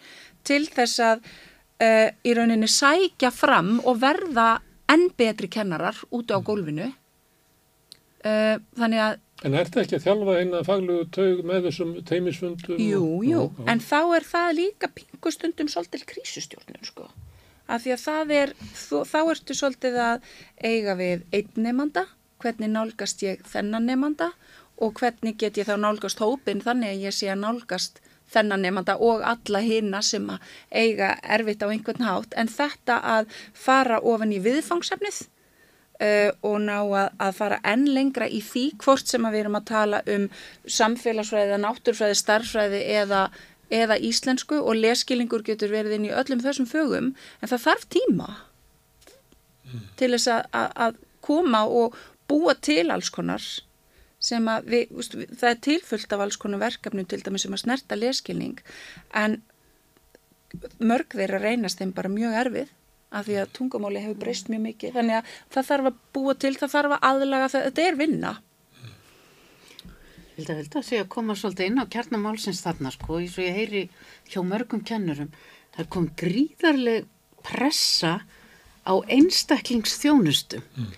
[0.45, 4.57] til þess að uh, í rauninni sækja fram og verða
[4.91, 6.91] enn betri kennarar úti á gólfinu.
[8.23, 12.77] Uh, þannig að En er þetta ekki að þjálfa eina faglugu taug með þessum teimisfundum?
[12.79, 17.09] Jú, jú, og, en þá er það líka pingustundum svolítið krísustjórnum sko.
[17.67, 18.53] Af því að það er,
[19.11, 20.29] þá ertu svolítið að
[20.63, 22.05] eiga við einnefanda
[22.43, 24.33] hvernig nálgast ég þennan nefnanda
[24.83, 28.01] og hvernig get ég þá nálgast hópin þannig að ég sé að nálgast
[28.33, 33.31] þennan nefnanda og alla hina sem að eiga erfitt á einhvern hátt en þetta að
[33.53, 35.21] fara ofan í viðfangsefnið
[36.01, 39.69] uh, og ná að, að fara enn lengra í því hvort sem við erum að
[39.71, 40.29] tala um
[40.79, 43.27] samfélagsfræði, náttúrfræði, starfræði eða,
[43.73, 48.29] eða íslensku og leskilingur getur verið inn í öllum þessum fögum en það þarf tíma
[49.69, 49.85] mm.
[49.99, 51.95] til þess að, að, að koma og,
[52.29, 53.43] búa til alls konar
[54.23, 57.65] sem að við, úst, það er tilfullt af alls konar verkefnum til dæmis sem að
[57.65, 58.61] snerta leskilning
[59.19, 59.41] en
[60.79, 62.71] mörg þeirra reynast þeim bara mjög erfið
[63.13, 64.95] af því að tungamáli hefur breyst mjög mikið.
[64.95, 68.31] Þannig að það þarf að búa til, það þarf að aðlaga það, þetta er vinna.
[70.33, 73.59] Ég held að segja að koma svolítið inn á kjarnamálsins þarna sko, eins og ég
[73.59, 73.83] heyri
[74.33, 75.29] hjá mörgum kennurum.
[75.75, 77.05] Það kom gríðarleg
[77.45, 78.15] pressa
[78.81, 80.63] á einstaklingsþjónustu.
[80.73, 80.91] Mm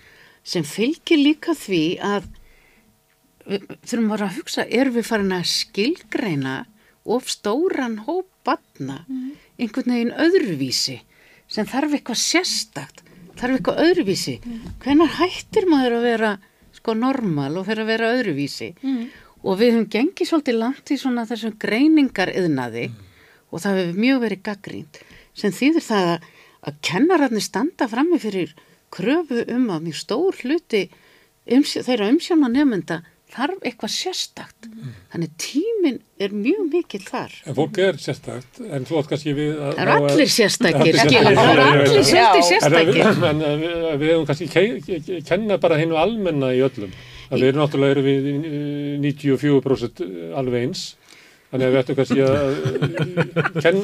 [0.46, 2.28] sem fylgir líka því að
[3.46, 6.56] við þurfum bara að hugsa, er við farin að skilgreina
[7.06, 9.30] of stóran hóp batna mm.
[9.62, 11.00] einhvern veginn öðruvísi
[11.50, 13.02] sem þarf eitthvað sérstakt,
[13.38, 14.36] þarf eitthvað öðruvísi.
[14.42, 14.72] Mm.
[14.82, 16.32] Hvenar hættir maður að vera
[16.74, 19.02] sko normal og fyrir að vera öðruvísi mm.
[19.42, 22.88] og við höfum gengið svolítið langt í svona þessum greiningar yðnaði
[23.50, 25.02] og það hefur mjög verið gaggrínt
[25.36, 26.26] sem þýðir það að,
[26.66, 28.54] að kennararnir standa frammi fyrir
[28.94, 30.86] kröfu um að mjög stór hluti
[31.56, 33.02] umsjá, þeirra umsjóna nefnda
[33.36, 34.68] þarf eitthvað sérstakt.
[34.70, 34.92] Mm.
[35.12, 37.32] þannig tímin er mjög mikil þar.
[37.46, 40.98] En fólk er sérstakt en þú átt kannski við að Það er allir sérstakir.
[41.00, 43.02] Það er allir sérstakir.
[43.30, 46.94] En við hefum kannski kenna bara hennu almenna í öllum.
[47.32, 48.30] Við erum náttúrulega við
[49.02, 50.04] 94%
[50.38, 50.86] alveg eins
[51.46, 53.80] Þannig að við ættum kannski að ken,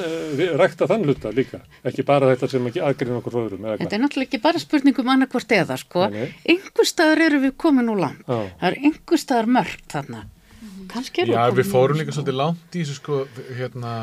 [0.59, 3.69] rækta þann hluta líka, ekki bara þetta sem aðgrinn okkur fóðurum.
[3.79, 8.03] Þetta er náttúrulega ekki bara spurningum annarkvort eða sko, einhver staðar eru við komin úr
[8.03, 8.49] land, ah.
[8.59, 10.25] það er einhver staðar mörgt þarna,
[10.91, 11.55] kannski eru við komin úr land.
[11.55, 13.23] Já, við fórum líka svolítið langt í þessu sko,
[13.61, 13.95] hérna,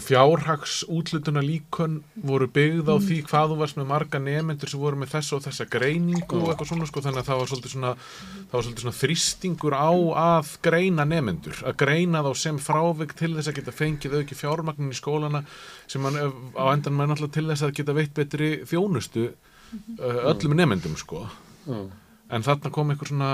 [0.00, 4.96] fjárhags útlutuna líkun voru byggð á því hvað þú varst með marga nefnendur sem voru
[4.96, 7.92] með þess og þessa greiningu og eitthvað svona sko þannig að það var svolítið svona,
[8.52, 13.52] var svolítið svona þrýstingur á að greina nefnendur, að greina þá sem frávik til þess
[13.52, 15.44] að geta fengið auki fjármagnin í skólana
[15.84, 16.16] sem man,
[16.56, 19.28] á endan maður náttúrulega til þess að geta veitt betri þjónustu
[20.32, 21.26] öllum nefnendum sko.
[22.32, 23.32] En þarna kom einhver svona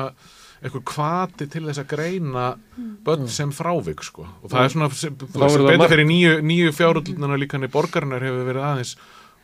[0.59, 2.49] einhver kvati til þess að greina
[3.07, 3.31] börn mm.
[3.31, 4.27] sem frávik sko.
[4.27, 8.27] og það er svona, þú veist, betur fyrir nýju, nýju fjárullunar líka hann í borgarinnar
[8.27, 8.95] hefur verið aðeins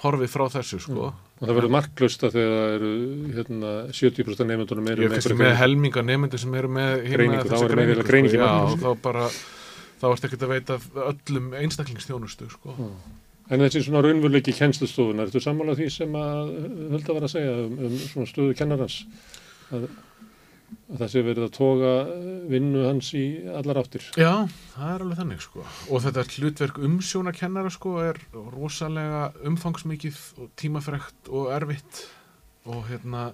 [0.04, 1.10] horfið frá þessu sko.
[1.10, 1.26] Mm.
[1.38, 2.92] og það verður marklust að þegar það eru
[3.36, 8.02] hérna, 70% nefndunum eru með, með helminga nefndur sem eru með greiningu, þá er með
[8.08, 8.48] greiningi já,
[8.82, 9.28] þá bara,
[10.00, 10.80] þá erst ekki að veita
[11.12, 12.74] öllum einstaklingsþjónustu sko.
[12.74, 13.20] mm.
[13.52, 16.52] En þessi svona raunveruleiki kennslustofun, er þetta sammálað því sem að
[16.94, 18.94] hölda var að segja um, um svona stöðu kennarans
[19.68, 19.84] að
[20.90, 23.24] að það sé verið að toga eh, vinnu hans í
[23.60, 24.08] allar áttir.
[24.20, 24.32] Já,
[24.74, 28.20] það er alveg þannig sko og þetta hlutverk umsjónakennara sko er
[28.54, 32.04] rosalega umfangsmikið og tímafrekt og erfitt
[32.64, 33.30] og hérna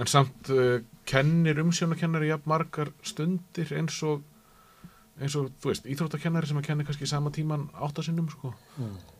[0.00, 0.78] en samt uh,
[1.08, 4.22] kennir umsjónakennari jafn margar stundir eins og
[5.20, 8.54] eins og, þú veist, íþróttakennari sem að kenni kannski sama tíman áttasinnum sko.
[8.78, 9.11] Mm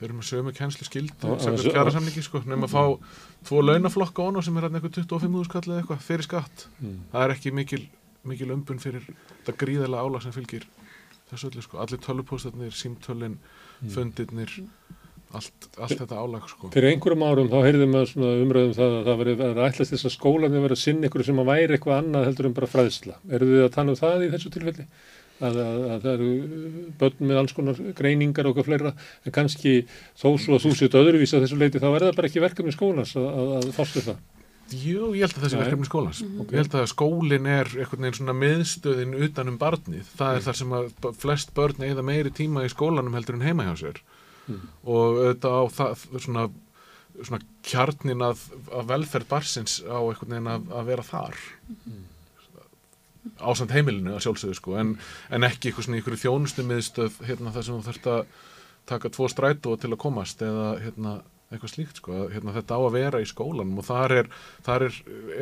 [0.00, 1.24] þeir eru með sömu kennslu skild
[1.60, 2.84] skjara samlingi sko, nefnum að fá
[3.46, 6.98] tvo launaflokka ón og sem er hérna eitthvað 25.000 skall eða eitthvað fyrir skatt mm.
[7.12, 7.82] það er ekki mikil,
[8.32, 10.64] mikil ömbun fyrir þetta gríðarlega álag sem fylgir
[11.30, 13.92] þessu öllu sko, allir tölupóstarnir, símtölin mm.
[13.94, 14.56] fundirnir,
[15.36, 16.72] allt, allt þetta álag sko.
[16.74, 20.08] Fyrir einhverjum árum þá heyrðum við svona umræðum það að það verið að ætlast þess
[20.08, 23.18] að skólanir verið að sinna ykkur sem að væri eitthvað annað heldur en bara fræðsla.
[23.30, 24.88] Eru þið að tala um það í þessu tilfelli?
[25.40, 26.32] Að, að, að það eru
[27.00, 28.90] börn með alls konar greiningar og eitthvað fleira
[29.24, 29.70] en kannski
[30.12, 32.74] þó svo að þú sétt öðruvís að þessu leiti þá er það bara ekki verkefni
[32.76, 34.20] skólans að, að, að fástu það.
[34.70, 35.62] Jú, ég held að þessi Nei.
[35.64, 36.20] verkefni skólans.
[36.22, 36.44] Mhm.
[36.46, 40.12] Ég held að skólinn er einhvern veginn svona miðstöðin utan um barnið.
[40.18, 43.66] Það er þar sem að flest börn eða meiri tíma í skólanum heldur en heima
[43.66, 43.98] hjá sér.
[44.46, 44.60] Mm.
[44.84, 46.46] Og auðvitað á það svona,
[47.18, 51.42] svona kjarnin að, að velferð barsins á einhvern veginn að, að vera þar.
[53.40, 54.94] Ásand heimilinu að sjálfsögðu sko, en,
[55.28, 58.22] en ekki eitthvað svona einhverju þjónustu miðstöð hérna þar sem þú þurft að
[58.88, 62.94] taka tvo strætó til að komast eða hérna eitthvað slíkt sko, hérna, þetta á að
[62.94, 64.28] vera í skólanum og þar er,
[64.66, 64.98] þar er,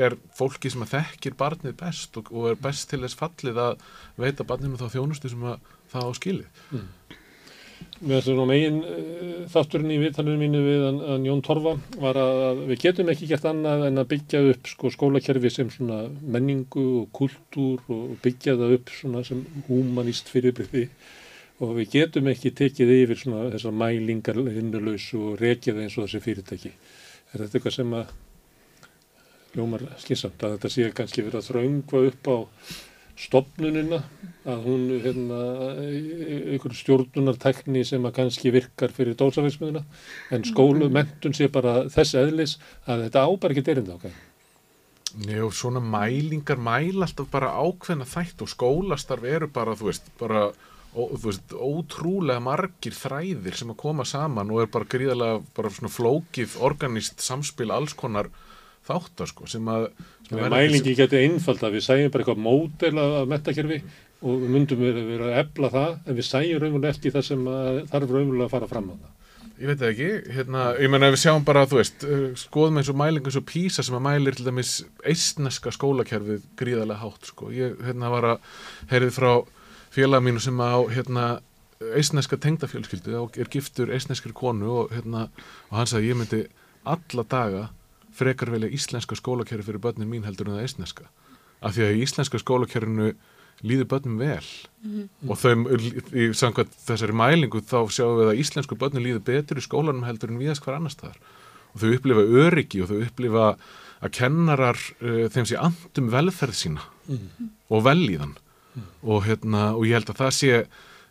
[0.08, 3.82] er fólki sem þekkir barnið best og, og er best til þess fallið að
[4.16, 6.62] veita barninu þá þjónustu sem að það á skilið.
[7.98, 12.18] Mér finnst það megin uh, þátturinn í viðtalinu mínu við hann, hann Jón Torfa var
[12.20, 16.04] að, að við getum ekki gert annað en að byggja upp sko, skólakerfi sem svona
[16.22, 20.86] menningu og kultúr og byggja það upp svona sem humanist fyrirbyrði
[21.58, 26.06] og við getum ekki tekið yfir svona þessar mælingar vinnulausu og rekja það eins og
[26.06, 26.74] þessi fyrirtæki.
[27.32, 28.12] Er þetta eitthvað sem að
[29.56, 32.36] ljómar skinsamt að þetta sé kannski verið að þröngva upp á
[33.18, 33.98] stopnunina
[34.48, 35.40] að hún hérna,
[36.54, 39.82] einhver stjórnunartekni sem að kannski virkar fyrir dósafismöðuna
[40.34, 42.56] en skólu, mentun sé bara þess eðlis
[42.86, 44.16] að þetta ábar ekki derinda okkar.
[45.28, 50.50] Jú, svona mælingar mæla alltaf bara ákveðna þætt og skólastarf eru bara, þú veist, bara
[50.94, 55.72] ó, þú veist, ótrúlega margir þræðir sem að koma saman og er bara gríðarlega bara
[55.74, 58.30] svona flókið organist samspil alls konar
[58.88, 59.86] þáttar sko sem að
[60.28, 63.78] sem að Mælingi getur einfald að við sæjum bara eitthvað mótel af metakerfi
[64.18, 67.46] og við myndum vera, vera að ebla það en við sæjum raunverulega ekki það sem
[67.52, 69.14] að þarf raunverulega að fara fram á það.
[69.58, 72.78] Ég veit það ekki, hérna, ég menna ef við sjáum bara, þú veist, uh, skoðum
[72.78, 77.26] eins og mælingu eins og PISA sem að mælir til dæmis eistneska skólakerfið gríðarlega hátt,
[77.32, 77.50] sko.
[77.50, 78.52] Ég, hérna, var að
[78.92, 79.32] heyrið frá
[79.94, 81.24] félag mínu sem á, hérna,
[81.94, 85.26] eistneska tengdafjölskyldu og er giftur eistneskri konu og, hérna,
[85.70, 86.40] og hann sagði ég myndi
[86.88, 87.64] alla daga
[88.18, 91.08] frekar velja íslenska skólakerfi fyrir börnin mín heldur en það eistneska.
[91.62, 93.12] Af því að í íslenska skólakerfinu
[93.66, 94.46] líður börnum vel.
[95.26, 95.54] Og þau,
[96.14, 100.30] í samkvæmt þessari mælingu þá sjáum við að íslensku börnum líður betur í skólanum heldur
[100.30, 101.18] en viðast hver annars þar
[101.74, 103.46] og þau upplifa öryggi og þau upplifa
[103.98, 106.84] að kennarar uh, þeim sé andum velferð sína
[107.68, 108.36] og velíðan
[109.02, 110.52] og, hérna, og ég held að það sé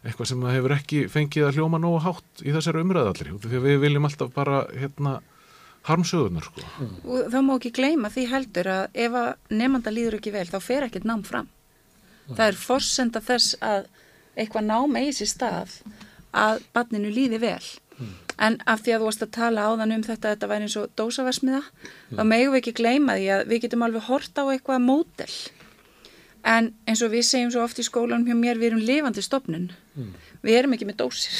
[0.07, 3.81] eitthvað sem hefur ekki fengið að hljóma nógu hátt í þessari umræðallir því að við
[3.83, 5.17] viljum alltaf bara hérna,
[5.87, 6.65] harmsögunar sko.
[7.07, 10.59] Og þá má ekki gleyma því heldur að ef að nefnda líður ekki vel þá
[10.63, 11.49] fer ekkert nám fram.
[12.27, 13.87] Það er forsenda þess að
[14.37, 15.75] eitthvað nám eigi sér stað
[16.35, 17.61] að barninu líði vel.
[18.37, 20.91] En af því að þú varst að tala áðan um þetta, þetta væri eins og
[20.99, 21.61] dósaversmiða,
[22.13, 25.31] þá megum við ekki gleyma því að við getum alveg horta á eitthvað mótel.
[26.45, 29.71] En eins og við segjum svo oft í skólanum hjá mér, við erum lifandi stopnun.
[30.45, 31.39] Við erum ekki með dósir.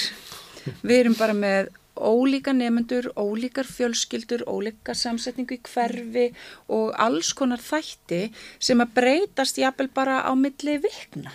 [0.82, 6.30] Við erum bara með ólíka nefnendur, ólíkar fjölskyldur, ólíkar samsetningu í hverfi
[6.72, 8.28] og alls konar þætti
[8.60, 11.34] sem að breytast jafnvel bara á milli vikna.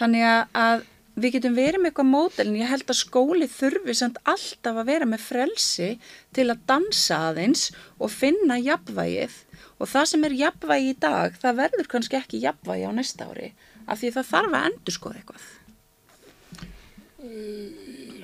[0.00, 0.26] Þannig
[0.56, 4.78] að við getum verið með eitthvað mótel en ég held að skóli þurfi samt alltaf
[4.80, 5.90] að vera með frelsi
[6.32, 7.66] til að dansa aðeins
[7.98, 9.34] og finna jafnvægið
[9.82, 13.50] og það sem er jafnvægi í dag það verður kannski ekki jafnvægi á næsta ári
[13.86, 15.50] af því það þarf að endur skoða eitthvað.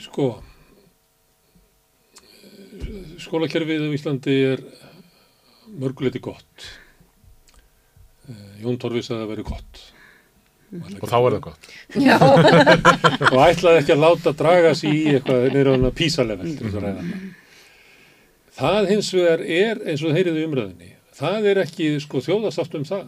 [0.09, 0.27] Sko,
[3.23, 4.63] skólakerfið á Íslandi er
[5.79, 6.67] mörguleiti gott.
[8.29, 9.85] Eh, Jón Torfi sagði að það veri gott.
[10.69, 12.17] og þá er það gott Já.
[13.33, 16.77] og ætlaði ekki að láta draga sig í eitthvað neyra á hana písalevel til þess
[16.77, 17.23] að ræða það.
[18.59, 23.07] Það hins vegar er, eins og þeirriðu umræðinni, það er ekki sko þjóðasátt um það.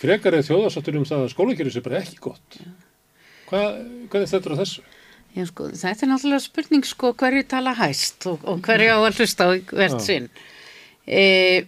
[0.00, 2.58] Frekar er þjóðasáttur um það að skólakerfið sé bara ekki gott.
[3.52, 3.78] Hvað,
[4.10, 4.84] hvað er þetta á þessu?
[5.32, 9.20] Já, sko, þetta er náttúrulega spurning sko hverju tala hæst og, og hverju á að
[9.20, 10.28] hlusta á hvert sinn.
[11.08, 11.64] E,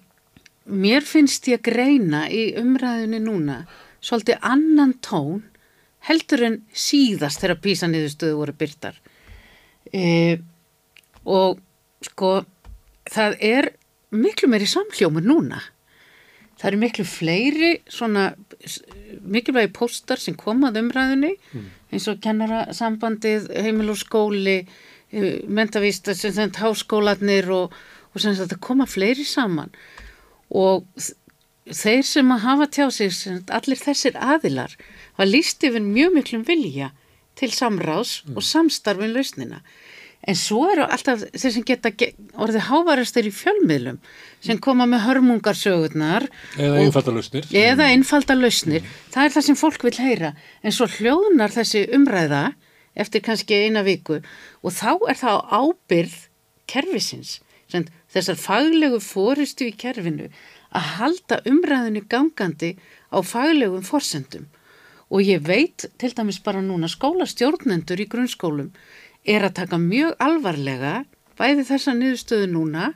[0.68, 3.62] mér finnst ég greina í umræðinu núna
[4.04, 5.46] svolítið annan tón
[6.04, 8.98] heldur en síðast þegar písaniðurstöðu voru byrtar.
[9.88, 10.36] E,
[11.24, 11.62] og
[12.04, 12.34] sko
[13.08, 13.70] það er
[14.14, 15.62] miklu meiri samhljómur núna.
[16.60, 18.28] Það eru miklu fleiri svona
[19.24, 21.32] mikilvægi póstar sem komað umræðinu
[21.94, 24.58] eins og kennarasambandið, heimil og skóli,
[25.46, 27.74] mentavist, sem þetta háskólanir og,
[28.12, 29.70] og sem þetta koma fleiri saman
[30.54, 30.84] og
[31.72, 33.14] þeir sem að hafa tjá sig,
[33.48, 34.74] allir þessir aðilar,
[35.16, 36.90] var líst yfir mjög miklum vilja
[37.38, 39.62] til samráðs og samstarfin lausnina.
[40.26, 43.98] En svo eru alltaf þeir sem geta ge orðið hávarastir í fjölmiðlum
[44.40, 47.44] sem koma með hörmungarsögurnar Eða og- einfalda lausnir.
[47.52, 48.82] Eða einfalda lausnir.
[49.12, 50.30] Það er það sem fólk vil heyra.
[50.62, 52.54] En svo hljóðnar þessi umræða
[52.96, 54.20] eftir kannski eina viku
[54.62, 56.16] og þá er það ábyrð
[56.66, 57.40] kerfisins.
[58.14, 60.28] Þessar faglegu fóristu í kerfinu
[60.74, 62.76] að halda umræðinu gangandi
[63.12, 64.46] á faglegum forsendum.
[65.10, 68.70] Og ég veit til dæmis bara núna skólastjórnendur í grunnskólum
[69.24, 70.94] er að taka mjög alvarlega
[71.38, 72.92] bæði þessa niðurstöðu núna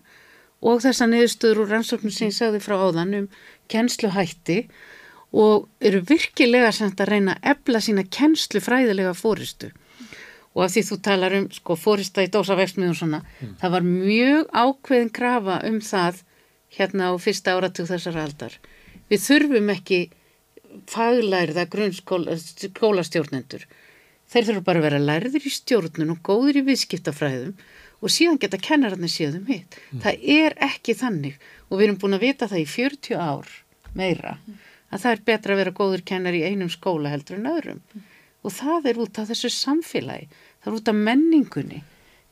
[0.61, 3.27] og þessa niðurstöður úr rannsóknum sem ég sagði frá áðan um
[3.73, 4.63] kennsluhætti
[5.33, 9.71] og eru virkilega samt að reyna að ebla sína kennslufræðilega fóristu.
[10.57, 13.21] Og af því þú talar um sko fórista í dósavextmiðum svona,
[13.61, 16.23] það var mjög ákveðin krafa um það
[16.79, 18.57] hérna á fyrsta áratug þessar aldar.
[19.09, 20.01] Við þurfum ekki
[20.89, 23.69] faglærða grunnskólastjórnendur.
[24.29, 27.55] Þeir þurfum bara að vera lærðir í stjórnun og góðir í viðskiptafræðum
[27.99, 29.79] og síðan geta kennararnir séð um hitt.
[30.03, 33.55] Það er ekki þannig og við erum búin að vita það í 40 ár
[33.99, 34.37] meira
[34.89, 37.81] að það er betra að vera góður kennar í einum skóla heldur en öðrum.
[38.45, 40.29] Og það er út af þessu samfélagi,
[40.63, 41.83] það er út af menningunni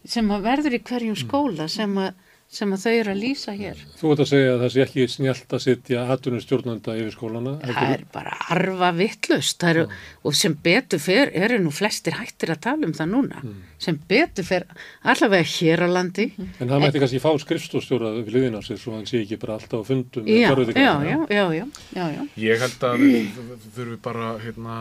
[0.07, 2.13] sem að verður í hverjum skóla sem að,
[2.49, 3.81] sem að þau eru að lýsa hér.
[3.99, 7.55] Þú ert að segja að það sé ekki snjált að sitja atvinnustjórnanda yfir skólana.
[7.67, 12.87] Það er bara arfa vittlust og sem betur fer eru nú flestir hættir að tala
[12.89, 13.43] um það núna
[13.83, 14.65] sem betur fer
[15.03, 19.07] allavega hér á landi En það mætti kannski fá skrifstofstjóra við liðina sér svo hann
[19.11, 20.27] sé ekki bara alltaf á fundum.
[20.31, 22.23] já, já, já, já, já, já, já.
[22.47, 23.41] Ég held að við
[23.75, 24.79] þurfum bara hérna,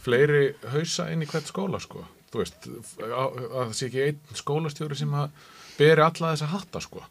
[0.00, 2.06] fleiri hausa inn í hvert skóla sko.
[2.30, 2.68] Þú veist,
[3.02, 5.32] að, að það sé ekki einn skólastjóri sem að
[5.80, 7.02] beri alla þessa hatta sko.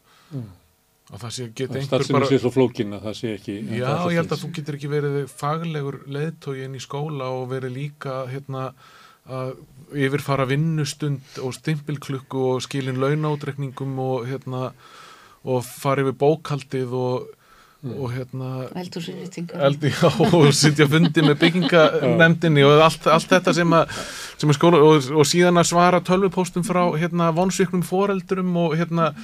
[1.10, 2.30] Að það sé geti Það einhver bara...
[2.30, 3.54] sé svo flókin að það sé ekki...
[3.80, 7.74] Já, ég held að þú getur ekki verið faglegur leðtói inn í skóla og verið
[7.74, 8.68] líka hérna
[9.30, 9.56] að
[10.00, 14.70] yfirfara vinnustund og stimpilklukku og skilin launátrekningum og hérna
[15.40, 17.28] og fara yfir bókaldið og,
[17.80, 19.62] og hérna Eldhúsrýtingar.
[19.64, 23.94] Eld, já, og sitja fundi með bygginganemdini og allt, allt þetta sem að,
[24.40, 29.14] sem að skóla og, og síðan að svara tölvupóstum frá hérna vonsviknum foreldrum og hérna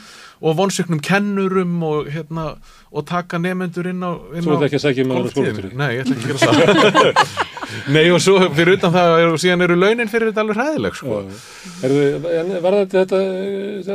[0.41, 2.47] og vonsviknum kennurum og hérna
[2.93, 5.57] og taka nefendur inn á Þú á ert ekki að sækja um að vera golftíðinni.
[5.57, 5.79] skólastjóri?
[5.81, 7.55] Nei, ég ætla ekki að gera það
[7.97, 11.17] Nei, og svo fyrir utan það og síðan eru launin fyrir þetta alveg hræðileg sko.
[11.83, 13.21] Var þetta, þetta,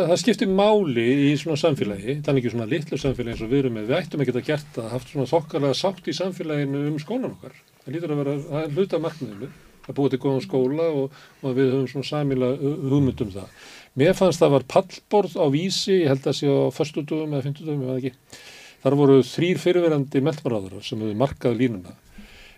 [0.10, 3.78] það skiptir máli í svona samfélagi, þannig ekki svona litlu samfélagi eins og við erum
[3.80, 7.32] með, við ættum ekki að gert það, haft svona þokkarlega sátt í samfélaginu um skólan
[7.32, 7.56] okkar.
[7.86, 9.52] Það lítur að vera, það er hluta markmiðinu,
[9.88, 13.70] að búa til góðan skóla og, og við höfum svona samíla hugmynd um það.
[14.00, 17.82] Mér fannst það var pallborð á vísi, ég held að sé á förstudugum eða fymtudugum,
[17.84, 18.40] ég veit ekki.
[18.82, 21.96] Þar voru þrýr fyrirverandi meldmaráður sem hefur markað línuna.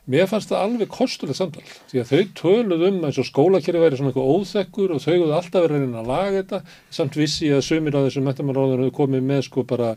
[0.03, 3.99] Mér fannst það alveg kostuleg samtal því að þau töluð um eins og skólakerfi væri
[3.99, 6.59] svona eitthvað óþekkur og þau hefðu alltaf verið að reyna að laga þetta.
[6.97, 9.93] Samt vissi að sömur af þessum metamáráður hefur komið með sko bara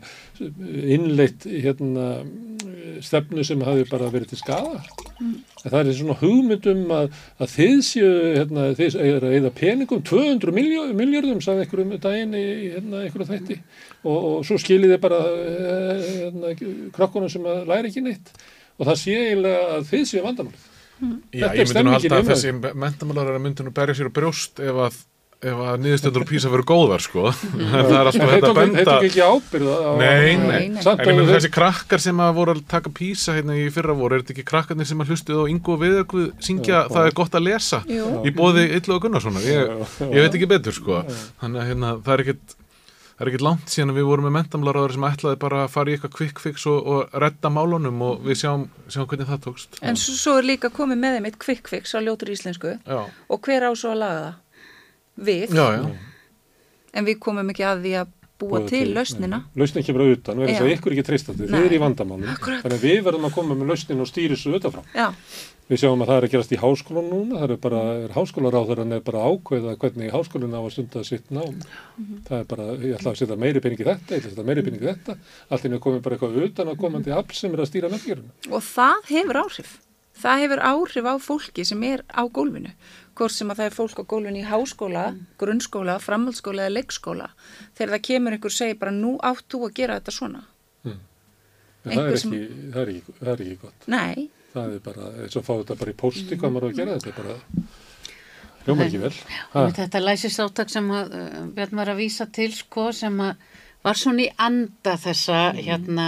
[0.95, 2.07] innleitt hérna
[3.03, 4.79] stefnu sem hafi bara verið til skada.
[5.19, 7.09] En það er svona hugmyndum að,
[7.43, 10.55] að þið séu hérna, þið er að eða peningum 200
[10.95, 12.45] miljardum sagði einhverjum daginn í
[12.77, 13.59] hérna, einhverju þætti.
[14.05, 16.53] Og, og svo skiljið þið bara eh, hérna,
[16.95, 18.31] krokkunum sem að læra ekki neitt
[18.77, 20.65] og það sé eiginlega að þið séu vandamálið.
[21.37, 24.81] Já, ég myndi nú halda að þessi mentamálar myndi nú berja sér á brjóst ef
[24.87, 24.97] að
[25.45, 27.27] ef að niðurstöður og písa verður góðar sko.
[27.61, 29.91] En það er alltaf hægt að benda Þeir tók ekki ábyrð á...
[29.99, 33.93] Nei, nei, en ég þessi krakkar sem að voru að taka písa hérna í fyrra
[33.97, 37.09] voru, er þetta ekki krakkarnir sem að hlustuð og yngu og viðarkuð syngja Já, það
[37.11, 38.07] er gott að lesa Jú.
[38.25, 39.45] í bóði Yllu og Gunnarssonar?
[39.45, 40.07] Ég, Já, já.
[40.09, 41.03] ég veit ekki betur sko.
[41.43, 42.57] Þannig að hérna, það er ekkit
[43.17, 45.95] það er ekkit langt síðan við vorum með mentamlaráður sem ætlaði bara að fara í
[45.97, 49.97] eitthvað quick fix og, og redda málunum og við sjáum, sjáum hvernig það tókst En
[49.97, 53.41] svo, svo er líka komið með þeim eitt quick fix á ljótur íslensku Já, og
[53.47, 54.37] hver á svo að laga það?
[55.17, 55.89] Við, já, já.
[56.93, 59.39] en við komum ekki að því að búa til lausnina.
[59.57, 61.53] Lausnin kemur að utan, verður þess að ykkur ekki treystandi, Nei.
[61.55, 62.59] þið er í vandamálum, Akkurat.
[62.61, 64.83] þannig að við verðum að koma með lausnin og stýri svo utanfrá.
[64.93, 65.07] Já,
[65.67, 68.93] Við sjáum að það er að gerast í háskólan núna, það er bara, er háskólaráðurinn
[68.95, 71.57] er bara að ákveða hvernig háskólinn á að stunda sitt nám.
[72.29, 74.45] Það er bara, ég ætla að setja meiri pening í þetta, ég ætla að setja
[74.47, 75.17] meiri pening í þetta,
[75.51, 78.31] allt inn er komið bara eitthvað utan að komandi afl sem er að stýra menningarinn.
[78.47, 79.73] og það hefur áhrif.
[80.17, 82.71] Það hefur áhrif á fólki sem er á gólfinu.
[83.13, 85.03] Hvort sem að það er fólk á gólfinu í háskóla,
[85.37, 87.27] grunnskóla, framhaldsskóla eða leikskóla.
[87.77, 90.41] Þegar það kemur einhver og segir bara nú átt þú að gera þetta svona.
[90.87, 90.97] En
[91.85, 93.87] það er Einhver sem- ekki, það er ekki, það er ekki gott.
[93.93, 96.79] Nei, Það er bara, eins og fá þetta bara í posti hvað maður á að
[96.81, 97.35] gera, þetta er bara,
[98.65, 99.13] hljómar ekki vel.
[99.53, 103.47] Ha, þetta læsisáttak sem að, uh, Björn var að vísa til sko sem að
[103.85, 106.07] var svona í anda þessa hérna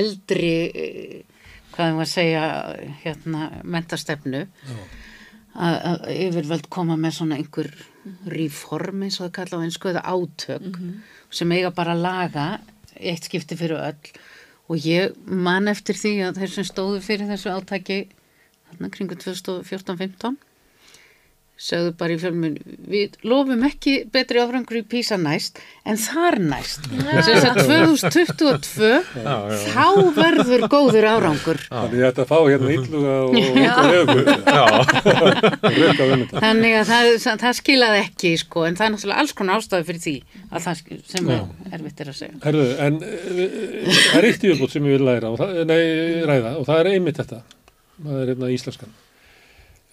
[0.00, 1.36] eldri uh,
[1.74, 2.44] hvað er maður að segja
[3.04, 3.44] hérna
[3.76, 4.42] mentastefnu
[5.54, 7.70] að, að yfirvöld koma með svona einhver
[8.30, 10.78] reform eins og það kalla á einsku eða átök
[11.30, 12.46] sem eiga bara að laga
[12.96, 14.12] eitt skipti fyrir öll
[14.70, 17.98] og ég man eftir því að þeir sem stóðu fyrir þessu átaki
[18.70, 20.38] þarna kringu 2014-15
[21.60, 22.54] sögðu bara í fjölmun
[22.88, 26.86] við lofum ekki betri áfrangur í PISA næst en þar næst.
[26.88, 28.88] Þess að 2022
[29.20, 29.58] Já, já.
[29.74, 31.60] þá verður góður árangur.
[31.68, 33.34] Þannig að fá hérna illuga og
[36.40, 40.02] þannig að það, það, skilaði ekki sko, en það er náttúrulega alls konar ástæði fyrir
[40.06, 40.16] því
[40.48, 40.74] að það
[41.12, 41.44] sem er
[41.76, 42.40] erfitt er að segja.
[42.46, 43.12] Herðu, en uh,
[44.00, 45.84] það er eitt yfirbútt sem ég vil læra, og það, nei,
[46.30, 47.44] ræða, og það er einmitt þetta.
[48.00, 48.98] Það er hérna íslenskan.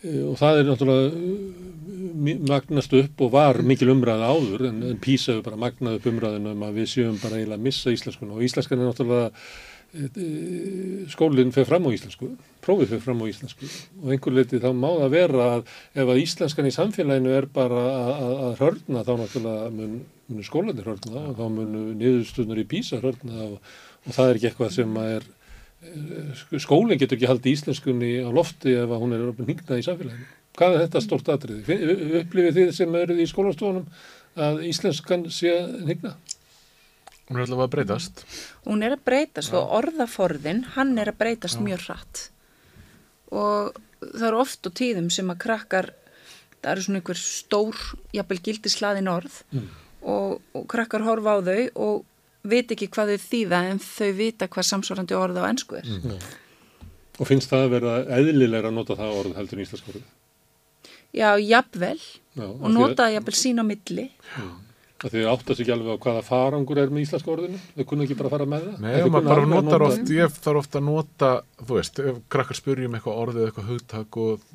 [0.07, 1.65] Eh, Og það er náttúrulega
[2.17, 6.53] magnast upp og var mikil umræða áður, en, en PISA hefur bara magnað upp umræðinu
[6.55, 9.27] um að við séum bara eiginlega að missa íslenskun og íslenskan er náttúrulega
[9.93, 12.31] eh, skólinn fer fram á íslensku,
[12.65, 13.69] prófið fer fram á íslensku.
[14.01, 17.85] Og einhver leiti þá má það vera að ef að íslenskan í samfélaginu er bara
[17.93, 19.97] að, að, hörna þá náttúrulega mun,
[20.31, 23.57] mun skólanir hörna og þá mun niðurstuðnur í písa hörna og,
[24.07, 25.36] og það er ekki eitthvað sem er eh,
[26.57, 30.29] skólinn getur ekki haldið íslenskunni á lofti ef hún er orðin hingnað í samfélaginu.
[30.57, 31.77] Hvað er þetta stort atriði?
[32.23, 33.85] Upplifið þið sem eruð í skólastofunum
[34.47, 35.53] að íslenskan sé
[35.85, 36.17] hingnað?
[37.27, 38.23] Hún er allavega að breytast.
[38.63, 42.21] hún er að breytast og orðaforðin, hann er að breytast mjög hratt
[43.35, 45.89] og það eru oft og tíðum sem að krakkar,
[46.61, 47.81] það eru svona einhver stór,
[48.15, 49.41] jafnvel gildislaðin orð
[50.07, 52.05] og, og krakkar horfa á þau og
[52.53, 55.89] veit ekki hvað þau þýða en þau vita hvað samsvarandi orð á ennsku er.
[57.17, 60.07] Og finnst það að vera eðlilega að nota það orð heldur í íslensku orðið?
[61.17, 61.97] Já, jafnvel
[62.37, 64.09] Já, og nota jafnvel sín á milli.
[64.97, 68.15] að þið áttast ekki alveg á hvaða farangur er með íslenska orðinu þau kunna ekki
[68.17, 70.85] bara fara með það Nei, Þau maður bara notar nota- oft, ég þarf ofta að
[70.87, 71.29] nota,
[71.61, 74.47] þú veist, ef krakkar spyrjum eitthvað orðið eða eitthvað hugtak og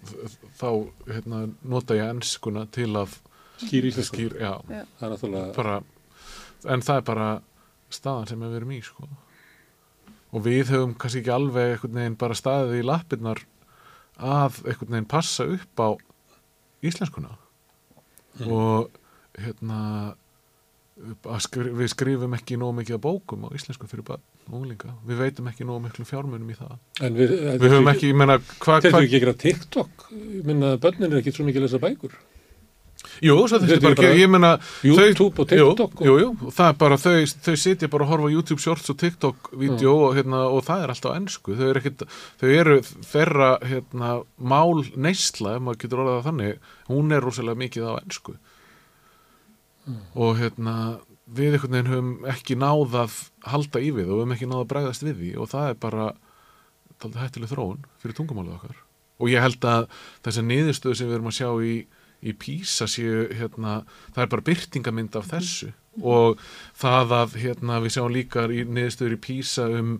[0.58, 0.68] þá
[1.12, 1.42] hérna,
[1.74, 3.14] nota ég enskuna til að
[3.62, 4.82] skýr, já, Já.
[4.98, 5.76] það er náttúrulega bara,
[6.74, 7.28] en það er bara
[7.96, 9.08] staðan sem við erum í, sko.
[10.32, 13.44] Og við höfum kannski ekki alveg einhvern veginn bara staðið í lappirnar
[14.22, 15.88] að einhvern veginn passa upp á
[16.82, 17.36] íslenskuna
[18.48, 18.90] og
[19.38, 19.80] hérna
[21.42, 24.92] skri, við skrifum ekki nóg mikið að bókum á íslensku fyrir barn og unglinga.
[25.06, 26.74] Við veitum ekki nóg miklu fjármunum í það.
[27.00, 28.18] en við, Við höfum ekki, ég
[28.62, 31.62] hvað, Þeir hva, eru ekki að TikTok ég minna að börnin er ekki svo mikið
[31.62, 32.16] að lesa bækur
[33.22, 33.36] jú,
[33.82, 34.50] bara, ég meina,
[34.86, 37.14] YouTube og TikTok og- jú, jú, það er bara, þau,
[37.46, 41.16] þau sitja bara að horfa YouTube Shorts og TikTok-vídeó og, hérna, og það er alltaf
[41.18, 42.04] ennsku, þau eru ekkit,
[42.40, 42.78] þau eru
[43.12, 46.58] þeirra, hérna, mál neysla, ef maður getur orðað þannig,
[46.88, 48.36] hún er rosalega mikið á ennsku
[50.14, 50.76] og hérna,
[51.32, 53.14] við einhvern veginn höfum ekki náð að
[53.50, 55.78] halda í við og við höfum ekki náð að bregðast við því og það er
[55.82, 56.06] bara
[57.02, 58.76] hættileg þróun fyrir tungumálið okkar.
[59.22, 59.88] Og ég held að
[60.22, 61.74] þessar niðurstöðu sem við erum að sjá í,
[62.22, 63.82] í PISA séu hérna,
[64.14, 65.72] það er bara byrtingamind af þessu.
[66.00, 66.40] Og
[66.78, 69.96] það að hérna, við sjáum líka í niðurstöður í PISA um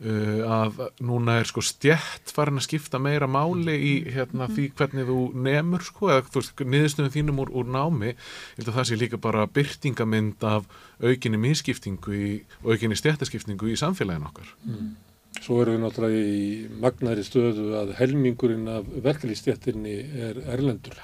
[0.00, 5.10] uh, að núna er sko stjætt farin að skipta meira máli í hérna, því hvernig
[5.10, 8.88] þú nemur sko, eða þú veist, niðurstöðum þínum úr, úr námi, ég held að það
[8.90, 10.66] sé líka bara byrtingamind af
[11.04, 12.32] aukinni misskiptingu í,
[12.64, 14.50] og aukinni stjættaskiptingu í samfélagin okkar.
[15.40, 16.44] Svo erum við náttúrulega í
[16.82, 19.94] magnæri stöðu að helmingurinn af verkefliðstjættinni
[20.28, 20.98] er erlendur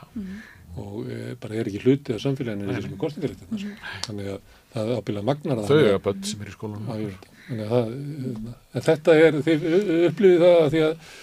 [0.77, 3.93] og e, bara er ekki hluti af samfélaginu eins og sem er kostningaréttina sko.
[4.09, 4.41] þannig að
[4.75, 6.91] það er ábyrðað magnar að Þau það eru börn sem er í skólanum.
[6.91, 7.31] Það.
[7.47, 7.95] Þannig að það,
[8.27, 9.65] hérna, en þetta er, þið
[10.11, 11.15] upplifið það að því að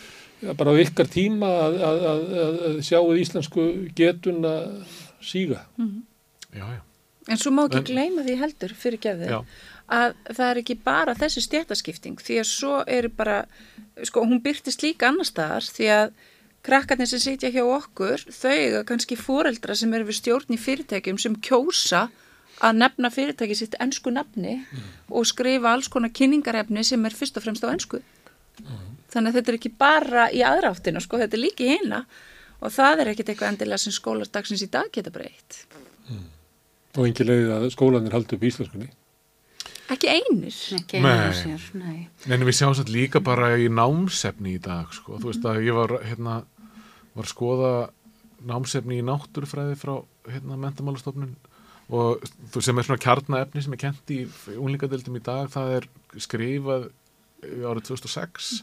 [0.47, 3.67] ja, bara á ykkar tíma að, að, að, að, að sjáuð íslensku
[3.99, 5.61] getun að síga.
[6.53, 6.81] Já, já.
[7.31, 9.37] En svo má ekki En- gleyma því heldur fyrir gefið Já.
[9.91, 13.43] Að það er ekki bara þessi stjættaskipting því að svo eru bara,
[14.03, 16.13] sko hún byrtist líka annar staðar því að
[16.63, 21.19] krakkarnir sem sitja hjá okkur, þau eiga kannski foreldra sem eru við stjórn í fyrirtækjum
[21.19, 22.07] sem kjósa
[22.63, 24.61] að nefna fyrirtæki sitt ennsku nafni
[25.11, 27.99] og skrifa alls konar kynningarefni sem er fyrst og fremst á ennsku.
[29.11, 32.05] Þannig að þetta er ekki bara í aðra áttina, sko, þetta er líka í hina
[32.63, 35.65] og það er ekkit eitthvað endilega sem skólardagsins í dag geta breytt.
[36.93, 38.91] Og engin leiðið að skólanir haldi upp íslenskunni.
[39.91, 40.55] Ekki einir.
[40.77, 41.33] ekki Nei.
[41.35, 45.17] sér, nei En við sjáum satt líka bara í námsefni í dag, sko.
[45.19, 46.37] Þú veist að ég var, hérna,
[47.13, 47.73] var að skoða
[48.47, 49.97] námsefni í náttúrufræði frá,
[50.29, 51.35] hérna, mentamálastofnun
[51.93, 54.21] og þú sem er svona kjarnaefni sem er kent í
[54.55, 55.89] unlingadeildum í dag, það er
[56.23, 56.87] skrifað
[57.43, 58.53] árið 2006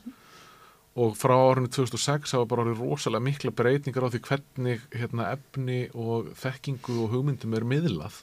[1.00, 5.82] og frá árinu 2006 hafa bara orðið rosalega mikla breytingar á því hvernig hérna, efni
[5.94, 8.18] og þekkingu og hugmyndum er miðlað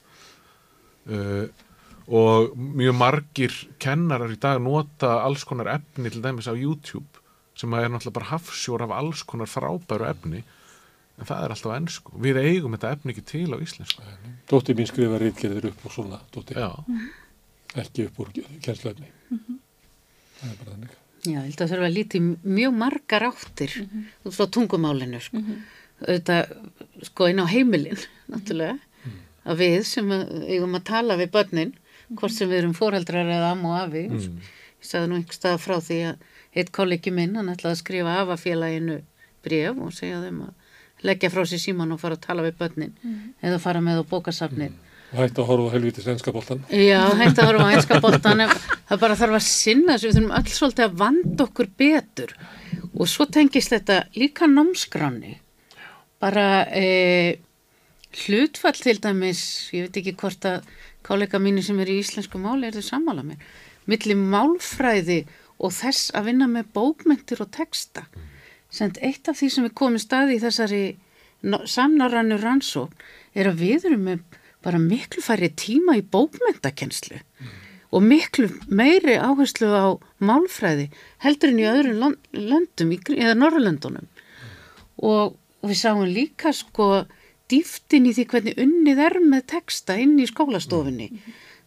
[1.07, 1.45] uh,
[2.07, 7.23] og mjög margir kennarar í dag nota alls konar efni til dæmis á YouTube
[7.57, 10.43] sem er náttúrulega bara hafsjór af alls konar frábæru efni.
[11.17, 14.05] En það er alltaf ennsku við eigum þetta efni ekki til á íslensku.
[14.47, 16.69] Dóttir mín skrifa rítgerðir upp og svona dóttir, já,
[17.81, 19.09] ekki upp úr kjensluefni.
[20.37, 20.93] Það er bara þannig.
[21.25, 25.41] Já, ég held að þurfa að líti mjög margar áttir út frá tungumálinu sko.
[25.97, 26.37] Þetta,
[27.09, 27.97] sko, inn á heimilin
[28.29, 28.77] náttúrulega,
[29.49, 31.73] að við sem að, eigum að tala við börnin
[32.15, 34.05] hvort sem við erum foreldrar eða am og afi.
[34.07, 36.25] Ég sagði nú einhver stað frá því að
[36.57, 39.01] eitt kollegi minn, hann ætlaði að skrifa afafélaginu
[39.45, 42.93] bref og segja þeim að leggja frá sér síman og fara að tala við börnin
[43.45, 44.77] eða fara með á bókasafnið.
[45.13, 46.63] Og hætti að horfa á helvítið svenska boltan.
[46.73, 48.41] Já, hætti að horfa en
[48.89, 52.33] það bara þarf að sinna þessu, við þurfum öll svolítið að vanda okkur betur.
[52.97, 55.37] Og svo tengist þetta líka námskráni
[56.19, 57.37] bara e,
[58.25, 59.41] hlutfall til dæmis,
[59.75, 60.67] ég veit ekki hvort að
[61.07, 63.41] kollega mínu sem er í íslensku máli er þau sammála mér,
[63.87, 65.21] milli málfræði
[65.57, 68.05] og þess að vinna með bókmentir og texta.
[68.69, 70.81] Send eitt af því sem er komið staði í þessari
[71.43, 77.21] samnárannu rannsókn er að við erum með bara miklu færri tíma í bókmentakenslu
[77.95, 79.87] og miklu meiri áherslu á
[80.19, 80.89] málfræði
[81.23, 84.09] heldur en í öðrum löndum eða Norrlöndunum
[84.97, 87.05] og við sáum líka sko
[87.51, 91.09] dýftin í því hvernig unnið er með texta inn í skólastofunni.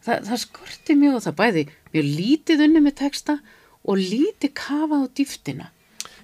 [0.04, 3.36] Þa, það skorti mjög og það bæði mjög lítið unnið með texta
[3.84, 5.70] og lítið kafað á dýftina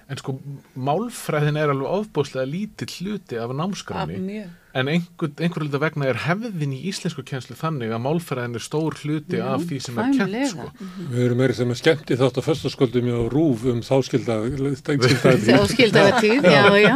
[0.07, 0.37] en sko
[0.79, 4.53] málfræðin er alveg ofbúslega lítill hluti af námskráni mjög.
[4.79, 8.95] en einhver, einhver hluta vegna er hefðin í íslensku kjenslu þannig að málfræðin er stór
[9.03, 10.51] hluti af því sem er fæmlega.
[10.53, 10.89] sko.
[11.11, 15.63] Við erum meiri sem er skemmt í þátt að föstaskvöldum á rúf um þáskilda þá
[15.75, 16.95] skildi það tíð, já, já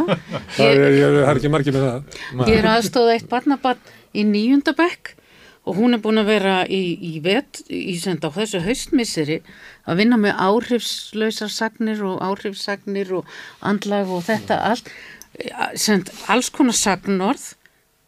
[0.55, 2.21] Það er, ég, er ekki margir með það.
[2.47, 5.17] Ég er aðstóða eitt barnabarn í níunda bekk
[5.67, 6.81] og hún er búin að vera í,
[7.11, 9.41] í vet, í senda á þessu haustmisseri
[9.85, 13.29] að vinna með áhrifslausar sagnir og áhrifsagnir og
[13.61, 14.89] andlag og þetta allt,
[15.75, 17.53] send alls konar sagnorð,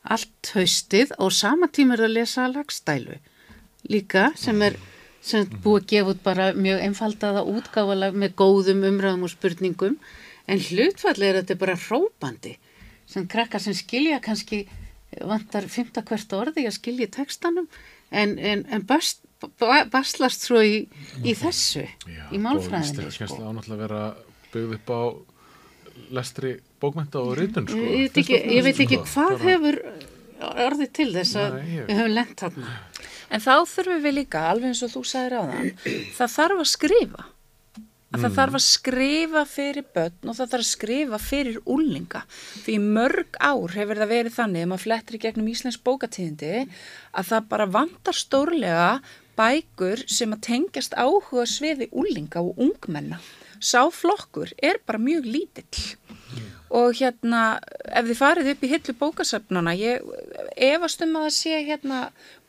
[0.03, 3.22] allt haustið og sama tíma er að lesa lagstælu
[3.90, 4.76] líka sem er
[5.24, 9.93] sem er búið að gefa út bara mjög einfaldaða útgáfalag með góðum umræðum og spurningum.
[10.52, 12.58] En hlutfalli er þetta bara hrópandi
[13.08, 14.66] sem krakkar sem skilja kannski
[15.24, 17.69] vantar fymta hvert orði að skilja textanum.
[18.11, 19.33] En, en, en bast, ba-
[19.92, 20.88] baslast svo í,
[21.24, 21.86] í þessu,
[22.32, 23.26] í málfræðinni og sko.
[23.28, 24.04] íslenska ánáttúrulega vera
[24.54, 25.02] byggð upp á
[26.14, 27.78] lestri bókmenta og ritun sko.
[27.78, 29.78] ég, veit ekki, ég veit ekki Sko, hvað bara- hefur
[30.68, 32.74] orðið til þess að Nei, ég- við höfum lent þarna
[33.34, 35.70] En þá þurfum við líka, alveg eins og þú sagðir á þann,
[36.14, 37.24] það þarf að skrifa.
[38.14, 42.22] Að það þarf að skrifa fyrir börn og það þarf að skrifa fyrir úlinga.
[42.62, 46.52] Því mörg ár hefur það verið þannig, ef maður flettir í gegnum Íslands bókatíðindi,
[47.18, 49.02] að það bara vantar stórlega
[49.40, 53.20] bækur sem að tengjast áhuga sviði úlinga og ungmenna.
[53.64, 55.95] Sá flokkur er bara mjög lítill.
[56.74, 57.60] Og hérna
[57.94, 60.08] ef þið farið upp í hillu bókasöfnana ég
[60.58, 62.00] efast um að það sé hérna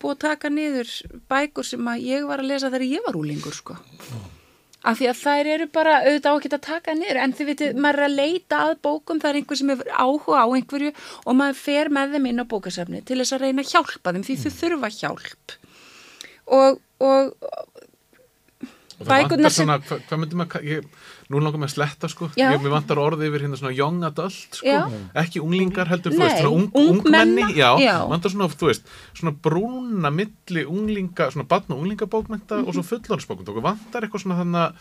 [0.00, 0.94] búið að taka niður
[1.30, 3.76] bækur sem að ég var að lesa þegar ég var úlingur sko.
[4.84, 7.20] Af því að þær eru bara auðvitað á ekki að taka niður.
[7.24, 10.40] En þið vitið, maður er að leita að bókum það er einhver sem hefur áhuga
[10.44, 13.70] á einhverju og maður fer með þeim inn á bókasöfni til þess að reyna að
[13.72, 15.58] hjálpa þeim því þau þurfa hjálp
[16.46, 17.34] og, og
[19.00, 20.84] Og Bækurnar sem- hvað, hvað myndum að, ég,
[21.28, 22.52] nú langar mig að sletta sko, Já.
[22.54, 24.76] ég, vantar orðið yfir hérna svona young adult sko,
[25.18, 27.96] ekki unglingar heldur, þú Nei, veist, ung, ungmenni, já, já.
[28.08, 28.86] vantar svona, þú veist,
[29.18, 32.72] svona brúna milli unglinga, svona barn og unglingabókmenta og Mhm.
[32.78, 34.72] svo fullorðsbókmenta, og vantar eitthvað svona þannig að,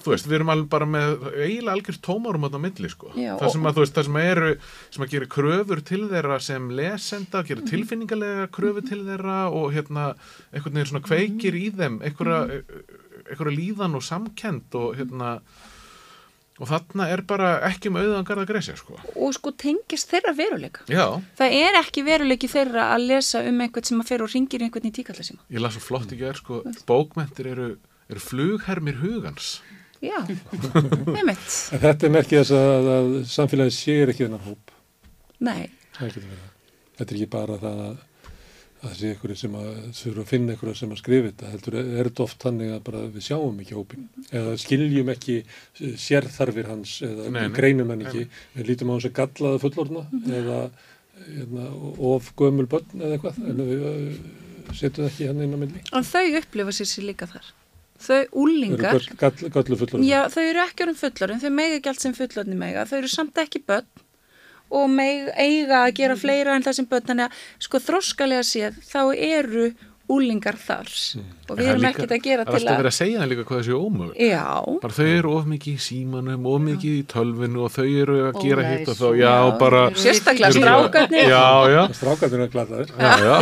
[0.00, 3.50] þú veist, við erum alveg bara með eiginlega algjör tómarum á milli, sko, Já, það
[3.52, 4.50] sem að, þú veist, það sem eru,
[4.90, 7.70] sem að gera kröfur til þeirra sem lesenda, gera Mhm.
[7.72, 10.14] tilfinningalega kröfur til þeirra og hérna,
[10.54, 12.62] einhvern veginn svona kveikir í þeim, einhverja,
[13.30, 15.40] einhverja líðan og samkend og hérna
[16.60, 18.98] og þarna er bara ekki um auðan garða gresja sko.
[19.16, 20.80] og sko tengist þeirra veruleika.
[20.92, 24.60] Já, það er ekki veruleiki þeirra að lesa um einhvern sem að fer og ringir
[24.60, 27.78] einhvern í tíkalla síma ég las svo flott í gerð sko, bókmentir eru,
[28.16, 29.50] eru flughermir hugans
[30.00, 34.70] já, En þetta er merkið þess að, að samfélagið sér ekki þennan hóp.
[35.40, 35.66] nei.
[36.00, 37.98] Þetta er ekki bara það að
[38.80, 39.66] að það sé einhverju sem að
[39.98, 41.48] þurfa að finna einhverju sem að skrifa þetta.
[41.52, 45.34] Heldur er þetta oft þannig að bara við sjáum ekki hópin eða skiljum ekki
[46.00, 47.52] sérþarfir hans eða Nei, nei.
[47.58, 48.22] greinum hann ekki.
[48.56, 50.06] Við lítum á hans að gallaða fullorna
[50.40, 50.58] eða
[51.44, 51.66] eða,
[52.14, 53.84] of gömul börn eða eitthvað en við
[54.80, 55.82] setjum það ekki hann inn á milli.
[55.92, 57.50] en þau upplifa sér sér líka þar
[58.00, 60.06] þau úlingar Eru gall, gall, gallu fullorna.
[60.06, 63.10] já, þau eru ekki orðin fullorðin, þau mega ekki allt sem fullorðin mega, þau eru
[63.12, 64.06] samt ekki börn
[64.70, 68.76] og meg, eiga að gera fleira en það sem börn, þannig að sko þroskalega séð
[68.86, 69.64] þá eru
[70.10, 70.88] úlingar þar.
[71.50, 73.20] Og við er erum ekkert að gera Það er til alltaf að verið að segja
[73.20, 74.44] það líka hvað þessi ómög Já,
[74.82, 78.38] bara þau eru of mikið í símanum of mikið í tölvinu og þau eru að
[78.44, 81.26] gera nei, hitt og þá já, Já, bara sérstaklega strákarnir.
[81.30, 82.92] Já, já, Strákarnir er gladaðir.
[82.98, 83.34] já, já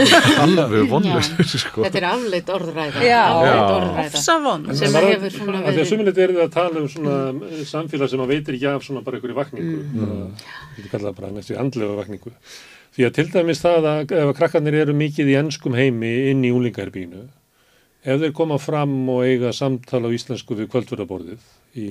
[0.44, 1.84] alveg vonlega sko.
[1.84, 3.04] Þetta er afleitt orðræða.
[3.04, 3.68] Já, afleitt Já.
[3.76, 4.06] orðræða.
[4.08, 6.88] ofsa von Sem Það var- hefur svona að verið- sumilegt er það að tala um
[6.88, 7.16] svona
[7.48, 9.78] eh, samfélag sem að veitir af svona bara einhverju vakningu.
[12.98, 13.04] Mm.
[13.04, 16.40] Því að til dæmis það að ef að krakkarnir eru mikið í ennskum heimi inn
[16.42, 17.20] í úlingarbygginu,
[18.02, 21.44] ef þeir koma fram og eiga samtala á íslensku við kvöldverðaborðið
[21.78, 21.86] í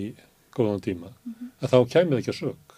[0.51, 1.13] góðan tíma,
[1.61, 2.75] að þá kæmi það ekki að sög.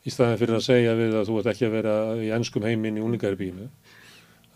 [0.00, 2.88] Í staðin fyrir að segja við að þú ert ekki að vera í ennskum heimi
[2.88, 3.68] inn í úlingarbygginu,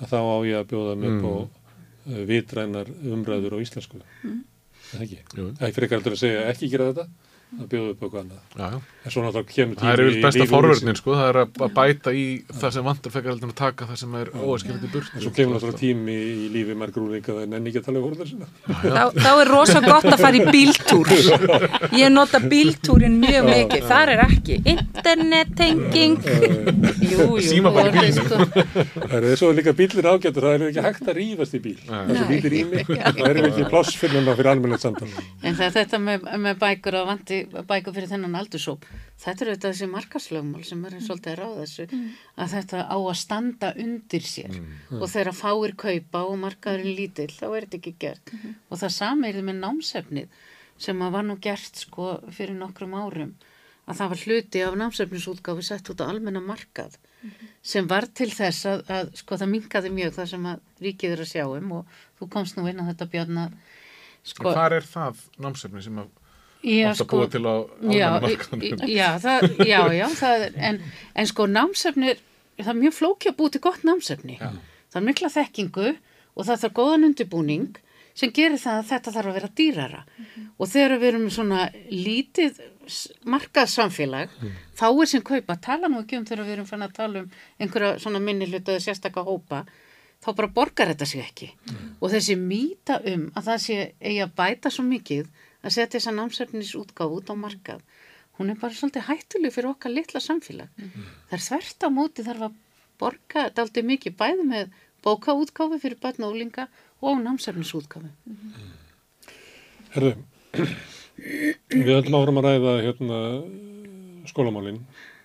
[0.01, 4.01] að þá á ég að bjóða mig upp á uh, vitrænar umræður á íslensku.
[4.89, 5.20] Það ekki.
[5.36, 7.07] Það er frekar heldur að segja ekki gera þetta,
[7.60, 8.41] að bjóða upp á eitthvað annað.
[8.55, 8.78] já, já.
[9.05, 11.74] En svo náttúrulega kemur það er tími yfir besta lífi forvörnin sko, það er að
[11.76, 12.24] bæta í
[12.60, 15.33] það sem vantar fekar heldur en að taka það sem er óæskilandi burt En svo
[15.36, 18.49] kemur náttúrulega tími í lífi margrúlinga það er nenni ekki að tala um fórhundar sinna.
[18.65, 21.12] þá, þá er rosa gott að fara í bíltúr.
[22.02, 23.86] Ég nota bíltúrin mjög mikið.
[23.92, 28.49] Þar er ekki internettenging þetta er sko-
[29.05, 31.76] Það er svo líka bílir ágættur, það er ekki hægt að rífast í bíl.
[31.84, 35.08] Það er er ekki pláss fyrir almennilegt samtal.
[35.42, 38.84] En það er þetta með, með bækur og vanti bækur fyrir þennan aldursóp.
[39.23, 42.02] Þetta er þetta þessi markaslögmál sem er svolítið að ráða þessu.
[42.36, 44.58] Að þetta á að standa undir sér.
[44.98, 48.34] Og þegar fáir kaupa og markaðurinn lítill, þá er þetta ekki gert.
[48.68, 50.44] Og það sami er þetta með námsefnið
[50.84, 53.34] sem að var nú gert sko fyrir nokkrum árum.
[53.84, 56.97] Að það var hluti af námsefnisútgáfi sett út á almenna markað
[57.64, 61.23] sem var til þess að, að sko það minkaði mjög það sem að ríkið er
[61.24, 63.56] að sjá um og þú komst nú inn á þetta björn að
[64.24, 66.12] sko, hvað er það námsefni sem að
[66.65, 67.55] Já, átt að búa til á
[67.93, 70.78] já, almenna já, það, já, já, það er, en,
[71.20, 72.15] en sko námsefni,
[72.57, 74.39] það er mjög flóki að búa til gott námsefni.
[74.41, 77.81] Það er mikla þekkingu og það þarf góðan undirbúning
[78.15, 80.02] sem gerir það að þetta þarf að vera dýrara.
[80.57, 82.60] Og þegar við erum svona lítið
[83.28, 84.34] markað samfélag,
[84.76, 87.97] fáir sem kaupa, tala nú ekki um þegar við erum fann að tala um einhverja
[88.02, 89.65] svona minni hluta eða sérstaka hópa,
[90.23, 91.51] þá bara borgar þetta sig ekki.
[92.01, 95.26] Og þessi mýta um að það sé eigi að bæta svo mikið
[95.65, 97.81] að setja þessa námsefnis útgáf út á markað,
[98.39, 100.68] hún er bara svolítið hættuleg fyrir okkar litla samfélag.
[101.31, 102.59] Það er þvert á móti þarf að
[103.01, 106.68] borga daldið mikið bæði með bókaútgáfi fyrir börn og úlinga
[107.05, 108.12] og námsefnisútgáfi.
[109.94, 110.15] Herðu,
[111.70, 113.18] við ætlum áfram að ræða hérna
[114.28, 114.81] skólamálinn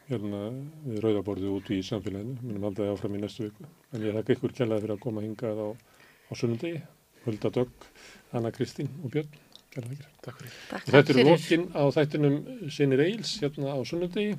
[0.10, 0.46] hérna
[0.86, 3.68] við rauðaborðið út í samfélaginu, munum halda það áfram í næstu viku.
[3.94, 6.82] En ég þakka ykkur kjallaði fyrir að koma hingað á, á sunnundegi,
[7.26, 7.86] Hulda Dögg,
[8.34, 9.30] Anna Kristín og Björn.
[9.70, 10.54] Takk fyrir.
[10.90, 12.38] Þetta er lokin á þættinum
[12.74, 14.38] Sinir Eils hérna á sunnundegi.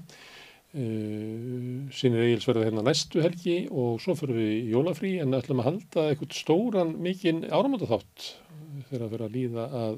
[0.70, 5.70] Uh, Sinir Eils verða hérna næstu helgi og svo fyrir við jólafrí en ætlum að
[5.70, 8.32] halda eitthvað stóran mikinn áramöndaþátt
[8.90, 9.96] þegar að fyrir að líða að,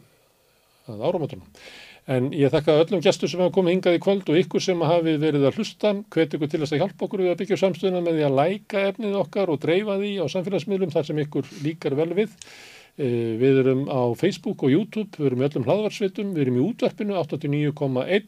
[0.93, 1.49] að áramöndunum.
[2.11, 5.13] En ég þakka öllum gestur sem hafa komið hingað í kvöld og ykkur sem hafi
[5.23, 8.19] verið að hlusta, hvet ykkur til þess að hjálpa okkur við að byggja samstöðuna með
[8.19, 12.09] því að læka efnið okkar og dreifa því á samfélagsmiðlum þar sem ykkur líkar vel
[12.19, 12.35] við.
[13.01, 16.65] Eh, Við erum á Facebook og YouTube, við erum í öllum hlaðvarsveitum, við erum í
[16.67, 18.27] útvarpinu 89,1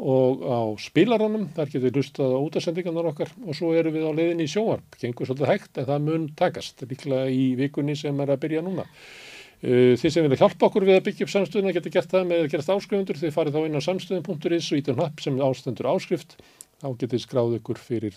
[0.00, 4.12] og á spilaranum, þar getur við hlustað á útasendingarnar okkar og svo erum við á
[4.16, 8.32] leiðinni í sjóarp, gengur svolítið hægt en það mun takast, líklega í vikunni sem er
[8.32, 8.86] að byrja núna.
[9.60, 12.46] Uh, Þið sem vilja hjálpa okkur við að byggja upp samstöðuna getur gert það með
[12.46, 13.20] að gerast áskrifundur.
[13.20, 16.38] Þið farið þá inn á samstöðun.is og ítum hnapp sem ástendur áskrift.
[16.80, 18.16] Þá getið þið skráð ykkur fyrir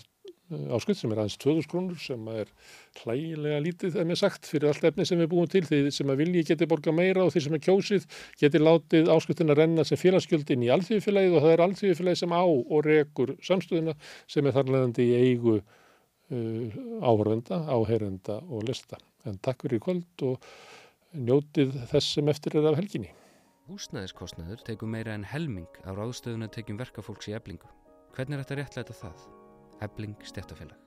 [0.76, 2.50] áskrift sem er aðeins 2000 krónur sem er
[3.02, 5.64] hlægilega lítið, ef mér sagt, fyrir allt efni sem við búum til.
[5.68, 8.08] Þið sem að vilji getið borga meira og þið sem er kjósið
[8.42, 12.86] getið látið áskriftina renna sem félagsgjöldin í alþjóðfélagið og það er alþjóðfélagið sem á og
[12.88, 13.98] rekur samstöðuna
[14.36, 19.02] sem er þarlegandi í eigu uh, áhörvenda, áheyrenda og lista.
[19.28, 20.48] En takk fyrir í kvöld og
[21.14, 23.14] njótið þess sem eftir er af helginni.
[23.70, 27.72] Húsnæðiskostnaður tekur meira en helming af ráðstöðuna tekjum verkafólks í eblingu.
[28.18, 29.33] Hvernig er þetta réttlæta það?
[29.82, 30.83] Ebling stjættafélag.